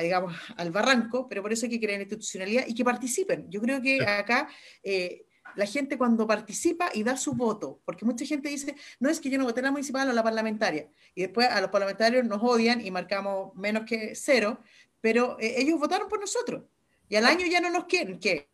digamos, 0.00 0.34
al 0.56 0.70
barranco, 0.70 1.28
pero 1.28 1.42
por 1.42 1.52
eso 1.52 1.66
hay 1.66 1.78
que 1.78 1.86
la 1.86 1.94
institucionalidad 1.94 2.66
y 2.66 2.74
que 2.74 2.84
participen. 2.84 3.50
Yo 3.50 3.60
creo 3.60 3.80
que 3.80 4.04
acá 4.06 4.48
eh, 4.82 5.26
la 5.56 5.66
gente 5.66 5.96
cuando 5.96 6.26
participa 6.26 6.90
y 6.92 7.02
da 7.02 7.16
su 7.16 7.32
voto, 7.32 7.80
porque 7.84 8.04
mucha 8.04 8.24
gente 8.24 8.48
dice, 8.48 8.74
no 8.98 9.08
es 9.08 9.20
que 9.20 9.30
yo 9.30 9.38
no 9.38 9.44
voté 9.44 9.60
a 9.60 9.64
la 9.64 9.70
municipal 9.70 10.08
o 10.08 10.10
a 10.10 10.14
la 10.14 10.22
parlamentaria, 10.22 10.88
y 11.14 11.22
después 11.22 11.48
a 11.48 11.60
los 11.60 11.70
parlamentarios 11.70 12.24
nos 12.24 12.42
odian 12.42 12.84
y 12.84 12.90
marcamos 12.90 13.54
menos 13.54 13.84
que 13.84 14.14
cero, 14.14 14.60
pero 15.00 15.36
eh, 15.38 15.54
ellos 15.58 15.78
votaron 15.78 16.08
por 16.08 16.20
nosotros. 16.20 16.64
Y 17.08 17.16
al 17.16 17.26
año 17.26 17.46
ya 17.46 17.60
no 17.60 17.70
nos 17.70 17.84
quieren, 17.84 18.18
¿qué? 18.18 18.48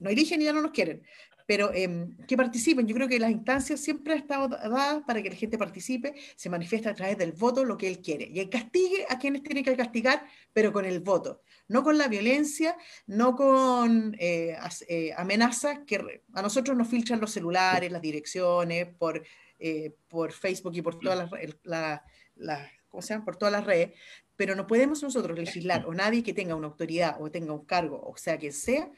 no 0.00 0.10
eligen 0.10 0.42
y 0.42 0.44
ya 0.44 0.52
no 0.52 0.62
nos 0.62 0.72
quieren, 0.72 1.02
pero 1.46 1.72
em, 1.74 2.16
que 2.26 2.36
participen. 2.36 2.86
Yo 2.86 2.94
creo 2.94 3.08
que 3.08 3.18
las 3.18 3.30
instancias 3.30 3.80
siempre 3.80 4.12
han 4.12 4.20
estado 4.20 4.48
dadas 4.48 5.02
para 5.06 5.22
que 5.22 5.30
la 5.30 5.36
gente 5.36 5.58
participe, 5.58 6.14
se 6.36 6.50
manifiesta 6.50 6.90
a 6.90 6.94
través 6.94 7.18
del 7.18 7.32
voto 7.32 7.64
lo 7.64 7.76
que 7.76 7.88
él 7.88 8.00
quiere. 8.00 8.28
Y 8.32 8.48
castigue 8.48 9.06
a 9.08 9.18
quienes 9.18 9.42
tiene 9.42 9.62
que 9.62 9.76
castigar, 9.76 10.24
pero 10.52 10.72
con 10.72 10.84
el 10.84 11.00
voto, 11.00 11.42
no 11.68 11.82
con 11.82 11.98
la 11.98 12.08
violencia, 12.08 12.76
no 13.06 13.34
con 13.34 14.16
eh, 14.18 14.56
eh, 14.88 15.12
amenazas 15.16 15.80
que 15.86 16.22
a 16.32 16.42
nosotros 16.42 16.76
nos 16.76 16.88
filtran 16.88 17.20
los 17.20 17.32
celulares, 17.32 17.90
las 17.90 18.02
direcciones, 18.02 18.86
por, 18.98 19.22
eh, 19.58 19.94
por 20.08 20.32
Facebook 20.32 20.74
y 20.74 20.82
por 20.82 20.98
todas 20.98 21.18
las, 21.64 22.02
por 23.24 23.36
todas 23.36 23.52
las 23.52 23.64
redes, 23.64 23.92
pero 24.36 24.54
no 24.54 24.66
podemos 24.66 25.02
nosotros 25.02 25.38
legislar 25.38 25.86
o 25.86 25.94
nadie 25.94 26.22
que 26.22 26.34
tenga 26.34 26.54
una 26.54 26.68
autoridad 26.68 27.16
o 27.20 27.30
tenga 27.30 27.52
un 27.52 27.64
cargo, 27.64 28.00
o 28.02 28.16
sea, 28.16 28.38
quien 28.38 28.52
sea, 28.52 28.90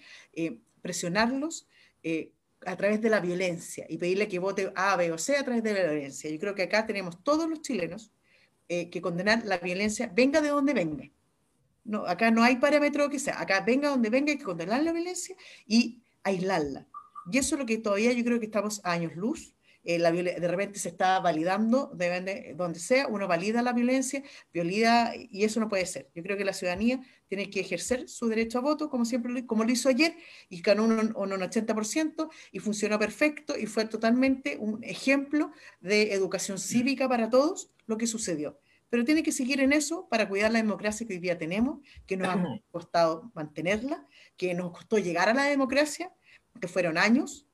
presionarlos 0.81 1.69
eh, 2.05 2.33
a 2.67 2.77
través 2.77 3.01
de 3.01 3.11
la 3.11 3.21
violencia 3.21 3.87
y 3.89 3.99
pedirle 3.99 4.29
que 4.29 4.39
vote 4.39 4.73
A, 4.77 4.97
B 4.97 5.11
o 5.11 5.19
C 5.19 5.37
a 5.37 5.45
través 5.45 5.63
de 5.63 5.75
la 5.75 5.91
violencia. 5.91 6.31
Yo 6.31 6.39
creo 6.39 6.55
que 6.55 6.63
acá 6.63 6.87
tenemos 6.87 7.23
todos 7.25 7.49
los 7.49 7.61
chilenos 7.61 8.13
eh, 8.69 8.91
que 8.91 9.01
condenar 9.01 9.45
la 9.45 9.59
violencia, 9.59 10.11
venga 10.15 10.41
de 10.41 10.49
donde 10.49 10.73
venga. 10.73 11.11
No, 11.85 12.07
acá 12.07 12.31
no 12.31 12.43
hay 12.43 12.57
parámetro 12.57 13.11
que 13.11 13.19
sea, 13.19 13.41
acá 13.41 13.61
venga 13.61 13.89
donde 13.89 14.09
venga, 14.09 14.37
que 14.37 14.45
condenar 14.45 14.83
la 14.83 14.93
violencia 14.93 15.35
y 15.67 16.03
aislarla. 16.23 16.87
Y 17.31 17.39
eso 17.39 17.55
es 17.55 17.59
lo 17.59 17.67
que 17.67 17.79
todavía 17.79 18.13
yo 18.13 18.25
creo 18.25 18.39
que 18.39 18.47
estamos 18.47 18.81
a 18.85 18.93
años 18.93 19.17
luz 19.17 19.54
eh, 19.85 19.99
de 19.99 20.49
repente 20.49 20.79
se 20.79 20.89
está 20.89 21.21
validando, 21.21 21.91
de 21.95 22.55
donde 22.57 22.81
sea, 22.81 23.07
uno 23.07 23.29
valida 23.29 23.63
la 23.63 23.73
violencia, 23.73 24.23
violida, 24.53 25.13
y 25.15 25.45
eso 25.45 25.61
no 25.61 25.69
puede 25.69 25.87
ser. 25.87 26.11
Yo 26.15 26.23
creo 26.23 26.37
que 26.37 26.45
la 26.45 26.53
ciudadanía 26.55 27.01
tiene 27.29 27.51
que 27.51 27.61
ejercer 27.61 28.09
su 28.09 28.29
derecho 28.29 28.59
a 28.59 28.63
voto, 28.63 28.89
como 28.89 29.05
siempre 29.05 29.47
como 29.47 29.65
lo 29.65 29.71
hizo 29.71 29.89
ayer, 29.89 30.17
y 30.49 30.61
ganó 30.63 30.85
un, 30.85 31.15
un 31.15 31.31
80%, 31.31 32.31
y 32.53 32.59
funcionó 32.59 32.99
perfecto, 32.99 33.59
y 33.59 33.67
fue 33.67 33.85
totalmente 33.85 34.57
un 34.59 34.83
ejemplo 34.83 35.53
de 35.81 36.13
educación 36.13 36.59
cívica 36.59 37.09
para 37.09 37.29
todos 37.29 37.71
lo 37.87 37.99
que 37.99 38.07
sucedió. 38.07 38.59
Pero 38.89 39.05
tiene 39.05 39.23
que 39.23 39.33
seguir 39.33 39.61
en 39.61 39.73
eso 39.73 40.09
para 40.09 40.29
cuidar 40.29 40.53
la 40.53 40.61
democracia 40.61 41.07
que 41.07 41.15
hoy 41.15 41.19
día 41.19 41.37
tenemos, 41.37 41.81
que 42.07 42.17
nos 42.17 42.29
ha 42.29 42.43
costado 42.71 43.33
mantenerla, 43.35 44.07
que 44.37 44.55
nos 44.55 44.71
costó 44.73 44.99
llegar 44.99 45.29
a 45.29 45.35
la 45.35 45.45
democracia, 45.45 46.13
que 46.61 46.69
fueron 46.69 46.97
años, 46.97 47.49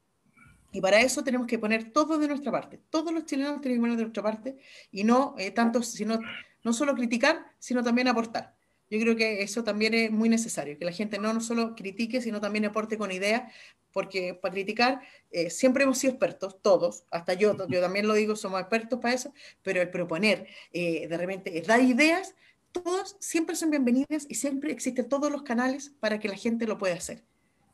y 0.73 0.81
para 0.81 1.01
eso 1.01 1.25
tenemos 1.25 1.47
que 1.47 1.59
poner 1.59 1.93
todo 1.93 2.19
de 2.19 2.29
nuestra 2.29 2.53
parte. 2.53 2.81
Todos 2.91 3.13
los 3.13 3.25
chilenos 3.25 3.61
tenemos 3.61 3.79
que 3.79 3.81
poner 3.81 3.97
de 3.97 4.03
nuestra 4.05 4.23
parte 4.23 4.57
y 4.93 5.05
no 5.05 5.35
eh, 5.39 5.51
tanto, 5.51 5.83
sino, 5.83 6.21
no 6.63 6.73
solo 6.73 6.95
criticar, 6.95 7.45
sino 7.59 7.83
también 7.83 8.09
aportar. 8.09 8.55
Yo 8.91 8.99
creo 8.99 9.15
que 9.15 9.43
eso 9.43 9.63
también 9.63 9.95
es 9.95 10.11
muy 10.11 10.29
necesario, 10.29 10.77
que 10.77 10.85
la 10.85 10.91
gente 10.91 11.19
no, 11.19 11.33
no 11.33 11.41
solo 11.41 11.77
critique, 11.77 12.21
sino 12.21 12.41
también 12.41 12.65
aporte 12.65 12.99
con 12.99 13.13
ideas, 13.13 13.53
porque 13.93 14.35
para 14.35 14.53
criticar 14.53 15.01
eh, 15.31 15.49
siempre 15.49 15.85
hemos 15.85 15.99
sido 15.99 16.13
expertos, 16.13 16.61
todos, 16.61 17.05
hasta 17.13 17.35
yo, 17.35 17.57
yo 17.69 17.81
también 17.81 18.09
lo 18.09 18.15
digo, 18.15 18.35
somos 18.35 18.61
expertos 18.61 18.99
para 18.99 19.15
eso, 19.15 19.33
pero 19.63 19.81
el 19.81 19.91
proponer, 19.91 20.49
eh, 20.73 21.07
de 21.07 21.17
repente, 21.17 21.63
dar 21.63 21.81
ideas, 21.81 22.35
todos 22.73 23.17
siempre 23.21 23.55
son 23.55 23.71
bienvenidas 23.71 24.27
y 24.29 24.35
siempre 24.35 24.73
existen 24.73 25.09
todos 25.09 25.31
los 25.31 25.43
canales 25.43 25.93
para 26.01 26.19
que 26.19 26.29
la 26.29 26.37
gente 26.37 26.67
lo 26.67 26.77
pueda 26.77 26.95
hacer. 26.95 27.23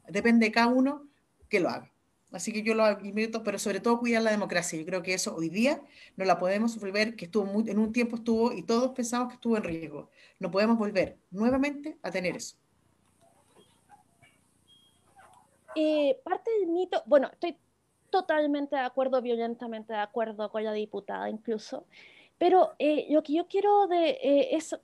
Depende 0.08 0.46
de 0.46 0.52
cada 0.52 0.68
uno 0.68 1.08
que 1.48 1.60
lo 1.60 1.70
haga. 1.70 1.90
Así 2.32 2.52
que 2.52 2.62
yo 2.62 2.74
lo 2.74 2.90
invito, 3.00 3.42
pero 3.42 3.58
sobre 3.58 3.80
todo 3.80 3.98
cuidar 3.98 4.22
la 4.22 4.30
democracia. 4.30 4.78
Yo 4.78 4.84
creo 4.84 5.02
que 5.02 5.14
eso 5.14 5.34
hoy 5.34 5.48
día 5.48 5.80
no 6.16 6.24
la 6.24 6.38
podemos 6.38 6.78
volver, 6.78 7.16
que 7.16 7.26
estuvo 7.26 7.44
muy, 7.44 7.70
en 7.70 7.78
un 7.78 7.92
tiempo 7.92 8.16
estuvo 8.16 8.52
y 8.52 8.62
todos 8.62 8.90
pensamos 8.92 9.28
que 9.28 9.34
estuvo 9.34 9.56
en 9.56 9.62
riesgo. 9.62 10.10
No 10.38 10.50
podemos 10.50 10.76
volver 10.76 11.18
nuevamente 11.30 11.98
a 12.02 12.10
tener 12.10 12.36
eso. 12.36 12.56
Eh, 15.76 16.20
parte 16.24 16.50
del 16.58 16.68
mito, 16.68 17.02
bueno, 17.06 17.28
estoy 17.32 17.56
totalmente 18.10 18.76
de 18.76 18.82
acuerdo, 18.82 19.20
violentamente 19.20 19.92
de 19.92 19.98
acuerdo 19.98 20.50
con 20.50 20.64
la 20.64 20.72
diputada 20.72 21.28
incluso, 21.28 21.86
pero 22.38 22.74
eh, 22.78 23.06
lo 23.10 23.22
que 23.22 23.34
yo 23.34 23.46
quiero 23.46 23.86
de, 23.86 24.10
eh, 24.10 24.56
es 24.56 24.74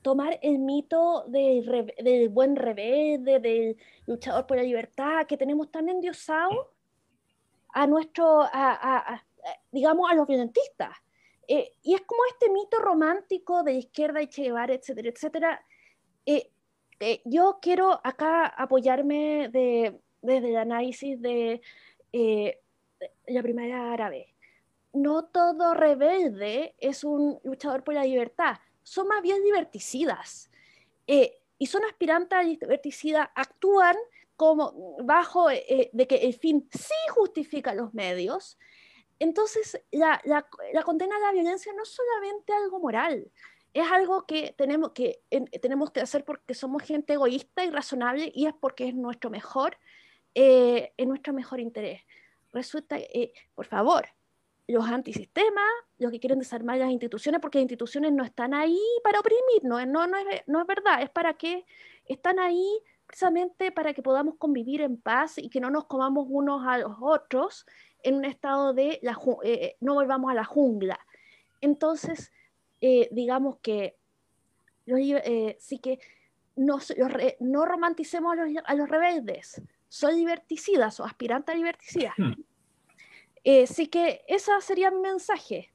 tomar 0.00 0.38
el 0.42 0.58
mito 0.58 1.24
del, 1.28 1.92
del, 2.02 2.28
buen 2.30 2.56
rebelde, 2.56 3.38
del 3.38 3.76
luchador 4.06 4.46
por 4.46 4.56
la 4.56 4.62
libertad, 4.62 5.26
que 5.26 5.36
tenemos 5.36 5.70
tan 5.70 5.90
endiosado 5.90 6.72
a 7.72 7.86
nuestro, 7.86 8.42
a, 8.42 9.22
digamos, 9.70 10.10
a 10.10 10.14
los 10.14 10.26
violentistas. 10.26 10.96
Eh, 11.52 11.72
y 11.82 11.94
es 11.94 12.02
como 12.02 12.20
este 12.26 12.48
mito 12.48 12.78
romántico 12.78 13.64
de 13.64 13.72
izquierda 13.72 14.22
y 14.22 14.28
Che 14.28 14.42
Guevara, 14.42 14.72
etcétera, 14.72 15.08
etcétera. 15.08 15.66
Eh, 16.24 16.48
eh, 17.00 17.22
yo 17.24 17.58
quiero 17.60 18.00
acá 18.04 18.46
apoyarme 18.46 19.48
de, 19.48 20.00
desde 20.22 20.50
el 20.50 20.56
análisis 20.56 21.20
de, 21.20 21.60
de 22.12 22.60
la 23.26 23.42
primera 23.42 23.92
árabe. 23.92 24.32
No 24.92 25.24
todo 25.24 25.74
rebelde 25.74 26.76
es 26.78 27.02
un 27.02 27.40
luchador 27.42 27.82
por 27.82 27.94
la 27.94 28.04
libertad, 28.04 28.58
son 28.84 29.08
más 29.08 29.20
bien 29.20 29.42
diverticidas. 29.42 30.50
y 31.06 31.66
son 31.66 31.82
aspirantes 31.84 32.38
a 32.38 32.42
diverticida, 32.42 33.32
actúan 33.34 33.96
como 34.40 34.96
bajo 35.04 35.50
eh, 35.50 35.90
de 35.92 36.06
que 36.06 36.16
el 36.16 36.32
fin 36.32 36.66
sí 36.72 36.94
justifica 37.10 37.74
los 37.74 37.92
medios, 37.92 38.58
entonces 39.18 39.78
la, 39.90 40.18
la, 40.24 40.48
la, 40.72 40.82
condena 40.82 41.14
a 41.16 41.18
la 41.18 41.32
violencia 41.32 41.74
no 41.74 41.82
es 41.82 41.90
solamente 41.90 42.50
algo 42.54 42.80
moral, 42.80 43.30
es 43.74 43.90
algo 43.90 44.24
que 44.24 44.54
tenemos 44.56 44.92
que, 44.92 45.20
tenemos 45.60 45.90
que 45.90 46.00
hacer 46.00 46.24
porque 46.24 46.54
somos 46.54 46.82
gente 46.82 47.12
egoísta 47.12 47.66
y 47.66 47.70
razonable 47.70 48.32
y 48.34 48.46
es 48.46 48.54
porque 48.58 48.88
es 48.88 48.94
nuestro 48.94 49.28
mejor, 49.28 49.76
eh, 50.34 50.94
es 50.96 51.06
nuestro 51.06 51.34
mejor 51.34 51.60
interés. 51.60 52.00
Resulta, 52.50 52.96
eh, 52.96 53.34
por 53.54 53.66
favor, 53.66 54.08
los 54.66 54.86
antisistemas, 54.88 55.70
los 55.98 56.10
que 56.10 56.18
quieren 56.18 56.38
desarmar 56.38 56.78
las 56.78 56.90
instituciones, 56.90 57.42
porque 57.42 57.58
las 57.58 57.64
instituciones 57.64 58.10
no 58.14 58.24
están 58.24 58.54
ahí 58.54 58.80
para 59.04 59.20
oprimirnos, 59.20 59.86
no, 59.86 60.06
no, 60.06 60.16
es, 60.16 60.44
no 60.46 60.62
es 60.62 60.66
verdad, 60.66 61.02
es 61.02 61.10
para 61.10 61.34
que 61.34 61.66
están 62.06 62.38
ahí 62.38 62.82
precisamente 63.10 63.72
para 63.72 63.92
que 63.92 64.02
podamos 64.02 64.36
convivir 64.36 64.82
en 64.82 64.96
paz 64.96 65.36
y 65.36 65.50
que 65.50 65.58
no 65.58 65.68
nos 65.68 65.86
comamos 65.86 66.26
unos 66.28 66.64
a 66.64 66.78
los 66.78 66.92
otros 67.00 67.66
en 68.04 68.14
un 68.14 68.24
estado 68.24 68.72
de 68.72 69.00
la, 69.02 69.18
eh, 69.42 69.52
eh, 69.52 69.76
no 69.80 69.94
volvamos 69.94 70.30
a 70.30 70.34
la 70.34 70.44
jungla. 70.44 70.96
Entonces, 71.60 72.32
eh, 72.80 73.08
digamos 73.10 73.58
que 73.58 73.96
sí 75.58 75.80
que 75.80 75.98
no, 76.54 76.78
no 77.40 77.64
romanticemos 77.64 78.36
a 78.64 78.74
los, 78.74 78.88
rebeldes, 78.88 79.60
son 79.88 80.14
liberticidas 80.14 81.00
o 81.00 81.04
aspirantes 81.04 81.52
a 81.52 81.58
liberticidas. 81.58 82.14
Hmm. 82.16 82.34
sí 83.66 83.88
que 83.88 84.22
ese 84.28 84.52
sería 84.60 84.92
mi 84.92 85.00
mensaje. 85.00 85.72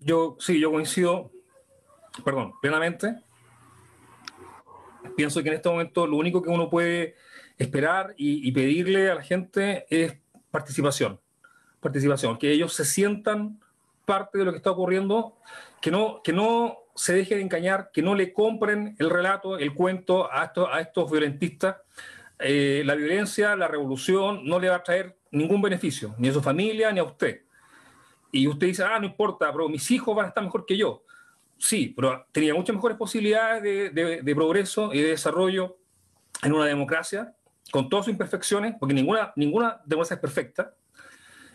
Yo 0.00 0.36
sí, 0.40 0.58
yo 0.58 0.70
coincido, 0.70 1.30
perdón, 2.24 2.54
plenamente 2.62 3.27
pienso 5.16 5.42
que 5.42 5.48
en 5.48 5.56
este 5.56 5.68
momento 5.68 6.06
lo 6.06 6.16
único 6.16 6.42
que 6.42 6.50
uno 6.50 6.68
puede 6.70 7.16
esperar 7.58 8.14
y, 8.16 8.50
pedirle 8.52 9.10
a 9.10 9.16
la 9.16 9.22
gente 9.22 9.86
es 9.90 10.16
participación. 10.50 11.20
Participación, 11.80 12.38
que 12.38 12.50
ellos 12.50 12.72
se 12.72 12.84
sientan 12.84 13.60
parte 14.04 14.38
de 14.38 14.44
lo 14.44 14.52
que 14.52 14.58
está 14.58 14.70
ocurriendo, 14.70 15.36
que 15.80 15.90
no, 15.90 16.22
que 16.22 16.32
no 16.32 16.78
se 16.94 17.14
dejen 17.14 17.40
engañar, 17.40 17.90
que 17.92 18.02
no 18.02 18.14
le 18.14 18.32
compren 18.32 18.96
el 18.98 19.10
relato, 19.10 19.58
el 19.58 19.74
cuento 19.74 20.32
a 20.32 20.44
estos, 20.44 20.68
a 20.72 20.80
estos 20.80 21.10
violentistas. 21.10 21.76
Eh, 22.38 22.82
la 22.84 22.94
violencia, 22.94 23.54
la 23.56 23.68
revolución 23.68 24.44
no 24.44 24.58
le 24.58 24.68
va 24.68 24.76
a 24.76 24.82
traer 24.82 25.16
ningún 25.30 25.60
beneficio, 25.60 26.14
ni 26.18 26.28
a 26.28 26.32
su 26.32 26.42
familia, 26.42 26.90
ni 26.92 27.00
a 27.00 27.04
usted. 27.04 27.42
Y 28.32 28.46
usted 28.46 28.68
dice, 28.68 28.84
ah, 28.84 28.98
no 28.98 29.06
importa, 29.06 29.52
pero 29.52 29.68
mis 29.68 29.90
hijos 29.90 30.14
van 30.14 30.26
a 30.26 30.28
estar 30.28 30.44
mejor 30.44 30.64
que 30.66 30.76
yo 30.76 31.04
sí, 31.58 31.92
pero 31.94 32.26
tenía 32.32 32.54
muchas 32.54 32.74
mejores 32.74 32.96
posibilidades 32.96 33.62
de, 33.62 34.34
progreso 34.34 34.92
y 34.92 35.00
de 35.00 35.10
desarrollo 35.10 35.76
en 36.42 36.52
una 36.52 36.66
democracia, 36.66 37.34
con 37.70 37.88
todas 37.88 38.06
sus 38.06 38.12
imperfecciones, 38.12 38.74
porque 38.78 38.94
ninguna, 38.94 39.32
ninguna 39.36 39.80
democracia 39.84 40.14
es 40.14 40.20
perfecta, 40.20 40.74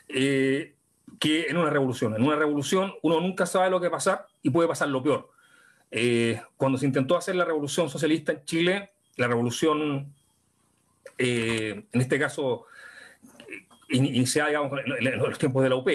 eh, 0.08 0.76
que 1.20 1.44
en 1.44 1.58
una 1.58 1.70
revolución. 1.70 2.16
En 2.16 2.24
una 2.24 2.36
revolución 2.36 2.94
uno 3.02 3.20
nunca 3.20 3.46
sabe 3.46 3.70
lo 3.70 3.80
que 3.80 3.88
va 3.88 3.96
a 3.96 3.98
pasar 3.98 4.28
y 4.42 4.50
puede 4.50 4.68
pasar 4.68 4.90
lo 4.90 5.02
peor. 5.02 5.30
Eh, 5.90 6.42
cuando 6.58 6.78
se 6.78 6.86
intentó 6.86 7.16
hacer 7.16 7.36
la 7.36 7.46
revolución 7.46 7.90
socialista 7.90 8.32
en 8.32 8.44
Chile, 8.46 8.92
la 9.16 9.28
revolución, 9.28 10.14
eh, 11.18 11.86
en 11.92 12.02
este 12.02 12.20
caso, 12.20 12.66
iniciada 13.90 14.50
digamos, 14.50 14.80
en 15.00 15.18
los 15.18 15.38
tiempos 15.38 15.64
de 15.64 15.70
la 15.70 15.76
UP, 15.76 15.88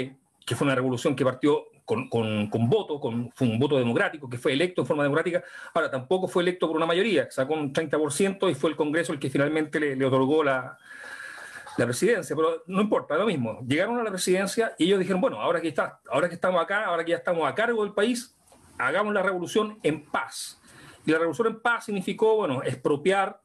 que 0.46 0.56
fue 0.56 0.64
una 0.64 0.74
revolución 0.74 1.14
que 1.14 1.24
partió 1.24 1.66
con, 1.88 2.48
con, 2.50 2.68
voto, 2.68 3.00
con, 3.00 3.32
fue 3.34 3.46
un 3.46 3.58
voto 3.58 3.78
democrático, 3.78 4.28
que 4.28 4.36
fue 4.36 4.52
electo 4.52 4.82
en 4.82 4.86
forma 4.86 5.04
democrática. 5.04 5.42
Ahora, 5.72 5.90
tampoco 5.90 6.28
fue 6.28 6.42
electo 6.42 6.68
por 6.68 6.76
una 6.76 6.84
mayoría, 6.84 7.30
sacó 7.30 7.54
un 7.54 7.72
30% 7.72 8.50
y 8.50 8.54
fue 8.54 8.68
el 8.68 8.76
Congreso 8.76 9.14
el 9.14 9.18
que 9.18 9.30
finalmente 9.30 9.80
le, 9.80 10.04
otorgó 10.04 10.44
la, 10.44 10.76
la, 11.78 11.84
presidencia. 11.86 12.36
Pero 12.36 12.62
no 12.66 12.82
importa, 12.82 13.16
lo 13.16 13.24
mismo. 13.24 13.60
Llegaron 13.66 13.98
a 13.98 14.02
la 14.02 14.10
presidencia 14.10 14.74
y 14.76 14.84
ellos 14.84 14.98
dijeron, 14.98 15.22
bueno, 15.22 15.40
ahora 15.40 15.62
que, 15.62 15.68
está, 15.68 15.98
ahora 16.10 16.28
que 16.28 16.34
estamos 16.34 16.62
acá, 16.62 16.84
ahora 16.84 17.02
que 17.04 17.12
ya 17.12 17.16
estamos 17.16 17.48
a 17.48 17.54
cargo 17.54 17.82
del 17.82 17.94
país, 17.94 18.36
hagamos 18.76 19.14
la 19.14 19.22
revolución 19.22 19.78
en 19.82 20.04
paz. 20.04 20.60
Y 21.06 21.10
la 21.10 21.18
revolución 21.18 21.48
en 21.48 21.60
paz 21.60 21.86
significó, 21.86 22.36
bueno, 22.36 22.62
expropiar 22.62 23.40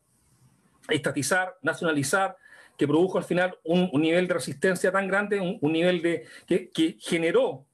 estatizar, 0.89 1.57
nacionalizar, 1.61 2.37
que 2.77 2.87
produjo 2.87 3.17
al 3.17 3.23
final 3.23 3.57
un, 3.63 3.89
nivel 3.93 4.27
de 4.27 4.33
resistencia 4.33 4.91
tan 4.91 5.07
grande, 5.07 5.39
un, 5.39 5.71
nivel 5.71 6.01
de 6.01 6.25
que, 6.45 6.69
que, 6.69 6.97
generó 6.99 7.65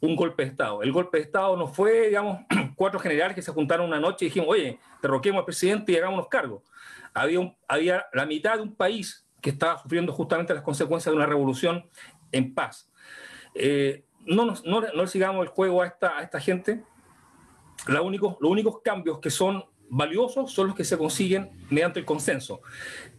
un 0.00 0.16
golpe 0.16 0.44
de 0.44 0.50
Estado. 0.50 0.82
El 0.82 0.92
golpe 0.92 1.18
de 1.18 1.24
Estado 1.24 1.56
no 1.56 1.66
fue, 1.66 2.08
digamos, 2.08 2.40
cuatro 2.74 2.98
generales 2.98 3.34
que 3.34 3.42
se 3.42 3.52
juntaron 3.52 3.86
una 3.86 4.00
noche 4.00 4.24
y 4.24 4.28
dijimos, 4.28 4.48
oye, 4.50 4.78
derroquemos 5.02 5.40
al 5.40 5.44
presidente 5.44 5.92
y 5.92 5.96
hagámonos 5.96 6.28
cargo. 6.28 6.62
Había, 7.14 7.54
había 7.66 8.06
la 8.12 8.26
mitad 8.26 8.56
de 8.56 8.62
un 8.62 8.74
país 8.74 9.26
que 9.40 9.50
estaba 9.50 9.78
sufriendo 9.78 10.12
justamente 10.12 10.54
las 10.54 10.62
consecuencias 10.62 11.12
de 11.12 11.16
una 11.16 11.26
revolución 11.26 11.88
en 12.32 12.54
paz. 12.54 12.90
Eh, 13.54 14.04
no, 14.26 14.44
no, 14.44 14.80
no, 14.94 15.06
sigamos 15.06 15.42
el 15.42 15.48
juego 15.48 15.82
a 15.82 15.86
esta, 15.86 16.18
a 16.18 16.22
esta 16.22 16.40
gente. 16.40 16.82
Los 17.86 18.02
únicos 18.04 18.80
cambios 18.82 19.20
que 19.20 19.30
son 19.30 19.64
valiosos 19.90 20.52
son 20.52 20.68
los 20.68 20.76
que 20.76 20.84
se 20.84 20.98
consiguen 20.98 21.50
mediante 21.70 22.00
el 22.00 22.04
consenso. 22.04 22.60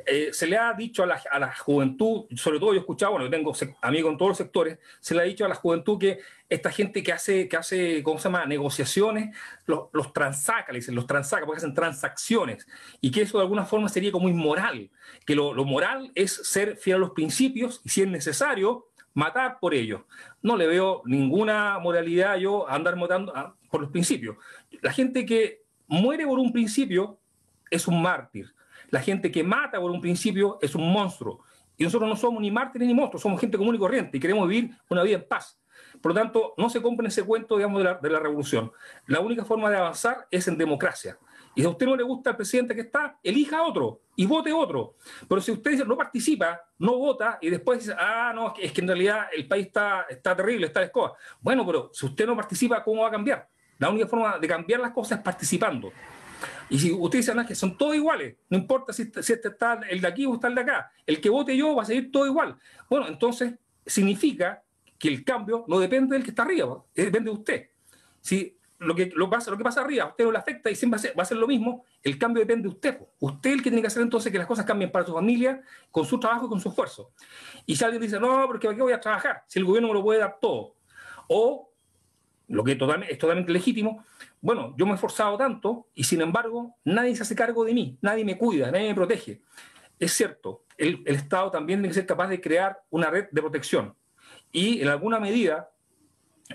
Eh, 0.05 0.29
se 0.31 0.47
le 0.47 0.57
ha 0.57 0.73
dicho 0.73 1.03
a 1.03 1.05
la, 1.05 1.21
a 1.29 1.39
la, 1.39 1.53
juventud, 1.55 2.25
sobre 2.35 2.59
todo 2.59 2.71
yo 2.71 2.77
he 2.77 2.79
escuchado, 2.79 3.11
bueno, 3.13 3.29
tengo 3.29 3.53
amigos 3.81 4.11
en 4.11 4.17
todos 4.17 4.29
los 4.29 4.37
sectores, 4.37 4.79
se 4.99 5.13
le 5.13 5.21
ha 5.21 5.25
dicho 5.25 5.45
a 5.45 5.47
la 5.47 5.55
juventud 5.55 5.99
que 5.99 6.19
esta 6.47 6.71
gente 6.71 7.03
que 7.03 7.11
hace, 7.11 7.47
que 7.47 7.57
hace 7.57 8.01
¿cómo 8.01 8.17
se 8.17 8.23
llama?, 8.25 8.45
negociaciones, 8.45 9.35
los, 9.65 9.89
los 9.93 10.11
transaca, 10.13 10.71
le 10.71 10.79
dicen, 10.79 10.95
los 10.95 11.05
transaca, 11.05 11.45
porque 11.45 11.59
hacen 11.59 11.75
transacciones, 11.75 12.65
y 13.01 13.11
que 13.11 13.21
eso 13.21 13.37
de 13.37 13.43
alguna 13.43 13.65
forma 13.65 13.89
sería 13.89 14.11
como 14.11 14.29
inmoral, 14.29 14.89
que 15.25 15.35
lo, 15.35 15.53
lo 15.53 15.65
moral 15.65 16.11
es 16.15 16.33
ser 16.33 16.77
fiel 16.77 16.95
a 16.95 16.99
los 16.99 17.11
principios 17.11 17.81
y 17.83 17.89
si 17.89 18.01
es 18.01 18.07
necesario, 18.07 18.87
matar 19.13 19.59
por 19.59 19.73
ellos. 19.73 20.01
No 20.41 20.55
le 20.57 20.67
veo 20.67 21.01
ninguna 21.05 21.77
moralidad 21.79 22.37
yo 22.37 22.69
andar 22.69 22.95
matando 22.95 23.33
ah, 23.35 23.53
por 23.69 23.81
los 23.81 23.91
principios. 23.91 24.37
La 24.81 24.91
gente 24.91 25.25
que 25.25 25.63
muere 25.89 26.25
por 26.25 26.39
un 26.39 26.53
principio 26.53 27.19
es 27.69 27.87
un 27.87 28.01
mártir. 28.01 28.53
La 28.89 29.01
gente 29.01 29.31
que 29.31 29.43
mata 29.43 29.79
por 29.79 29.91
un 29.91 30.01
principio 30.01 30.57
es 30.61 30.73
un 30.75 30.91
monstruo. 30.91 31.43
Y 31.77 31.83
nosotros 31.83 32.09
no 32.09 32.15
somos 32.15 32.41
ni 32.41 32.51
mártires 32.51 32.87
ni 32.87 32.93
monstruos, 32.93 33.21
somos 33.21 33.39
gente 33.39 33.57
común 33.57 33.75
y 33.75 33.79
corriente 33.79 34.17
y 34.17 34.19
queremos 34.19 34.47
vivir 34.47 34.71
una 34.89 35.03
vida 35.03 35.17
en 35.17 35.27
paz. 35.27 35.59
Por 36.01 36.13
lo 36.13 36.19
tanto, 36.19 36.53
no 36.57 36.69
se 36.69 36.81
compren 36.81 37.07
ese 37.07 37.23
cuento, 37.23 37.55
digamos, 37.57 37.79
de 37.79 37.85
la, 37.85 37.93
de 37.95 38.09
la 38.09 38.19
revolución. 38.19 38.71
La 39.07 39.19
única 39.19 39.45
forma 39.45 39.69
de 39.69 39.77
avanzar 39.77 40.27
es 40.29 40.47
en 40.47 40.57
democracia. 40.57 41.17
Y 41.55 41.61
si 41.61 41.67
a 41.67 41.69
usted 41.69 41.85
no 41.85 41.95
le 41.95 42.03
gusta 42.03 42.31
el 42.31 42.35
presidente 42.35 42.75
que 42.75 42.81
está, 42.81 43.17
elija 43.23 43.63
otro 43.63 44.01
y 44.15 44.25
vote 44.25 44.51
otro. 44.53 44.95
Pero 45.27 45.41
si 45.41 45.51
usted 45.51 45.85
no 45.85 45.97
participa, 45.97 46.61
no 46.77 46.97
vota 46.97 47.37
y 47.41 47.49
después 47.49 47.79
dice, 47.79 47.95
ah, 47.97 48.31
no, 48.33 48.53
es 48.57 48.71
que 48.71 48.81
en 48.81 48.87
realidad 48.87 49.27
el 49.35 49.47
país 49.47 49.67
está, 49.67 50.05
está 50.09 50.35
terrible, 50.35 50.67
está 50.67 50.81
de 50.81 50.87
escoba. 50.87 51.13
Bueno, 51.41 51.65
pero 51.65 51.89
si 51.93 52.05
usted 52.05 52.25
no 52.27 52.35
participa, 52.35 52.83
¿cómo 52.83 53.01
va 53.01 53.07
a 53.07 53.11
cambiar? 53.11 53.49
La 53.79 53.89
única 53.89 54.07
forma 54.07 54.37
de 54.37 54.47
cambiar 54.47 54.79
las 54.79 54.91
cosas 54.91 55.17
es 55.17 55.23
participando. 55.23 55.91
Y 56.69 56.77
si 56.77 56.91
usted 56.91 57.19
dice, 57.19 57.33
que 57.47 57.55
son 57.55 57.77
todos 57.77 57.95
iguales, 57.95 58.35
no 58.49 58.57
importa 58.57 58.93
si, 58.93 59.11
si 59.21 59.33
este 59.33 59.49
está 59.49 59.81
el 59.89 59.99
de 59.99 60.07
aquí 60.07 60.25
o 60.25 60.35
está 60.35 60.47
el 60.47 60.55
de 60.55 60.61
acá, 60.61 60.91
el 61.05 61.19
que 61.19 61.29
vote 61.29 61.57
yo 61.57 61.75
va 61.75 61.83
a 61.83 61.85
seguir 61.85 62.11
todo 62.11 62.25
igual. 62.27 62.55
Bueno, 62.89 63.07
entonces 63.07 63.53
significa 63.85 64.61
que 64.97 65.07
el 65.07 65.23
cambio 65.23 65.65
no 65.67 65.79
depende 65.79 66.15
del 66.15 66.23
que 66.23 66.29
está 66.29 66.43
arriba, 66.43 66.83
depende 66.93 67.31
de 67.31 67.35
usted. 67.37 67.69
Si 68.21 68.55
lo 68.79 68.95
que, 68.95 69.11
pasa, 69.29 69.51
lo 69.51 69.57
que 69.57 69.63
pasa 69.63 69.81
arriba 69.81 70.05
a 70.05 70.07
usted 70.07 70.23
no 70.23 70.31
le 70.31 70.37
afecta 70.37 70.69
y 70.69 70.75
siempre 70.75 70.99
va 71.17 71.23
a, 71.23 71.25
ser, 71.25 71.37
lo 71.37 71.47
mismo, 71.47 71.83
el 72.01 72.17
cambio 72.17 72.41
depende 72.41 72.63
de 72.63 72.69
usted. 72.69 72.99
Usted 73.19 73.49
es 73.49 73.55
el 73.57 73.63
que 73.63 73.69
tiene 73.69 73.81
que 73.81 73.87
hacer 73.87 74.01
entonces 74.01 74.31
que 74.31 74.37
las 74.37 74.47
cosas 74.47 74.65
cambien 74.65 74.91
para 74.91 75.05
su 75.05 75.13
familia, 75.13 75.61
con 75.91 76.05
su 76.05 76.19
trabajo 76.19 76.45
y 76.45 76.49
con 76.49 76.59
su 76.59 76.69
esfuerzo. 76.69 77.11
Y 77.65 77.75
si 77.75 77.83
alguien 77.83 78.01
dice, 78.01 78.19
no, 78.19 78.45
porque 78.47 78.67
aquí 78.67 78.79
voy 78.79 78.93
a 78.93 78.99
trabajar? 78.99 79.43
Si 79.47 79.59
el 79.59 79.65
gobierno 79.65 79.89
me 79.89 79.95
lo 79.95 80.03
puede 80.03 80.19
dar 80.19 80.37
todo. 80.39 80.75
O 81.27 81.68
lo 82.49 82.63
que 82.63 82.73
es 82.73 82.77
totalmente 82.77 83.51
legítimo. 83.51 84.03
Bueno, 84.41 84.73
yo 84.77 84.85
me 84.85 84.93
he 84.93 84.95
esforzado 84.95 85.37
tanto 85.37 85.87
y 85.93 86.03
sin 86.03 86.21
embargo 86.21 86.75
nadie 86.83 87.15
se 87.15 87.23
hace 87.23 87.35
cargo 87.35 87.63
de 87.63 87.73
mí, 87.73 87.97
nadie 88.01 88.25
me 88.25 88.37
cuida, 88.37 88.71
nadie 88.71 88.89
me 88.89 88.95
protege. 88.95 89.41
Es 89.99 90.13
cierto, 90.13 90.65
el, 90.77 91.03
Estado 91.05 91.51
también 91.51 91.79
tiene 91.79 91.89
que 91.89 91.95
ser 91.95 92.05
capaz 92.05 92.27
de 92.27 92.41
crear 92.41 92.81
una 92.89 93.09
red 93.09 93.27
de 93.31 93.41
protección 93.41 93.95
y 94.51 94.81
en 94.81 94.87
alguna 94.87 95.19
medida 95.19 95.69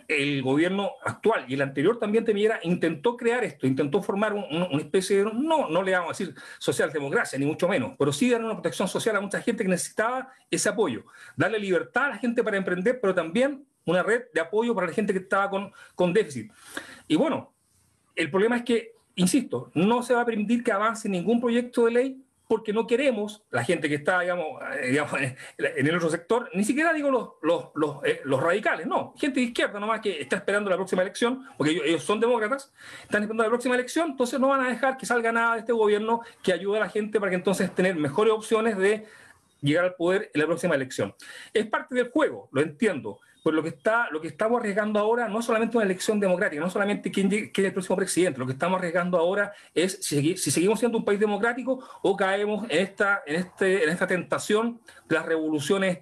el 0.08 0.42
gobierno 0.42 0.90
actual 1.04 1.44
y 1.46 1.54
el 1.54 1.62
anterior 1.62 2.00
también 2.00 2.24
temiera, 2.24 2.58
intentó 2.64 3.16
crear 3.16 3.44
esto, 3.44 3.64
intentó 3.64 4.02
formar 4.02 4.32
una 4.32 4.80
especie 4.80 5.18
de, 5.18 5.24
no, 5.32 5.68
no 5.68 5.82
le 5.84 5.92
vamos 5.92 6.08
a 6.08 6.12
decir 6.18 6.34
socialdemocracia, 6.58 7.38
ni 7.38 7.46
mucho 7.46 7.68
menos, 7.68 7.92
pero 7.96 8.12
sí 8.12 8.28
dar 8.28 8.42
una 8.42 8.54
protección 8.54 8.88
social 8.88 9.14
a 9.14 9.20
mucha 9.20 9.40
gente 9.40 9.62
que 9.62 9.70
necesitaba 9.70 10.32
ese 10.50 10.68
apoyo, 10.68 11.04
darle 11.36 11.60
libertad 11.60 12.06
a 12.06 12.08
la 12.08 12.18
gente 12.18 12.42
para 12.42 12.56
emprender, 12.56 12.98
pero 13.00 13.14
también 13.14 13.64
una 13.86 14.02
red 14.02 14.24
de 14.32 14.40
apoyo 14.40 14.74
para 14.74 14.86
la 14.86 14.92
gente 14.92 15.12
que 15.12 15.20
estaba 15.20 15.50
con, 15.50 15.72
con 15.94 16.12
déficit. 16.12 16.50
Y 17.08 17.16
bueno, 17.16 17.52
el 18.16 18.30
problema 18.30 18.56
es 18.56 18.62
que, 18.62 18.92
insisto, 19.16 19.70
no 19.74 20.02
se 20.02 20.14
va 20.14 20.22
a 20.22 20.26
permitir 20.26 20.62
que 20.62 20.72
avance 20.72 21.08
ningún 21.08 21.40
proyecto 21.40 21.84
de 21.84 21.90
ley 21.90 22.24
porque 22.46 22.72
no 22.72 22.86
queremos, 22.86 23.42
la 23.50 23.64
gente 23.64 23.88
que 23.88 23.94
está, 23.94 24.20
digamos, 24.20 24.60
eh, 24.80 24.98
en 25.58 25.86
el 25.86 25.96
otro 25.96 26.10
sector, 26.10 26.50
ni 26.54 26.64
siquiera 26.64 26.92
digo 26.92 27.10
los, 27.10 27.30
los, 27.42 27.70
los, 27.74 28.04
eh, 28.04 28.20
los, 28.24 28.40
radicales, 28.40 28.86
no, 28.86 29.14
gente 29.16 29.40
de 29.40 29.46
izquierda 29.46 29.80
nomás 29.80 30.00
que 30.00 30.20
está 30.20 30.36
esperando 30.36 30.68
la 30.68 30.76
próxima 30.76 31.02
elección, 31.02 31.46
porque 31.56 31.80
ellos, 31.84 32.02
son 32.02 32.20
demócratas, 32.20 32.72
están 33.02 33.22
esperando 33.22 33.44
la 33.44 33.48
próxima 33.48 33.74
elección, 33.74 34.10
entonces 34.10 34.38
no 34.38 34.48
van 34.48 34.60
a 34.60 34.68
dejar 34.68 34.96
que 34.96 35.06
salga 35.06 35.32
nada 35.32 35.54
de 35.54 35.60
este 35.60 35.72
gobierno 35.72 36.20
que 36.42 36.52
ayude 36.52 36.76
a 36.76 36.80
la 36.80 36.88
gente 36.88 37.18
para 37.18 37.30
que 37.30 37.36
entonces 37.36 37.74
tener 37.74 37.96
mejores 37.96 38.32
opciones 38.32 38.76
de 38.76 39.06
llegar 39.62 39.86
al 39.86 39.94
poder 39.94 40.30
en 40.34 40.40
la 40.40 40.46
próxima 40.46 40.74
elección. 40.74 41.14
Es 41.52 41.66
parte 41.66 41.94
del 41.94 42.10
juego, 42.10 42.50
lo 42.52 42.60
entiendo, 42.60 43.20
pues 43.44 43.54
lo 43.54 43.62
que, 43.62 43.68
está, 43.68 44.08
lo 44.10 44.22
que 44.22 44.28
estamos 44.28 44.58
arriesgando 44.58 44.98
ahora 44.98 45.28
no 45.28 45.40
es 45.40 45.44
solamente 45.44 45.76
una 45.76 45.84
elección 45.84 46.18
democrática, 46.18 46.62
no 46.62 46.70
solamente 46.70 47.10
quién, 47.10 47.30
es 47.30 47.50
el 47.54 47.72
próximo 47.74 47.94
presidente, 47.94 48.38
lo 48.38 48.46
que 48.46 48.52
estamos 48.52 48.78
arriesgando 48.78 49.18
ahora 49.18 49.52
es 49.74 49.98
si, 50.00 50.38
si, 50.38 50.50
seguimos 50.50 50.78
siendo 50.78 50.96
un 50.96 51.04
país 51.04 51.20
democrático 51.20 51.86
o 52.00 52.16
caemos 52.16 52.64
en 52.70 52.78
esta, 52.80 53.22
en, 53.26 53.36
este, 53.36 53.84
en 53.84 53.90
esta 53.90 54.06
tentación 54.06 54.80
de 55.06 55.16
las 55.16 55.26
revoluciones 55.26 55.98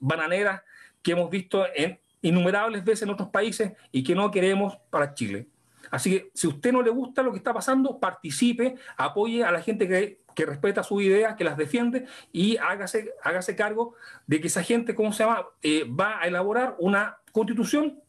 bananeras 0.00 0.62
que 1.02 1.12
hemos 1.12 1.30
visto 1.30 1.64
en 1.72 2.00
innumerables 2.20 2.84
veces 2.84 3.02
en 3.02 3.10
otros 3.10 3.28
países 3.28 3.74
y 3.92 4.02
que 4.02 4.16
no 4.16 4.28
queremos 4.32 4.76
para 4.90 5.14
Chile. 5.14 5.46
Así 5.88 6.10
que 6.10 6.30
si 6.34 6.48
a 6.48 6.50
usted 6.50 6.72
no 6.72 6.82
le 6.82 6.90
gusta 6.90 7.22
lo 7.22 7.30
que 7.30 7.38
está 7.38 7.54
pasando, 7.54 8.00
participe, 8.00 8.74
apoye 8.96 9.44
a 9.44 9.52
la 9.52 9.62
gente 9.62 9.86
que, 9.86 10.18
que 10.34 10.46
respeta 10.46 10.82
sus 10.82 11.02
ideas, 11.02 11.36
que 11.36 11.44
las 11.44 11.56
defiende 11.56 12.06
y 12.32 12.56
hágase, 12.56 13.12
hágase 13.22 13.56
cargo 13.56 13.94
de 14.26 14.40
que 14.40 14.46
esa 14.46 14.62
gente, 14.62 14.94
¿cómo 14.94 15.12
se 15.12 15.24
llama?, 15.24 15.46
eh, 15.62 15.84
va 15.84 16.20
a 16.20 16.26
elaborar 16.26 16.76
una 16.78 17.18
constitución 17.32 18.00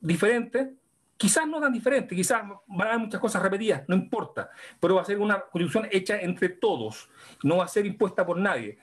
diferente, 0.00 0.74
quizás 1.16 1.46
no 1.46 1.60
tan 1.60 1.72
diferente, 1.72 2.14
quizás 2.14 2.42
van 2.66 2.88
a 2.88 2.90
haber 2.92 3.06
muchas 3.06 3.20
cosas 3.20 3.42
repetidas, 3.42 3.82
no 3.88 3.94
importa, 3.94 4.50
pero 4.80 4.94
va 4.94 5.02
a 5.02 5.04
ser 5.04 5.18
una 5.18 5.40
constitución 5.40 5.88
hecha 5.90 6.18
entre 6.20 6.48
todos, 6.48 7.08
no 7.42 7.58
va 7.58 7.64
a 7.64 7.68
ser 7.68 7.86
impuesta 7.86 8.24
por 8.24 8.38
nadie. 8.38 8.78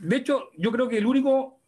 De 0.00 0.16
hecho, 0.16 0.50
yo 0.56 0.70
creo 0.70 0.88
que 0.88 0.98
el 0.98 1.06
único 1.06 1.58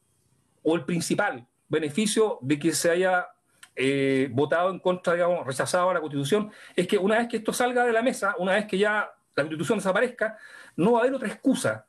o 0.63 0.75
el 0.75 0.85
principal 0.85 1.47
beneficio 1.69 2.39
de 2.43 2.59
que 2.59 2.73
se 2.73 2.91
haya 2.91 3.27
eh, 3.75 4.29
votado 4.33 4.71
en 4.71 4.79
contra, 4.79 5.13
digamos, 5.13 5.47
rechazado 5.47 5.93
la 5.93 6.01
Constitución, 6.01 6.51
es 6.75 6.87
que 6.87 6.99
una 6.99 7.19
vez 7.19 7.29
que 7.29 7.37
esto 7.37 7.53
salga 7.53 7.85
de 7.85 7.93
la 7.93 8.03
mesa, 8.03 8.35
una 8.39 8.53
vez 8.53 8.67
que 8.67 8.79
ya 8.79 9.11
la 9.37 9.43
Constitución 9.43 9.79
desaparezca, 9.79 10.39
no 10.77 10.93
va 10.93 10.99
a 10.99 11.03
haber 11.03 11.15
otra 11.15 11.29
excusa 11.29 11.87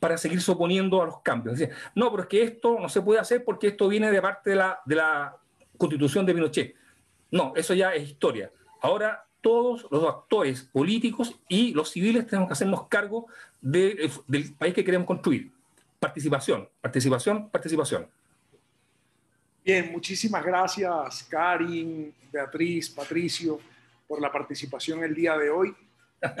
para 0.00 0.16
seguirse 0.16 0.50
oponiendo 0.50 1.02
a 1.02 1.06
los 1.06 1.20
cambios. 1.20 1.60
no, 1.94 2.10
pero 2.10 2.22
es 2.22 2.28
que 2.28 2.42
esto 2.42 2.78
no 2.80 2.88
se 2.88 3.02
puede 3.02 3.20
hacer 3.20 3.44
porque 3.44 3.68
esto 3.68 3.88
viene 3.88 4.10
de 4.10 4.22
parte 4.22 4.50
de 4.50 4.56
la, 4.56 5.36
Constitución 5.76 6.26
de 6.26 6.34
Pinochet. 6.34 6.74
No, 7.30 7.52
eso 7.54 7.72
ya 7.72 7.94
es 7.94 8.08
historia. 8.08 8.50
Ahora 8.80 9.24
todos 9.40 9.86
los 9.92 10.02
actores 10.02 10.62
políticos 10.62 11.38
y 11.48 11.72
los 11.72 11.90
civiles 11.90 12.26
tenemos 12.26 12.48
que 12.48 12.54
hacernos 12.54 12.88
cargo 12.88 13.28
del 13.60 14.10
país 14.58 14.74
que 14.74 14.84
queremos 14.84 15.06
construir. 15.06 15.52
Participación, 16.00 16.68
participación, 16.80 17.48
participación. 17.48 18.08
Bien, 19.64 19.92
muchísimas 19.92 20.44
gracias, 20.44 21.22
Karin, 21.30 22.12
Beatriz, 22.32 22.90
Patricio, 22.90 23.60
por 24.08 24.20
la 24.20 24.32
participación 24.32 25.04
el 25.04 25.14
día 25.14 25.36
de 25.36 25.50
hoy. 25.50 25.76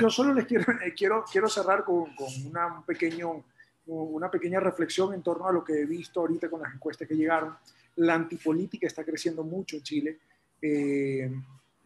Yo 0.00 0.10
solo 0.10 0.34
les 0.34 0.46
quiero, 0.46 0.72
eh, 0.84 0.92
quiero, 0.96 1.24
quiero 1.30 1.48
cerrar 1.48 1.84
con, 1.84 2.06
una, 2.46 2.78
un 2.78 2.82
pequeño, 2.84 3.44
una 3.86 4.30
pequeña 4.30 4.60
reflexión 4.60 5.14
en 5.14 5.22
torno 5.22 5.46
a 5.46 5.52
lo 5.52 5.64
que 5.64 5.82
he 5.82 5.86
visto 5.86 6.20
ahorita 6.20 6.50
con 6.50 6.60
las 6.62 6.74
encuestas 6.74 7.06
que 7.06 7.14
llegaron. 7.14 7.56
La 7.96 8.14
antipolítica 8.14 8.86
está 8.86 9.04
creciendo 9.04 9.44
mucho 9.44 9.76
en 9.76 9.82
Chile. 9.82 10.18
Eh, 10.60 11.30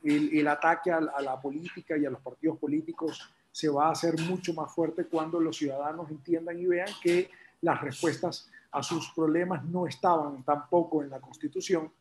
el, 0.05 0.49
ataque 0.49 0.91
a, 0.91 0.97
a, 0.97 1.23
la 1.23 1.41
política 1.41 1.97
y 1.97 2.05
a 2.07 2.11
los 2.11 2.21
partidos 2.21 2.59
políticos 2.59 3.31
se 3.53 3.69
va 3.69 3.89
a 3.89 3.93
hacer 3.93 4.19
mucho 4.21 4.53
más 4.55 4.75
fuerte 4.75 5.05
cuando 5.05 5.39
los 5.39 5.57
ciudadanos 5.57 6.11
entiendan 6.11 6.59
y 6.59 6.67
vean 6.67 6.89
que 7.03 7.31
las 7.61 7.81
respuestas 7.81 8.51
a 8.73 8.83
sus 8.83 9.11
problemas 9.11 9.65
no 9.65 9.87
estaban 9.87 10.43
tampoco 10.43 11.03
en 11.03 11.11
la 11.11 11.21
Constitución. 11.21 11.93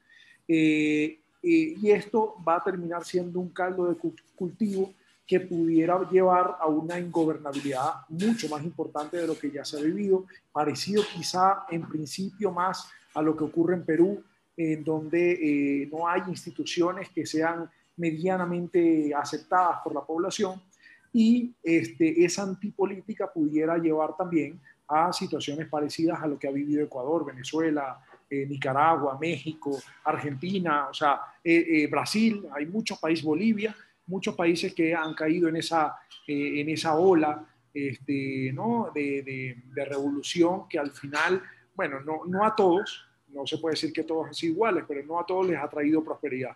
Eh, 0.48 1.20
eh, 1.44 1.76
y 1.82 1.92
esto 1.92 2.36
va 2.48 2.56
a 2.56 2.64
terminar 2.64 3.04
siendo 3.04 3.40
un 3.40 3.50
caldo 3.50 3.88
de 3.88 3.98
cultivo 4.36 4.94
que 5.28 5.40
pudiera 5.40 6.10
llevar 6.10 6.58
a 6.60 6.68
una 6.68 7.00
ingobernabilidad 7.00 7.94
mucho 8.10 8.50
más 8.50 8.64
importante 8.64 9.18
de 9.18 9.28
lo 9.28 9.38
que 9.38 9.50
ya 9.50 9.64
se 9.64 9.80
ha 9.80 9.82
vivido, 9.82 10.26
parecido 10.52 11.04
quizá 11.16 11.66
en 11.70 11.88
principio 11.88 12.52
más 12.52 12.90
a 13.14 13.22
lo 13.22 13.36
que 13.36 13.46
ocurre 13.46 13.76
en 13.76 13.86
Perú, 13.86 14.24
en 14.58 14.84
donde 14.84 15.32
eh, 15.32 15.90
no 15.92 16.08
hay 16.08 16.22
instituciones 16.28 17.10
que 17.10 17.26
sean 17.26 17.70
medianamente 17.98 19.14
aceptadas 19.16 19.80
por 19.84 19.94
la 19.94 20.02
población, 20.02 20.62
y 21.14 21.54
este, 21.64 22.24
esa 22.24 22.44
antipolítica 22.44 23.32
pudiera 23.32 23.78
llevar 23.78 24.16
también 24.16 24.60
a 24.88 25.14
situaciones 25.14 25.68
parecidas 25.68 26.22
a 26.22 26.28
lo 26.28 26.38
que 26.38 26.48
ha 26.48 26.52
vivido 26.52 26.84
Ecuador, 26.84 27.26
Venezuela, 27.26 28.02
eh, 28.30 28.46
Nicaragua, 28.46 29.18
México, 29.20 29.78
Argentina, 30.04 30.88
o 30.90 30.94
sea, 30.94 31.22
eh, 31.44 31.88
Brasil, 31.90 32.46
hay 32.54 32.66
muchos 32.66 33.00
países, 33.00 33.24
Bolivia, 33.24 33.76
muchos 34.08 34.36
países 34.36 34.74
que 34.74 34.94
han 34.94 35.14
caído 35.14 35.48
en 35.48 35.58
esa, 35.58 35.96
en 36.28 36.70
esa 36.70 36.96
ola 36.96 37.48
este, 37.74 38.52
¿no? 38.54 38.92
de, 38.94 39.24
de, 39.74 39.86
revolución 39.86 40.68
que 40.68 40.78
al 40.78 40.92
final, 40.92 41.42
bueno, 41.74 42.02
no, 42.02 42.26
no 42.26 42.46
a 42.46 42.56
todos, 42.56 43.06
no 43.30 43.46
se 43.46 43.58
puede 43.58 43.74
decir 43.74 43.94
que 43.94 44.04
todos 44.04 44.28
han 44.28 44.34
sido 44.34 44.54
iguales, 44.54 44.84
pero 44.88 45.04
no 45.06 45.20
a 45.20 45.26
todos 45.26 45.48
les 45.48 45.58
ha 45.58 45.70
traído 45.70 46.04
prosperidad. 46.04 46.56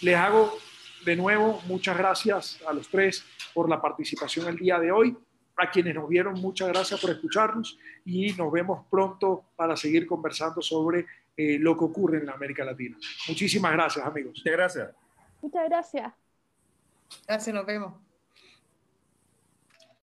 Les 0.00 0.16
hago 0.16 0.56
de 1.04 1.16
nuevo 1.16 1.60
muchas 1.66 1.96
gracias 1.96 2.60
a 2.66 2.72
los 2.72 2.88
tres 2.88 3.24
por 3.52 3.68
la 3.68 3.80
participación 3.80 4.48
el 4.48 4.56
día 4.56 4.78
de 4.78 4.90
hoy. 4.90 5.16
A 5.56 5.70
quienes 5.70 5.94
nos 5.94 6.08
vieron, 6.08 6.40
muchas 6.40 6.66
gracias 6.68 7.00
por 7.00 7.10
escucharnos 7.10 7.78
y 8.04 8.32
nos 8.32 8.50
vemos 8.50 8.86
pronto 8.90 9.44
para 9.54 9.76
seguir 9.76 10.04
conversando 10.04 10.60
sobre 10.60 11.06
eh, 11.36 11.58
lo 11.60 11.78
que 11.78 11.84
ocurre 11.84 12.18
en 12.18 12.26
la 12.26 12.32
América 12.32 12.64
Latina. 12.64 12.96
Muchísimas 13.28 13.72
gracias, 13.72 14.04
amigos. 14.04 14.32
Muchas 14.38 14.52
gracias. 14.52 14.90
Muchas 15.40 15.64
gracias. 15.68 16.23
Gracias, 17.26 17.54
nos 17.54 17.66
vemos. 17.66 18.03